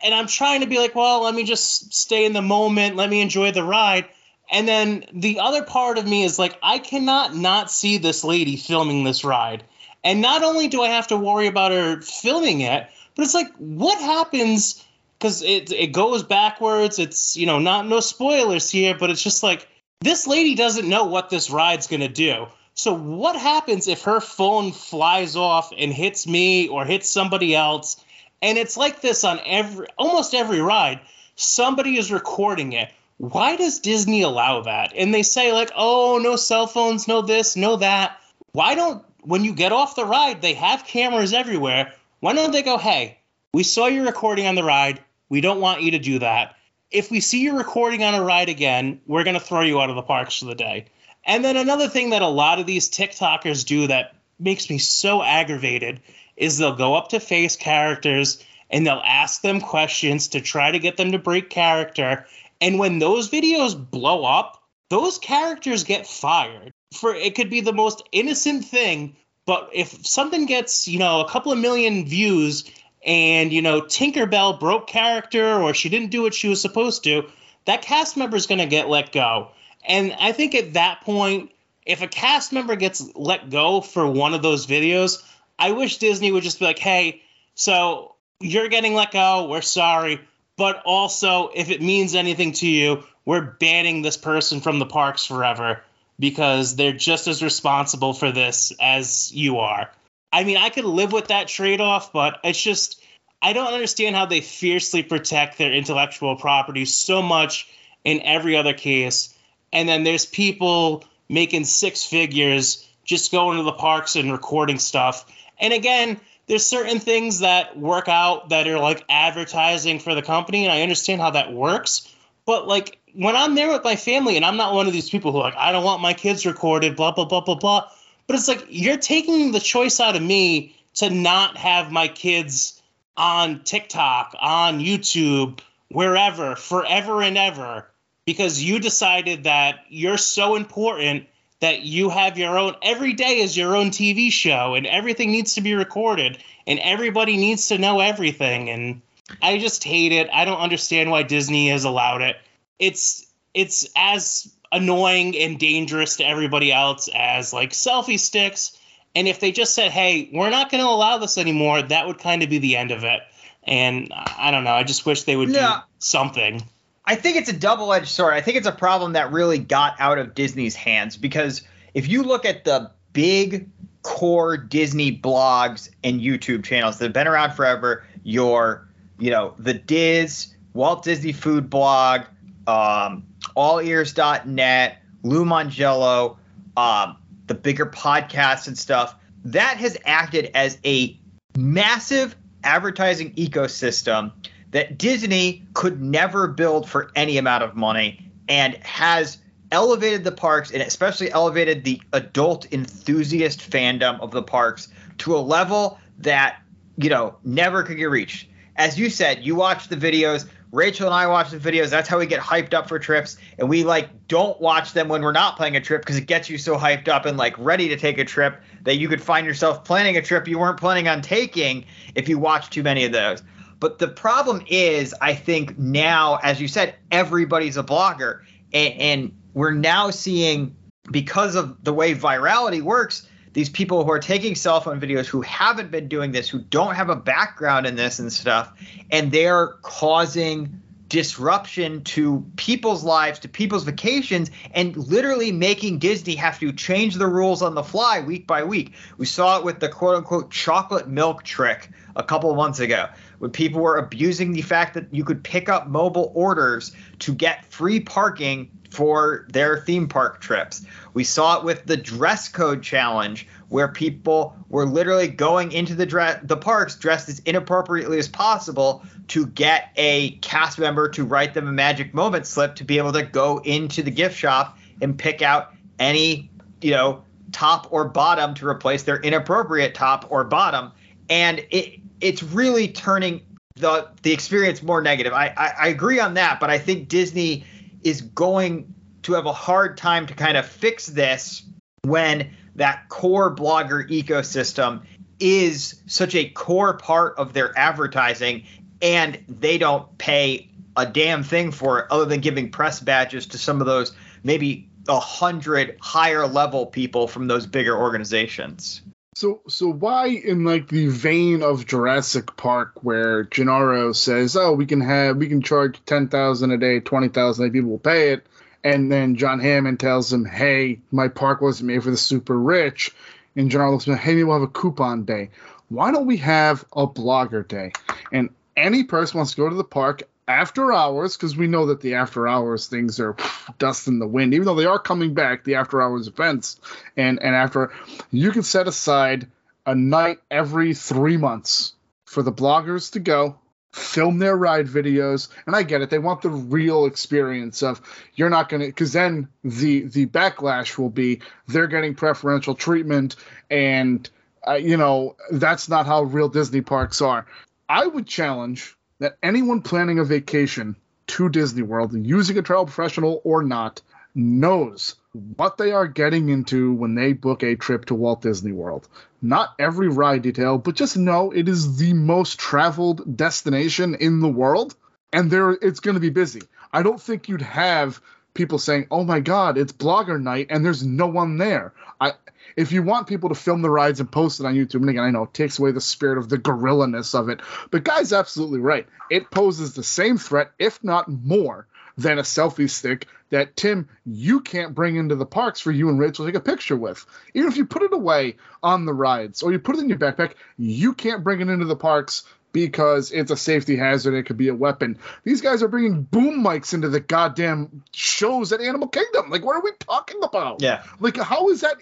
and 0.03 0.13
I'm 0.13 0.27
trying 0.27 0.61
to 0.61 0.67
be 0.67 0.77
like, 0.77 0.93
well, 0.93 1.23
let 1.23 1.33
me 1.33 1.43
just 1.43 1.93
stay 1.93 2.25
in 2.25 2.33
the 2.33 2.41
moment, 2.41 2.95
let 2.95 3.09
me 3.09 3.21
enjoy 3.21 3.51
the 3.51 3.63
ride. 3.63 4.05
And 4.51 4.67
then 4.67 5.05
the 5.13 5.39
other 5.39 5.63
part 5.63 5.97
of 5.97 6.07
me 6.07 6.23
is 6.23 6.37
like, 6.37 6.57
I 6.61 6.77
cannot 6.77 7.35
not 7.35 7.71
see 7.71 7.97
this 7.97 8.23
lady 8.23 8.57
filming 8.57 9.03
this 9.03 9.23
ride. 9.23 9.63
And 10.03 10.21
not 10.21 10.43
only 10.43 10.67
do 10.67 10.81
I 10.81 10.89
have 10.89 11.07
to 11.07 11.17
worry 11.17 11.47
about 11.47 11.71
her 11.71 12.01
filming 12.01 12.61
it, 12.61 12.87
but 13.15 13.23
it's 13.23 13.33
like, 13.33 13.53
what 13.57 13.99
happens? 13.99 14.83
Because 15.17 15.41
it 15.41 15.71
it 15.71 15.93
goes 15.93 16.23
backwards. 16.23 16.99
It's 16.99 17.37
you 17.37 17.45
know 17.45 17.59
not 17.59 17.87
no 17.87 18.01
spoilers 18.01 18.69
here, 18.69 18.95
but 18.99 19.09
it's 19.09 19.23
just 19.23 19.43
like 19.43 19.67
this 20.01 20.27
lady 20.27 20.55
doesn't 20.55 20.89
know 20.89 21.05
what 21.05 21.29
this 21.29 21.49
ride's 21.49 21.87
gonna 21.87 22.09
do. 22.09 22.47
So 22.75 22.93
what 22.93 23.35
happens 23.35 23.87
if 23.87 24.03
her 24.03 24.19
phone 24.19 24.71
flies 24.71 25.35
off 25.35 25.71
and 25.77 25.93
hits 25.93 26.27
me 26.27 26.67
or 26.67 26.85
hits 26.85 27.09
somebody 27.09 27.55
else? 27.55 28.03
And 28.41 28.57
it's 28.57 28.75
like 28.75 28.99
this 28.99 29.23
on 29.23 29.39
every 29.45 29.87
almost 29.97 30.33
every 30.33 30.59
ride. 30.59 30.99
Somebody 31.35 31.97
is 31.97 32.11
recording 32.11 32.73
it. 32.73 32.91
Why 33.17 33.55
does 33.55 33.79
Disney 33.79 34.21
allow 34.21 34.61
that? 34.61 34.93
And 34.95 35.13
they 35.13 35.23
say 35.23 35.53
like, 35.53 35.71
"Oh, 35.75 36.19
no 36.21 36.35
cell 36.35 36.67
phones, 36.67 37.07
no 37.07 37.21
this, 37.21 37.55
no 37.55 37.77
that." 37.77 38.17
Why 38.51 38.75
don't 38.75 39.03
when 39.21 39.43
you 39.43 39.53
get 39.53 39.71
off 39.71 39.95
the 39.95 40.05
ride, 40.05 40.41
they 40.41 40.53
have 40.53 40.85
cameras 40.85 41.33
everywhere. 41.33 41.93
Why 42.19 42.33
don't 42.33 42.51
they 42.51 42.61
go, 42.61 42.77
"Hey, 42.77 43.19
we 43.53 43.63
saw 43.63 43.87
you 43.87 44.05
recording 44.05 44.47
on 44.47 44.55
the 44.55 44.63
ride. 44.63 44.99
We 45.29 45.41
don't 45.41 45.61
want 45.61 45.81
you 45.81 45.91
to 45.91 45.99
do 45.99 46.19
that. 46.19 46.55
If 46.91 47.09
we 47.09 47.19
see 47.19 47.39
you 47.39 47.57
recording 47.57 48.03
on 48.03 48.13
a 48.13 48.23
ride 48.23 48.49
again, 48.49 49.01
we're 49.07 49.23
going 49.23 49.35
to 49.35 49.39
throw 49.39 49.61
you 49.61 49.81
out 49.81 49.89
of 49.89 49.95
the 49.95 50.01
parks 50.01 50.39
for 50.39 50.45
the 50.45 50.55
day." 50.55 50.85
And 51.25 51.43
then 51.43 51.55
another 51.55 51.87
thing 51.87 52.09
that 52.09 52.21
a 52.21 52.27
lot 52.27 52.59
of 52.59 52.65
these 52.65 52.89
TikTokers 52.89 53.65
do 53.65 53.87
that 53.87 54.13
makes 54.39 54.69
me 54.69 54.77
so 54.77 55.23
aggravated 55.23 56.01
is 56.35 56.57
they'll 56.57 56.75
go 56.75 56.95
up 56.95 57.09
to 57.09 57.19
face 57.19 57.55
characters 57.55 58.43
and 58.69 58.85
they'll 58.85 59.01
ask 59.05 59.41
them 59.41 59.61
questions 59.61 60.29
to 60.29 60.41
try 60.41 60.71
to 60.71 60.79
get 60.79 60.97
them 60.97 61.11
to 61.11 61.19
break 61.19 61.49
character. 61.49 62.25
And 62.63 62.79
when 62.79 62.97
those 62.97 63.29
videos 63.29 63.75
blow 63.75 64.23
up, 64.23 64.63
those 64.89 65.17
characters 65.17 65.83
get 65.83 66.07
fired. 66.07 66.71
For 66.93 67.13
it 67.13 67.35
could 67.35 67.49
be 67.49 67.59
the 67.59 67.73
most 67.73 68.07
innocent 68.13 68.63
thing, 68.63 69.17
but 69.45 69.71
if 69.73 70.05
something 70.07 70.45
gets, 70.45 70.87
you 70.87 70.97
know, 70.97 71.19
a 71.19 71.29
couple 71.29 71.51
of 71.51 71.57
million 71.59 72.05
views 72.05 72.63
and, 73.05 73.51
you 73.51 73.61
know, 73.61 73.81
Tinkerbell 73.81 74.61
broke 74.61 74.87
character 74.87 75.61
or 75.61 75.73
she 75.73 75.89
didn't 75.89 76.11
do 76.11 76.21
what 76.21 76.33
she 76.33 76.47
was 76.47 76.61
supposed 76.61 77.03
to, 77.03 77.23
that 77.65 77.81
cast 77.81 78.15
member 78.15 78.37
is 78.37 78.47
going 78.47 78.59
to 78.59 78.65
get 78.65 78.87
let 78.87 79.11
go. 79.11 79.49
And 79.85 80.15
I 80.17 80.31
think 80.31 80.55
at 80.55 80.73
that 80.75 81.01
point, 81.01 81.51
if 81.85 82.01
a 82.01 82.07
cast 82.07 82.53
member 82.53 82.77
gets 82.77 83.13
let 83.13 83.49
go 83.49 83.81
for 83.81 84.09
one 84.09 84.33
of 84.33 84.41
those 84.41 84.67
videos, 84.67 85.21
I 85.59 85.71
wish 85.71 85.97
Disney 85.97 86.31
would 86.31 86.43
just 86.43 86.59
be 86.59 86.65
like, 86.65 86.79
hey, 86.79 87.23
so 87.55 88.15
you're 88.39 88.69
getting 88.69 88.93
let 88.93 89.11
go. 89.11 89.49
We're 89.49 89.59
sorry. 89.59 90.21
But 90.57 90.81
also, 90.85 91.49
if 91.53 91.69
it 91.69 91.81
means 91.81 92.15
anything 92.15 92.51
to 92.53 92.67
you, 92.67 93.03
we're 93.25 93.41
banning 93.41 94.01
this 94.01 94.17
person 94.17 94.61
from 94.61 94.79
the 94.79 94.85
parks 94.85 95.25
forever 95.25 95.81
because 96.19 96.75
they're 96.75 96.93
just 96.93 97.27
as 97.27 97.41
responsible 97.41 98.13
for 98.13 98.31
this 98.31 98.71
as 98.79 99.31
you 99.33 99.59
are. 99.59 99.89
I 100.31 100.43
mean, 100.43 100.57
I 100.57 100.69
could 100.69 100.85
live 100.85 101.11
with 101.11 101.27
that 101.27 101.47
trade 101.47 101.81
off, 101.81 102.13
but 102.13 102.39
it's 102.43 102.61
just, 102.61 103.01
I 103.41 103.53
don't 103.53 103.73
understand 103.73 104.15
how 104.15 104.25
they 104.25 104.41
fiercely 104.41 105.03
protect 105.03 105.57
their 105.57 105.71
intellectual 105.71 106.35
property 106.35 106.85
so 106.85 107.21
much 107.21 107.67
in 108.03 108.21
every 108.21 108.55
other 108.55 108.73
case 108.73 109.33
and 109.73 109.89
then 109.89 110.03
there's 110.03 110.25
people 110.25 111.03
making 111.27 111.65
six 111.65 112.05
figures 112.05 112.87
just 113.03 113.31
going 113.31 113.57
to 113.57 113.63
the 113.63 113.73
parks 113.73 114.15
and 114.15 114.31
recording 114.31 114.77
stuff. 114.77 115.25
And 115.59 115.73
again, 115.73 116.21
there's 116.47 116.65
certain 116.65 116.99
things 116.99 117.39
that 117.39 117.77
work 117.77 118.07
out 118.07 118.49
that 118.49 118.67
are 118.67 118.79
like 118.79 119.03
advertising 119.09 119.99
for 119.99 120.15
the 120.15 120.21
company, 120.21 120.65
and 120.65 120.73
I 120.73 120.81
understand 120.81 121.21
how 121.21 121.31
that 121.31 121.53
works. 121.53 122.13
But 122.45 122.67
like 122.67 122.99
when 123.13 123.35
I'm 123.35 123.55
there 123.55 123.71
with 123.71 123.83
my 123.83 123.95
family, 123.95 124.35
and 124.35 124.45
I'm 124.45 124.57
not 124.57 124.73
one 124.73 124.87
of 124.87 124.93
these 124.93 125.09
people 125.09 125.31
who 125.31 125.39
like 125.39 125.55
I 125.55 125.71
don't 125.71 125.83
want 125.83 126.01
my 126.01 126.13
kids 126.13 126.45
recorded, 126.45 126.95
blah 126.95 127.11
blah 127.11 127.25
blah 127.25 127.41
blah 127.41 127.55
blah. 127.55 127.89
But 128.27 128.35
it's 128.35 128.47
like 128.47 128.65
you're 128.69 128.97
taking 128.97 129.51
the 129.51 129.59
choice 129.59 129.99
out 129.99 130.15
of 130.15 130.21
me 130.21 130.75
to 130.95 131.09
not 131.09 131.57
have 131.57 131.91
my 131.91 132.07
kids 132.07 132.81
on 133.15 133.63
TikTok, 133.63 134.35
on 134.39 134.79
YouTube, 134.79 135.59
wherever, 135.89 136.55
forever 136.55 137.21
and 137.21 137.37
ever 137.37 137.87
because 138.25 138.61
you 138.61 138.79
decided 138.79 139.43
that 139.43 139.85
you're 139.89 140.17
so 140.17 140.55
important 140.55 141.27
that 141.63 141.83
you 141.83 142.09
have 142.09 142.37
your 142.37 142.57
own 142.57 142.75
every 142.81 143.13
day 143.13 143.39
is 143.39 143.55
your 143.55 143.77
own 143.77 143.89
TV 143.89 144.29
show 144.29 144.75
and 144.75 144.85
everything 144.85 145.31
needs 145.31 145.55
to 145.55 145.61
be 145.61 145.73
recorded 145.75 146.37
and 146.67 146.77
everybody 146.77 147.37
needs 147.37 147.69
to 147.69 147.77
know 147.77 148.01
everything 148.01 148.69
and 148.69 149.01
I 149.41 149.57
just 149.59 149.81
hate 149.81 150.11
it. 150.11 150.29
I 150.31 150.43
don't 150.43 150.59
understand 150.59 151.09
why 151.09 151.23
Disney 151.23 151.69
has 151.69 151.85
allowed 151.85 152.21
it. 152.21 152.35
It's 152.79 153.25
it's 153.53 153.87
as 153.95 154.53
annoying 154.73 155.37
and 155.37 155.57
dangerous 155.57 156.17
to 156.17 156.25
everybody 156.25 156.69
else 156.73 157.07
as 157.15 157.53
like 157.53 157.71
selfie 157.71 158.19
sticks 158.19 158.77
and 159.15 159.25
if 159.29 159.39
they 159.39 159.53
just 159.53 159.73
said, 159.73 159.91
"Hey, 159.91 160.29
we're 160.33 160.49
not 160.49 160.69
going 160.69 160.83
to 160.83 160.89
allow 160.89 161.17
this 161.17 161.37
anymore," 161.37 161.81
that 161.81 162.07
would 162.07 162.17
kind 162.19 162.43
of 162.43 162.49
be 162.49 162.57
the 162.57 162.75
end 162.75 162.91
of 162.91 163.05
it. 163.05 163.21
And 163.63 164.11
I 164.13 164.51
don't 164.51 164.65
know. 164.65 164.73
I 164.73 164.83
just 164.83 165.05
wish 165.05 165.23
they 165.23 165.37
would 165.37 165.49
Yeah. 165.49 165.75
do 165.75 165.81
something. 165.99 166.61
I 167.05 167.15
think 167.15 167.37
it's 167.37 167.49
a 167.49 167.53
double 167.53 167.91
edged 167.93 168.07
sword. 168.07 168.33
I 168.33 168.41
think 168.41 168.57
it's 168.57 168.67
a 168.67 168.71
problem 168.71 169.13
that 169.13 169.31
really 169.31 169.57
got 169.57 169.95
out 169.99 170.17
of 170.17 170.33
Disney's 170.33 170.75
hands 170.75 171.17
because 171.17 171.61
if 171.93 172.07
you 172.07 172.23
look 172.23 172.45
at 172.45 172.63
the 172.63 172.91
big 173.11 173.69
core 174.03 174.57
Disney 174.57 175.17
blogs 175.17 175.89
and 176.03 176.21
YouTube 176.21 176.63
channels 176.63 176.97
that 176.97 177.05
have 177.05 177.13
been 177.13 177.27
around 177.27 177.53
forever, 177.53 178.05
your, 178.23 178.87
you 179.19 179.31
know, 179.31 179.53
the 179.57 179.73
Diz, 179.73 180.53
Walt 180.73 181.03
Disney 181.03 181.33
Food 181.33 181.69
Blog, 181.69 182.21
um, 182.67 183.25
allears.net, 183.57 184.97
Lou 185.23 185.45
Mongello, 185.45 186.37
um, 186.77 187.17
the 187.47 187.53
bigger 187.53 187.85
podcasts 187.85 188.67
and 188.67 188.77
stuff, 188.77 189.15
that 189.45 189.77
has 189.77 189.97
acted 190.05 190.51
as 190.53 190.77
a 190.85 191.17
massive 191.57 192.35
advertising 192.63 193.33
ecosystem 193.33 194.31
that 194.73 194.97
Disney 194.97 195.63
could 195.73 196.01
never 196.01 196.47
build 196.47 196.89
for 196.89 197.11
any 197.15 197.37
amount 197.37 197.63
of 197.63 197.75
money 197.75 198.29
and 198.49 198.73
has 198.83 199.37
elevated 199.71 200.23
the 200.23 200.31
parks 200.31 200.71
and 200.71 200.81
especially 200.81 201.31
elevated 201.31 201.83
the 201.83 202.01
adult 202.11 202.71
enthusiast 202.73 203.59
fandom 203.59 204.19
of 204.19 204.31
the 204.31 204.43
parks 204.43 204.89
to 205.19 205.35
a 205.35 205.39
level 205.39 205.99
that 206.19 206.61
you 206.97 207.09
know 207.09 207.35
never 207.43 207.83
could 207.83 207.97
get 207.97 208.09
reached. 208.09 208.49
As 208.75 208.99
you 208.99 209.09
said, 209.09 209.45
you 209.45 209.55
watch 209.55 209.87
the 209.87 209.95
videos. 209.95 210.47
Rachel 210.71 211.05
and 211.05 211.13
I 211.13 211.27
watch 211.27 211.51
the 211.51 211.59
videos. 211.59 211.91
That's 211.91 212.09
how 212.09 212.17
we 212.17 212.25
get 212.25 212.41
hyped 212.41 212.73
up 212.73 212.89
for 212.89 212.97
trips, 212.97 213.37
and 213.59 213.69
we 213.69 213.83
like 213.83 214.09
don't 214.27 214.59
watch 214.59 214.93
them 214.93 215.07
when 215.07 215.21
we're 215.21 215.31
not 215.31 215.55
playing 215.55 215.75
a 215.75 215.81
trip 215.81 216.01
because 216.01 216.17
it 216.17 216.25
gets 216.25 216.49
you 216.49 216.57
so 216.57 216.77
hyped 216.77 217.07
up 217.07 217.27
and 217.27 217.37
like 217.37 217.55
ready 217.59 217.89
to 217.89 217.95
take 217.95 218.17
a 218.17 218.25
trip 218.25 218.59
that 218.81 218.95
you 218.95 219.07
could 219.07 219.21
find 219.21 219.45
yourself 219.45 219.83
planning 219.83 220.17
a 220.17 220.21
trip 220.21 220.47
you 220.47 220.57
weren't 220.57 220.79
planning 220.79 221.07
on 221.07 221.21
taking 221.21 221.85
if 222.15 222.27
you 222.27 222.39
watch 222.39 222.71
too 222.71 222.81
many 222.81 223.05
of 223.05 223.11
those. 223.11 223.43
But 223.83 223.99
the 223.99 224.07
problem 224.07 224.63
is, 224.69 225.13
I 225.19 225.35
think 225.35 225.77
now, 225.77 226.39
as 226.41 226.61
you 226.61 226.69
said, 226.69 226.95
everybody's 227.11 227.75
a 227.75 227.83
blogger, 227.83 228.39
and, 228.71 228.93
and 228.93 229.37
we're 229.53 229.73
now 229.73 230.09
seeing 230.09 230.77
because 231.11 231.55
of 231.55 231.83
the 231.83 231.91
way 231.91 232.15
virality 232.15 232.81
works 232.81 233.27
these 233.51 233.67
people 233.67 234.05
who 234.05 234.09
are 234.09 234.19
taking 234.19 234.55
cell 234.55 234.79
phone 234.79 235.01
videos 235.01 235.25
who 235.25 235.41
haven't 235.41 235.91
been 235.91 236.07
doing 236.07 236.31
this, 236.31 236.47
who 236.47 236.59
don't 236.59 236.95
have 236.95 237.09
a 237.09 237.15
background 237.17 237.85
in 237.85 237.97
this 237.97 238.19
and 238.19 238.31
stuff, 238.31 238.71
and 239.11 239.33
they're 239.33 239.73
causing 239.81 240.81
disruption 241.09 242.05
to 242.05 242.43
people's 242.55 243.03
lives, 243.03 243.37
to 243.39 243.49
people's 243.49 243.83
vacations, 243.83 244.49
and 244.71 244.95
literally 244.95 245.51
making 245.51 245.99
Disney 245.99 246.35
have 246.35 246.57
to 246.57 246.71
change 246.71 247.15
the 247.15 247.27
rules 247.27 247.61
on 247.61 247.75
the 247.75 247.83
fly 247.83 248.21
week 248.21 248.47
by 248.47 248.63
week. 248.63 248.93
We 249.17 249.25
saw 249.25 249.59
it 249.59 249.65
with 249.65 249.81
the 249.81 249.89
quote 249.89 250.15
unquote 250.15 250.51
chocolate 250.51 251.09
milk 251.09 251.43
trick 251.43 251.89
a 252.15 252.23
couple 252.23 252.49
of 252.49 252.55
months 252.55 252.79
ago 252.79 253.09
when 253.43 253.51
people 253.51 253.81
were 253.81 253.97
abusing 253.97 254.53
the 254.53 254.61
fact 254.61 254.93
that 254.93 255.05
you 255.11 255.21
could 255.25 255.43
pick 255.43 255.67
up 255.67 255.85
mobile 255.87 256.31
orders 256.33 256.95
to 257.19 257.35
get 257.35 257.65
free 257.65 257.99
parking 257.99 258.71
for 258.89 259.45
their 259.49 259.81
theme 259.81 260.07
park 260.07 260.39
trips. 260.39 260.85
We 261.13 261.25
saw 261.25 261.57
it 261.57 261.65
with 261.65 261.85
the 261.85 261.97
dress 261.97 262.47
code 262.47 262.81
challenge 262.81 263.45
where 263.67 263.89
people 263.89 264.55
were 264.69 264.85
literally 264.85 265.27
going 265.27 265.73
into 265.73 265.93
the 265.93 266.39
the 266.41 266.55
parks 266.55 266.95
dressed 266.95 267.27
as 267.27 267.39
inappropriately 267.39 268.17
as 268.17 268.29
possible 268.29 269.03
to 269.27 269.45
get 269.45 269.91
a 269.97 270.37
cast 270.37 270.79
member 270.79 271.09
to 271.09 271.25
write 271.25 271.53
them 271.53 271.67
a 271.67 271.73
magic 271.73 272.13
moment 272.13 272.47
slip 272.47 272.75
to 272.77 272.85
be 272.85 272.97
able 272.97 273.11
to 273.11 273.23
go 273.23 273.57
into 273.65 274.01
the 274.01 274.11
gift 274.11 274.37
shop 274.37 274.77
and 275.01 275.19
pick 275.19 275.41
out 275.41 275.73
any, 275.99 276.49
you 276.79 276.91
know, 276.91 277.21
top 277.51 277.91
or 277.91 278.07
bottom 278.07 278.53
to 278.53 278.65
replace 278.65 279.03
their 279.03 279.19
inappropriate 279.19 279.93
top 279.93 280.27
or 280.29 280.45
bottom. 280.45 280.93
And 281.29 281.65
it 281.69 281.99
it's 282.23 282.41
really 282.41 282.87
turning 282.87 283.41
the 283.75 284.07
the 284.21 284.31
experience 284.31 284.81
more 284.81 285.01
negative. 285.01 285.33
I, 285.33 285.53
I, 285.57 285.73
I 285.81 285.87
agree 285.89 286.19
on 286.19 286.35
that, 286.35 286.59
but 286.59 286.69
I 286.69 286.79
think 286.79 287.09
Disney 287.09 287.65
is 288.03 288.21
going 288.21 288.93
to 289.23 289.33
have 289.33 289.45
a 289.45 289.53
hard 289.53 289.97
time 289.97 290.25
to 290.27 290.33
kind 290.33 290.57
of 290.57 290.65
fix 290.65 291.07
this 291.07 291.63
when 292.03 292.51
that 292.75 293.09
core 293.09 293.53
blogger 293.53 294.09
ecosystem 294.09 295.03
is 295.39 296.01
such 296.05 296.35
a 296.35 296.49
core 296.49 296.97
part 296.97 297.37
of 297.37 297.53
their 297.53 297.77
advertising 297.77 298.63
and 299.01 299.43
they 299.47 299.77
don't 299.77 300.17
pay 300.17 300.69
a 300.95 301.05
damn 301.05 301.43
thing 301.43 301.71
for 301.71 301.99
it 301.99 302.07
other 302.09 302.25
than 302.25 302.39
giving 302.39 302.69
press 302.69 302.99
badges 302.99 303.47
to 303.47 303.57
some 303.57 303.81
of 303.81 303.87
those 303.87 304.13
maybe 304.43 304.89
a 305.07 305.19
hundred 305.19 305.97
higher 306.01 306.47
level 306.47 306.85
people 306.85 307.27
from 307.27 307.47
those 307.47 307.65
bigger 307.65 307.97
organizations. 307.97 309.01
So 309.35 309.61
so 309.67 309.91
why 309.91 310.27
in 310.27 310.63
like 310.63 310.87
the 310.87 311.07
vein 311.07 311.63
of 311.63 311.85
Jurassic 311.85 312.55
Park 312.55 313.03
where 313.03 313.43
Gennaro 313.43 314.11
says, 314.11 314.55
"Oh, 314.55 314.73
we 314.73 314.85
can 314.85 315.01
have 315.01 315.37
we 315.37 315.47
can 315.47 315.61
charge 315.61 315.99
10,000 316.05 316.71
a 316.71 316.77
day, 316.77 316.99
20,000 316.99 317.65
a 317.65 317.69
people 317.71 317.89
will 317.89 317.99
pay 317.99 318.33
it." 318.33 318.45
And 318.83 319.11
then 319.11 319.35
John 319.35 319.59
Hammond 319.59 319.99
tells 319.99 320.31
him, 320.31 320.45
"Hey, 320.45 320.99
my 321.11 321.29
park 321.29 321.61
wasn't 321.61 321.87
made 321.87 322.03
for 322.03 322.11
the 322.11 322.17
super 322.17 322.57
rich." 322.57 323.11
And 323.55 323.71
Gennaro 323.71 323.91
looks 323.91 324.07
at 324.07 324.17
"Hey, 324.17 324.31
maybe 324.31 324.43
we'll 324.43 324.59
have 324.59 324.69
a 324.69 324.71
coupon 324.71 325.25
day. 325.25 325.49
Why 325.89 326.11
don't 326.11 326.27
we 326.27 326.37
have 326.37 326.85
a 326.95 327.07
blogger 327.07 327.67
day?" 327.67 327.93
And 328.31 328.49
any 328.75 329.03
person 329.03 329.37
wants 329.37 329.53
to 329.53 329.57
go 329.57 329.69
to 329.69 329.75
the 329.75 329.83
park 329.83 330.23
after 330.47 330.91
hours 330.93 331.37
because 331.37 331.55
we 331.55 331.67
know 331.67 331.87
that 331.87 332.01
the 332.01 332.15
after 332.15 332.47
hours 332.47 332.87
things 332.87 333.19
are 333.19 333.35
dust 333.77 334.07
in 334.07 334.19
the 334.19 334.27
wind. 334.27 334.53
Even 334.53 334.65
though 334.65 334.75
they 334.75 334.85
are 334.85 334.99
coming 334.99 335.33
back 335.33 335.63
the 335.63 335.75
after 335.75 336.01
hours 336.01 336.27
events 336.27 336.79
and 337.17 337.41
and 337.41 337.55
after 337.55 337.91
you 338.31 338.51
can 338.51 338.63
set 338.63 338.87
aside 338.87 339.47
a 339.85 339.95
night 339.95 340.39
every 340.49 340.93
three 340.93 341.37
months 341.37 341.93
for 342.25 342.43
the 342.43 342.51
bloggers 342.51 343.11
to 343.13 343.19
go 343.19 343.57
film 343.91 344.39
their 344.39 344.57
ride 344.57 344.87
videos 344.87 345.49
and 345.67 345.75
i 345.75 345.83
get 345.83 346.01
it 346.01 346.09
they 346.09 346.17
want 346.17 346.41
the 346.41 346.49
real 346.49 347.05
experience 347.05 347.83
of 347.83 348.01
you're 348.33 348.49
not 348.49 348.67
going 348.67 348.81
to 348.81 348.87
because 348.87 349.13
then 349.13 349.47
the 349.63 350.07
the 350.07 350.25
backlash 350.25 350.97
will 350.97 351.11
be 351.11 351.41
they're 351.67 351.85
getting 351.85 352.15
preferential 352.15 352.73
treatment 352.73 353.35
and 353.69 354.31
uh, 354.67 354.73
you 354.73 354.97
know 354.97 355.35
that's 355.51 355.89
not 355.89 356.05
how 356.05 356.23
real 356.23 356.49
disney 356.49 356.81
parks 356.81 357.21
are. 357.21 357.45
I 357.89 358.05
would 358.05 358.27
challenge 358.27 358.95
that 359.23 359.37
anyone 359.41 359.81
planning 359.81 360.19
a 360.19 360.23
vacation 360.25 360.97
to 361.27 361.47
Disney 361.47 361.81
World, 361.81 362.13
using 362.13 362.57
a 362.57 362.61
travel 362.61 362.83
professional 362.83 363.39
or 363.45 363.63
not, 363.63 364.01
knows 364.35 365.15
what 365.55 365.77
they 365.77 365.93
are 365.93 366.07
getting 366.07 366.49
into 366.49 366.91
when 366.91 367.15
they 367.15 367.31
book 367.31 367.63
a 367.63 367.77
trip 367.77 368.03
to 368.03 368.15
Walt 368.15 368.41
Disney 368.41 368.73
World. 368.73 369.07
Not 369.41 369.75
every 369.79 370.09
ride 370.09 370.41
detail, 370.41 370.77
but 370.77 370.95
just 370.95 371.15
know 371.15 371.51
it 371.51 371.69
is 371.69 371.95
the 371.95 372.11
most 372.11 372.59
traveled 372.59 373.37
destination 373.37 374.15
in 374.15 374.41
the 374.41 374.49
world, 374.49 374.93
and 375.31 375.49
there 375.49 375.71
it's 375.71 376.01
going 376.01 376.15
to 376.15 376.19
be 376.19 376.29
busy. 376.29 376.63
I 376.91 377.01
don't 377.01 377.21
think 377.21 377.47
you'd 377.47 377.61
have 377.61 378.19
people 378.53 378.77
saying, 378.77 379.07
"Oh 379.09 379.23
my 379.23 379.39
God, 379.39 379.77
it's 379.77 379.93
blogger 379.93 380.41
night," 380.41 380.67
and 380.69 380.83
there's 380.83 381.05
no 381.05 381.27
one 381.27 381.57
there. 381.57 381.93
I 382.23 382.33
if 382.75 382.91
you 382.91 383.03
want 383.03 383.27
people 383.27 383.49
to 383.49 383.55
film 383.55 383.81
the 383.81 383.89
rides 383.89 384.19
and 384.19 384.31
post 384.31 384.59
it 384.59 384.65
on 384.65 384.73
YouTube, 384.73 385.01
and 385.01 385.09
again, 385.09 385.23
I 385.23 385.29
know 385.29 385.43
it 385.43 385.53
takes 385.53 385.77
away 385.77 385.91
the 385.91 386.01
spirit 386.01 386.37
of 386.37 386.49
the 386.49 386.57
guerrilla-ness 386.57 387.35
of 387.35 387.49
it, 387.49 387.61
but 387.91 388.03
guy's 388.03 388.33
absolutely 388.33 388.79
right. 388.79 389.07
It 389.29 389.51
poses 389.51 389.93
the 389.93 390.03
same 390.03 390.37
threat, 390.37 390.71
if 390.79 391.03
not 391.03 391.27
more, 391.27 391.87
than 392.17 392.39
a 392.39 392.43
selfie 392.43 392.89
stick 392.89 393.27
that 393.49 393.75
Tim 393.75 394.09
you 394.25 394.61
can't 394.61 394.95
bring 394.95 395.15
into 395.15 395.35
the 395.35 395.45
parks 395.45 395.79
for 395.79 395.91
you 395.91 396.09
and 396.09 396.19
Rachel 396.19 396.45
to 396.45 396.51
take 396.51 396.59
a 396.59 396.63
picture 396.63 396.95
with. 396.95 397.25
Even 397.53 397.69
if 397.69 397.77
you 397.77 397.85
put 397.85 398.03
it 398.03 398.13
away 398.13 398.55
on 398.81 399.05
the 399.05 399.13
rides 399.13 399.61
or 399.61 399.71
you 399.71 399.79
put 399.79 399.95
it 399.95 400.01
in 400.01 400.09
your 400.09 400.17
backpack, 400.17 400.53
you 400.77 401.13
can't 401.13 401.43
bring 401.43 401.61
it 401.61 401.69
into 401.69 401.85
the 401.85 401.95
parks 401.95 402.43
because 402.73 403.31
it's 403.31 403.51
a 403.51 403.55
safety 403.55 403.95
hazard. 403.95 404.33
It 404.33 404.43
could 404.43 404.57
be 404.57 404.67
a 404.67 404.75
weapon. 404.75 405.17
These 405.45 405.61
guys 405.61 405.81
are 405.81 405.87
bringing 405.87 406.23
boom 406.23 406.63
mics 406.63 406.93
into 406.93 407.07
the 407.07 407.19
goddamn 407.19 408.03
shows 408.11 408.73
at 408.73 408.81
Animal 408.81 409.07
Kingdom. 409.07 409.49
Like, 409.49 409.63
what 409.63 409.77
are 409.77 409.83
we 409.83 409.91
talking 409.99 410.41
about? 410.43 410.81
Yeah. 410.81 411.03
Like, 411.19 411.37
how 411.37 411.69
is 411.69 411.81
that? 411.81 411.97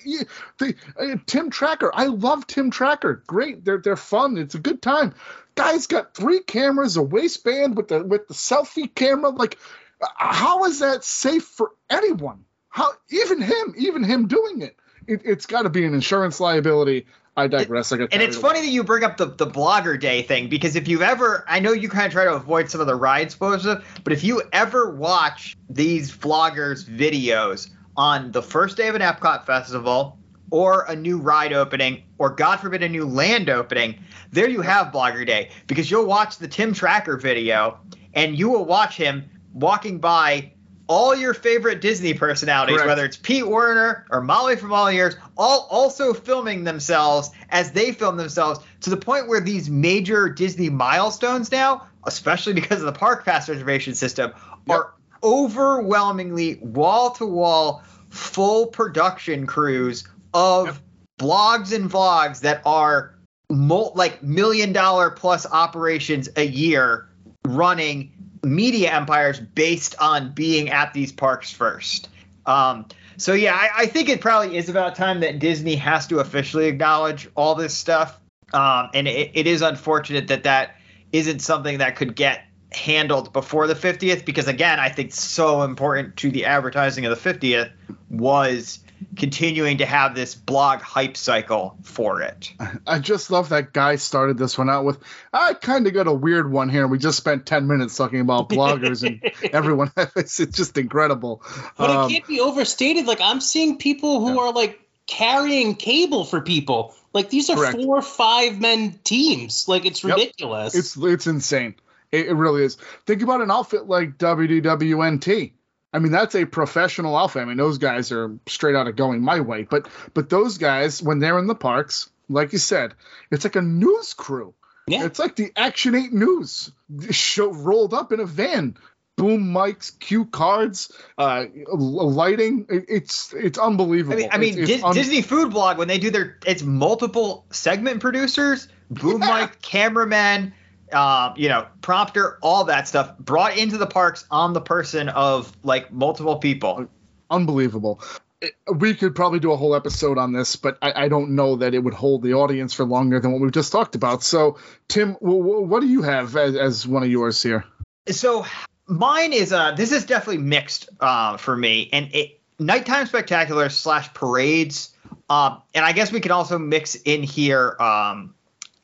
The 0.58 0.76
uh, 1.00 1.18
Tim 1.28 1.52
Tracker. 1.52 1.92
I 1.94 2.06
love 2.06 2.48
Tim 2.48 2.72
Tracker. 2.72 3.22
Great. 3.28 3.64
They're 3.64 3.80
they're 3.80 3.96
fun. 3.96 4.38
It's 4.38 4.56
a 4.56 4.60
good 4.60 4.82
time. 4.82 5.14
Guy's 5.56 5.88
got 5.88 6.16
three 6.16 6.40
cameras, 6.40 6.96
a 6.98 7.04
waistband 7.04 7.76
with 7.76 7.90
the 7.90 8.04
with 8.04 8.28
the 8.28 8.34
selfie 8.34 8.94
camera. 8.94 9.30
Like, 9.30 9.60
uh, 10.02 10.08
how 10.16 10.64
is 10.64 10.80
that 10.80 11.04
safe 11.04 11.44
for 11.44 11.72
anyone? 11.90 12.46
How 12.70 12.92
even 13.10 13.42
him, 13.42 13.76
even 13.78 14.04
him 14.04 14.28
doing 14.28 14.62
it. 14.62 14.78
it 15.06 15.22
it's 15.26 15.46
got 15.46 15.64
to 15.64 15.70
be 15.70 15.86
an 15.86 15.94
insurance 15.94 16.40
liability. 16.40 17.08
I 17.38 17.48
digress. 17.48 17.94
I 17.94 17.98
and 17.98 18.22
it's 18.22 18.36
away. 18.36 18.42
funny 18.42 18.62
that 18.62 18.72
you 18.72 18.84
bring 18.84 19.04
up 19.04 19.18
the, 19.18 19.28
the 19.28 19.48
blogger 19.48 20.00
day 20.00 20.22
thing 20.22 20.50
because 20.50 20.76
if 20.76 20.88
you've 20.88 21.02
ever, 21.02 21.46
I 21.48 21.60
know 21.60 21.72
you 21.72 21.88
kind 21.88 22.06
of 22.06 22.12
try 22.12 22.26
to 22.26 22.34
avoid 22.34 22.70
some 22.70 22.82
of 22.82 22.88
the 22.88 22.96
ride 22.96 23.32
spoilers, 23.32 23.64
but 23.64 24.12
if 24.12 24.24
you 24.24 24.42
ever 24.52 24.92
watch 24.92 25.56
these 25.70 26.12
vloggers' 26.12 26.86
videos 26.86 27.70
on 27.96 28.32
the 28.32 28.42
first 28.42 28.76
day 28.76 28.90
of 28.90 28.96
an 28.96 29.02
Epcot 29.02 29.46
festival 29.46 30.18
or 30.50 30.84
a 30.90 30.96
new 30.96 31.18
ride 31.18 31.54
opening 31.54 32.04
or 32.18 32.30
God 32.30 32.58
forbid 32.58 32.84
a 32.84 32.90
new 32.90 33.06
land 33.06 33.50
opening, 33.50 34.04
there 34.32 34.50
you 34.50 34.62
have 34.62 34.88
blogger 34.88 35.26
day 35.26 35.52
because 35.68 35.90
you'll 35.90 36.06
watch 36.06 36.38
the 36.38 36.48
Tim 36.50 36.74
Tracker 36.74 37.16
video 37.16 37.80
and 38.14 38.38
you 38.38 38.50
will 38.50 38.66
watch 38.66 38.98
him 38.98 39.30
walking 39.54 40.00
by 40.00 40.52
all 40.92 41.16
your 41.16 41.34
favorite 41.34 41.80
Disney 41.80 42.14
personalities, 42.14 42.76
Correct. 42.76 42.88
whether 42.90 43.06
it's 43.06 43.16
Pete 43.16 43.48
Werner 43.48 44.06
or 44.10 44.20
Molly 44.20 44.58
from 44.58 44.72
AllEars, 44.72 45.16
all 45.38 45.66
also 45.72 46.14
filming 46.14 46.66
themselves 46.66 47.30
as 47.50 47.72
they 47.72 47.94
film 47.94 48.18
themselves 48.18 48.60
to 48.82 48.90
the 48.90 48.98
point 48.98 49.30
where 49.30 49.40
these 49.40 49.70
major 49.70 50.28
Disney 50.28 50.70
milestones 50.70 51.50
now, 51.50 51.88
especially 52.08 52.52
because 52.52 52.82
of 52.82 52.88
the 52.88 52.92
park 52.92 53.24
pass 53.24 53.48
reservation 53.48 53.96
system, 53.96 54.34
are 54.70 54.94
overwhelmingly 55.24 56.56
wall 56.56 57.12
to 57.12 57.26
wall 57.26 57.84
full 58.10 58.68
production 58.68 59.48
crews 59.48 60.04
of 60.34 60.82
blogs 61.18 61.74
and 61.74 61.90
vlogs 61.90 62.42
that 62.42 62.62
are 62.66 63.16
mul- 63.50 63.94
like 63.96 64.22
million 64.22 64.74
dollar 64.74 65.10
plus 65.10 65.46
operations 65.50 66.28
a 66.36 66.46
year 66.46 67.08
running 67.46 68.12
media 68.44 68.92
empires 68.92 69.40
based 69.40 69.96
on 70.00 70.34
being 70.34 70.70
at 70.70 70.94
these 70.94 71.12
parks 71.12 71.52
first. 71.52 72.10
Um, 72.46 72.86
so 73.18 73.34
yeah, 73.34 73.54
I, 73.54 73.84
I 73.84 73.86
think 73.86 74.10
it 74.10 74.22
probably 74.22 74.58
is 74.58 74.70
about 74.70 74.96
time 74.96 75.20
that 75.20 75.40
Disney 75.40 75.76
has 75.76 76.08
to 76.08 76.20
officially 76.20 76.66
acknowledge 76.66 77.30
all 77.36 77.56
this 77.56 77.76
stuff. 77.76 78.20
Um, 78.54 78.90
and 78.94 79.08
it, 79.08 79.32
it 79.34 79.48
is 79.48 79.62
unfortunate 79.62 80.28
that 80.28 80.44
that 80.44 80.76
isn't 81.12 81.40
something 81.40 81.78
that 81.80 81.96
could 81.96 82.16
get 82.16 82.44
handled 82.72 83.34
before 83.34 83.68
the 83.68 83.76
50th 83.76 84.26
because 84.26 84.48
again, 84.48 84.80
I 84.80 84.90
think 84.90 85.14
so 85.14 85.62
important 85.64 86.18
to 86.18 86.32
the 86.32 86.46
advertising 86.46 87.06
of 87.06 87.22
the 87.22 87.34
50th 87.34 87.72
was 88.10 88.80
continuing 89.16 89.80
to 89.80 89.86
have 89.86 90.16
this 90.16 90.36
blog 90.36 90.82
hype 90.82 91.18
cycle 91.18 91.78
for 91.84 92.22
it. 92.22 92.54
I 92.88 93.00
just 93.00 93.32
love 93.32 93.50
that 93.50 93.74
guy 93.74 93.96
started 93.96 94.38
this 94.38 94.58
one 94.58 94.70
out 94.70 94.86
with. 94.86 95.00
I 95.34 95.54
kind 95.54 95.88
of 95.88 95.94
got 95.94 96.08
a 96.08 96.14
weird 96.14 96.52
one 96.52 96.70
here. 96.70 96.88
We 96.88 96.98
just 96.98 97.18
spent 97.18 97.46
ten 97.46 97.68
minutes 97.68 97.96
talking 97.96 98.20
about 98.20 98.50
bloggers 98.50 99.06
and 99.06 99.22
everyone. 99.54 99.92
It's, 100.16 100.40
it's 100.40 100.58
just 100.58 100.78
incredible. 100.78 101.44
But 101.78 101.90
Um, 101.90 102.10
it 102.10 102.14
can't 102.14 102.28
be 102.28 102.40
overstated. 102.40 103.06
Like 103.06 103.22
I'm 103.22 103.42
seeing 103.42 103.78
people 103.78 104.26
who 104.26 104.40
are 104.40 104.52
like 104.52 104.80
carrying 105.08 105.76
cable 105.76 106.26
for 106.26 106.42
people. 106.42 106.96
Like 107.14 107.30
these 107.30 107.50
are 107.50 107.58
Correct. 107.58 107.82
four, 107.82 108.02
five 108.02 108.60
men 108.62 109.00
teams. 109.04 109.68
Like 109.68 109.86
it's 109.86 110.04
ridiculous. 110.04 110.74
Yep. 110.74 110.74
ridiculous. 110.74 110.76
It's 110.76 110.98
it's 110.98 111.28
insane. 111.28 111.76
It, 112.12 112.28
it 112.28 112.34
really 112.34 112.64
is. 112.64 112.78
Think 113.06 113.22
about 113.22 113.42
an 113.42 113.52
outfit 113.52 113.88
like 113.88 114.18
WDWNT. 114.18 115.54
I 115.94 116.00
mean, 116.00 116.12
that's 116.12 116.36
a 116.36 116.46
professional 116.46 117.18
outfit. 117.18 117.42
I 117.42 117.46
mean, 117.46 117.58
those 117.58 117.78
guys 117.78 118.12
are 118.12 118.38
straight 118.48 118.76
out 118.76 118.88
of 118.88 118.96
going 118.96 119.22
my 119.22 119.42
way. 119.42 119.64
But 119.70 119.88
but 120.14 120.30
those 120.30 120.58
guys, 120.58 121.02
when 121.02 121.20
they're 121.20 121.38
in 121.40 121.48
the 121.48 121.56
parks, 121.56 122.10
like 122.30 122.54
you 122.54 122.60
said, 122.60 122.94
it's 123.30 123.44
like 123.44 123.56
a 123.58 123.62
news 123.62 124.14
crew. 124.14 124.54
Yeah. 124.88 125.06
It's 125.06 125.20
like 125.20 125.36
the 125.36 125.52
Action 125.56 125.94
8 125.96 126.12
News 126.12 126.72
show 127.12 127.52
rolled 127.54 127.94
up 127.94 128.12
in 128.12 128.20
a 128.20 128.26
van. 128.26 128.78
Boom 129.18 129.54
mics, 129.54 129.98
cue 130.00 130.26
cards, 130.26 130.92
uh, 131.18 131.46
lighting. 131.72 132.66
It- 132.70 132.86
It's 132.88 133.34
it's 133.34 133.60
unbelievable. 133.60 134.14
I 134.14 134.18
mean, 134.18 134.30
I 134.32 134.38
mean 134.38 134.54
It's- 134.54 134.70
it's 134.70 134.78
Dis- 134.78 134.84
un- 134.84 134.96
Disney 134.96 135.22
Food 135.22 135.52
Blog 135.52 135.78
when 135.78 135.88
they 135.88 136.00
do 136.00 136.10
their 136.10 136.38
it's 136.46 136.64
multiple 136.64 137.46
segment 137.52 138.00
producers, 138.00 138.68
boom 138.90 139.22
Yeah. 139.22 139.42
mic, 139.42 139.62
cameraman, 139.62 140.54
uh, 140.94 141.34
you 141.38 141.50
know, 141.50 141.68
prompter, 141.82 142.38
all 142.42 142.66
that 142.66 142.88
stuff 142.88 143.18
brought 143.18 143.58
into 143.58 143.78
the 143.78 143.88
parks 143.88 144.26
on 144.32 144.54
the 144.54 144.62
person 144.62 145.10
of 145.10 145.52
like 145.64 145.92
multiple 145.92 146.38
people. 146.38 146.88
unbelievable. 147.30 148.02
It- 148.42 148.56
we 148.74 148.96
could 148.96 149.14
probably 149.16 149.40
do 149.40 149.52
a 149.52 149.56
whole 149.58 149.76
episode 149.76 150.18
on 150.18 150.34
this, 150.34 150.56
but 150.56 150.78
I, 150.82 151.04
I 151.04 151.08
don't 151.10 151.32
know 151.36 151.58
that 151.58 151.74
it 151.76 151.80
would 151.80 151.94
hold 151.94 152.24
the 152.24 152.34
audience 152.34 152.74
for 152.74 152.86
longer 152.86 153.20
than 153.20 153.32
what 153.32 153.40
we've 153.42 153.52
just 153.52 153.72
talked 153.72 153.94
about. 153.96 154.24
So, 154.24 154.58
Tim, 154.88 155.14
w- 155.22 155.44
w- 155.44 155.62
what 155.68 155.82
do 155.82 155.88
you 155.88 156.02
have 156.02 156.36
as, 156.36 156.56
as 156.56 156.88
one 156.88 157.04
of 157.04 157.10
yours 157.10 157.42
here? 157.42 157.66
So 158.08 158.46
mine 158.88 159.32
is 159.32 159.54
uh 159.54 159.72
this 159.74 159.92
is 159.92 160.06
definitely 160.06 160.42
mixed 160.42 160.90
uh 161.00 161.38
for 161.38 161.56
me 161.56 161.88
and 161.94 162.10
it 162.16 162.40
nighttime 162.60 163.06
spectacular 163.06 163.70
slash 163.70 164.12
parades 164.14 164.90
um 165.30 165.62
and 165.76 165.86
I 165.86 165.92
guess 165.94 166.12
we 166.12 166.20
can 166.20 166.32
also 166.32 166.58
mix 166.58 166.96
in 166.96 167.22
here 167.24 167.78
um 167.80 168.34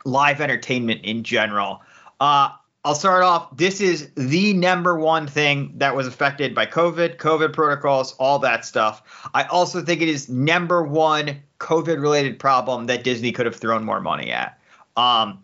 live 0.05 0.39
entertainment 0.39 1.01
in 1.03 1.23
general. 1.23 1.81
Uh 2.19 2.49
I'll 2.85 2.95
start 2.95 3.21
off. 3.21 3.57
This 3.57 3.81
is 3.81 4.11
the 4.15 4.53
number 4.53 4.97
one 4.97 5.27
thing 5.27 5.73
that 5.79 5.93
was 5.93 6.07
affected 6.07 6.55
by 6.55 6.67
COVID, 6.67 7.17
COVID 7.17 7.51
protocols, 7.51 8.13
all 8.13 8.39
that 8.39 8.63
stuff. 8.63 9.29
I 9.33 9.43
also 9.43 9.81
think 9.81 10.01
it 10.01 10.07
is 10.07 10.29
number 10.29 10.81
one 10.83 11.43
COVID 11.59 12.01
related 12.01 12.39
problem 12.39 12.85
that 12.85 13.03
Disney 13.03 13.33
could 13.33 13.45
have 13.45 13.57
thrown 13.57 13.83
more 13.83 13.99
money 13.99 14.31
at. 14.31 14.57
Um, 14.95 15.43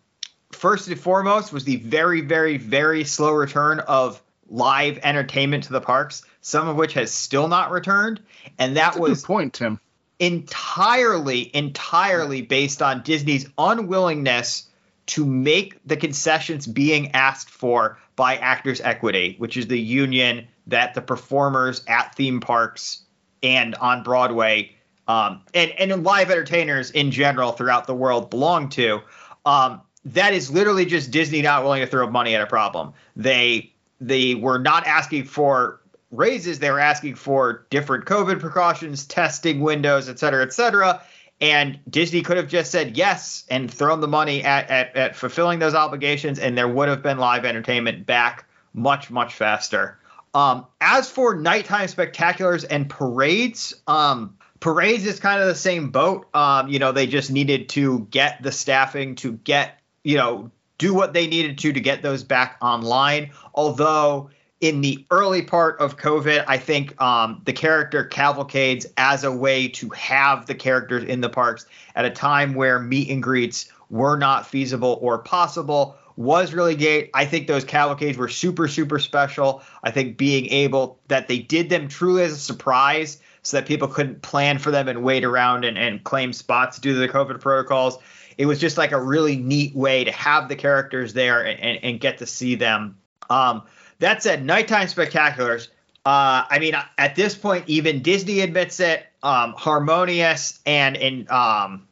first 0.53 0.88
and 0.88 0.97
foremost 0.97 1.51
was 1.51 1.65
the 1.65 1.76
very, 1.78 2.21
very, 2.21 2.55
very 2.55 3.03
slow 3.03 3.34
return 3.34 3.82
of 3.82 4.24
live 4.47 4.99
entertainment 5.03 5.65
to 5.65 5.74
the 5.74 5.82
parks, 5.82 6.24
some 6.39 6.69
of 6.69 6.78
which 6.78 6.93
has 6.93 7.11
still 7.11 7.49
not 7.49 7.71
returned. 7.71 8.21
And 8.57 8.78
that 8.78 8.93
That's 8.93 8.99
was 8.99 9.21
good 9.21 9.28
point, 9.28 9.53
Tim. 9.55 9.82
entirely, 10.19 11.53
entirely 11.53 12.41
based 12.41 12.82
on 12.82 13.01
Disney's 13.01 13.49
unwillingness 13.57 14.69
to 15.06 15.26
make 15.26 15.80
the 15.86 15.97
concessions 15.97 16.66
being 16.66 17.12
asked 17.12 17.49
for 17.49 17.99
by 18.16 18.38
Actors 18.38 18.80
Equity, 18.82 19.36
which 19.38 19.58
is 19.58 19.68
the 19.68 19.80
union 19.80 20.47
that 20.68 20.93
the 20.93 21.01
performers 21.01 21.84
at 21.88 22.16
theme 22.16 22.39
parks 22.39 23.04
and 23.41 23.76
on 23.76 24.04
Broadway 24.04 24.76
um, 25.08 25.41
and, 25.54 25.72
and 25.72 26.04
live 26.04 26.32
entertainers 26.32 26.91
in 26.91 27.12
general 27.12 27.51
throughout 27.51 27.88
the 27.88 27.95
world 27.95 28.30
belong 28.30 28.70
to. 28.70 29.01
Um, 29.45 29.82
that 30.06 30.34
is 30.34 30.51
literally 30.51 30.86
just 30.86 31.12
Disney 31.12 31.41
not 31.41 31.64
willing 31.64 31.82
to 31.82 31.88
throw 31.88 32.10
money 32.10 32.36
at 32.36 32.41
a 32.41 32.45
problem. 32.45 32.93
They 33.16 33.74
they 34.01 34.36
were 34.36 34.60
not 34.60 34.86
asking 34.86 35.26
for 35.26 35.82
raises; 36.12 36.60
they 36.60 36.72
were 36.72 36.80
asking 36.80 37.16
for 37.16 37.66
different 37.70 38.06
COVID 38.06 38.39
precautions, 38.39 39.06
testing 39.06 39.62
windows, 39.62 40.10
et 40.10 40.20
cetera, 40.20 40.43
et 40.43 40.54
cetera. 40.54 41.01
And 41.43 41.81
Disney 41.89 42.21
could 42.21 42.37
have 42.37 42.47
just 42.47 42.71
said 42.71 42.95
yes 42.95 43.43
and 43.49 43.69
thrown 43.69 43.99
the 43.99 44.07
money 44.07 44.45
at, 44.45 44.69
at, 44.69 44.95
at 44.95 45.15
fulfilling 45.17 45.59
those 45.59 45.75
obligations, 45.75 46.39
and 46.39 46.57
there 46.57 46.69
would 46.69 46.87
have 46.87 47.03
been 47.03 47.17
live 47.17 47.43
entertainment 47.43 48.05
back 48.05 48.45
much, 48.73 49.11
much 49.11 49.33
faster. 49.33 49.99
Um, 50.33 50.67
as 50.79 51.09
for 51.09 51.35
nighttime 51.35 51.87
spectaculars 51.89 52.65
and 52.67 52.89
parades, 52.89 53.73
um, 53.87 54.37
parades 54.61 55.05
is 55.05 55.19
kind 55.19 55.41
of 55.41 55.47
the 55.47 55.55
same 55.55 55.89
boat. 55.89 56.33
Um, 56.33 56.69
you 56.69 56.79
know, 56.79 56.93
they 56.93 57.07
just 57.07 57.29
needed 57.29 57.67
to 57.69 58.07
get 58.09 58.41
the 58.41 58.53
staffing 58.53 59.15
to 59.15 59.33
get, 59.33 59.81
you 60.01 60.15
know, 60.15 60.49
do 60.77 60.93
what 60.93 61.11
they 61.11 61.27
needed 61.27 61.57
to 61.57 61.73
to 61.73 61.79
get 61.81 62.01
those 62.01 62.23
back 62.23 62.55
online. 62.61 63.31
Although 63.53 64.29
in 64.64 64.80
the 64.80 65.05
early 65.11 65.41
part 65.41 65.78
of 65.82 65.97
COVID, 65.97 66.45
I 66.47 66.57
think 66.57 66.99
um, 67.01 67.41
the 67.43 67.51
character 67.51 68.05
cavalcades 68.05 68.86
as 68.95 69.26
a 69.26 69.32
way 69.32 69.68
to 69.68 69.89
have 69.89 70.45
the 70.45 70.55
characters 70.55 71.03
in 71.03 71.20
the 71.20 71.28
parks 71.28 71.66
at 71.95 72.05
a 72.05 72.09
time 72.09 72.53
where 72.53 72.80
meet 72.80 73.09
and 73.09 73.22
greets 73.22 73.70
were 73.89 74.16
not 74.16 74.47
feasible 74.47 74.99
or 75.01 75.18
possible 75.18 75.97
was 76.16 76.53
really 76.53 76.78
great. 76.78 77.09
I 77.14 77.26
think 77.26 77.47
those 77.47 77.66
cavalcades 77.66 78.18
were 78.18 78.30
super, 78.30 78.70
super 78.70 78.99
special. 78.99 79.61
I 79.84 79.91
think 79.91 80.16
being 80.16 80.45
able 80.45 80.97
that 81.09 81.28
they 81.28 81.39
did 81.39 81.70
them 81.70 81.89
truly 81.89 82.24
as 82.24 82.32
a 82.32 82.38
surprise 82.38 83.20
so 83.41 83.57
that 83.57 83.68
people 83.68 83.89
couldn't 83.89 84.22
plan 84.22 84.59
for 84.59 84.72
them 84.72 84.88
and 84.88 85.03
wait 85.03 85.26
around 85.26 85.66
and, 85.66 85.78
and 85.78 86.01
claim 86.05 86.32
spots 86.32 86.80
due 86.80 86.93
to 86.93 86.99
the 86.99 87.09
COVID 87.09 87.41
protocols. 87.41 87.97
It 88.38 88.45
was 88.45 88.61
just 88.61 88.78
like 88.78 88.93
a 88.93 89.01
really 89.01 89.36
neat 89.36 89.76
way 89.76 90.05
to 90.05 90.11
have 90.14 90.47
the 90.47 90.55
characters 90.55 91.11
there 91.11 91.45
and, 91.45 91.59
and, 91.59 91.80
and 91.84 91.99
get 91.99 92.20
to 92.20 92.26
see 92.26 92.55
them. 92.55 92.97
Um, 93.30 93.64
that 94.04 94.24
said, 94.24 94.45
nighttime 94.45 94.88
spectaculars. 94.88 95.70
Uh, 96.06 96.43
I 96.49 96.60
mean, 96.60 96.76
at 96.97 97.16
this 97.16 97.36
point, 97.36 97.64
even 97.68 98.01
Disney 98.01 98.41
admits 98.41 98.80
it. 98.80 99.06
Um, 99.24 99.54
Harmonious 99.54 100.60
and 100.66 100.97
in 100.97 101.28
um, 101.30 101.88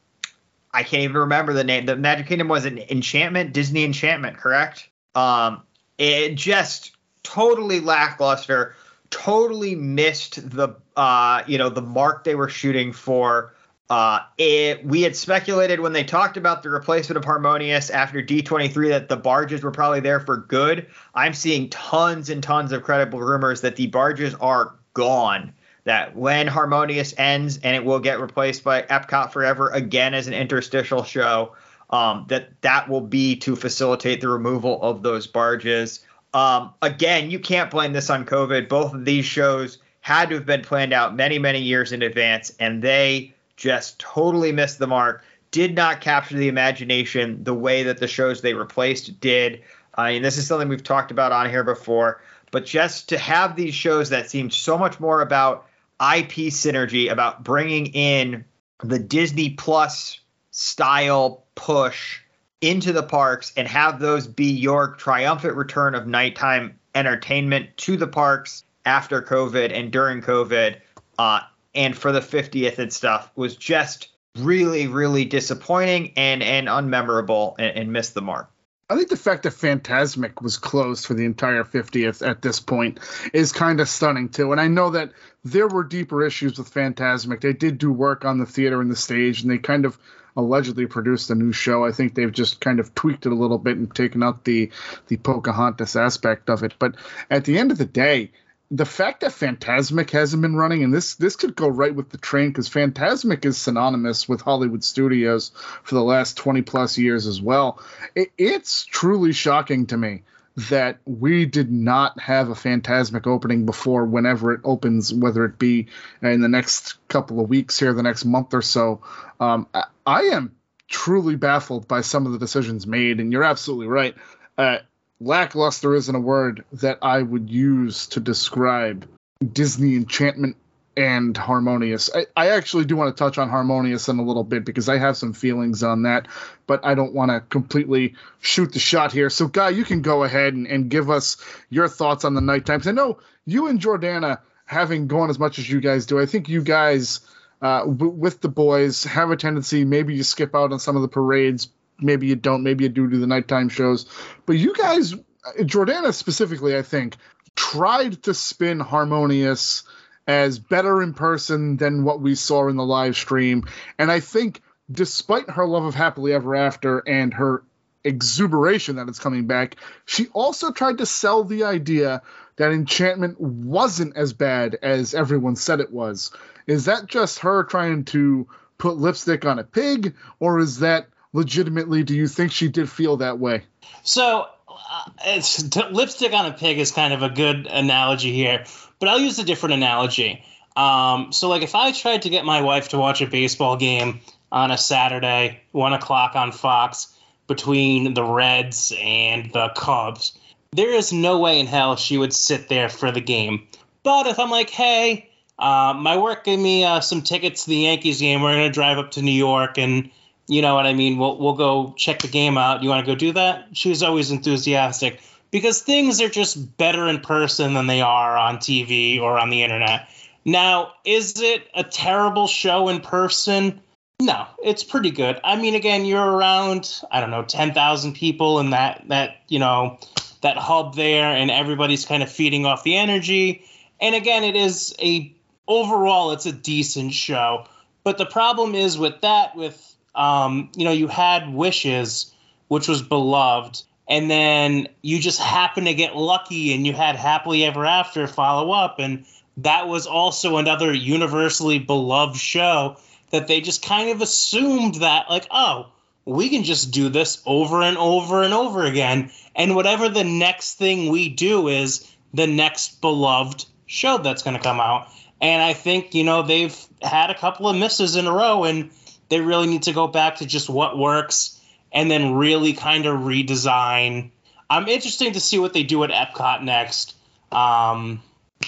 I 0.74 0.84
can't 0.84 1.04
even 1.04 1.18
remember 1.18 1.54
the 1.54 1.64
name. 1.64 1.86
The 1.86 1.96
Magic 1.96 2.28
Kingdom 2.28 2.50
was 2.50 2.66
an 2.66 2.78
Enchantment, 2.78 3.54
Disney 3.54 3.86
Enchantment, 3.86 4.38
correct? 4.38 4.90
Um, 5.16 5.64
it 5.98 6.36
just 6.36 6.92
totally 7.24 7.80
lackluster. 7.80 8.76
Totally 9.10 9.76
missed 9.76 10.50
the 10.50 10.76
uh, 10.98 11.44
you 11.48 11.58
know 11.58 11.70
the 11.70 11.82
mark 11.82 12.24
they 12.24 12.36
were 12.36 12.50
shooting 12.50 12.92
for. 12.92 13.54
Uh, 13.92 14.22
it, 14.38 14.86
we 14.86 15.02
had 15.02 15.18
speculated 15.18 15.82
when 15.82 15.92
they 15.92 16.06
talked 16.06 16.38
about 16.38 16.64
the 16.64 16.70
replacement 16.70 17.18
of 17.18 17.26
Harmonious 17.26 17.90
after 17.90 18.24
D23 18.24 18.88
that 18.88 19.10
the 19.10 19.18
barges 19.18 19.64
were 19.64 19.72
probably 19.72 20.00
there 20.00 20.22
for 20.22 20.38
good. 20.38 20.88
I'm 21.14 21.34
seeing 21.34 21.70
tons 21.70 22.30
and 22.30 22.42
tons 22.42 22.72
of 22.72 22.84
credible 22.84 23.20
rumors 23.20 23.60
that 23.60 23.76
the 23.76 23.88
barges 23.88 24.34
are 24.36 24.76
gone. 24.94 25.52
That 25.84 26.16
when 26.16 26.48
Harmonious 26.48 27.14
ends 27.18 27.60
and 27.64 27.76
it 27.76 27.84
will 27.84 28.00
get 28.00 28.22
replaced 28.22 28.64
by 28.64 28.84
Epcot 28.84 29.34
Forever 29.34 29.70
again 29.72 30.14
as 30.14 30.28
an 30.28 30.34
interstitial 30.34 31.04
show, 31.04 31.52
um, 31.90 32.24
that 32.30 32.62
that 32.62 32.88
will 32.88 33.02
be 33.02 33.36
to 33.38 33.58
facilitate 33.58 34.22
the 34.22 34.30
removal 34.30 34.82
of 34.82 35.04
those 35.04 35.28
barges. 35.28 36.00
Um, 36.34 36.74
again, 36.82 37.30
you 37.30 37.40
can't 37.40 37.70
blame 37.70 37.92
this 37.92 38.10
on 38.10 38.26
COVID. 38.26 38.70
Both 38.70 38.94
of 38.94 39.04
these 39.04 39.26
shows 39.26 39.80
had 40.00 40.30
to 40.30 40.36
have 40.36 40.46
been 40.46 40.62
planned 40.62 40.94
out 40.94 41.14
many, 41.14 41.38
many 41.40 41.60
years 41.60 41.92
in 41.92 42.02
advance, 42.04 42.54
and 42.58 42.82
they 42.82 43.34
just 43.62 44.00
totally 44.00 44.52
missed 44.52 44.80
the 44.80 44.88
mark. 44.88 45.24
Did 45.52 45.76
not 45.76 46.02
capture 46.02 46.36
the 46.36 46.48
imagination 46.48 47.44
the 47.44 47.54
way 47.54 47.84
that 47.84 48.00
the 48.00 48.08
shows 48.08 48.42
they 48.42 48.56
replaced 48.56 49.20
did. 49.20 49.62
I 49.94 50.14
mean, 50.14 50.24
this 50.24 50.40
is 50.40 50.48
something 50.48 50.68
we've 50.68 50.84
talked 50.84 51.12
about 51.12 51.32
on 51.32 51.48
here 51.48 51.64
before, 51.64 52.22
but 52.50 52.66
just 52.66 53.10
to 53.10 53.20
have 53.20 53.56
these 53.56 53.76
shows 53.76 54.10
that 54.10 54.32
seemed 54.32 54.52
so 54.52 54.80
much 54.80 55.00
more 55.00 55.22
about 55.22 55.68
IP 56.00 56.50
synergy, 56.50 57.12
about 57.12 57.44
bringing 57.44 57.88
in 57.88 58.46
the 58.84 58.98
Disney 58.98 59.52
Plus 59.52 60.20
style 60.50 61.44
push 61.54 62.20
into 62.62 62.92
the 62.92 63.04
parks 63.04 63.54
and 63.56 63.68
have 63.68 64.00
those 64.00 64.26
be 64.26 64.52
your 64.52 64.96
triumphant 64.96 65.56
return 65.56 65.94
of 65.94 66.08
nighttime 66.08 66.80
entertainment 66.96 67.70
to 67.78 67.96
the 67.96 68.08
parks 68.08 68.64
after 68.86 69.22
COVID 69.22 69.72
and 69.72 69.92
during 69.92 70.22
COVID, 70.22 70.78
uh, 71.20 71.42
and 71.74 71.98
for 71.98 72.12
the 72.12 72.20
50th 72.20 72.80
and 72.80 72.92
stuff 72.92 73.32
was 73.36 73.56
just 73.56 74.10
really, 74.38 74.88
really 74.88 75.26
disappointing 75.26 76.14
and 76.16 76.42
and 76.44 76.68
unmemorable 76.68 77.56
and, 77.60 77.78
and 77.78 77.94
missed 77.94 78.14
the 78.14 78.22
mark. 78.22 78.50
I 78.90 78.96
think 78.96 79.08
the 79.08 79.16
fact 79.16 79.44
that 79.44 79.54
Fantasmic 79.54 80.42
was 80.42 80.58
closed 80.58 81.06
for 81.06 81.14
the 81.14 81.24
entire 81.24 81.64
50th 81.64 82.28
at 82.28 82.42
this 82.42 82.60
point 82.60 83.00
is 83.34 83.54
kind 83.54 83.80
of 83.80 83.88
stunning 83.88 84.28
too. 84.28 84.52
And 84.52 84.60
I 84.60 84.68
know 84.68 84.90
that 84.90 85.12
there 85.46 85.70
were 85.70 85.86
deeper 85.86 86.26
issues 86.26 86.58
with 86.58 86.74
Fantasmic. 86.74 87.40
They 87.40 87.54
did 87.54 87.78
do 87.78 87.90
work 87.94 88.26
on 88.26 88.38
the 88.38 88.46
theater 88.46 88.82
and 88.82 88.92
the 88.92 88.98
stage, 88.98 89.44
and 89.44 89.50
they 89.52 89.60
kind 89.60 89.86
of 89.86 89.98
allegedly 90.36 90.88
produced 90.88 91.30
a 91.30 91.36
new 91.36 91.54
show. 91.54 91.86
I 91.86 91.94
think 91.94 92.16
they've 92.16 92.32
just 92.32 92.60
kind 92.60 92.82
of 92.82 92.94
tweaked 92.94 93.26
it 93.26 93.32
a 93.32 93.36
little 93.36 93.58
bit 93.58 93.78
and 93.78 93.94
taken 93.96 94.24
out 94.24 94.44
the 94.44 94.70
the 95.08 95.16
Pocahontas 95.16 95.96
aspect 95.96 96.50
of 96.50 96.64
it. 96.64 96.74
But 96.78 96.96
at 97.30 97.46
the 97.46 97.58
end 97.58 97.72
of 97.72 97.78
the 97.78 97.86
day, 97.86 98.32
the 98.72 98.86
fact 98.86 99.20
that 99.20 99.32
Fantasmic 99.32 100.10
hasn't 100.12 100.42
been 100.42 100.56
running, 100.56 100.84
and 100.84 100.94
this 100.94 101.16
this 101.16 101.36
could 101.36 101.56
go 101.56 101.68
right 101.68 101.94
with 101.94 102.10
the 102.10 102.18
train 102.18 102.50
because 102.50 102.70
Fantasmic 102.70 103.44
is 103.44 103.58
synonymous 103.58 104.30
with 104.30 104.40
Hollywood 104.42 104.84
studios 104.84 105.52
for 105.84 105.96
the 105.96 106.04
last 106.04 106.38
20 106.38 106.62
plus 106.62 106.98
years 106.98 107.28
as 107.28 107.42
well. 107.42 107.84
It, 108.16 108.32
it's 108.38 108.86
truly 108.86 109.34
shocking 109.34 109.88
to 109.88 109.98
me 109.98 110.24
that 110.70 111.00
we 111.06 111.46
did 111.46 111.70
not 111.72 112.20
have 112.22 112.50
a 112.50 112.54
Fantasmic 112.54 113.28
opening 113.28 113.66
before 113.66 114.06
whenever 114.06 114.54
it 114.54 114.62
opens, 114.64 115.14
whether 115.14 115.44
it 115.46 115.60
be 115.60 115.88
in 116.22 116.42
the 116.42 116.50
next 116.50 116.96
couple 117.10 117.42
of 117.42 117.50
weeks 117.50 117.78
here, 117.78 117.94
the 117.94 118.04
next 118.04 118.26
month 118.26 118.54
or 118.54 118.62
so. 118.62 119.02
Um, 119.40 119.68
I, 119.74 119.84
I 120.06 120.22
am 120.24 120.56
truly 120.88 121.36
baffled 121.36 121.88
by 121.88 122.02
some 122.02 122.26
of 122.26 122.32
the 122.32 122.40
decisions 122.40 122.88
made, 122.88 123.20
and 123.20 123.34
you're 123.34 123.44
absolutely 123.44 123.88
right. 123.88 124.16
Uh, 124.58 124.80
lackluster 125.22 125.94
isn't 125.94 126.16
a 126.16 126.20
word 126.20 126.66
that 126.74 126.98
I 127.02 127.22
would 127.22 127.50
use 127.50 128.08
to 128.08 128.20
describe 128.20 129.08
Disney 129.54 129.96
Enchantment 129.96 130.58
and 130.98 131.38
Harmonious. 131.38 132.10
I, 132.14 132.26
I 132.36 132.50
actually 132.50 132.86
do 132.86 132.96
want 132.96 133.16
to 133.16 133.24
touch 133.24 133.38
on 133.38 133.50
Harmonious 133.50 134.10
in 134.10 134.20
a 134.20 134.24
little 134.24 134.44
bit 134.44 134.66
because 134.66 134.90
I 134.90 134.98
have 134.98 135.16
some 135.16 135.34
feelings 135.34 135.84
on 135.84 136.04
that, 136.04 136.28
but 136.68 136.84
I 136.84 136.96
don't 136.96 137.14
want 137.14 137.32
to 137.32 137.40
completely 137.40 138.16
shoot 138.42 138.74
the 138.74 138.80
shot 138.80 139.12
here. 139.14 139.30
So, 139.30 139.48
Guy, 139.48 139.70
you 139.70 139.86
can 139.86 140.02
go 140.02 140.24
ahead 140.24 140.54
and, 140.54 140.68
and 140.68 140.90
give 140.90 141.10
us 141.10 141.38
your 141.70 141.88
thoughts 141.88 142.26
on 142.26 142.34
the 142.34 142.42
nighttime. 142.42 142.80
Because 142.80 142.90
I 142.90 142.92
know 142.92 143.20
you 143.46 143.68
and 143.68 143.80
Jordana, 143.80 144.40
having 144.66 145.08
gone 145.08 145.30
as 145.30 145.40
much 145.40 145.60
as 145.60 145.70
you 145.70 145.80
guys 145.80 146.08
do, 146.08 146.20
I 146.20 146.26
think 146.26 146.50
you 146.50 146.62
guys, 146.62 147.22
uh, 147.62 147.86
w- 147.86 148.12
with 148.12 148.42
the 148.42 148.50
boys, 148.50 149.04
have 149.06 149.32
a 149.32 149.38
tendency 149.38 149.86
maybe 149.86 150.16
you 150.16 150.24
skip 150.24 150.56
out 150.56 150.74
on 150.74 150.80
some 150.80 150.96
of 150.96 151.04
the 151.04 151.08
parades. 151.08 151.70
Maybe 152.02 152.28
you 152.28 152.36
don't. 152.36 152.64
Maybe 152.64 152.84
you 152.86 152.90
do 152.90 153.10
do 153.10 153.20
the 153.20 153.28
nighttime 153.28 153.70
shows. 153.70 154.06
But 154.46 154.54
you 154.54 154.74
guys, 154.74 155.14
Jordana 155.60 156.14
specifically, 156.14 156.76
I 156.78 156.82
think, 156.82 157.16
tried 157.56 158.24
to 158.24 158.34
spin 158.34 158.80
Harmonious 158.80 159.84
as 160.28 160.60
better 160.60 161.02
in 161.02 161.14
person 161.14 161.78
than 161.78 162.04
what 162.04 162.22
we 162.22 162.36
saw 162.36 162.68
in 162.68 162.76
the 162.76 162.86
live 162.86 163.16
stream. 163.16 163.68
And 163.98 164.12
I 164.12 164.20
think, 164.20 164.62
despite 164.92 165.50
her 165.50 165.66
love 165.66 165.86
of 165.86 165.96
Happily 165.96 166.34
Ever 166.34 166.56
After 166.56 167.00
and 167.00 167.34
her 167.34 167.64
exuberation 168.04 168.96
that 168.96 169.08
it's 169.08 169.20
coming 169.20 169.48
back, 169.48 169.76
she 170.06 170.28
also 170.28 170.72
tried 170.72 171.00
to 171.00 171.06
sell 171.06 171.44
the 171.44 171.64
idea 171.64 172.22
that 172.56 172.72
Enchantment 172.72 173.40
wasn't 173.40 174.16
as 174.16 174.34
bad 174.34 174.78
as 174.82 175.14
everyone 175.14 175.56
said 175.56 175.80
it 175.80 175.92
was. 175.92 176.32
Is 176.68 176.86
that 176.86 177.08
just 177.08 177.40
her 177.40 177.64
trying 177.64 178.06
to 178.06 178.48
put 178.78 178.98
lipstick 178.98 179.46
on 179.46 179.60
a 179.60 179.64
pig, 179.64 180.16
or 180.40 180.60
is 180.60 180.80
that 180.80 181.08
legitimately, 181.34 182.04
do 182.04 182.16
you 182.16 182.28
think 182.28 182.52
she 182.52 182.68
did 182.68 182.90
feel 182.90 183.18
that 183.18 183.40
way? 183.40 183.64
So, 184.04 184.48
uh, 184.68 185.10
it's, 185.26 185.64
t- 185.64 185.90
lipstick 185.92 186.34
on 186.34 186.46
a 186.46 186.54
pig 186.54 186.80
is 186.80 186.92
kind 186.92 187.14
of 187.14 187.24
a 187.24 187.30
good 187.30 187.68
analogy 187.68 188.32
here, 188.34 188.66
but 189.00 189.10
I'll 189.10 189.20
use 189.20 189.40
a 189.40 189.44
different 189.44 189.76
analogy. 189.76 190.44
Um, 190.76 191.32
so, 191.32 191.50
like, 191.50 191.62
if 191.62 191.76
I 191.76 191.92
tried 191.92 192.24
to 192.24 192.30
get 192.30 192.46
my 192.46 192.62
wife 192.62 192.90
to 192.90 192.98
watch 192.98 193.22
a 193.22 193.28
baseball 193.28 193.78
game 193.78 194.22
on 194.52 194.72
a 194.72 194.78
Saturday, 194.78 195.62
one 195.72 195.94
o'clock 195.94 196.36
on 196.36 196.52
Fox, 196.52 197.14
between 197.48 198.14
the 198.14 198.24
Reds 198.24 198.94
and 198.98 199.52
the 199.52 199.70
Cubs, 199.76 200.38
there 200.72 200.94
is 200.94 201.12
no 201.12 201.40
way 201.40 201.60
in 201.60 201.68
hell 201.68 201.98
she 201.98 202.18
would 202.18 202.34
sit 202.34 202.70
there 202.70 202.88
for 202.88 203.12
the 203.12 203.20
game. 203.20 203.68
But 204.04 204.28
if 204.28 204.40
I'm 204.40 204.50
like, 204.50 204.70
hey, 204.70 205.30
uh, 205.60 205.94
my 205.98 206.18
work 206.18 206.46
gave 206.46 206.60
me 206.60 206.86
uh, 206.86 207.02
some 207.02 207.22
tickets 207.22 207.66
to 207.66 207.70
the 207.70 207.78
Yankees 207.78 208.22
game, 208.22 208.42
we're 208.42 208.54
gonna 208.54 208.72
drive 208.72 208.98
up 208.98 209.12
to 209.12 209.22
New 209.22 209.32
York, 209.32 209.78
and 209.78 210.10
you 210.52 210.62
know 210.62 210.76
what 210.76 210.86
I 210.86 210.94
mean. 210.94 211.18
We'll 211.18 211.38
we'll 211.38 211.56
go 211.56 211.94
check 211.96 212.20
the 212.20 212.28
game 212.28 212.58
out. 212.58 212.84
You 212.84 212.90
want 212.90 213.06
to 213.06 213.10
go 213.10 213.16
do 213.16 213.32
that? 213.32 213.70
She's 213.72 214.04
always 214.04 214.32
enthusiastic 214.32 215.22
because 215.50 215.82
things 215.82 216.20
are 216.20 216.28
just 216.28 216.78
better 216.78 217.08
in 217.08 217.22
person 217.22 217.74
than 217.74 217.88
they 217.88 218.02
are 218.02 218.38
on 218.38 218.58
TV 218.58 219.22
or 219.22 219.40
on 219.40 219.50
the 219.50 219.64
internet. 219.64 220.10
Now, 220.44 220.92
is 221.06 221.40
it 221.42 221.70
a 221.74 221.86
terrible 221.86 222.48
show 222.48 222.90
in 222.90 223.00
person? 223.00 223.80
No, 224.22 224.46
it's 224.62 224.84
pretty 224.84 225.12
good. 225.12 225.40
I 225.42 225.56
mean, 225.56 225.74
again, 225.74 226.04
you're 226.04 226.20
around 226.22 227.02
I 227.10 227.22
don't 227.22 227.32
know 227.32 227.44
ten 227.44 227.74
thousand 227.74 228.16
people 228.16 228.60
in 228.60 228.72
that 228.72 229.06
that 229.08 229.38
you 229.48 229.60
know 229.60 230.00
that 230.42 230.58
hub 230.58 230.96
there, 230.96 231.28
and 231.34 231.50
everybody's 231.50 232.04
kind 232.04 232.24
of 232.24 232.30
feeding 232.30 232.66
off 232.66 232.84
the 232.84 232.98
energy. 232.98 233.64
And 234.02 234.16
again, 234.16 234.44
it 234.44 234.58
is 234.58 234.94
a 235.00 235.34
overall 235.66 236.32
it's 236.34 236.46
a 236.46 236.52
decent 236.52 237.14
show. 237.14 237.68
But 238.04 238.18
the 238.18 238.26
problem 238.26 238.76
is 238.76 238.98
with 238.98 239.22
that, 239.22 239.56
with 239.56 239.78
um, 240.16 240.70
you 240.76 240.86
know, 240.86 240.92
you 240.92 241.08
had 241.08 241.54
Wishes, 241.54 242.34
which 242.68 242.88
was 242.88 243.02
beloved, 243.02 243.82
and 244.08 244.30
then 244.30 244.88
you 245.02 245.20
just 245.20 245.40
happen 245.40 245.86
to 245.86 245.94
get 245.94 246.16
lucky 246.16 246.74
and 246.74 246.86
you 246.86 246.94
had 246.94 247.16
Happily 247.16 247.64
Ever 247.64 247.86
After 247.86 248.28
follow 248.28 248.72
up, 248.72 249.00
and 249.00 249.26
that 249.58 249.88
was 249.88 250.08
also 250.08 250.58
another 250.58 250.94
universally 250.94 251.80
beloved 251.80 252.38
show 252.38 252.98
that 253.32 253.48
they 253.48 253.62
just 253.62 253.84
kind 253.84 254.10
of 254.10 254.22
assumed 254.22 254.96
that 254.96 255.30
like 255.30 255.48
oh 255.52 255.88
we 256.26 256.50
can 256.50 256.64
just 256.64 256.92
do 256.92 257.10
this 257.10 257.42
over 257.46 257.82
and 257.82 257.98
over 257.98 258.44
and 258.44 258.54
over 258.54 258.86
again 258.86 259.32
and 259.56 259.76
whatever 259.76 260.10
the 260.10 260.24
next 260.24 260.76
thing 260.76 261.10
we 261.10 261.30
do 261.30 261.68
is 261.68 262.10
the 262.34 262.48
next 262.48 263.02
beloved 263.02 263.66
show 263.86 264.18
that's 264.18 264.44
going 264.44 264.56
to 264.56 264.64
come 264.64 264.80
out. 264.80 265.08
And 265.42 265.62
i 265.62 265.74
think 265.74 266.14
you 266.14 266.24
know 266.24 266.44
they've 266.44 266.78
had 267.02 267.30
a 267.30 267.38
couple 267.38 267.68
of 267.68 267.76
misses 267.76 268.16
in 268.16 268.28
a 268.28 268.32
row 268.32 268.64
and 268.64 268.92
they 269.32 269.42
really 269.42 269.66
need 269.66 269.84
to 269.84 269.94
go 269.94 270.06
back 270.06 270.36
to 270.38 270.46
just 270.46 270.70
what 270.70 270.96
works 270.96 271.60
and 271.92 272.12
then 272.12 272.36
really 272.36 272.74
kind 272.74 273.08
of 273.08 273.22
redesign. 273.22 274.30
I'm 274.70 274.88
interested 274.88 275.34
to 275.34 275.40
see 275.40 275.58
what 275.58 275.74
they 275.74 275.84
do 275.84 276.04
at 276.04 276.12
epcot 276.12 276.62
next 276.62 277.16
um, 277.52 278.22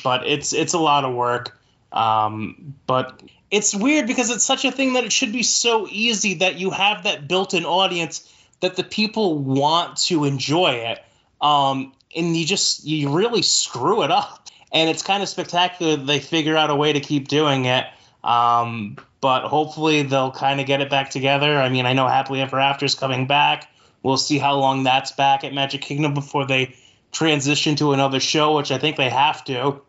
but 0.03 0.25
it's 0.27 0.53
it's 0.53 0.73
a 0.73 0.79
lot 0.79 1.05
of 1.05 1.13
work. 1.13 1.57
Um, 1.91 2.75
but 2.87 3.21
it's 3.51 3.75
weird 3.75 4.07
because 4.07 4.31
it's 4.31 4.43
such 4.43 4.65
a 4.65 4.71
thing 4.71 4.93
that 4.93 5.03
it 5.03 5.11
should 5.11 5.31
be 5.31 5.43
so 5.43 5.87
easy 5.89 6.35
that 6.35 6.55
you 6.55 6.71
have 6.71 7.03
that 7.03 7.27
built-in 7.27 7.65
audience 7.65 8.27
that 8.61 8.75
the 8.75 8.83
people 8.83 9.37
want 9.37 9.97
to 9.97 10.25
enjoy 10.25 10.71
it 10.71 11.03
um, 11.39 11.93
and 12.15 12.35
you 12.35 12.45
just 12.45 12.83
you 12.85 13.15
really 13.15 13.43
screw 13.43 14.03
it 14.03 14.11
up. 14.11 14.39
And 14.71 14.89
it's 14.89 15.03
kind 15.03 15.21
of 15.21 15.29
spectacular 15.29 15.97
that 15.97 16.07
they 16.07 16.19
figure 16.19 16.57
out 16.57 16.71
a 16.71 16.75
way 16.75 16.93
to 16.93 16.99
keep 16.99 17.27
doing 17.27 17.65
it. 17.65 17.85
Um, 18.23 18.97
but 19.23 19.47
hopefully 19.47 20.03
they'll 20.03 20.31
kind 20.31 20.59
of 20.59 20.67
get 20.67 20.81
it 20.81 20.89
back 20.89 21.09
together 21.09 21.57
i 21.57 21.69
mean 21.69 21.85
i 21.85 21.93
know 21.93 22.07
happily 22.07 22.41
ever 22.41 22.59
after 22.59 22.85
is 22.85 22.93
coming 22.93 23.25
back 23.25 23.71
we'll 24.03 24.17
see 24.17 24.37
how 24.37 24.55
long 24.55 24.83
that's 24.83 25.13
back 25.13 25.43
at 25.43 25.53
magic 25.53 25.81
kingdom 25.81 26.13
before 26.13 26.45
they 26.45 26.75
transition 27.11 27.75
to 27.75 27.93
another 27.93 28.19
show 28.19 28.55
which 28.55 28.71
i 28.71 28.77
think 28.77 28.97
they 28.97 29.09
have 29.09 29.43
to 29.43 29.81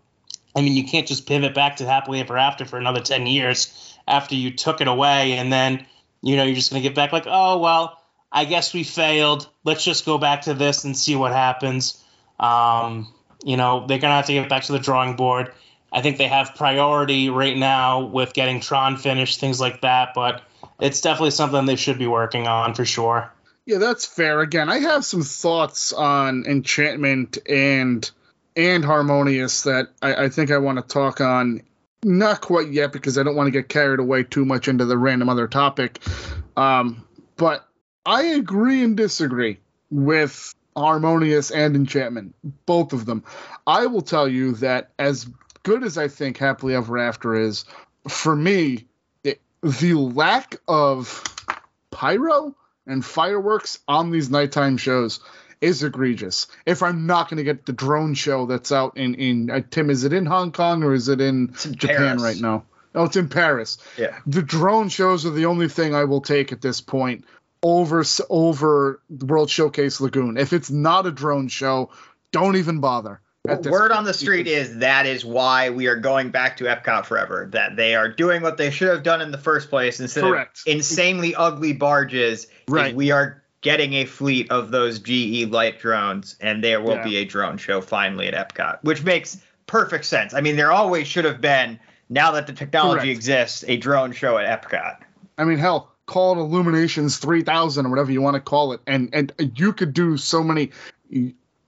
I 0.54 0.62
mean, 0.62 0.74
you 0.74 0.84
can't 0.84 1.06
just 1.06 1.26
pivot 1.26 1.54
back 1.54 1.76
to 1.76 1.86
happily 1.86 2.20
ever 2.20 2.38
after 2.38 2.64
for 2.64 2.78
another 2.78 3.00
10 3.00 3.26
years 3.26 3.98
after 4.06 4.34
you 4.34 4.52
took 4.52 4.80
it 4.80 4.88
away 4.88 5.32
and 5.32 5.52
then, 5.52 5.86
you 6.22 6.36
know, 6.36 6.44
you're 6.44 6.54
just 6.54 6.70
going 6.70 6.82
to 6.82 6.88
get 6.88 6.94
back 6.94 7.12
like, 7.12 7.26
oh, 7.26 7.58
well, 7.58 8.00
I 8.30 8.44
guess 8.44 8.72
we 8.72 8.84
failed. 8.84 9.48
Let's 9.64 9.84
just 9.84 10.04
go 10.04 10.18
back 10.18 10.42
to 10.42 10.54
this 10.54 10.84
and 10.84 10.96
see 10.96 11.16
what 11.16 11.32
happens. 11.32 12.02
Um, 12.38 13.12
you 13.44 13.56
know, 13.56 13.86
they're 13.86 13.98
going 13.98 14.10
to 14.10 14.16
have 14.16 14.26
to 14.26 14.32
get 14.32 14.48
back 14.48 14.64
to 14.64 14.72
the 14.72 14.78
drawing 14.78 15.16
board. 15.16 15.52
I 15.94 16.02
think 16.02 16.18
they 16.18 16.26
have 16.26 16.56
priority 16.56 17.30
right 17.30 17.56
now 17.56 18.00
with 18.06 18.34
getting 18.34 18.60
Tron 18.60 18.96
finished, 18.96 19.38
things 19.38 19.60
like 19.60 19.82
that, 19.82 20.10
but 20.12 20.42
it's 20.80 21.00
definitely 21.00 21.30
something 21.30 21.66
they 21.66 21.76
should 21.76 22.00
be 22.00 22.08
working 22.08 22.48
on 22.48 22.74
for 22.74 22.84
sure. 22.84 23.32
Yeah, 23.64 23.78
that's 23.78 24.04
fair. 24.04 24.40
Again, 24.40 24.68
I 24.68 24.80
have 24.80 25.04
some 25.04 25.22
thoughts 25.22 25.92
on 25.92 26.44
Enchantment 26.46 27.38
and 27.48 28.10
and 28.56 28.84
Harmonious 28.84 29.62
that 29.62 29.88
I, 30.02 30.24
I 30.24 30.28
think 30.28 30.50
I 30.50 30.58
want 30.58 30.78
to 30.78 30.82
talk 30.82 31.20
on. 31.20 31.62
Not 32.02 32.42
quite 32.42 32.70
yet 32.70 32.92
because 32.92 33.16
I 33.16 33.22
don't 33.22 33.34
want 33.34 33.46
to 33.46 33.50
get 33.50 33.68
carried 33.68 33.98
away 33.98 34.24
too 34.24 34.44
much 34.44 34.68
into 34.68 34.84
the 34.84 34.98
random 34.98 35.30
other 35.30 35.48
topic. 35.48 36.00
Um, 36.56 37.06
but 37.36 37.66
I 38.04 38.24
agree 38.24 38.82
and 38.82 38.94
disagree 38.96 39.60
with 39.90 40.54
Harmonious 40.76 41.50
and 41.50 41.74
Enchantment, 41.74 42.34
both 42.66 42.92
of 42.92 43.06
them. 43.06 43.24
I 43.66 43.86
will 43.86 44.02
tell 44.02 44.28
you 44.28 44.52
that 44.56 44.90
as 44.98 45.26
good 45.64 45.82
as 45.82 45.98
I 45.98 46.06
think 46.06 46.38
Happily 46.38 46.74
Ever 46.76 46.98
After 46.98 47.34
is, 47.34 47.64
for 48.06 48.36
me, 48.36 48.86
it, 49.24 49.40
the 49.62 49.94
lack 49.94 50.56
of 50.68 51.24
pyro 51.90 52.54
and 52.86 53.04
fireworks 53.04 53.80
on 53.88 54.12
these 54.12 54.30
nighttime 54.30 54.76
shows 54.76 55.18
is 55.60 55.82
egregious. 55.82 56.46
If 56.66 56.82
I'm 56.82 57.06
not 57.06 57.28
going 57.28 57.38
to 57.38 57.44
get 57.44 57.66
the 57.66 57.72
drone 57.72 58.14
show 58.14 58.46
that's 58.46 58.70
out 58.70 58.96
in 58.96 59.14
in 59.14 59.50
uh, 59.50 59.62
Tim, 59.70 59.90
is 59.90 60.04
it 60.04 60.12
in 60.12 60.26
Hong 60.26 60.52
Kong 60.52 60.84
or 60.84 60.94
is 60.94 61.08
it 61.08 61.20
in, 61.20 61.54
in 61.64 61.74
Japan 61.74 61.96
Paris. 61.96 62.22
right 62.22 62.40
now? 62.40 62.64
Oh, 62.94 63.04
it's 63.04 63.16
in 63.16 63.28
Paris. 63.28 63.78
Yeah. 63.98 64.16
The 64.26 64.42
drone 64.42 64.88
shows 64.88 65.26
are 65.26 65.30
the 65.30 65.46
only 65.46 65.68
thing 65.68 65.94
I 65.94 66.04
will 66.04 66.20
take 66.20 66.52
at 66.52 66.60
this 66.60 66.80
point 66.80 67.24
over 67.62 68.04
over 68.28 69.00
the 69.08 69.26
World 69.26 69.50
Showcase 69.50 70.00
Lagoon. 70.00 70.36
If 70.36 70.52
it's 70.52 70.70
not 70.70 71.06
a 71.06 71.10
drone 71.10 71.48
show, 71.48 71.90
don't 72.30 72.56
even 72.56 72.80
bother. 72.80 73.20
Word 73.46 73.92
on 73.92 74.04
the 74.04 74.14
street 74.14 74.46
is 74.46 74.78
that 74.78 75.04
is 75.04 75.22
why 75.22 75.68
we 75.68 75.86
are 75.86 75.96
going 75.96 76.30
back 76.30 76.56
to 76.58 76.64
Epcot 76.64 77.04
forever. 77.04 77.46
That 77.52 77.76
they 77.76 77.94
are 77.94 78.08
doing 78.08 78.40
what 78.40 78.56
they 78.56 78.70
should 78.70 78.88
have 78.88 79.02
done 79.02 79.20
in 79.20 79.32
the 79.32 79.38
first 79.38 79.68
place 79.68 80.00
instead 80.00 80.24
Correct. 80.24 80.60
of 80.66 80.72
insanely 80.74 81.34
ugly 81.34 81.74
barges. 81.74 82.46
Right. 82.68 82.94
we 82.94 83.10
are 83.10 83.42
getting 83.60 83.92
a 83.94 84.06
fleet 84.06 84.50
of 84.50 84.70
those 84.70 84.98
GE 84.98 85.44
light 85.50 85.78
drones, 85.78 86.36
and 86.40 86.64
there 86.64 86.80
will 86.80 86.94
Yeah. 86.96 87.04
be 87.04 87.16
a 87.18 87.24
drone 87.26 87.58
show 87.58 87.82
finally 87.82 88.28
at 88.28 88.34
Epcot, 88.34 88.78
which 88.82 89.02
makes 89.04 89.36
perfect 89.66 90.06
sense. 90.06 90.32
I 90.32 90.40
mean, 90.40 90.56
there 90.56 90.72
always 90.72 91.06
should 91.06 91.26
have 91.26 91.40
been. 91.42 91.78
Now 92.08 92.30
that 92.32 92.46
the 92.46 92.52
technology 92.54 93.06
Correct. 93.06 93.16
exists, 93.16 93.64
a 93.68 93.76
drone 93.76 94.12
show 94.12 94.38
at 94.38 94.62
Epcot. 94.62 94.96
I 95.36 95.44
mean, 95.44 95.58
hell, 95.58 95.90
call 96.06 96.36
it 96.38 96.40
Illuminations 96.40 97.18
3000 97.18 97.84
or 97.84 97.90
whatever 97.90 98.10
you 98.12 98.22
want 98.22 98.34
to 98.36 98.40
call 98.40 98.72
it, 98.72 98.80
and 98.86 99.10
and 99.12 99.32
you 99.56 99.74
could 99.74 99.92
do 99.92 100.16
so 100.16 100.42
many. 100.42 100.70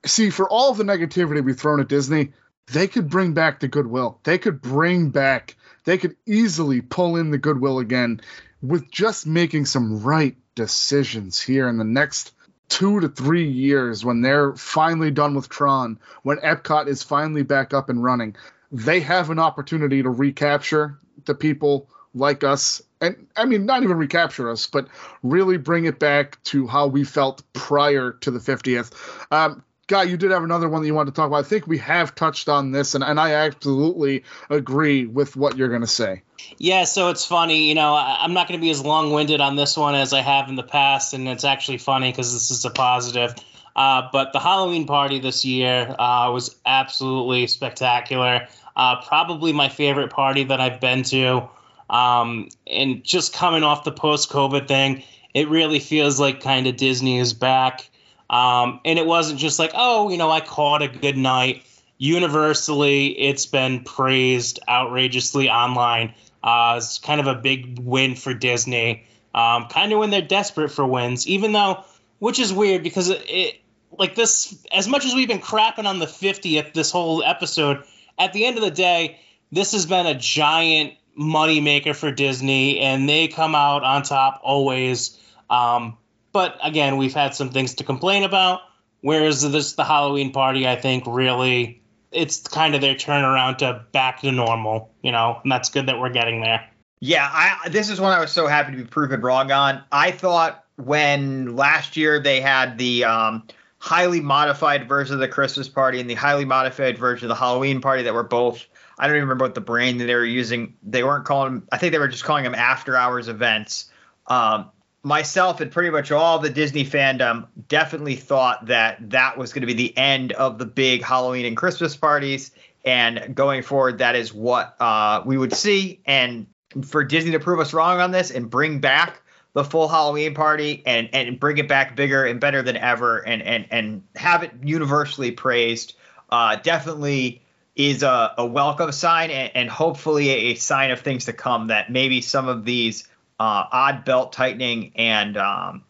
See, 0.07 0.31
for 0.31 0.49
all 0.49 0.73
the 0.73 0.85
negativity 0.85 1.45
we've 1.45 1.59
thrown 1.59 1.81
at 1.81 1.89
Disney, 1.89 2.33
they 2.73 2.89
could 2.89 3.11
bring 3.11 3.35
back 3.35 3.61
the 3.61 3.69
goodwill. 3.69 4.21
They 4.25 4.39
could 4.39 4.61
bring 4.61 5.11
back. 5.11 5.57
They 5.85 5.99
could 5.99 6.17
easily 6.27 6.81
pull 6.81 7.17
in 7.17 7.31
the 7.31 7.39
goodwill 7.39 7.79
again 7.79 8.21
with 8.63 8.91
just 8.91 9.27
making 9.27 9.67
some 9.67 10.03
right 10.03 10.37
decisions 10.55 11.41
here 11.41 11.69
in 11.69 11.77
the 11.77 11.85
next 11.85 12.33
two 12.69 13.01
to 13.01 13.09
three 13.09 13.49
years 13.49 14.05
when 14.05 14.23
they're 14.23 14.55
finally 14.55 15.11
done 15.11 15.35
with 15.35 15.49
Tron, 15.49 15.99
when 16.23 16.39
Epcot 16.39 16.89
is 16.89 17.03
finally 17.03 17.43
back 17.43 17.73
up 17.75 17.89
and 17.89 18.03
running. 18.03 18.35
they 18.73 18.99
have 19.01 19.31
an 19.31 19.39
opportunity 19.39 20.03
to 20.03 20.11
recapture 20.11 20.99
the 21.25 21.35
people 21.35 21.89
like 22.15 22.43
us 22.43 22.83
and 23.01 23.27
I 23.37 23.45
mean 23.45 23.67
not 23.67 23.83
even 23.83 23.97
recapture 23.97 24.51
us, 24.51 24.67
but 24.67 24.89
really 25.23 25.59
bring 25.59 25.85
it 25.85 25.99
back 25.99 26.43
to 26.45 26.67
how 26.67 26.87
we 26.87 27.05
felt 27.05 27.43
prior 27.53 28.13
to 28.23 28.31
the 28.31 28.39
50th. 28.39 28.93
Um, 29.31 29.63
Guy, 29.89 30.03
you 30.05 30.17
did 30.17 30.33
have 30.33 30.43
another 30.43 30.69
one 30.69 30.83
that 30.83 30.87
you 30.87 30.95
wanted 30.95 31.15
to 31.15 31.17
talk 31.17 31.29
about. 31.29 31.45
I 31.45 31.49
think 31.49 31.67
we 31.67 31.79
have 31.79 32.15
touched 32.15 32.49
on 32.49 32.73
this, 32.73 32.97
and, 32.97 33.05
and 33.05 33.21
I 33.21 33.35
absolutely 33.35 34.25
agree 34.51 35.07
with 35.07 35.37
what 35.37 35.57
you're 35.57 35.69
going 35.69 35.83
to 35.83 35.87
say. 35.87 36.23
Yeah, 36.59 36.85
so 36.85 37.11
it's 37.11 37.25
funny. 37.25 37.69
You 37.69 37.77
know, 37.77 37.95
I, 37.95 38.19
I'm 38.21 38.35
not 38.35 38.49
going 38.49 38.59
to 38.59 38.65
be 38.65 38.71
as 38.71 38.85
long 38.85 39.13
winded 39.13 39.41
on 39.41 39.55
this 39.55 39.77
one 39.77 39.95
as 39.95 40.13
I 40.13 40.23
have 40.23 40.49
in 40.49 40.57
the 40.57 40.65
past, 40.65 41.15
and 41.15 41.29
it's 41.29 41.45
actually 41.45 41.79
funny 41.79 42.11
because 42.11 42.33
this 42.33 42.51
is 42.51 42.65
a 42.65 42.71
positive. 42.71 43.35
Uh, 43.77 44.09
but 44.11 44.33
the 44.33 44.41
Halloween 44.41 44.87
party 44.87 45.21
this 45.21 45.45
year 45.45 45.95
uh, 45.99 46.31
was 46.33 46.57
absolutely 46.65 47.47
spectacular. 47.47 48.49
Uh, 48.75 49.03
probably 49.03 49.53
my 49.53 49.69
favorite 49.69 50.11
party 50.11 50.45
that 50.45 50.61
I've 50.61 50.81
been 50.81 51.05
to. 51.05 51.49
Um, 51.89 52.49
and 52.67 53.05
just 53.05 53.35
coming 53.35 53.63
off 53.63 53.85
the 53.85 53.93
post 53.93 54.31
COVID 54.31 54.67
thing, 54.67 55.05
it 55.33 55.49
really 55.49 55.79
feels 55.79 56.19
like 56.19 56.41
kind 56.41 56.67
of 56.67 56.77
Disney 56.77 57.19
is 57.19 57.35
back. 57.35 57.89
Um, 58.29 58.81
and 58.85 58.99
it 58.99 59.07
wasn't 59.07 59.39
just 59.39 59.59
like, 59.59 59.73
oh, 59.75 60.11
you 60.11 60.19
know, 60.19 60.31
I 60.31 60.41
caught 60.41 60.83
a 60.83 60.89
good 60.89 61.17
night. 61.17 61.63
Universally, 61.99 63.07
it's 63.07 63.47
been 63.47 63.85
praised 63.85 64.61
outrageously 64.69 65.49
online. 65.49 66.15
Uh, 66.43 66.75
it's 66.77 66.99
kind 66.99 67.21
of 67.21 67.27
a 67.27 67.35
big 67.35 67.79
win 67.79 68.15
for 68.15 68.35
Disney. 68.35 69.05
Um, 69.35 69.67
kind 69.69 69.93
of 69.93 69.99
when 69.99 70.11
they're 70.11 70.23
desperate 70.23 70.71
for 70.71 70.87
wins, 70.87 71.27
even 71.27 71.53
though, 71.53 71.85
which 72.19 72.39
is 72.39 72.53
weird 72.53 72.83
because 72.83 73.11
it, 73.11 73.25
it, 73.29 73.61
like 73.99 74.15
this, 74.15 74.57
as 74.73 74.89
much 74.89 75.05
as 75.05 75.15
we've 75.15 75.29
been 75.29 75.41
crapping 75.41 75.85
on 75.85 75.99
the 75.99 76.07
50th 76.07 76.73
this 76.73 76.91
whole 76.91 77.23
episode, 77.23 77.85
at 78.19 78.33
the 78.33 78.45
end 78.45 78.57
of 78.57 78.65
the 78.65 78.71
day, 78.71 79.19
this 79.53 79.73
has 79.73 79.87
been 79.87 80.07
a 80.07 80.15
giant 80.15 80.95
moneymaker 81.19 81.95
for 81.95 82.11
Disney, 82.11 82.81
and 82.81 83.09
they 83.09 83.29
come 83.29 83.55
out 83.55 83.85
on 83.85 84.03
top 84.03 84.41
always. 84.43 85.19
Um, 85.49 85.97
but 86.37 86.59
again, 86.63 86.99
we've 86.99 87.15
had 87.15 87.35
some 87.35 87.49
things 87.49 87.77
to 87.77 87.85
complain 87.85 88.23
about. 88.23 88.61
Whereas 89.01 89.41
this 89.51 89.73
the 89.73 89.85
Halloween 89.85 90.33
party, 90.33 90.69
I 90.69 90.77
think 90.77 91.05
really 91.07 91.81
it's 92.13 92.41
kind 92.41 92.75
of 92.75 92.83
their 92.83 92.95
turnaround 92.95 93.57
to 93.59 93.87
back 93.91 94.21
to 94.21 94.31
normal, 94.31 94.93
you 95.01 95.13
know, 95.13 95.41
and 95.43 95.51
that's 95.51 95.71
good 95.71 95.87
that 95.87 95.99
we're 95.99 96.11
getting 96.11 96.43
there. 96.43 96.69
Yeah, 97.01 97.27
I 97.27 97.71
this 97.71 97.89
is 97.89 97.99
one 97.99 98.13
I 98.13 98.21
was 98.21 98.33
so 98.33 98.49
happy 98.49 98.73
to 98.73 98.77
be 98.77 98.85
proven 98.85 99.23
wrong 99.23 99.51
on. 99.51 99.83
I 99.91 100.11
thought 100.11 100.63
when 100.77 101.57
last 101.57 101.97
year 101.97 102.21
they 102.21 102.43
had 102.43 102.77
the 102.77 103.05
um, 103.05 103.45
highly 103.79 104.21
modified 104.21 104.87
version 104.91 105.15
of 105.15 105.21
the 105.21 105.29
Christmas 105.29 105.71
party 105.71 106.01
and 106.01 106.11
the 106.11 106.17
highly 106.17 106.45
modified 106.45 106.99
version 106.99 107.25
of 107.25 107.29
the 107.31 107.41
Halloween 107.41 107.81
party 107.81 108.03
that 108.03 108.13
were 108.13 108.25
both 108.25 108.63
I 108.99 109.07
don't 109.07 109.17
even 109.17 109.29
remember 109.29 109.47
what 109.47 109.55
the 109.55 109.63
brand 109.63 110.03
that 110.03 110.05
they 110.05 110.15
were 110.15 110.23
using. 110.23 110.77
They 110.83 111.03
weren't 111.03 111.25
calling 111.25 111.55
them. 111.55 111.69
I 111.73 111.79
think 111.79 111.93
they 111.93 111.99
were 111.99 112.09
just 112.09 112.25
calling 112.25 112.45
them 112.45 112.55
after 112.55 112.95
hours 112.95 113.29
events. 113.29 113.91
Um, 114.27 114.71
myself 115.03 115.61
and 115.61 115.71
pretty 115.71 115.91
much 115.91 116.11
all 116.11 116.39
the 116.39 116.51
Disney 116.51 116.85
fandom 116.85 117.47
definitely 117.69 118.17
thought 118.17 118.67
that 118.67 119.11
that 119.11 119.39
was 119.39 119.53
going 119.53 119.61
to 119.61 119.67
be 119.67 119.75
the 119.75 119.97
end 119.97 120.33
of 120.33 120.59
the 120.59 120.67
big 120.67 121.03
Halloween 121.03 121.47
and 121.47 121.57
Christmas 121.57 121.97
parties. 121.97 122.51
And 122.85 123.35
going 123.35 123.63
forward, 123.63 123.99
that 123.99 124.17
is 124.17 124.33
what 124.33 124.77
uh, 124.81 125.23
we 125.25 125.39
would 125.39 125.53
see. 125.53 126.01
And 126.07 126.47
for 126.85 127.05
Disney 127.05 127.33
to 127.33 127.41
prove 127.41 127.61
us 127.61 127.73
wrong 127.73 128.01
on 128.01 128.11
this 128.11 128.31
and 128.31 128.49
bring 128.49 128.81
back 128.81 129.23
the 129.55 129.65
full 129.65 129.89
Halloween 129.89 130.35
party 130.35 130.83
and 130.85 131.09
and 131.15 131.41
bring 131.41 131.57
it 131.57 131.67
back 131.67 131.97
bigger 131.97 132.27
and 132.27 132.39
better 132.39 132.63
than 132.63 132.77
ever 132.77 133.27
and 133.27 133.41
and 133.43 133.67
and 133.71 134.03
have 134.15 134.43
it 134.43 134.53
universally 134.63 135.31
praised, 135.31 135.95
uh, 136.31 136.57
definitely 136.57 137.43
is 137.75 138.03
a, 138.03 138.35
a 138.39 138.45
welcome 138.45 138.93
sign 138.93 139.31
and, 139.31 139.51
and 139.55 139.71
hopefully 139.71 140.31
a, 140.31 140.35
a, 140.35 140.55
sign 140.55 140.91
of 140.91 141.01
things 141.01 141.27
to 141.27 141.33
come 141.33 141.67
that 141.67 141.91
maybe 141.91 142.21
some 142.21 142.49
of 142.49 142.65
these 142.65 143.07
uh, 143.39 143.65
odd 143.71 144.05
belt 144.05 144.33
tightening 144.33 144.93
and 144.97 145.37
um, 145.37 145.85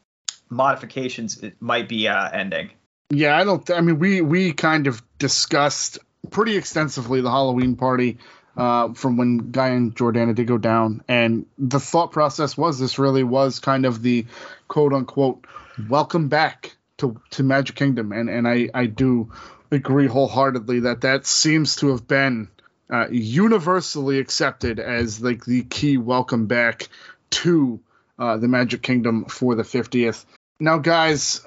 modifications 0.48 1.42
might 1.60 1.88
be 1.88 2.08
uh, 2.08 2.28
ending. 2.30 2.70
Yeah, 3.10 3.36
I 3.36 3.44
don't. 3.44 3.68
I 3.70 3.80
mean, 3.80 3.98
we 3.98 4.20
we 4.20 4.52
kind 4.52 4.86
of 4.86 5.02
discussed 5.18 5.98
pretty 6.30 6.56
extensively 6.56 7.20
the 7.20 7.30
Halloween 7.30 7.76
party 7.76 8.18
uh, 8.56 8.94
from 8.94 9.16
when 9.16 9.52
Guy 9.52 9.68
and 9.68 9.94
Jordana 9.94 10.34
did 10.34 10.46
go 10.46 10.58
down, 10.58 11.04
and 11.06 11.46
the 11.56 11.78
thought 11.78 12.10
process 12.10 12.56
was 12.56 12.78
this 12.78 12.98
really 12.98 13.22
was 13.22 13.60
kind 13.60 13.86
of 13.86 14.02
the 14.02 14.26
quote 14.66 14.92
unquote 14.92 15.46
welcome 15.88 16.28
back 16.28 16.76
to 16.98 17.20
to 17.30 17.44
Magic 17.44 17.76
Kingdom, 17.76 18.10
and 18.12 18.28
and 18.28 18.48
I 18.48 18.70
I 18.74 18.86
do 18.86 19.30
agree 19.70 20.06
wholeheartedly 20.06 20.80
that 20.80 21.02
that 21.02 21.26
seems 21.26 21.76
to 21.76 21.88
have 21.88 22.08
been 22.08 22.48
uh, 22.90 23.06
universally 23.10 24.18
accepted 24.18 24.78
as 24.78 25.20
like 25.20 25.44
the 25.44 25.62
key 25.62 25.96
welcome 25.96 26.46
back 26.46 26.88
to 27.36 27.80
uh, 28.18 28.36
the 28.38 28.48
Magic 28.48 28.82
Kingdom 28.82 29.26
for 29.26 29.54
the 29.54 29.62
50th. 29.62 30.24
Now, 30.58 30.78
guys, 30.78 31.44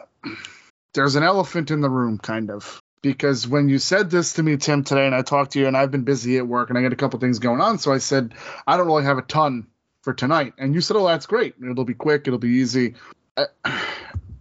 there's 0.94 1.16
an 1.16 1.24
elephant 1.24 1.72
in 1.72 1.82
the 1.82 1.90
room, 1.90 2.20
kind 2.20 2.52
of, 2.52 2.80
because 3.02 3.48
when 3.48 3.70
you 3.70 3.80
said 3.80 4.12
this 4.12 4.34
to 4.34 4.44
me, 4.44 4.58
Tim, 4.58 4.84
today, 4.84 5.08
and 5.08 5.16
I 5.16 5.24
talked 5.24 5.54
to 5.54 5.60
you, 5.60 5.68
and 5.68 5.76
I've 5.76 5.92
been 5.92 6.04
busy 6.04 6.38
at 6.38 6.48
work, 6.48 6.70
and 6.70 6.78
I 6.78 6.84
got 6.84 6.94
a 6.94 6.98
couple 6.98 7.20
things 7.20 7.40
going 7.40 7.62
on, 7.62 7.80
so 7.80 7.92
I 7.92 7.98
said 7.98 8.36
I 8.68 8.78
don't 8.78 8.88
really 8.88 9.06
have 9.06 9.18
a 9.18 9.24
ton 9.24 9.68
for 10.04 10.14
tonight, 10.14 10.54
and 10.58 10.76
you 10.76 10.82
said, 10.82 10.96
"Oh, 10.96 11.08
that's 11.08 11.26
great. 11.26 11.56
It'll 11.62 11.86
be 11.86 11.96
quick. 11.96 12.28
It'll 12.28 12.40
be 12.40 12.60
easy." 12.60 12.96
Uh, 13.36 13.46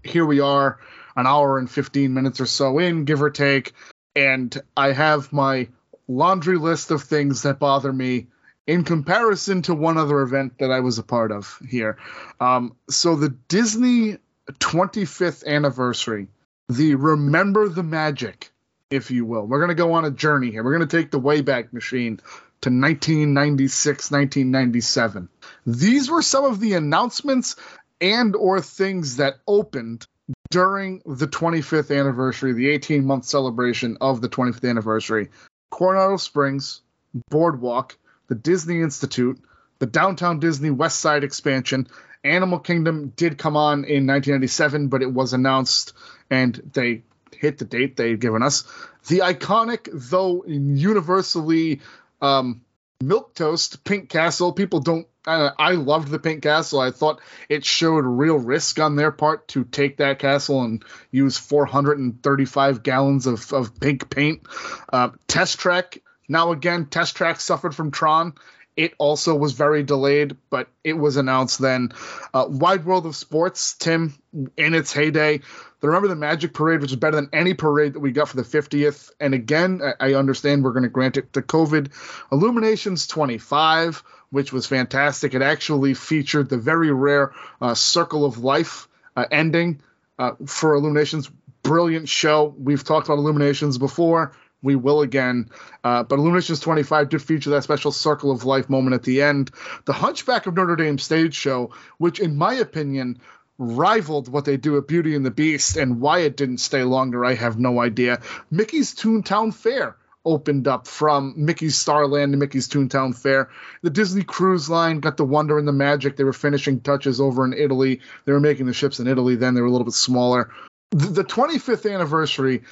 here 0.05 0.26
we 0.26 0.40
are 0.40 0.78
an 1.16 1.26
hour 1.26 1.59
and 1.59 1.70
15 1.70 2.14
minutes 2.14 2.40
or 2.40 2.46
so 2.46 2.78
in, 2.78 3.05
give 3.05 3.22
or 3.22 3.30
take, 3.30 3.72
and 4.14 4.57
I 4.76 4.92
have 4.92 5.32
my 5.32 5.68
laundry 6.07 6.59
list 6.59 6.90
of 6.90 7.03
things 7.03 7.42
that 7.42 7.59
bother 7.59 7.92
me 7.92 8.26
in 8.69 8.85
comparison 8.85 9.62
to 9.62 9.75
one 9.75 9.97
other 9.97 10.21
event 10.21 10.59
that 10.59 10.71
I 10.71 10.81
was 10.81 10.99
a 10.99 11.03
part 11.03 11.33
of 11.33 11.59
here. 11.69 11.97
Um, 12.39 12.77
so 12.89 13.16
the 13.16 13.31
Disney 13.31 14.19
25th 14.53 15.45
anniversary, 15.47 16.29
the 16.69 16.95
Remember 16.95 17.71
the 17.71 17.83
Magic, 17.83 18.51
if 18.91 19.11
you 19.11 19.25
will. 19.25 19.47
We're 19.47 19.59
going 19.59 19.71
to 19.71 19.75
go 19.75 19.95
on 19.95 20.05
a 20.05 20.11
journey 20.11 20.51
here. 20.51 20.62
We're 20.62 20.77
going 20.77 20.87
to 20.87 20.97
take 20.97 21.11
the 21.11 21.19
Wayback 21.19 21.73
Machine 21.73 22.19
to 22.61 22.69
1996, 22.69 24.11
1997. 24.11 25.31
These 25.66 26.11
were 26.11 26.23
some 26.23 26.45
of 26.45 26.61
the 26.61 26.75
announcements 26.75 27.57
and 28.03 28.37
or 28.37 28.61
things 28.61 29.16
that 29.16 29.37
opened 29.47 30.07
during 30.51 31.01
the 31.07 31.27
25th 31.27 31.99
anniversary, 31.99 32.53
the 32.53 32.69
18 32.69 33.07
month 33.07 33.25
celebration 33.25 33.97
of 34.03 34.21
the 34.21 34.29
25th 34.29 34.69
anniversary, 34.69 35.31
Coronado 35.71 36.19
Springs, 36.19 36.83
Boardwalk, 37.31 37.97
the 38.29 38.35
Disney 38.35 38.81
Institute, 38.81 39.41
the 39.79 39.87
Downtown 39.87 40.39
Disney 40.39 40.70
West 40.70 41.01
Side 41.01 41.24
expansion, 41.24 41.89
Animal 42.24 42.59
Kingdom 42.59 43.12
did 43.16 43.39
come 43.39 43.57
on 43.57 43.85
in 43.85 44.07
1997, 44.07 44.89
but 44.89 45.03
it 45.03 45.12
was 45.12 45.33
announced 45.33 45.93
and 46.31 46.70
they 46.72 47.03
hit 47.37 47.59
the 47.59 47.64
date 47.64 47.96
they'd 47.96 48.21
given 48.21 48.42
us. 48.42 48.64
The 49.07 49.21
iconic, 49.21 49.88
though 49.92 50.45
universally 50.46 51.80
um, 52.21 52.63
milk 53.00 53.34
toast 53.34 53.84
Pink 53.84 54.09
Castle. 54.09 54.53
People 54.53 54.80
don't 54.80 55.07
uh, 55.26 55.50
I 55.59 55.72
loved 55.72 56.09
the 56.09 56.18
Pink 56.18 56.42
Castle. 56.42 56.80
I 56.80 56.91
thought 56.91 57.21
it 57.49 57.64
showed 57.64 58.05
real 58.05 58.38
risk 58.38 58.80
on 58.80 58.96
their 58.96 59.13
part 59.13 59.46
to 59.49 59.64
take 59.64 59.99
that 59.99 60.18
castle 60.18 60.63
and 60.63 60.83
use 61.11 61.37
435 61.37 62.83
gallons 62.83 63.26
of, 63.26 63.53
of 63.53 63.79
pink 63.79 64.09
paint. 64.09 64.46
Uh, 64.91 65.11
Test 65.26 65.59
Track, 65.59 65.99
now 66.29 66.53
again, 66.53 66.87
Test 66.87 67.17
Track 67.17 67.41
suffered 67.41 67.75
from 67.75 67.91
Tron. 67.91 68.34
It 68.76 68.95
also 68.99 69.34
was 69.34 69.55
very 69.55 69.83
delayed, 69.83 70.37
but 70.50 70.68
it 70.84 70.92
was 70.92 71.17
announced 71.17 71.59
then. 71.59 71.91
Uh, 72.33 72.46
Wide 72.49 72.84
World 72.84 73.07
of 73.07 73.17
Sports, 73.17 73.75
Tim, 73.75 74.14
in 74.57 74.75
its 74.75 74.92
heyday. 74.92 75.41
The 75.80 75.88
Remember 75.88 76.07
the 76.07 76.14
Magic 76.14 76.55
Parade, 76.55 76.80
which 76.80 76.92
is 76.92 76.96
better 76.96 77.17
than 77.17 77.30
any 77.33 77.55
parade 77.55 77.95
that 77.95 78.00
we 78.00 78.13
got 78.13 78.29
for 78.29 78.37
the 78.37 78.45
50th. 78.45 79.11
And 79.18 79.34
again, 79.34 79.80
I, 79.99 80.14
understand 80.14 80.63
we're 80.63 80.72
going 80.72 80.84
to 80.84 80.88
grant 80.88 81.17
it 81.17 81.33
to 81.33 81.42
COVID. 81.42 81.91
Illuminations 82.30 83.09
25 83.09 84.05
which 84.30 84.53
was 84.53 84.67
fantastic. 84.67 85.34
It 85.34 85.42
actually 85.42 85.95
featured 85.95 86.49
the 86.49 86.59
very 86.59 86.92
rare 86.92 87.33
uh, 87.61 87.75
Circle 87.75 88.25
of 88.25 88.38
Life 88.38 88.88
uh, 89.17 89.25
ending 89.30 89.80
uh, 90.18 90.33
for 90.46 90.75
Illuminations. 90.75 91.30
Brilliant 91.63 92.09
show. 92.09 92.55
We've 92.59 92.84
talked 92.84 93.09
about 93.09 93.18
Illuminations 93.18 93.79
before. 93.79 94.33
We 94.63 94.76
will 94.76 95.03
again. 95.03 95.51
Uh, 95.85 96.03
but 96.03 96.18
Illuminations 96.18 96.61
25 96.61 97.09
did 97.11 97.22
feature 97.22 97.51
that 97.51 97.64
special 97.64 97.93
Circle 97.93 98.30
of 98.30 98.45
Life 98.45 98.68
moment 98.68 98.95
at 98.95 99.05
the 99.05 99.22
end. 99.22 99.51
The 99.85 99.93
Hunchback 99.93 100.47
of 100.47 100.55
Notre 100.55 100.76
Dame 100.76 100.99
stage 100.99 101.35
show, 101.35 101.72
which, 101.99 102.18
in 102.18 102.37
my 102.37 102.55
opinion, 102.55 103.21
rivaled 103.59 104.29
what 104.29 104.45
they 104.45 104.57
do 104.57 104.76
at 104.79 104.89
Beauty 104.89 105.14
and 105.14 105.25
the 105.25 105.30
Beast, 105.30 105.76
and 105.76 106.01
why 106.01 106.21
it 106.21 106.37
didn't 106.37 106.59
stay 106.59 106.83
longer, 106.85 107.25
I 107.25 107.35
have 107.35 107.59
no 107.59 107.80
idea. 107.80 108.21
Mickey's 108.51 108.95
Toontown 108.95 109.53
Fair 109.53 109.97
opened 110.25 110.68
up 110.68 110.87
from 110.87 111.35
Mickey's 111.37 111.76
Starland 111.76 112.33
to 112.33 112.39
Mickey's 112.39 112.68
Toontown 112.68 113.17
Fair. 113.17 113.49
The 113.83 113.91
Disney 113.91 114.22
Cruise 114.25 114.68
Line 114.68 115.01
got 115.01 115.17
the 115.17 115.25
wonder 115.25 115.59
and 115.59 115.67
the 115.67 115.72
magic. 115.72 116.17
They 116.17 116.25
were 116.25 116.33
finishing 116.33 116.80
touches 116.80 117.21
over 117.21 117.45
in 117.45 117.55
Italy. 117.55 118.01
They 118.25 118.33
were 118.33 118.41
making 118.41 118.67
the 118.67 118.75
ships 118.75 119.01
in 119.01 119.07
Italy 119.07 119.37
then. 119.37 119.55
They 119.55 119.61
were 119.61 119.68
a 119.68 119.71
little 119.71 119.87
bit 119.87 119.95
smaller. 119.95 120.51
The 120.91 121.25
25th 121.25 121.93
anniversary 121.93 122.63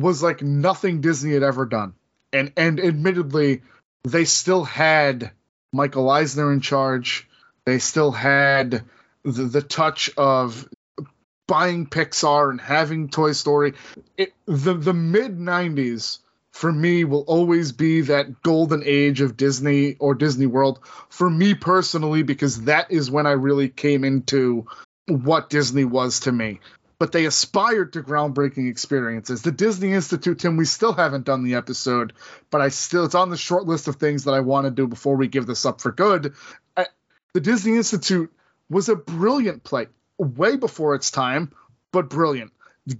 was 0.00 0.22
like 0.22 0.42
nothing 0.42 1.00
Disney 1.00 1.32
had 1.32 1.42
ever 1.42 1.66
done. 1.66 1.94
And 2.32 2.52
and 2.56 2.80
admittedly, 2.80 3.62
they 4.04 4.24
still 4.24 4.64
had 4.64 5.30
Michael 5.72 6.10
Eisner 6.10 6.52
in 6.52 6.60
charge. 6.60 7.28
They 7.64 7.78
still 7.78 8.12
had 8.12 8.84
the, 9.22 9.44
the 9.44 9.62
touch 9.62 10.10
of 10.16 10.68
buying 11.46 11.86
Pixar 11.86 12.50
and 12.50 12.60
having 12.60 13.08
Toy 13.08 13.32
Story. 13.32 13.74
It, 14.16 14.32
the 14.46 14.74
the 14.74 14.94
mid 14.94 15.38
'90s 15.38 16.18
for 16.52 16.72
me 16.72 17.04
will 17.04 17.24
always 17.26 17.72
be 17.72 18.00
that 18.02 18.42
golden 18.42 18.82
age 18.84 19.20
of 19.20 19.36
Disney 19.36 19.96
or 19.98 20.14
Disney 20.14 20.46
World 20.46 20.80
for 21.10 21.28
me 21.28 21.54
personally 21.54 22.22
because 22.22 22.62
that 22.62 22.90
is 22.90 23.10
when 23.10 23.26
I 23.26 23.32
really 23.32 23.68
came 23.68 24.04
into 24.04 24.66
what 25.06 25.50
Disney 25.50 25.84
was 25.84 26.20
to 26.20 26.32
me. 26.32 26.60
But 26.98 27.12
they 27.12 27.26
aspired 27.26 27.92
to 27.92 28.02
groundbreaking 28.02 28.70
experiences. 28.70 29.42
The 29.42 29.52
Disney 29.52 29.92
Institute, 29.92 30.38
Tim, 30.38 30.56
we 30.56 30.64
still 30.64 30.94
haven't 30.94 31.26
done 31.26 31.44
the 31.44 31.56
episode, 31.56 32.14
but 32.50 32.62
I 32.62 32.68
still 32.70 33.04
it's 33.04 33.14
on 33.14 33.28
the 33.28 33.36
short 33.36 33.66
list 33.66 33.86
of 33.88 33.96
things 33.96 34.24
that 34.24 34.32
I 34.32 34.40
want 34.40 34.64
to 34.64 34.70
do 34.70 34.86
before 34.86 35.16
we 35.16 35.28
give 35.28 35.46
this 35.46 35.66
up 35.66 35.80
for 35.80 35.92
good. 35.92 36.34
I, 36.76 36.86
the 37.34 37.40
Disney 37.40 37.76
Institute 37.76 38.32
was 38.70 38.88
a 38.88 38.96
brilliant 38.96 39.62
play, 39.62 39.88
way 40.16 40.56
before 40.56 40.94
its 40.94 41.10
time, 41.10 41.52
but 41.92 42.08
brilliant 42.08 42.52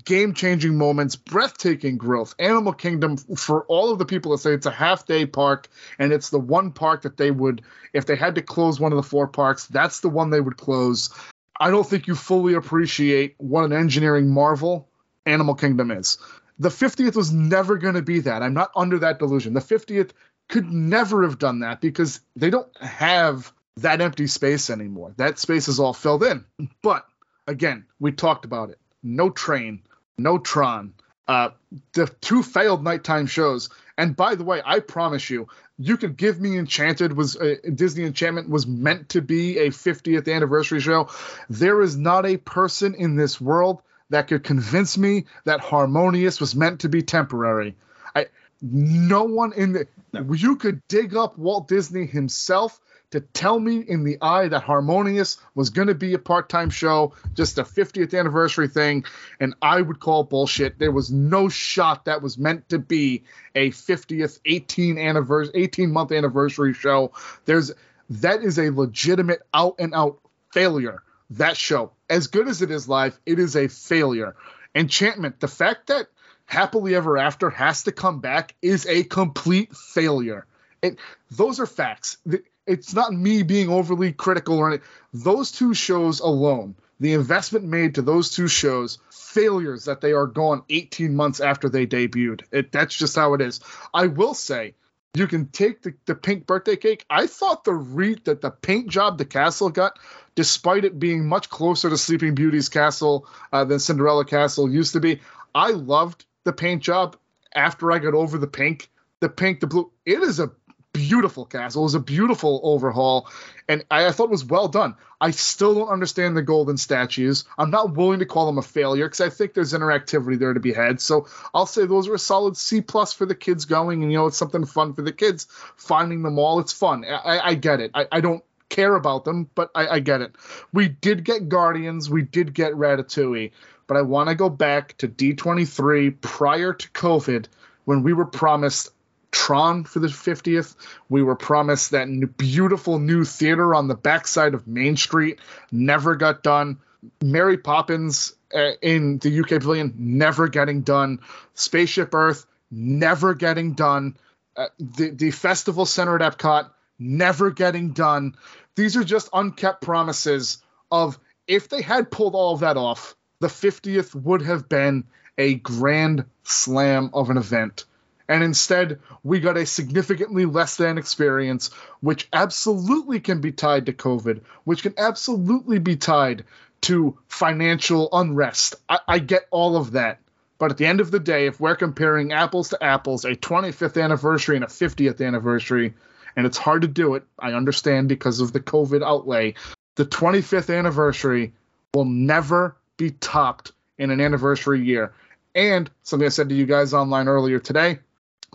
game 0.05 0.35
changing 0.35 0.77
moments, 0.77 1.17
breathtaking 1.17 1.97
growth. 1.97 2.35
Animal 2.39 2.73
Kingdom, 2.73 3.17
for 3.17 3.65
all 3.67 3.93
of 3.93 3.99
the 3.99 4.05
people 4.05 4.33
that 4.33 4.39
say 4.39 4.53
it's 4.53 4.67
a 4.67 4.71
half 4.71 5.07
day 5.07 5.27
park 5.27 5.69
and 5.99 6.13
it's 6.13 6.31
the 6.31 6.41
one 6.41 6.73
park 6.73 7.03
that 7.03 7.17
they 7.17 7.31
would, 7.31 7.63
if 7.93 8.07
they 8.07 8.17
had 8.17 8.35
to 8.35 8.43
close 8.43 8.81
one 8.81 8.93
of 8.93 8.97
the 8.97 9.03
four 9.03 9.29
parks, 9.29 9.67
that's 9.67 10.01
the 10.01 10.09
one 10.09 10.31
they 10.31 10.41
would 10.41 10.57
close. 10.57 11.11
I 11.59 11.71
don't 11.71 11.87
think 11.87 12.07
you 12.07 12.15
fully 12.15 12.55
appreciate 12.55 13.35
what 13.39 13.65
an 13.65 13.73
engineering 13.73 14.29
marvel 14.29 14.89
Animal 15.25 15.55
Kingdom 15.55 15.91
is. 15.91 16.19
The 16.59 16.69
50th 16.69 17.17
was 17.17 17.33
never 17.33 17.77
going 17.77 17.95
to 17.95 18.03
be 18.03 18.21
that. 18.21 18.43
I'm 18.43 18.55
not 18.55 18.71
under 18.77 19.01
that 19.01 19.19
delusion. 19.19 19.55
The 19.55 19.61
50th 19.61 20.13
could 20.49 20.71
never 20.71 21.23
have 21.23 21.39
done 21.39 21.61
that 21.61 21.81
because 21.81 22.21
they 22.37 22.51
don't 22.51 22.75
have 22.81 23.53
that 23.79 24.01
empty 24.01 24.27
space 24.27 24.71
anymore. 24.71 25.13
That 25.17 25.39
space 25.39 25.69
is 25.69 25.81
all 25.81 25.93
filled 25.93 26.23
in. 26.23 26.45
But 26.83 27.07
again, 27.47 27.85
we 28.01 28.13
talked 28.13 28.45
about 28.45 28.71
it 28.71 28.79
no 29.03 29.31
Train, 29.31 29.83
no 30.19 30.39
Tron. 30.39 30.95
Uh, 31.29 31.51
the 31.93 32.07
two 32.21 32.43
failed 32.43 32.83
nighttime 32.83 33.27
shows. 33.27 33.69
And 33.99 34.15
by 34.15 34.35
the 34.35 34.45
way, 34.45 34.61
I 34.65 34.81
promise 34.81 35.31
you, 35.31 35.49
you 35.79 35.97
could 35.97 36.17
give 36.17 36.41
me 36.41 36.59
Enchanted 36.59 37.17
was 37.17 37.37
uh, 37.37 37.57
Disney 37.75 38.05
Enchantment 38.05 38.49
was 38.49 38.67
meant 38.67 39.11
to 39.11 39.23
be 39.23 39.59
a 39.59 39.69
50th 39.69 40.33
anniversary 40.33 40.81
show. 40.81 41.09
There 41.49 41.81
is 41.83 41.97
not 41.97 42.27
a 42.27 42.37
person 42.37 42.95
in 42.95 43.17
this 43.17 43.41
world 43.41 43.83
that 44.11 44.29
could 44.29 44.45
convince 44.45 44.97
me 44.97 45.27
that 45.45 45.61
Harmonious 45.61 46.41
was 46.41 46.55
meant 46.55 46.81
to 46.81 46.89
be 46.89 47.03
temporary. 47.03 47.75
I 48.15 48.27
no 48.63 49.25
one 49.25 49.53
in 49.53 49.73
the 49.73 49.87
no. 50.13 50.33
you 50.33 50.57
could 50.57 50.87
dig 50.89 51.17
up 51.17 51.39
Walt 51.39 51.69
Disney 51.69 52.07
himself 52.07 52.81
to 53.11 53.21
tell 53.21 53.59
me 53.59 53.79
in 53.79 54.05
the 54.05 54.19
eye 54.21 54.49
that 54.49 54.63
Harmonious 54.63 55.39
was 55.55 55.71
going 55.71 55.89
to 55.89 55.95
be 55.95 56.15
a 56.15 56.19
part 56.19 56.49
time 56.49 56.71
show, 56.71 57.15
just 57.35 57.59
a 57.59 57.63
50th 57.63 58.19
anniversary 58.19 58.69
thing, 58.69 59.05
and 59.41 59.55
I 59.63 59.81
would 59.81 60.01
call 60.01 60.25
bullshit. 60.25 60.79
There 60.79 60.93
was 60.93 61.11
no 61.11 61.49
shot 61.49 62.07
that 62.07 62.23
was 62.23 62.37
meant 62.37 62.69
to 62.71 62.79
be 62.79 63.25
a 63.55 63.71
50th 63.71 64.41
18 64.45 64.99
anniversary 64.99 65.53
18 65.55 65.93
month 65.93 66.13
anniversary 66.13 66.75
show. 66.75 67.13
There's 67.45 67.73
that 68.11 68.43
is 68.43 68.59
a 68.59 68.71
legitimate 68.71 69.43
out 69.53 69.77
and 69.79 69.95
out 69.95 70.21
failure. 70.53 71.03
That 71.31 71.57
show, 71.57 71.93
as 72.09 72.29
good 72.29 72.47
as 72.47 72.63
it 72.63 72.71
is 72.71 72.89
live, 72.89 73.19
it 73.27 73.39
is 73.39 73.57
a 73.57 73.69
failure. 73.69 74.37
Enchantment, 74.75 75.41
the 75.41 75.49
fact 75.49 75.89
that 75.89 76.07
Happily 76.45 76.95
Ever 76.95 77.19
After 77.19 77.51
has 77.51 77.83
to 77.85 77.93
come 77.93 78.21
back 78.21 78.55
is 78.63 78.87
a 78.87 79.03
complete 79.03 79.75
failure. 79.75 80.47
It, 80.83 80.99
those 81.31 81.59
are 81.59 81.67
facts. 81.67 82.19
It's 82.67 82.95
not 82.95 83.13
me 83.13 83.43
being 83.43 83.71
overly 83.71 84.13
critical 84.13 84.59
or 84.59 84.69
anything. 84.69 84.87
Those 85.13 85.53
two 85.53 85.73
shows 85.75 86.21
alone, 86.21 86.75
the 86.99 87.13
investment 87.13 87.65
made 87.65 87.95
to 87.95 88.03
those 88.03 88.31
two 88.31 88.49
shows, 88.49 88.99
failures 89.11 89.85
that 89.85 90.01
they 90.01 90.13
are 90.13 90.27
gone 90.27 90.63
18 90.69 91.15
months 91.15 91.41
after 91.41 91.69
they 91.69 91.87
debuted. 91.87 92.43
It, 92.51 92.73
that's 92.73 92.95
just 92.95 93.15
how 93.15 93.35
it 93.35 93.41
is. 93.41 93.61
I 93.93 94.07
will 94.07 94.35
say, 94.35 94.75
you 95.15 95.27
can 95.27 95.49
take 95.49 95.83
the, 95.83 95.95
the 96.05 96.15
pink 96.15 96.47
birthday 96.47 96.77
cake. 96.77 97.07
I 97.09 97.27
thought 97.27 97.65
the 97.65 97.73
re- 97.73 98.21
that 98.25 98.41
the 98.41 98.51
paint 98.51 98.89
job 98.89 99.17
the 99.17 99.25
castle 99.25 99.71
got, 99.71 99.99
despite 100.35 100.85
it 100.85 100.99
being 100.99 101.27
much 101.27 101.49
closer 101.49 101.89
to 101.89 101.97
Sleeping 101.97 102.35
Beauty's 102.35 102.69
castle 102.69 103.27
uh, 103.53 103.65
than 103.65 103.79
Cinderella 103.79 104.25
Castle 104.25 104.71
used 104.71 104.93
to 104.93 105.01
be, 105.01 105.21
I 105.55 105.71
loved 105.71 106.27
the 106.45 106.53
paint 106.53 106.83
job. 106.83 107.17
After 107.55 107.91
I 107.91 107.99
got 107.99 108.13
over 108.13 108.37
the 108.37 108.47
pink, 108.47 108.91
the 109.21 109.31
pink, 109.31 109.61
the 109.61 109.67
blue, 109.67 109.91
it 110.05 110.21
is 110.21 110.41
a 110.41 110.51
beautiful 110.97 111.45
castle. 111.45 111.83
It 111.83 111.85
was 111.85 111.95
a 111.95 112.01
beautiful 112.01 112.61
overhaul, 112.63 113.29
and 113.69 113.85
I, 113.91 114.07
I, 114.07 114.13
thought 114.13 114.25
it 114.25 114.31
was 114.31 114.45
well 114.45 114.69
done. 114.69 114.97
I 115.21 115.31
still 115.31 115.75
don't 115.75 115.89
understand 115.89 116.37
the 116.37 116.43
golden 116.43 116.77
statues. 116.77 117.45
I'm 117.59 117.71
not 117.71 117.95
willing 117.95 118.21
to 118.21 118.27
call 118.27 118.47
them 118.47 118.59
a 118.59 118.63
failure 118.63 119.07
because 119.07 119.21
I 119.21 119.31
think 119.31 119.55
there's 119.55 119.73
interactivity 119.73 120.39
there 120.39 120.55
to 120.55 120.61
be 120.61 120.73
had. 120.73 121.01
So 121.01 121.27
I'll 121.55 121.67
say 121.67 121.87
those 121.87 122.09
are 122.09 122.15
a 122.15 122.19
solid 122.19 122.57
C 122.57 122.81
plus 122.81 123.13
for 123.13 123.27
the 123.27 123.35
kids 123.35 123.65
going, 123.65 124.03
and 124.03 124.11
you 124.11 124.19
know 124.19 124.27
it's 124.27 124.37
something 124.37 124.65
fun 124.65 124.95
for 124.95 125.03
the 125.03 125.13
kids 125.13 125.47
finding 125.77 126.23
them 126.23 126.39
all. 126.39 126.61
It's 126.61 126.73
fun. 126.73 127.05
I, 127.05 127.41
I 127.41 127.55
get 127.55 127.81
it. 127.81 127.91
I, 127.95 128.07
I, 128.11 128.21
don't 128.21 128.45
care 128.69 128.95
about 128.95 129.25
them, 129.25 129.49
but 129.55 129.71
I, 129.75 130.01
get 130.01 130.23
it. 130.23 130.35
We 130.73 130.89
did 130.89 131.25
get 131.25 131.49
Guardians. 131.49 132.11
We 132.11 132.23
did 132.23 132.53
get 132.53 132.73
Ratatouille, 132.73 133.53
but 133.87 133.97
I 133.97 134.03
want 134.03 134.29
to 134.29 134.35
go 134.35 134.49
back 134.49 134.97
to 134.99 135.09
D23 135.09 136.21
prior 136.21 136.73
to 136.73 136.89
COVID 136.91 137.47
when 137.85 138.03
we 138.03 138.13
were 138.13 138.27
promised 138.27 138.91
Tron 139.37 139.85
for 139.85 139.99
the 139.99 140.09
50th. 140.09 140.75
We 141.11 141.23
were 141.23 141.37
promised 141.37 141.91
that 141.91 142.09
beautiful 142.39 142.99
new 142.99 143.23
theater 143.23 143.75
on 143.75 143.87
the 143.87 143.95
backside 143.95 144.55
of 144.55 144.67
Main 144.67 144.97
Street. 144.97 145.39
Never 145.71 146.17
got 146.17 146.43
done. 146.43 146.79
Mary 147.23 147.59
Poppins 147.59 148.35
uh, 148.55 148.73
in 148.81 149.19
the 149.19 149.41
UK 149.41 149.49
Pavilion, 149.49 149.95
never 149.99 150.49
getting 150.49 150.81
done. 150.81 151.21
Spaceship 151.53 152.15
Earth, 152.15 152.47
never 152.71 153.35
getting 153.35 153.75
done. 153.75 154.17
Uh, 154.57 154.69
the, 154.79 155.11
the 155.11 155.31
Festival 155.31 155.85
Center 155.85 156.21
at 156.21 156.39
Epcot, 156.39 156.71
never 156.99 157.51
getting 157.51 157.93
done. 157.93 158.37
These 158.75 158.97
are 158.97 159.05
just 159.05 159.29
unkept 159.35 159.83
promises 159.83 160.63
of 160.91 161.19
if 161.47 161.69
they 161.69 161.83
had 161.83 162.11
pulled 162.11 162.35
all 162.35 162.55
of 162.55 162.61
that 162.61 162.79
off, 162.79 163.15
the 163.41 163.49
50th 163.49 164.15
would 164.15 164.41
have 164.43 164.67
been 164.67 165.05
a 165.37 165.55
grand 165.55 166.25
slam 166.43 167.11
of 167.13 167.29
an 167.29 167.37
event 167.37 167.85
and 168.29 168.43
instead 168.43 169.01
we 169.23 169.41
got 169.41 169.57
a 169.57 169.67
significantly 169.67 170.45
less 170.45 170.77
than 170.77 170.99
experience, 170.99 171.71
which 172.01 172.29
absolutely 172.33 173.21
can 173.21 173.41
be 173.41 173.53
tied 173.53 173.87
to 173.87 173.93
COVID, 173.93 174.41
which 174.65 174.83
can 174.83 174.95
absolutely 174.99 175.79
be 175.79 175.97
tied 175.97 176.45
to 176.83 177.19
financial 177.29 178.09
unrest. 178.13 178.77
I, 178.89 178.99
I 179.09 179.19
get 179.19 179.47
all 179.51 179.77
of 179.77 179.93
that. 179.93 180.21
But 180.59 180.71
at 180.71 180.79
the 180.79 180.87
end 180.87 181.01
of 181.01 181.11
the 181.11 181.21
day, 181.21 181.47
if 181.47 181.61
we're 181.61 181.77
comparing 181.77 182.33
apples 182.33 182.71
to 182.71 182.83
apples, 182.83 183.25
a 183.25 183.37
25th 183.37 184.03
anniversary 184.03 184.57
and 184.57 184.65
a 184.65 184.69
50th 184.69 185.25
anniversary, 185.25 185.95
and 186.35 186.47
it's 186.47 186.57
hard 186.57 186.83
to 186.83 186.89
do 186.89 187.15
it, 187.15 187.25
I 187.39 187.53
understand 187.53 188.09
because 188.09 188.41
of 188.41 188.53
the 188.53 188.61
COVID 188.61 189.03
outlay, 189.05 189.55
the 189.97 190.07
25th 190.07 190.75
anniversary 190.77 191.53
will 191.95 192.07
never 192.07 192.77
be 192.97 193.11
topped 193.11 193.73
in 193.99 194.11
an 194.11 194.21
anniversary 194.21 194.83
year. 194.83 195.13
And 195.55 195.91
something 196.03 196.27
I 196.27 196.31
said 196.31 196.51
to 196.51 196.55
you 196.55 196.67
guys 196.67 196.95
online 196.95 197.29
earlier 197.29 197.59
today 197.59 197.99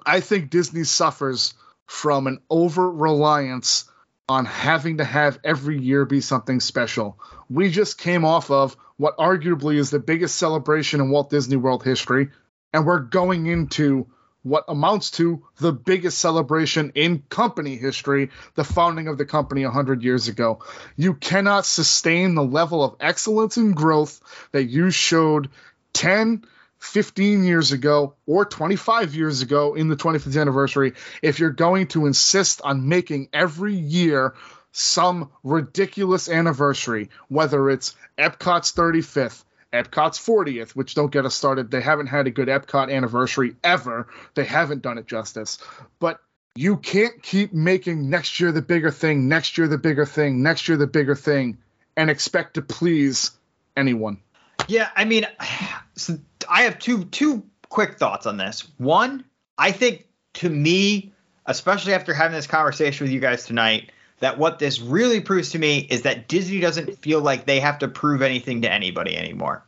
I 0.06 0.20
think 0.20 0.50
Disney 0.50 0.84
suffers 0.84 1.54
from 1.86 2.28
an 2.28 2.40
over 2.50 2.90
reliance 2.90 3.86
on 4.30 4.46
having 4.46 4.98
to 4.98 5.04
have 5.04 5.40
every 5.44 5.80
year 5.80 6.06
be 6.06 6.22
something 6.22 6.60
special. 6.60 7.20
We 7.50 7.70
just 7.70 7.98
came 7.98 8.24
off 8.24 8.50
of 8.50 8.78
what 8.98 9.18
arguably 9.18 9.76
is 9.76 9.90
the 9.90 10.00
biggest 10.00 10.36
celebration 10.36 11.02
in 11.02 11.10
Walt 11.10 11.30
Disney 11.30 11.58
World 11.58 11.84
history, 11.84 12.30
and 12.72 12.86
we're 12.86 13.00
going 13.00 13.48
into 13.48 14.08
what 14.44 14.66
amounts 14.68 15.12
to 15.12 15.44
the 15.58 15.72
biggest 15.72 16.18
celebration 16.18 16.92
in 16.96 17.24
company 17.30 17.76
history, 17.76 18.30
the 18.56 18.64
founding 18.64 19.08
of 19.08 19.18
the 19.18 19.26
company 19.26 19.64
100 19.64 20.04
years 20.04 20.28
ago. 20.28 20.64
You 20.96 21.14
cannot 21.14 21.66
sustain 21.66 22.34
the 22.34 22.44
level 22.44 22.84
of 22.84 22.96
excellence 23.00 23.58
and 23.58 23.76
growth 23.76 24.20
that 24.52 24.64
you 24.64 24.90
showed 24.90 25.50
10, 25.94 26.46
15 26.82 27.44
years 27.44 27.72
ago 27.72 28.16
or 28.26 28.44
25 28.44 29.14
years 29.14 29.44
ago 29.44 29.76
in 29.76 29.88
the 29.88 29.96
25th 29.96 30.40
anniversary 30.40 30.94
if 31.22 31.40
you're 31.40 31.52
going 31.52 31.86
to 31.86 32.08
insist 32.08 32.60
on 32.64 32.90
making 32.90 33.30
every 33.32 33.76
year 33.76 34.34
some 34.72 35.30
ridiculous 35.44 36.28
anniversary, 36.28 37.10
whether 37.28 37.70
it's 37.70 37.96
Epcot's 38.18 38.72
35th, 38.72 39.44
Epcot's 39.72 40.18
40th, 40.18 40.72
which 40.72 40.96
don't 40.96 41.12
get 41.12 41.26
us 41.26 41.36
started. 41.36 41.70
They 41.70 41.82
haven't 41.82 42.08
had 42.08 42.26
a 42.26 42.32
good 42.32 42.48
Epcot 42.48 42.92
anniversary 42.92 43.56
ever. 43.64 44.08
They 44.34 44.46
haven't 44.46 44.82
done 44.82 44.98
it 44.98 45.08
justice. 45.08 45.60
But 46.00 46.20
you 46.56 46.78
can't 46.78 47.22
keep 47.22 47.54
making 47.54 48.10
next 48.10 48.40
year 48.40 48.52
the 48.52 48.62
bigger 48.62 48.92
thing, 48.92 49.28
next 49.28 49.58
year 49.58 49.68
the 49.68 49.78
bigger 49.78 50.06
thing, 50.06 50.42
next 50.42 50.68
year 50.68 50.78
the 50.78 50.88
bigger 50.88 51.16
thing, 51.16 51.60
and 51.96 52.10
expect 52.10 52.56
to 52.56 52.64
please 52.64 53.32
anyone. 53.78 54.20
Yeah, 54.68 54.90
I 54.96 55.06
mean, 55.06 55.28
so 55.96 56.18
I 56.50 56.64
have 56.64 56.80
two 56.80 57.06
two 57.06 57.44
quick 57.70 57.98
thoughts 57.98 58.26
on 58.26 58.38
this. 58.38 58.68
One, 58.78 59.26
I 59.58 59.72
think 59.72 60.08
to 60.36 60.50
me, 60.50 61.14
especially 61.46 61.94
after 61.94 62.14
having 62.14 62.36
this 62.36 62.48
conversation 62.48 63.06
with 63.06 63.14
you 63.14 63.20
guys 63.20 63.46
tonight, 63.46 63.92
that 64.20 64.38
what 64.38 64.60
this 64.60 64.80
really 64.80 65.20
proves 65.20 65.50
to 65.52 65.60
me 65.60 65.80
is 65.80 66.04
that 66.04 66.28
Disney 66.28 66.60
doesn't 66.60 67.00
feel 67.00 67.22
like 67.22 67.46
they 67.46 67.60
have 67.60 67.80
to 67.80 67.88
prove 67.88 68.22
anything 68.22 68.62
to 68.62 68.72
anybody 68.72 69.18
anymore. 69.18 69.66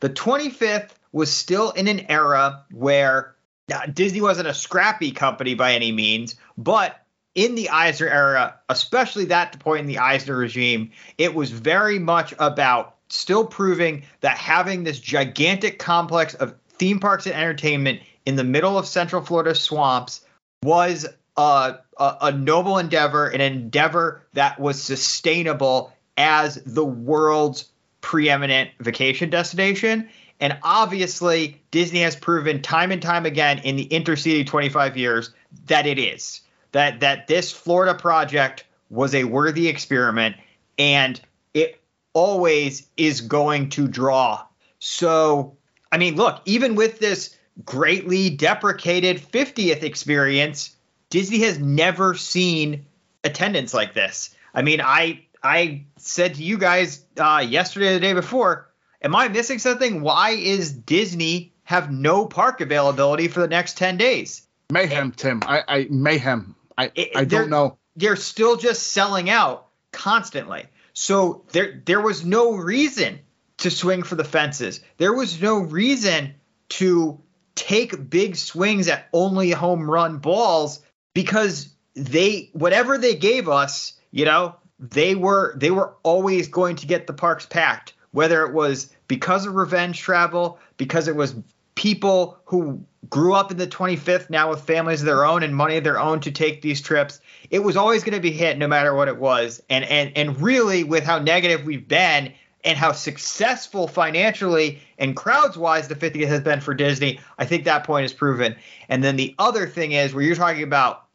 The 0.00 0.10
25th 0.10 0.90
was 1.12 1.30
still 1.30 1.70
in 1.70 1.86
an 1.86 2.10
era 2.10 2.64
where 2.72 3.36
uh, 3.72 3.86
Disney 3.86 4.20
wasn't 4.20 4.48
a 4.48 4.54
scrappy 4.54 5.12
company 5.12 5.54
by 5.54 5.74
any 5.74 5.92
means, 5.92 6.34
but 6.58 7.02
in 7.34 7.54
the 7.54 7.70
Eisner 7.70 8.08
era, 8.08 8.58
especially 8.68 9.26
that 9.26 9.58
point 9.60 9.80
in 9.80 9.86
the 9.86 9.98
Eisner 9.98 10.36
regime, 10.36 10.90
it 11.16 11.34
was 11.34 11.50
very 11.50 11.98
much 11.98 12.34
about 12.38 12.96
still 13.12 13.44
proving 13.44 14.04
that 14.20 14.38
having 14.38 14.84
this 14.84 14.98
gigantic 14.98 15.78
complex 15.78 16.34
of 16.34 16.54
theme 16.78 16.98
parks 16.98 17.26
and 17.26 17.34
entertainment 17.34 18.00
in 18.24 18.36
the 18.36 18.44
middle 18.44 18.78
of 18.78 18.86
Central 18.86 19.22
Florida 19.22 19.54
swamps 19.54 20.24
was 20.62 21.06
a, 21.36 21.76
a, 21.98 22.16
a 22.22 22.32
noble 22.32 22.78
endeavor, 22.78 23.28
an 23.28 23.40
endeavor 23.40 24.26
that 24.32 24.58
was 24.58 24.82
sustainable 24.82 25.92
as 26.16 26.56
the 26.64 26.84
world's 26.84 27.70
preeminent 28.00 28.70
vacation 28.80 29.28
destination. 29.28 30.08
And 30.40 30.58
obviously, 30.62 31.60
Disney 31.70 32.00
has 32.00 32.16
proven 32.16 32.62
time 32.62 32.90
and 32.92 33.02
time 33.02 33.26
again 33.26 33.58
in 33.58 33.76
the 33.76 33.84
interceding 33.84 34.46
25 34.46 34.96
years 34.96 35.30
that 35.66 35.86
it 35.86 35.98
is. 35.98 36.40
That 36.72 37.00
that 37.00 37.26
this 37.26 37.52
Florida 37.52 37.94
project 37.94 38.64
was 38.88 39.14
a 39.14 39.24
worthy 39.24 39.68
experiment 39.68 40.36
and 40.78 41.20
it 41.52 41.81
always 42.14 42.86
is 42.96 43.20
going 43.20 43.70
to 43.70 43.88
draw. 43.88 44.44
So, 44.78 45.56
I 45.90 45.98
mean, 45.98 46.16
look, 46.16 46.40
even 46.44 46.74
with 46.74 46.98
this 46.98 47.36
greatly 47.64 48.30
deprecated 48.30 49.20
50th 49.20 49.82
experience, 49.82 50.74
Disney 51.10 51.40
has 51.40 51.58
never 51.58 52.14
seen 52.14 52.86
attendance 53.24 53.74
like 53.74 53.94
this. 53.94 54.34
I 54.54 54.62
mean, 54.62 54.80
I 54.80 55.24
I 55.42 55.84
said 55.96 56.34
to 56.36 56.42
you 56.42 56.56
guys 56.58 57.04
uh, 57.18 57.44
yesterday 57.46 57.94
the 57.94 58.00
day 58.00 58.12
before, 58.12 58.70
am 59.02 59.14
I 59.14 59.28
missing 59.28 59.58
something? 59.58 60.00
Why 60.02 60.30
is 60.30 60.72
Disney 60.72 61.52
have 61.64 61.90
no 61.90 62.26
park 62.26 62.60
availability 62.60 63.28
for 63.28 63.40
the 63.40 63.48
next 63.48 63.76
10 63.76 63.96
days? 63.96 64.46
Mayhem, 64.70 65.04
And- 65.04 65.16
Tim. 65.16 65.42
I, 65.46 65.62
I 65.68 65.86
mayhem. 65.90 66.54
I 66.78 66.90
It- 66.94 67.10
I 67.16 67.24
don't 67.24 67.50
know. 67.50 67.78
They're 67.96 68.16
still 68.16 68.56
just 68.56 68.92
selling 68.92 69.28
out 69.28 69.66
constantly. 69.92 70.64
So 70.92 71.44
there 71.52 71.82
there 71.84 72.00
was 72.00 72.24
no 72.24 72.52
reason 72.54 73.20
to 73.58 73.70
swing 73.70 74.02
for 74.02 74.14
the 74.14 74.24
fences. 74.24 74.80
There 74.98 75.12
was 75.12 75.40
no 75.40 75.58
reason 75.58 76.34
to 76.70 77.20
take 77.54 78.10
big 78.10 78.36
swings 78.36 78.88
at 78.88 79.08
only 79.12 79.50
home 79.50 79.90
run 79.90 80.18
balls 80.18 80.80
because 81.14 81.74
they 81.94 82.50
whatever 82.52 82.98
they 82.98 83.14
gave 83.14 83.48
us, 83.48 83.94
you 84.10 84.24
know, 84.24 84.56
they 84.78 85.14
were 85.14 85.54
they 85.56 85.70
were 85.70 85.94
always 86.02 86.48
going 86.48 86.76
to 86.76 86.86
get 86.86 87.06
the 87.06 87.12
parks 87.12 87.46
packed, 87.46 87.94
whether 88.10 88.44
it 88.44 88.52
was 88.52 88.90
because 89.06 89.46
of 89.46 89.54
revenge 89.54 90.00
travel, 90.00 90.58
because 90.76 91.08
it 91.08 91.16
was 91.16 91.34
people 91.74 92.38
who 92.44 92.84
grew 93.08 93.34
up 93.34 93.50
in 93.50 93.56
the 93.56 93.66
25th 93.66 94.30
now 94.30 94.50
with 94.50 94.62
families 94.62 95.00
of 95.00 95.06
their 95.06 95.24
own 95.24 95.42
and 95.42 95.54
money 95.54 95.76
of 95.76 95.84
their 95.84 96.00
own 96.00 96.20
to 96.20 96.30
take 96.30 96.62
these 96.62 96.80
trips. 96.80 97.20
It 97.50 97.60
was 97.60 97.76
always 97.76 98.02
going 98.02 98.14
to 98.14 98.20
be 98.20 98.32
hit 98.32 98.58
no 98.58 98.68
matter 98.68 98.94
what 98.94 99.08
it 99.08 99.18
was. 99.18 99.62
And 99.68 99.84
and 99.84 100.12
and 100.16 100.40
really 100.40 100.84
with 100.84 101.04
how 101.04 101.18
negative 101.18 101.64
we've 101.64 101.86
been 101.86 102.32
and 102.64 102.78
how 102.78 102.92
successful 102.92 103.88
financially 103.88 104.80
and 104.98 105.16
crowds 105.16 105.58
wise 105.58 105.88
the 105.88 105.96
50th 105.96 106.28
has 106.28 106.40
been 106.40 106.60
for 106.60 106.74
Disney, 106.74 107.18
I 107.38 107.44
think 107.44 107.64
that 107.64 107.84
point 107.84 108.04
is 108.04 108.12
proven. 108.12 108.54
And 108.88 109.02
then 109.02 109.16
the 109.16 109.34
other 109.38 109.66
thing 109.66 109.92
is 109.92 110.14
where 110.14 110.22
you're 110.22 110.36
talking 110.36 110.62
about 110.62 111.06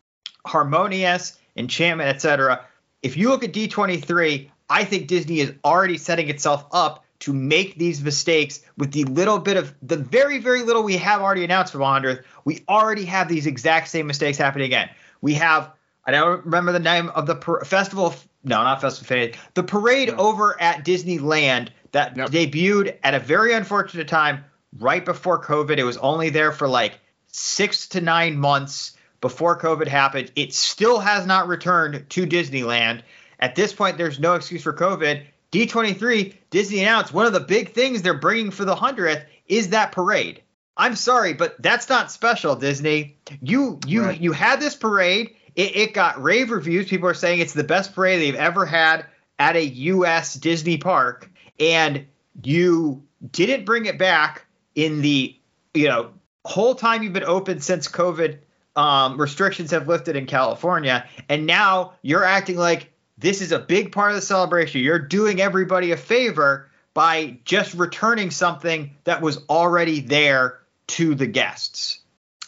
harmonious, 0.45 1.37
enchantment, 1.55 2.09
etc. 2.09 2.65
If 3.01 3.15
you 3.15 3.29
look 3.29 3.43
at 3.43 3.53
D23, 3.53 4.49
I 4.69 4.83
think 4.83 5.07
Disney 5.07 5.39
is 5.39 5.53
already 5.63 5.97
setting 5.97 6.29
itself 6.29 6.65
up 6.71 7.05
to 7.19 7.33
make 7.33 7.77
these 7.77 8.01
mistakes 8.01 8.61
with 8.77 8.91
the 8.91 9.03
little 9.05 9.39
bit 9.39 9.57
of 9.57 9.73
the 9.81 9.97
very, 9.97 10.37
very 10.37 10.63
little 10.63 10.83
we 10.83 10.97
have 10.97 11.21
already 11.21 11.43
announced 11.43 11.73
for 11.73 11.79
100th. 11.79 12.23
We 12.45 12.63
already 12.69 13.05
have 13.05 13.27
these 13.27 13.47
exact 13.47 13.87
same 13.87 14.07
mistakes 14.07 14.37
happening 14.37 14.65
again. 14.65 14.89
We 15.21 15.33
have, 15.35 15.71
I 16.05 16.11
don't 16.11 16.45
remember 16.45 16.71
the 16.71 16.79
name 16.79 17.09
of 17.09 17.25
the 17.25 17.35
par- 17.35 17.65
festival. 17.65 18.13
No, 18.43 18.63
not 18.63 18.81
festival. 18.81 19.29
The 19.55 19.63
parade 19.63 20.09
over 20.11 20.61
at 20.61 20.85
Disneyland 20.85 21.69
that 21.91 22.15
debuted 22.15 22.97
at 23.03 23.15
a 23.15 23.19
very 23.19 23.53
unfortunate 23.53 24.07
time 24.07 24.45
right 24.77 25.03
before 25.03 25.41
COVID. 25.43 25.77
It 25.77 25.83
was 25.83 25.97
only 25.97 26.29
there 26.29 26.51
for 26.51 26.67
like 26.67 26.99
six 27.27 27.87
to 27.89 28.01
nine 28.01 28.37
months 28.37 28.95
before 29.21 29.59
COVID 29.59 29.87
happened. 29.87 30.31
It 30.35 30.53
still 30.53 30.99
has 30.99 31.25
not 31.25 31.47
returned 31.47 32.09
to 32.09 32.27
Disneyland. 32.27 33.01
At 33.39 33.55
this 33.55 33.73
point, 33.73 33.97
there's 33.97 34.19
no 34.19 34.35
excuse 34.35 34.63
for 34.63 34.73
COVID. 34.73 35.23
D23, 35.65 36.33
Disney 36.49 36.81
announced 36.81 37.13
one 37.13 37.25
of 37.25 37.33
the 37.33 37.39
big 37.39 37.73
things 37.73 38.01
they're 38.01 38.13
bringing 38.13 38.51
for 38.51 38.65
the 38.65 38.75
100th 38.75 39.25
is 39.47 39.69
that 39.69 39.91
parade. 39.91 40.43
I'm 40.75 40.95
sorry, 40.95 41.33
but 41.33 41.59
that's 41.61 41.89
not 41.89 42.11
special, 42.11 42.55
Disney. 42.55 43.17
You 43.41 43.79
you 43.87 44.03
Right. 44.03 44.21
you 44.21 44.31
had 44.31 44.59
this 44.59 44.75
parade. 44.75 45.35
It, 45.55 45.75
it 45.75 45.93
got 45.93 46.21
rave 46.21 46.51
reviews. 46.51 46.87
People 46.87 47.09
are 47.09 47.15
saying 47.15 47.39
it's 47.39 47.53
the 47.53 47.63
best 47.63 47.95
parade 47.95 48.21
they've 48.21 48.35
ever 48.35 48.65
had 48.65 49.05
at 49.39 49.55
a 49.55 49.65
U.S. 49.65 50.35
Disney 50.35 50.77
park, 50.77 51.31
and 51.59 52.05
you 52.43 53.03
didn't 53.31 53.65
bring 53.65 53.85
it 53.85 53.97
back 53.97 54.45
in 54.75 55.01
the 55.01 55.35
you 55.73 55.87
know 55.87 56.11
whole 56.45 56.75
time 56.75 57.01
you've 57.01 57.13
been 57.13 57.23
open 57.23 57.59
since 57.59 57.87
COVID 57.87 58.37
um, 58.75 59.19
restrictions 59.19 59.71
have 59.71 59.87
lifted 59.87 60.15
in 60.15 60.27
California, 60.27 61.07
and 61.27 61.47
now 61.47 61.93
you're 62.03 62.23
acting 62.23 62.57
like 62.57 62.91
this 63.17 63.41
is 63.41 63.51
a 63.51 63.59
big 63.59 63.91
part 63.91 64.11
of 64.11 64.15
the 64.15 64.21
celebration. 64.21 64.81
You're 64.81 64.99
doing 64.99 65.41
everybody 65.41 65.91
a 65.91 65.97
favor 65.97 66.69
by 66.93 67.37
just 67.45 67.73
returning 67.73 68.31
something 68.31 68.95
that 69.03 69.21
was 69.21 69.39
already 69.49 70.01
there 70.01 70.59
to 70.87 71.15
the 71.15 71.27
guests. 71.27 71.99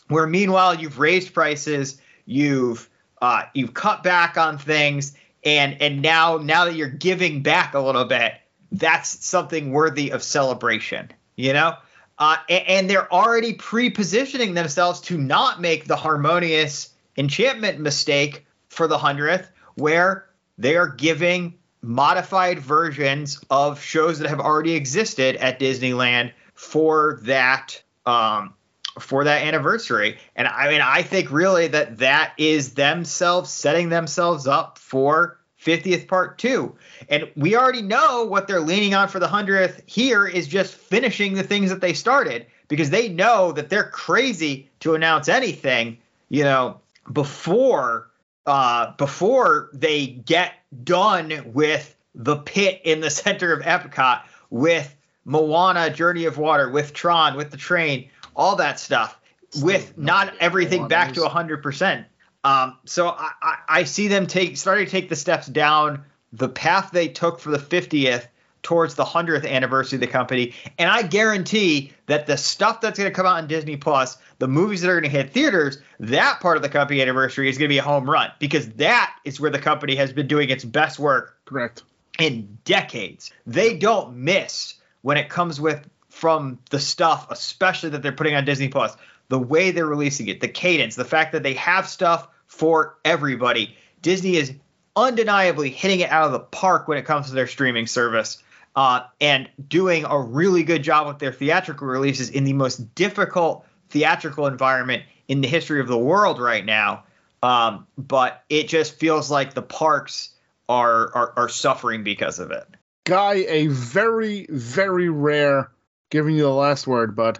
Where 0.08 0.28
meanwhile 0.28 0.76
you've 0.76 1.00
raised 1.00 1.34
prices, 1.34 2.00
you've 2.26 2.90
uh, 3.22 3.44
you've 3.54 3.74
cut 3.74 4.02
back 4.02 4.38
on 4.38 4.58
things, 4.58 5.16
and 5.44 5.82
and 5.82 6.02
now 6.02 6.38
now 6.38 6.66
that 6.66 6.76
you're 6.76 6.90
giving 6.90 7.44
back 7.44 7.74
a 7.74 7.80
little 7.80 8.06
bit, 8.06 8.34
that's 8.72 9.26
something 9.26 9.72
worthy 9.72 10.12
of 10.12 10.24
celebration. 10.24 11.12
You 11.36 11.54
know, 11.54 11.76
uh, 12.18 12.38
and, 12.48 12.68
and 12.68 12.90
they're 12.90 13.12
already 13.12 13.54
pre-positioning 13.54 14.54
themselves 14.54 15.02
to 15.02 15.18
not 15.18 15.62
make 15.62 15.86
the 15.86 15.96
harmonious 15.96 16.94
enchantment 17.18 17.80
mistake 17.80 18.46
for 18.70 18.88
the 18.88 18.98
hundredth, 18.98 19.52
where 19.76 20.29
they 20.60 20.76
are 20.76 20.88
giving 20.88 21.56
modified 21.82 22.60
versions 22.60 23.42
of 23.50 23.82
shows 23.82 24.20
that 24.20 24.30
have 24.30 24.42
already 24.42 24.76
existed 24.76 25.38
at 25.38 25.60
Disneyland 25.60 26.34
for 26.54 27.20
that 27.24 27.82
um, 28.06 28.54
for 29.00 29.24
that 29.24 29.44
anniversary. 29.44 30.18
And 30.36 30.48
I 30.48 30.70
mean, 30.70 30.82
I 30.82 31.02
think 31.04 31.32
really 31.32 31.68
that 31.68 32.00
that 32.00 32.34
is 32.38 32.74
themselves 32.74 33.50
setting 33.50 33.90
themselves 33.90 34.46
up 34.46 34.78
for 34.78 35.40
50th 35.62 36.08
part 36.08 36.38
two. 36.38 36.76
And 37.08 37.30
we 37.36 37.56
already 37.56 37.82
know 37.82 38.26
what 38.26 38.48
they're 38.48 38.60
leaning 38.60 38.94
on 38.94 39.08
for 39.08 39.20
the 39.20 39.28
100th 39.28 39.82
here 39.86 40.28
is 40.28 40.48
just 40.48 40.74
finishing 40.74 41.36
the 41.36 41.44
things 41.44 41.70
that 41.70 41.80
they 41.80 41.94
started 41.94 42.46
because 42.68 42.90
they 42.90 43.08
know 43.08 43.54
that 43.54 43.70
they're 43.70 43.90
crazy 43.90 44.70
to 44.82 44.96
announce 44.96 45.30
anything, 45.30 45.98
you 46.30 46.44
know, 46.44 46.80
before 47.12 48.09
uh, 48.50 48.94
before 48.98 49.70
they 49.74 50.08
get 50.08 50.54
done 50.84 51.52
with 51.54 51.96
the 52.16 52.36
pit 52.36 52.82
in 52.84 53.00
the 53.00 53.10
center 53.22 53.54
of 53.54 53.62
Epcot, 53.62 54.24
with 54.50 54.96
Moana, 55.24 55.92
Journey 55.92 56.26
of 56.26 56.40
Water, 56.40 56.72
with 56.72 56.94
Tron, 56.94 57.38
with 57.38 57.52
the 57.52 57.58
train, 57.58 58.10
all 58.36 58.56
that 58.56 58.80
stuff, 58.80 59.20
with 59.62 59.96
not 59.98 60.34
everything 60.40 60.88
back 60.88 61.14
to 61.14 61.22
100%. 61.22 62.06
Um, 62.44 62.78
so 62.86 63.10
I, 63.10 63.32
I, 63.42 63.58
I 63.70 63.84
see 63.84 64.08
them 64.08 64.26
take 64.26 64.58
starting 64.58 64.86
to 64.86 64.92
take 64.92 65.10
the 65.10 65.16
steps 65.16 65.46
down 65.46 66.04
the 66.34 66.50
path 66.50 66.90
they 66.92 67.08
took 67.08 67.40
for 67.40 67.52
the 67.52 67.58
50th 67.58 68.28
towards 68.70 68.94
the 68.94 69.04
100th 69.04 69.50
anniversary 69.50 69.98
of 69.98 70.02
the 70.02 70.06
company. 70.06 70.54
And 70.78 70.92
I 70.92 71.02
guarantee 71.02 71.92
that 72.06 72.28
the 72.28 72.38
stuff 72.38 72.82
that's 72.82 73.00
going 73.00 73.10
to 73.10 73.16
come 73.16 73.26
out 73.26 73.38
on 73.38 73.48
Disney 73.48 73.78
Plus, 73.78 74.16
the 74.38 74.48
movies 74.48 74.82
that 74.82 74.92
are 74.92 75.02
going 75.02 75.12
to 75.12 75.18
hit 75.18 75.34
theaters, 75.34 75.80
that 76.00 76.40
part 76.40 76.56
of 76.56 76.62
the 76.62 76.70
company 76.70 77.02
anniversary 77.02 77.50
is 77.50 77.58
going 77.58 77.68
to 77.68 77.74
be 77.74 77.80
a 77.80 77.84
home 77.84 78.08
run 78.08 78.30
because 78.38 78.70
that 78.74 79.16
is 79.26 79.40
where 79.40 79.50
the 79.50 79.58
company 79.58 79.96
has 79.96 80.14
been 80.14 80.28
doing 80.28 80.52
its 80.52 80.64
best 80.64 81.00
work 81.00 81.40
Correct. 81.46 81.82
in 82.20 82.60
decades. 82.64 83.32
They 83.48 83.76
don't 83.76 84.18
miss 84.18 84.76
when 85.02 85.18
it 85.18 85.30
comes 85.30 85.60
with 85.60 85.90
from 86.10 86.60
the 86.70 86.80
stuff, 86.80 87.26
especially 87.32 87.90
that 87.90 88.04
they're 88.04 88.12
putting 88.12 88.36
on 88.36 88.46
Disney 88.46 88.68
Plus. 88.68 88.96
The 89.30 89.40
way 89.40 89.72
they're 89.72 89.88
releasing 89.88 90.28
it, 90.28 90.42
the 90.42 90.48
cadence, 90.48 90.96
the 90.96 91.06
fact 91.06 91.32
that 91.32 91.42
they 91.42 91.56
have 91.56 91.90
stuff 91.90 92.28
for 92.46 93.00
everybody. 93.04 93.76
Disney 94.04 94.36
is 94.36 94.54
undeniably 94.96 95.72
hitting 95.72 96.02
it 96.02 96.12
out 96.12 96.28
of 96.28 96.34
the 96.34 96.40
park 96.40 96.88
when 96.88 97.00
it 97.00 97.06
comes 97.06 97.30
to 97.30 97.34
their 97.34 97.48
streaming 97.48 97.88
service. 97.88 98.44
Uh, 98.76 99.02
and 99.20 99.50
doing 99.68 100.06
a 100.06 100.18
really 100.20 100.64
good 100.64 100.84
job 100.84 101.08
with 101.08 101.20
their 101.20 101.34
theatrical 101.34 101.88
releases 101.88 102.30
in 102.30 102.44
the 102.44 102.54
most 102.54 102.94
difficult 102.96 103.66
theatrical 103.90 104.46
environment 104.48 105.04
in 105.28 105.42
the 105.42 105.48
history 105.48 105.82
of 105.82 105.88
the 105.88 105.98
world 105.98 106.40
right 106.40 106.66
now. 106.66 107.04
Um, 107.42 107.88
but 107.98 108.44
it 108.50 108.68
just 108.68 108.96
feels 109.00 109.30
like 109.32 109.54
the 109.54 109.62
parks 109.62 110.30
are, 110.70 111.14
are 111.16 111.34
are 111.36 111.50
suffering 111.50 112.04
because 112.04 112.38
of 112.40 112.52
it. 112.52 112.64
Guy, 113.06 113.46
a 113.48 113.68
very, 113.68 114.46
very 114.50 115.10
rare 115.10 115.72
giving 116.12 116.36
you 116.36 116.44
the 116.44 116.50
last 116.50 116.86
word, 116.86 117.16
bud. 117.16 117.40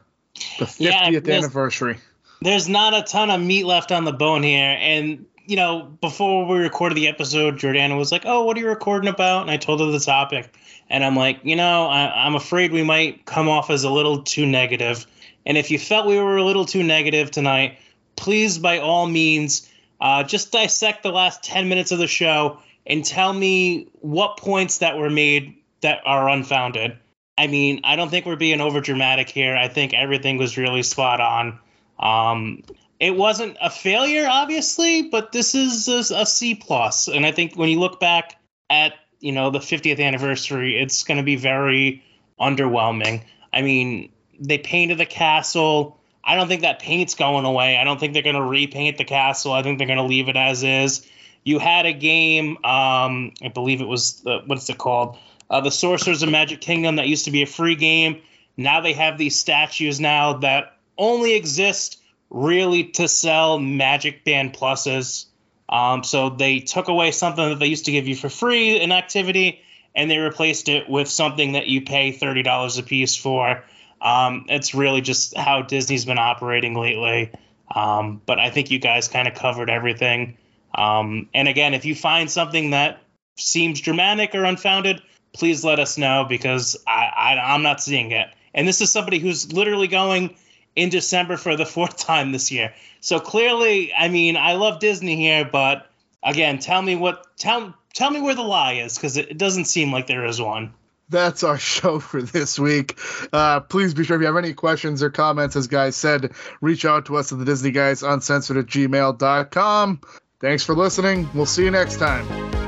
The 0.58 0.66
50th 0.66 0.80
Yeah, 0.80 1.20
there's- 1.20 1.44
anniversary. 1.44 2.00
there's 2.42 2.68
not 2.68 2.94
a 2.94 3.04
ton 3.04 3.30
of 3.30 3.40
meat 3.42 3.66
left 3.66 3.92
on 3.92 4.04
the 4.06 4.14
bone 4.14 4.42
here. 4.44 4.78
And, 4.80 5.26
you 5.50 5.56
know, 5.56 5.82
before 5.82 6.46
we 6.46 6.60
recorded 6.60 6.96
the 6.96 7.08
episode, 7.08 7.58
Jordana 7.58 7.98
was 7.98 8.12
like, 8.12 8.22
Oh, 8.26 8.44
what 8.44 8.56
are 8.56 8.60
you 8.60 8.68
recording 8.68 9.10
about? 9.10 9.42
And 9.42 9.52
I 9.52 9.58
told 9.58 9.80
her 9.80 9.88
the 9.88 10.00
topic. 10.00 10.56
And 10.92 11.04
I'm 11.04 11.16
like, 11.16 11.40
You 11.44 11.56
know, 11.56 11.88
I, 11.88 12.26
I'm 12.26 12.36
afraid 12.36 12.72
we 12.72 12.84
might 12.84 13.26
come 13.26 13.50
off 13.50 13.72
as 13.72 13.84
a 13.84 13.90
little 13.90 14.22
too 14.22 14.46
negative. 14.46 15.08
And 15.48 15.58
if 15.58 15.72
you 15.72 15.80
felt 15.80 16.06
we 16.06 16.20
were 16.20 16.38
a 16.38 16.44
little 16.44 16.66
too 16.66 16.84
negative 16.84 17.32
tonight, 17.32 17.80
please, 18.16 18.60
by 18.60 18.78
all 18.78 19.08
means, 19.08 19.68
uh, 20.00 20.24
just 20.24 20.52
dissect 20.52 21.02
the 21.02 21.12
last 21.12 21.42
10 21.42 21.68
minutes 21.68 21.92
of 21.92 21.98
the 21.98 22.08
show 22.08 22.60
and 22.86 23.04
tell 23.04 23.34
me 23.34 23.88
what 24.02 24.38
points 24.38 24.80
that 24.80 25.00
were 25.00 25.10
made 25.10 25.56
that 25.82 26.02
are 26.06 26.30
unfounded. 26.30 26.96
I 27.40 27.48
mean, 27.48 27.82
I 27.86 27.96
don't 27.96 28.10
think 28.10 28.28
we're 28.28 28.36
being 28.36 28.62
over 28.62 28.82
dramatic 28.82 29.30
here. 29.30 29.56
I 29.56 29.68
think 29.68 29.96
everything 29.96 30.38
was 30.38 30.58
really 30.58 30.84
spot 30.84 31.22
on. 31.22 31.60
Um, 31.98 32.64
it 33.00 33.16
wasn't 33.16 33.58
a 33.62 33.70
failure, 33.70 34.28
obviously, 34.30 35.04
but 35.04 35.32
this 35.32 35.56
is 35.56 35.88
a, 35.88 36.22
a 36.22 36.26
C 36.26 36.56
plus, 36.56 37.08
and 37.08 37.26
I 37.26 37.32
think 37.32 37.56
when 37.56 37.70
you 37.70 37.80
look 37.80 38.00
back 38.00 38.36
at 38.70 38.94
you 39.20 39.32
know 39.32 39.50
the 39.50 39.60
50th 39.60 40.00
anniversary, 40.00 40.78
it's 40.78 41.04
going 41.04 41.18
to 41.18 41.24
be 41.24 41.36
very 41.36 42.04
underwhelming. 42.40 43.24
I 43.54 43.62
mean, 43.62 44.12
they 44.40 44.58
painted 44.58 44.98
the 44.98 45.06
castle. 45.06 46.00
I 46.24 46.36
don't 46.36 46.48
think 46.48 46.62
that 46.62 46.80
paint's 46.80 47.16
going 47.16 47.46
away. 47.46 47.78
I 47.78 47.84
don't 47.84 48.00
think 48.00 48.14
they're 48.14 48.22
going 48.22 48.36
to 48.36 48.44
repaint 48.44 48.98
the 48.98 49.06
castle. 49.06 49.54
I 49.54 49.64
think 49.64 49.78
they're 49.78 49.88
going 49.88 49.98
to 49.98 50.04
leave 50.04 50.30
it 50.30 50.36
as 50.36 50.64
is. 50.64 51.08
You 51.44 51.58
had 51.58 51.86
a 51.86 51.94
game, 51.94 52.58
um, 52.66 53.34
I 53.42 53.48
believe 53.54 53.82
it 53.82 53.88
was 53.88 54.22
the, 54.22 54.42
what's 54.46 54.70
it 54.70 54.78
called? 54.78 55.18
Uh, 55.50 55.62
the 55.62 55.72
Sorcerers 55.72 56.22
of 56.22 56.30
Magic 56.30 56.62
Kingdom 56.62 56.98
that 56.98 57.08
used 57.08 57.26
to 57.26 57.32
be 57.32 57.42
a 57.42 57.48
free 57.48 57.76
game. 57.76 58.22
Now 58.58 58.82
they 58.82 58.94
have 58.94 59.18
these 59.18 59.40
statues 59.40 60.00
now 60.00 60.34
that 60.40 60.78
only 60.98 61.36
exist 61.36 61.99
really 62.30 62.86
to 62.86 63.08
sell 63.08 63.60
Magic 63.60 64.24
Band 64.24 64.54
pluses. 64.54 65.26
Um, 65.68 66.04
so 66.04 66.30
they 66.30 66.60
took 66.60 66.88
away 66.88 67.12
something 67.12 67.50
that 67.50 67.60
they 67.60 67.68
used 67.68 67.86
to 67.86 67.92
give 67.92 68.08
you 68.08 68.16
for 68.16 68.30
free, 68.30 68.80
an 68.80 68.92
activity, 68.92 69.62
and 69.96 70.10
they 70.10 70.18
replaced 70.18 70.70
it 70.70 70.90
with 70.90 71.08
something 71.08 71.54
that 71.54 71.68
you 71.68 71.82
pay 71.82 72.12
thirty 72.12 72.44
dollars 72.44 72.78
a 72.78 72.84
piece 72.84 73.16
for. 73.16 73.64
Um, 74.02 74.46
it's 74.50 74.74
really 74.74 75.02
just 75.02 75.36
how 75.38 75.62
Disney's 75.62 76.06
been 76.06 76.20
operating 76.20 76.74
lately. 76.74 77.32
Um, 77.74 78.22
but 78.26 78.40
I 78.40 78.50
think 78.50 78.72
you 78.72 78.80
guys 78.80 79.08
kind 79.08 79.28
of 79.28 79.36
covered 79.36 79.70
everything. 79.70 80.38
Um, 80.74 81.30
and 81.34 81.48
again, 81.48 81.74
if 81.74 81.86
you 81.86 81.96
find 81.96 82.32
something 82.32 82.72
that 82.72 83.02
seems 83.38 83.82
dramatic 83.82 84.34
or 84.34 84.44
unfounded, 84.44 85.02
please 85.34 85.64
let 85.64 85.80
us 85.80 85.98
know 85.98 86.26
because 86.28 86.78
I, 86.88 87.12
I 87.16 87.54
I'm 87.54 87.64
not 87.64 87.82
seeing 87.82 88.12
it. 88.12 88.28
And 88.54 88.68
this 88.68 88.82
is 88.82 88.92
somebody 88.92 89.20
who's 89.20 89.54
literally 89.54 89.88
going 89.88 90.36
in 90.76 90.90
December 90.90 91.38
for 91.38 91.56
the 91.56 91.66
fourth 91.76 91.98
time 91.98 92.32
this 92.32 92.52
year. 92.52 92.74
So 93.02 93.20
clearly, 93.20 93.94
I 93.94 94.10
mean, 94.10 94.38
I 94.38 94.54
love 94.54 94.80
Disney 94.80 95.16
here, 95.16 95.48
but 95.50 95.88
again, 96.24 96.60
tell 96.60 96.82
me 96.82 96.96
what 96.96 97.38
tell 97.38 97.74
tell 97.94 98.12
me 98.12 98.22
where 98.22 98.36
the 98.36 98.44
lie 98.44 98.74
is 98.74 98.96
because 98.96 99.18
it, 99.18 99.30
it 99.30 99.38
doesn't 99.38 99.66
seem 99.66 99.92
like 99.92 100.08
there 100.08 100.26
is 100.26 100.42
one. 100.42 100.74
That's 101.10 101.44
our 101.44 101.58
show 101.58 102.00
for 102.00 102.22
this 102.22 102.60
week. 102.60 102.98
Uh, 103.34 103.62
please 103.62 103.94
be 103.94 104.04
sure 104.04 104.16
if 104.16 104.22
you 104.22 104.28
have 104.28 104.38
any 104.38 104.54
questions 104.54 105.02
or 105.04 105.10
comments, 105.10 105.56
as 105.56 105.68
guys 105.68 105.96
said, 105.96 106.34
reach 106.62 106.86
out 106.86 107.08
to 107.08 107.18
us 107.18 107.32
at 107.32 107.40
the 107.40 107.46
Disney 107.46 107.72
Guys 107.72 108.04
Uncensored 108.04 108.58
at 108.58 108.66
gmail.com. 108.68 110.02
Thanks 110.40 110.64
for 110.64 110.76
listening. 110.76 111.30
We'll 111.34 111.46
see 111.46 111.66
you 111.66 111.72
next 111.72 111.98
time. 111.98 112.59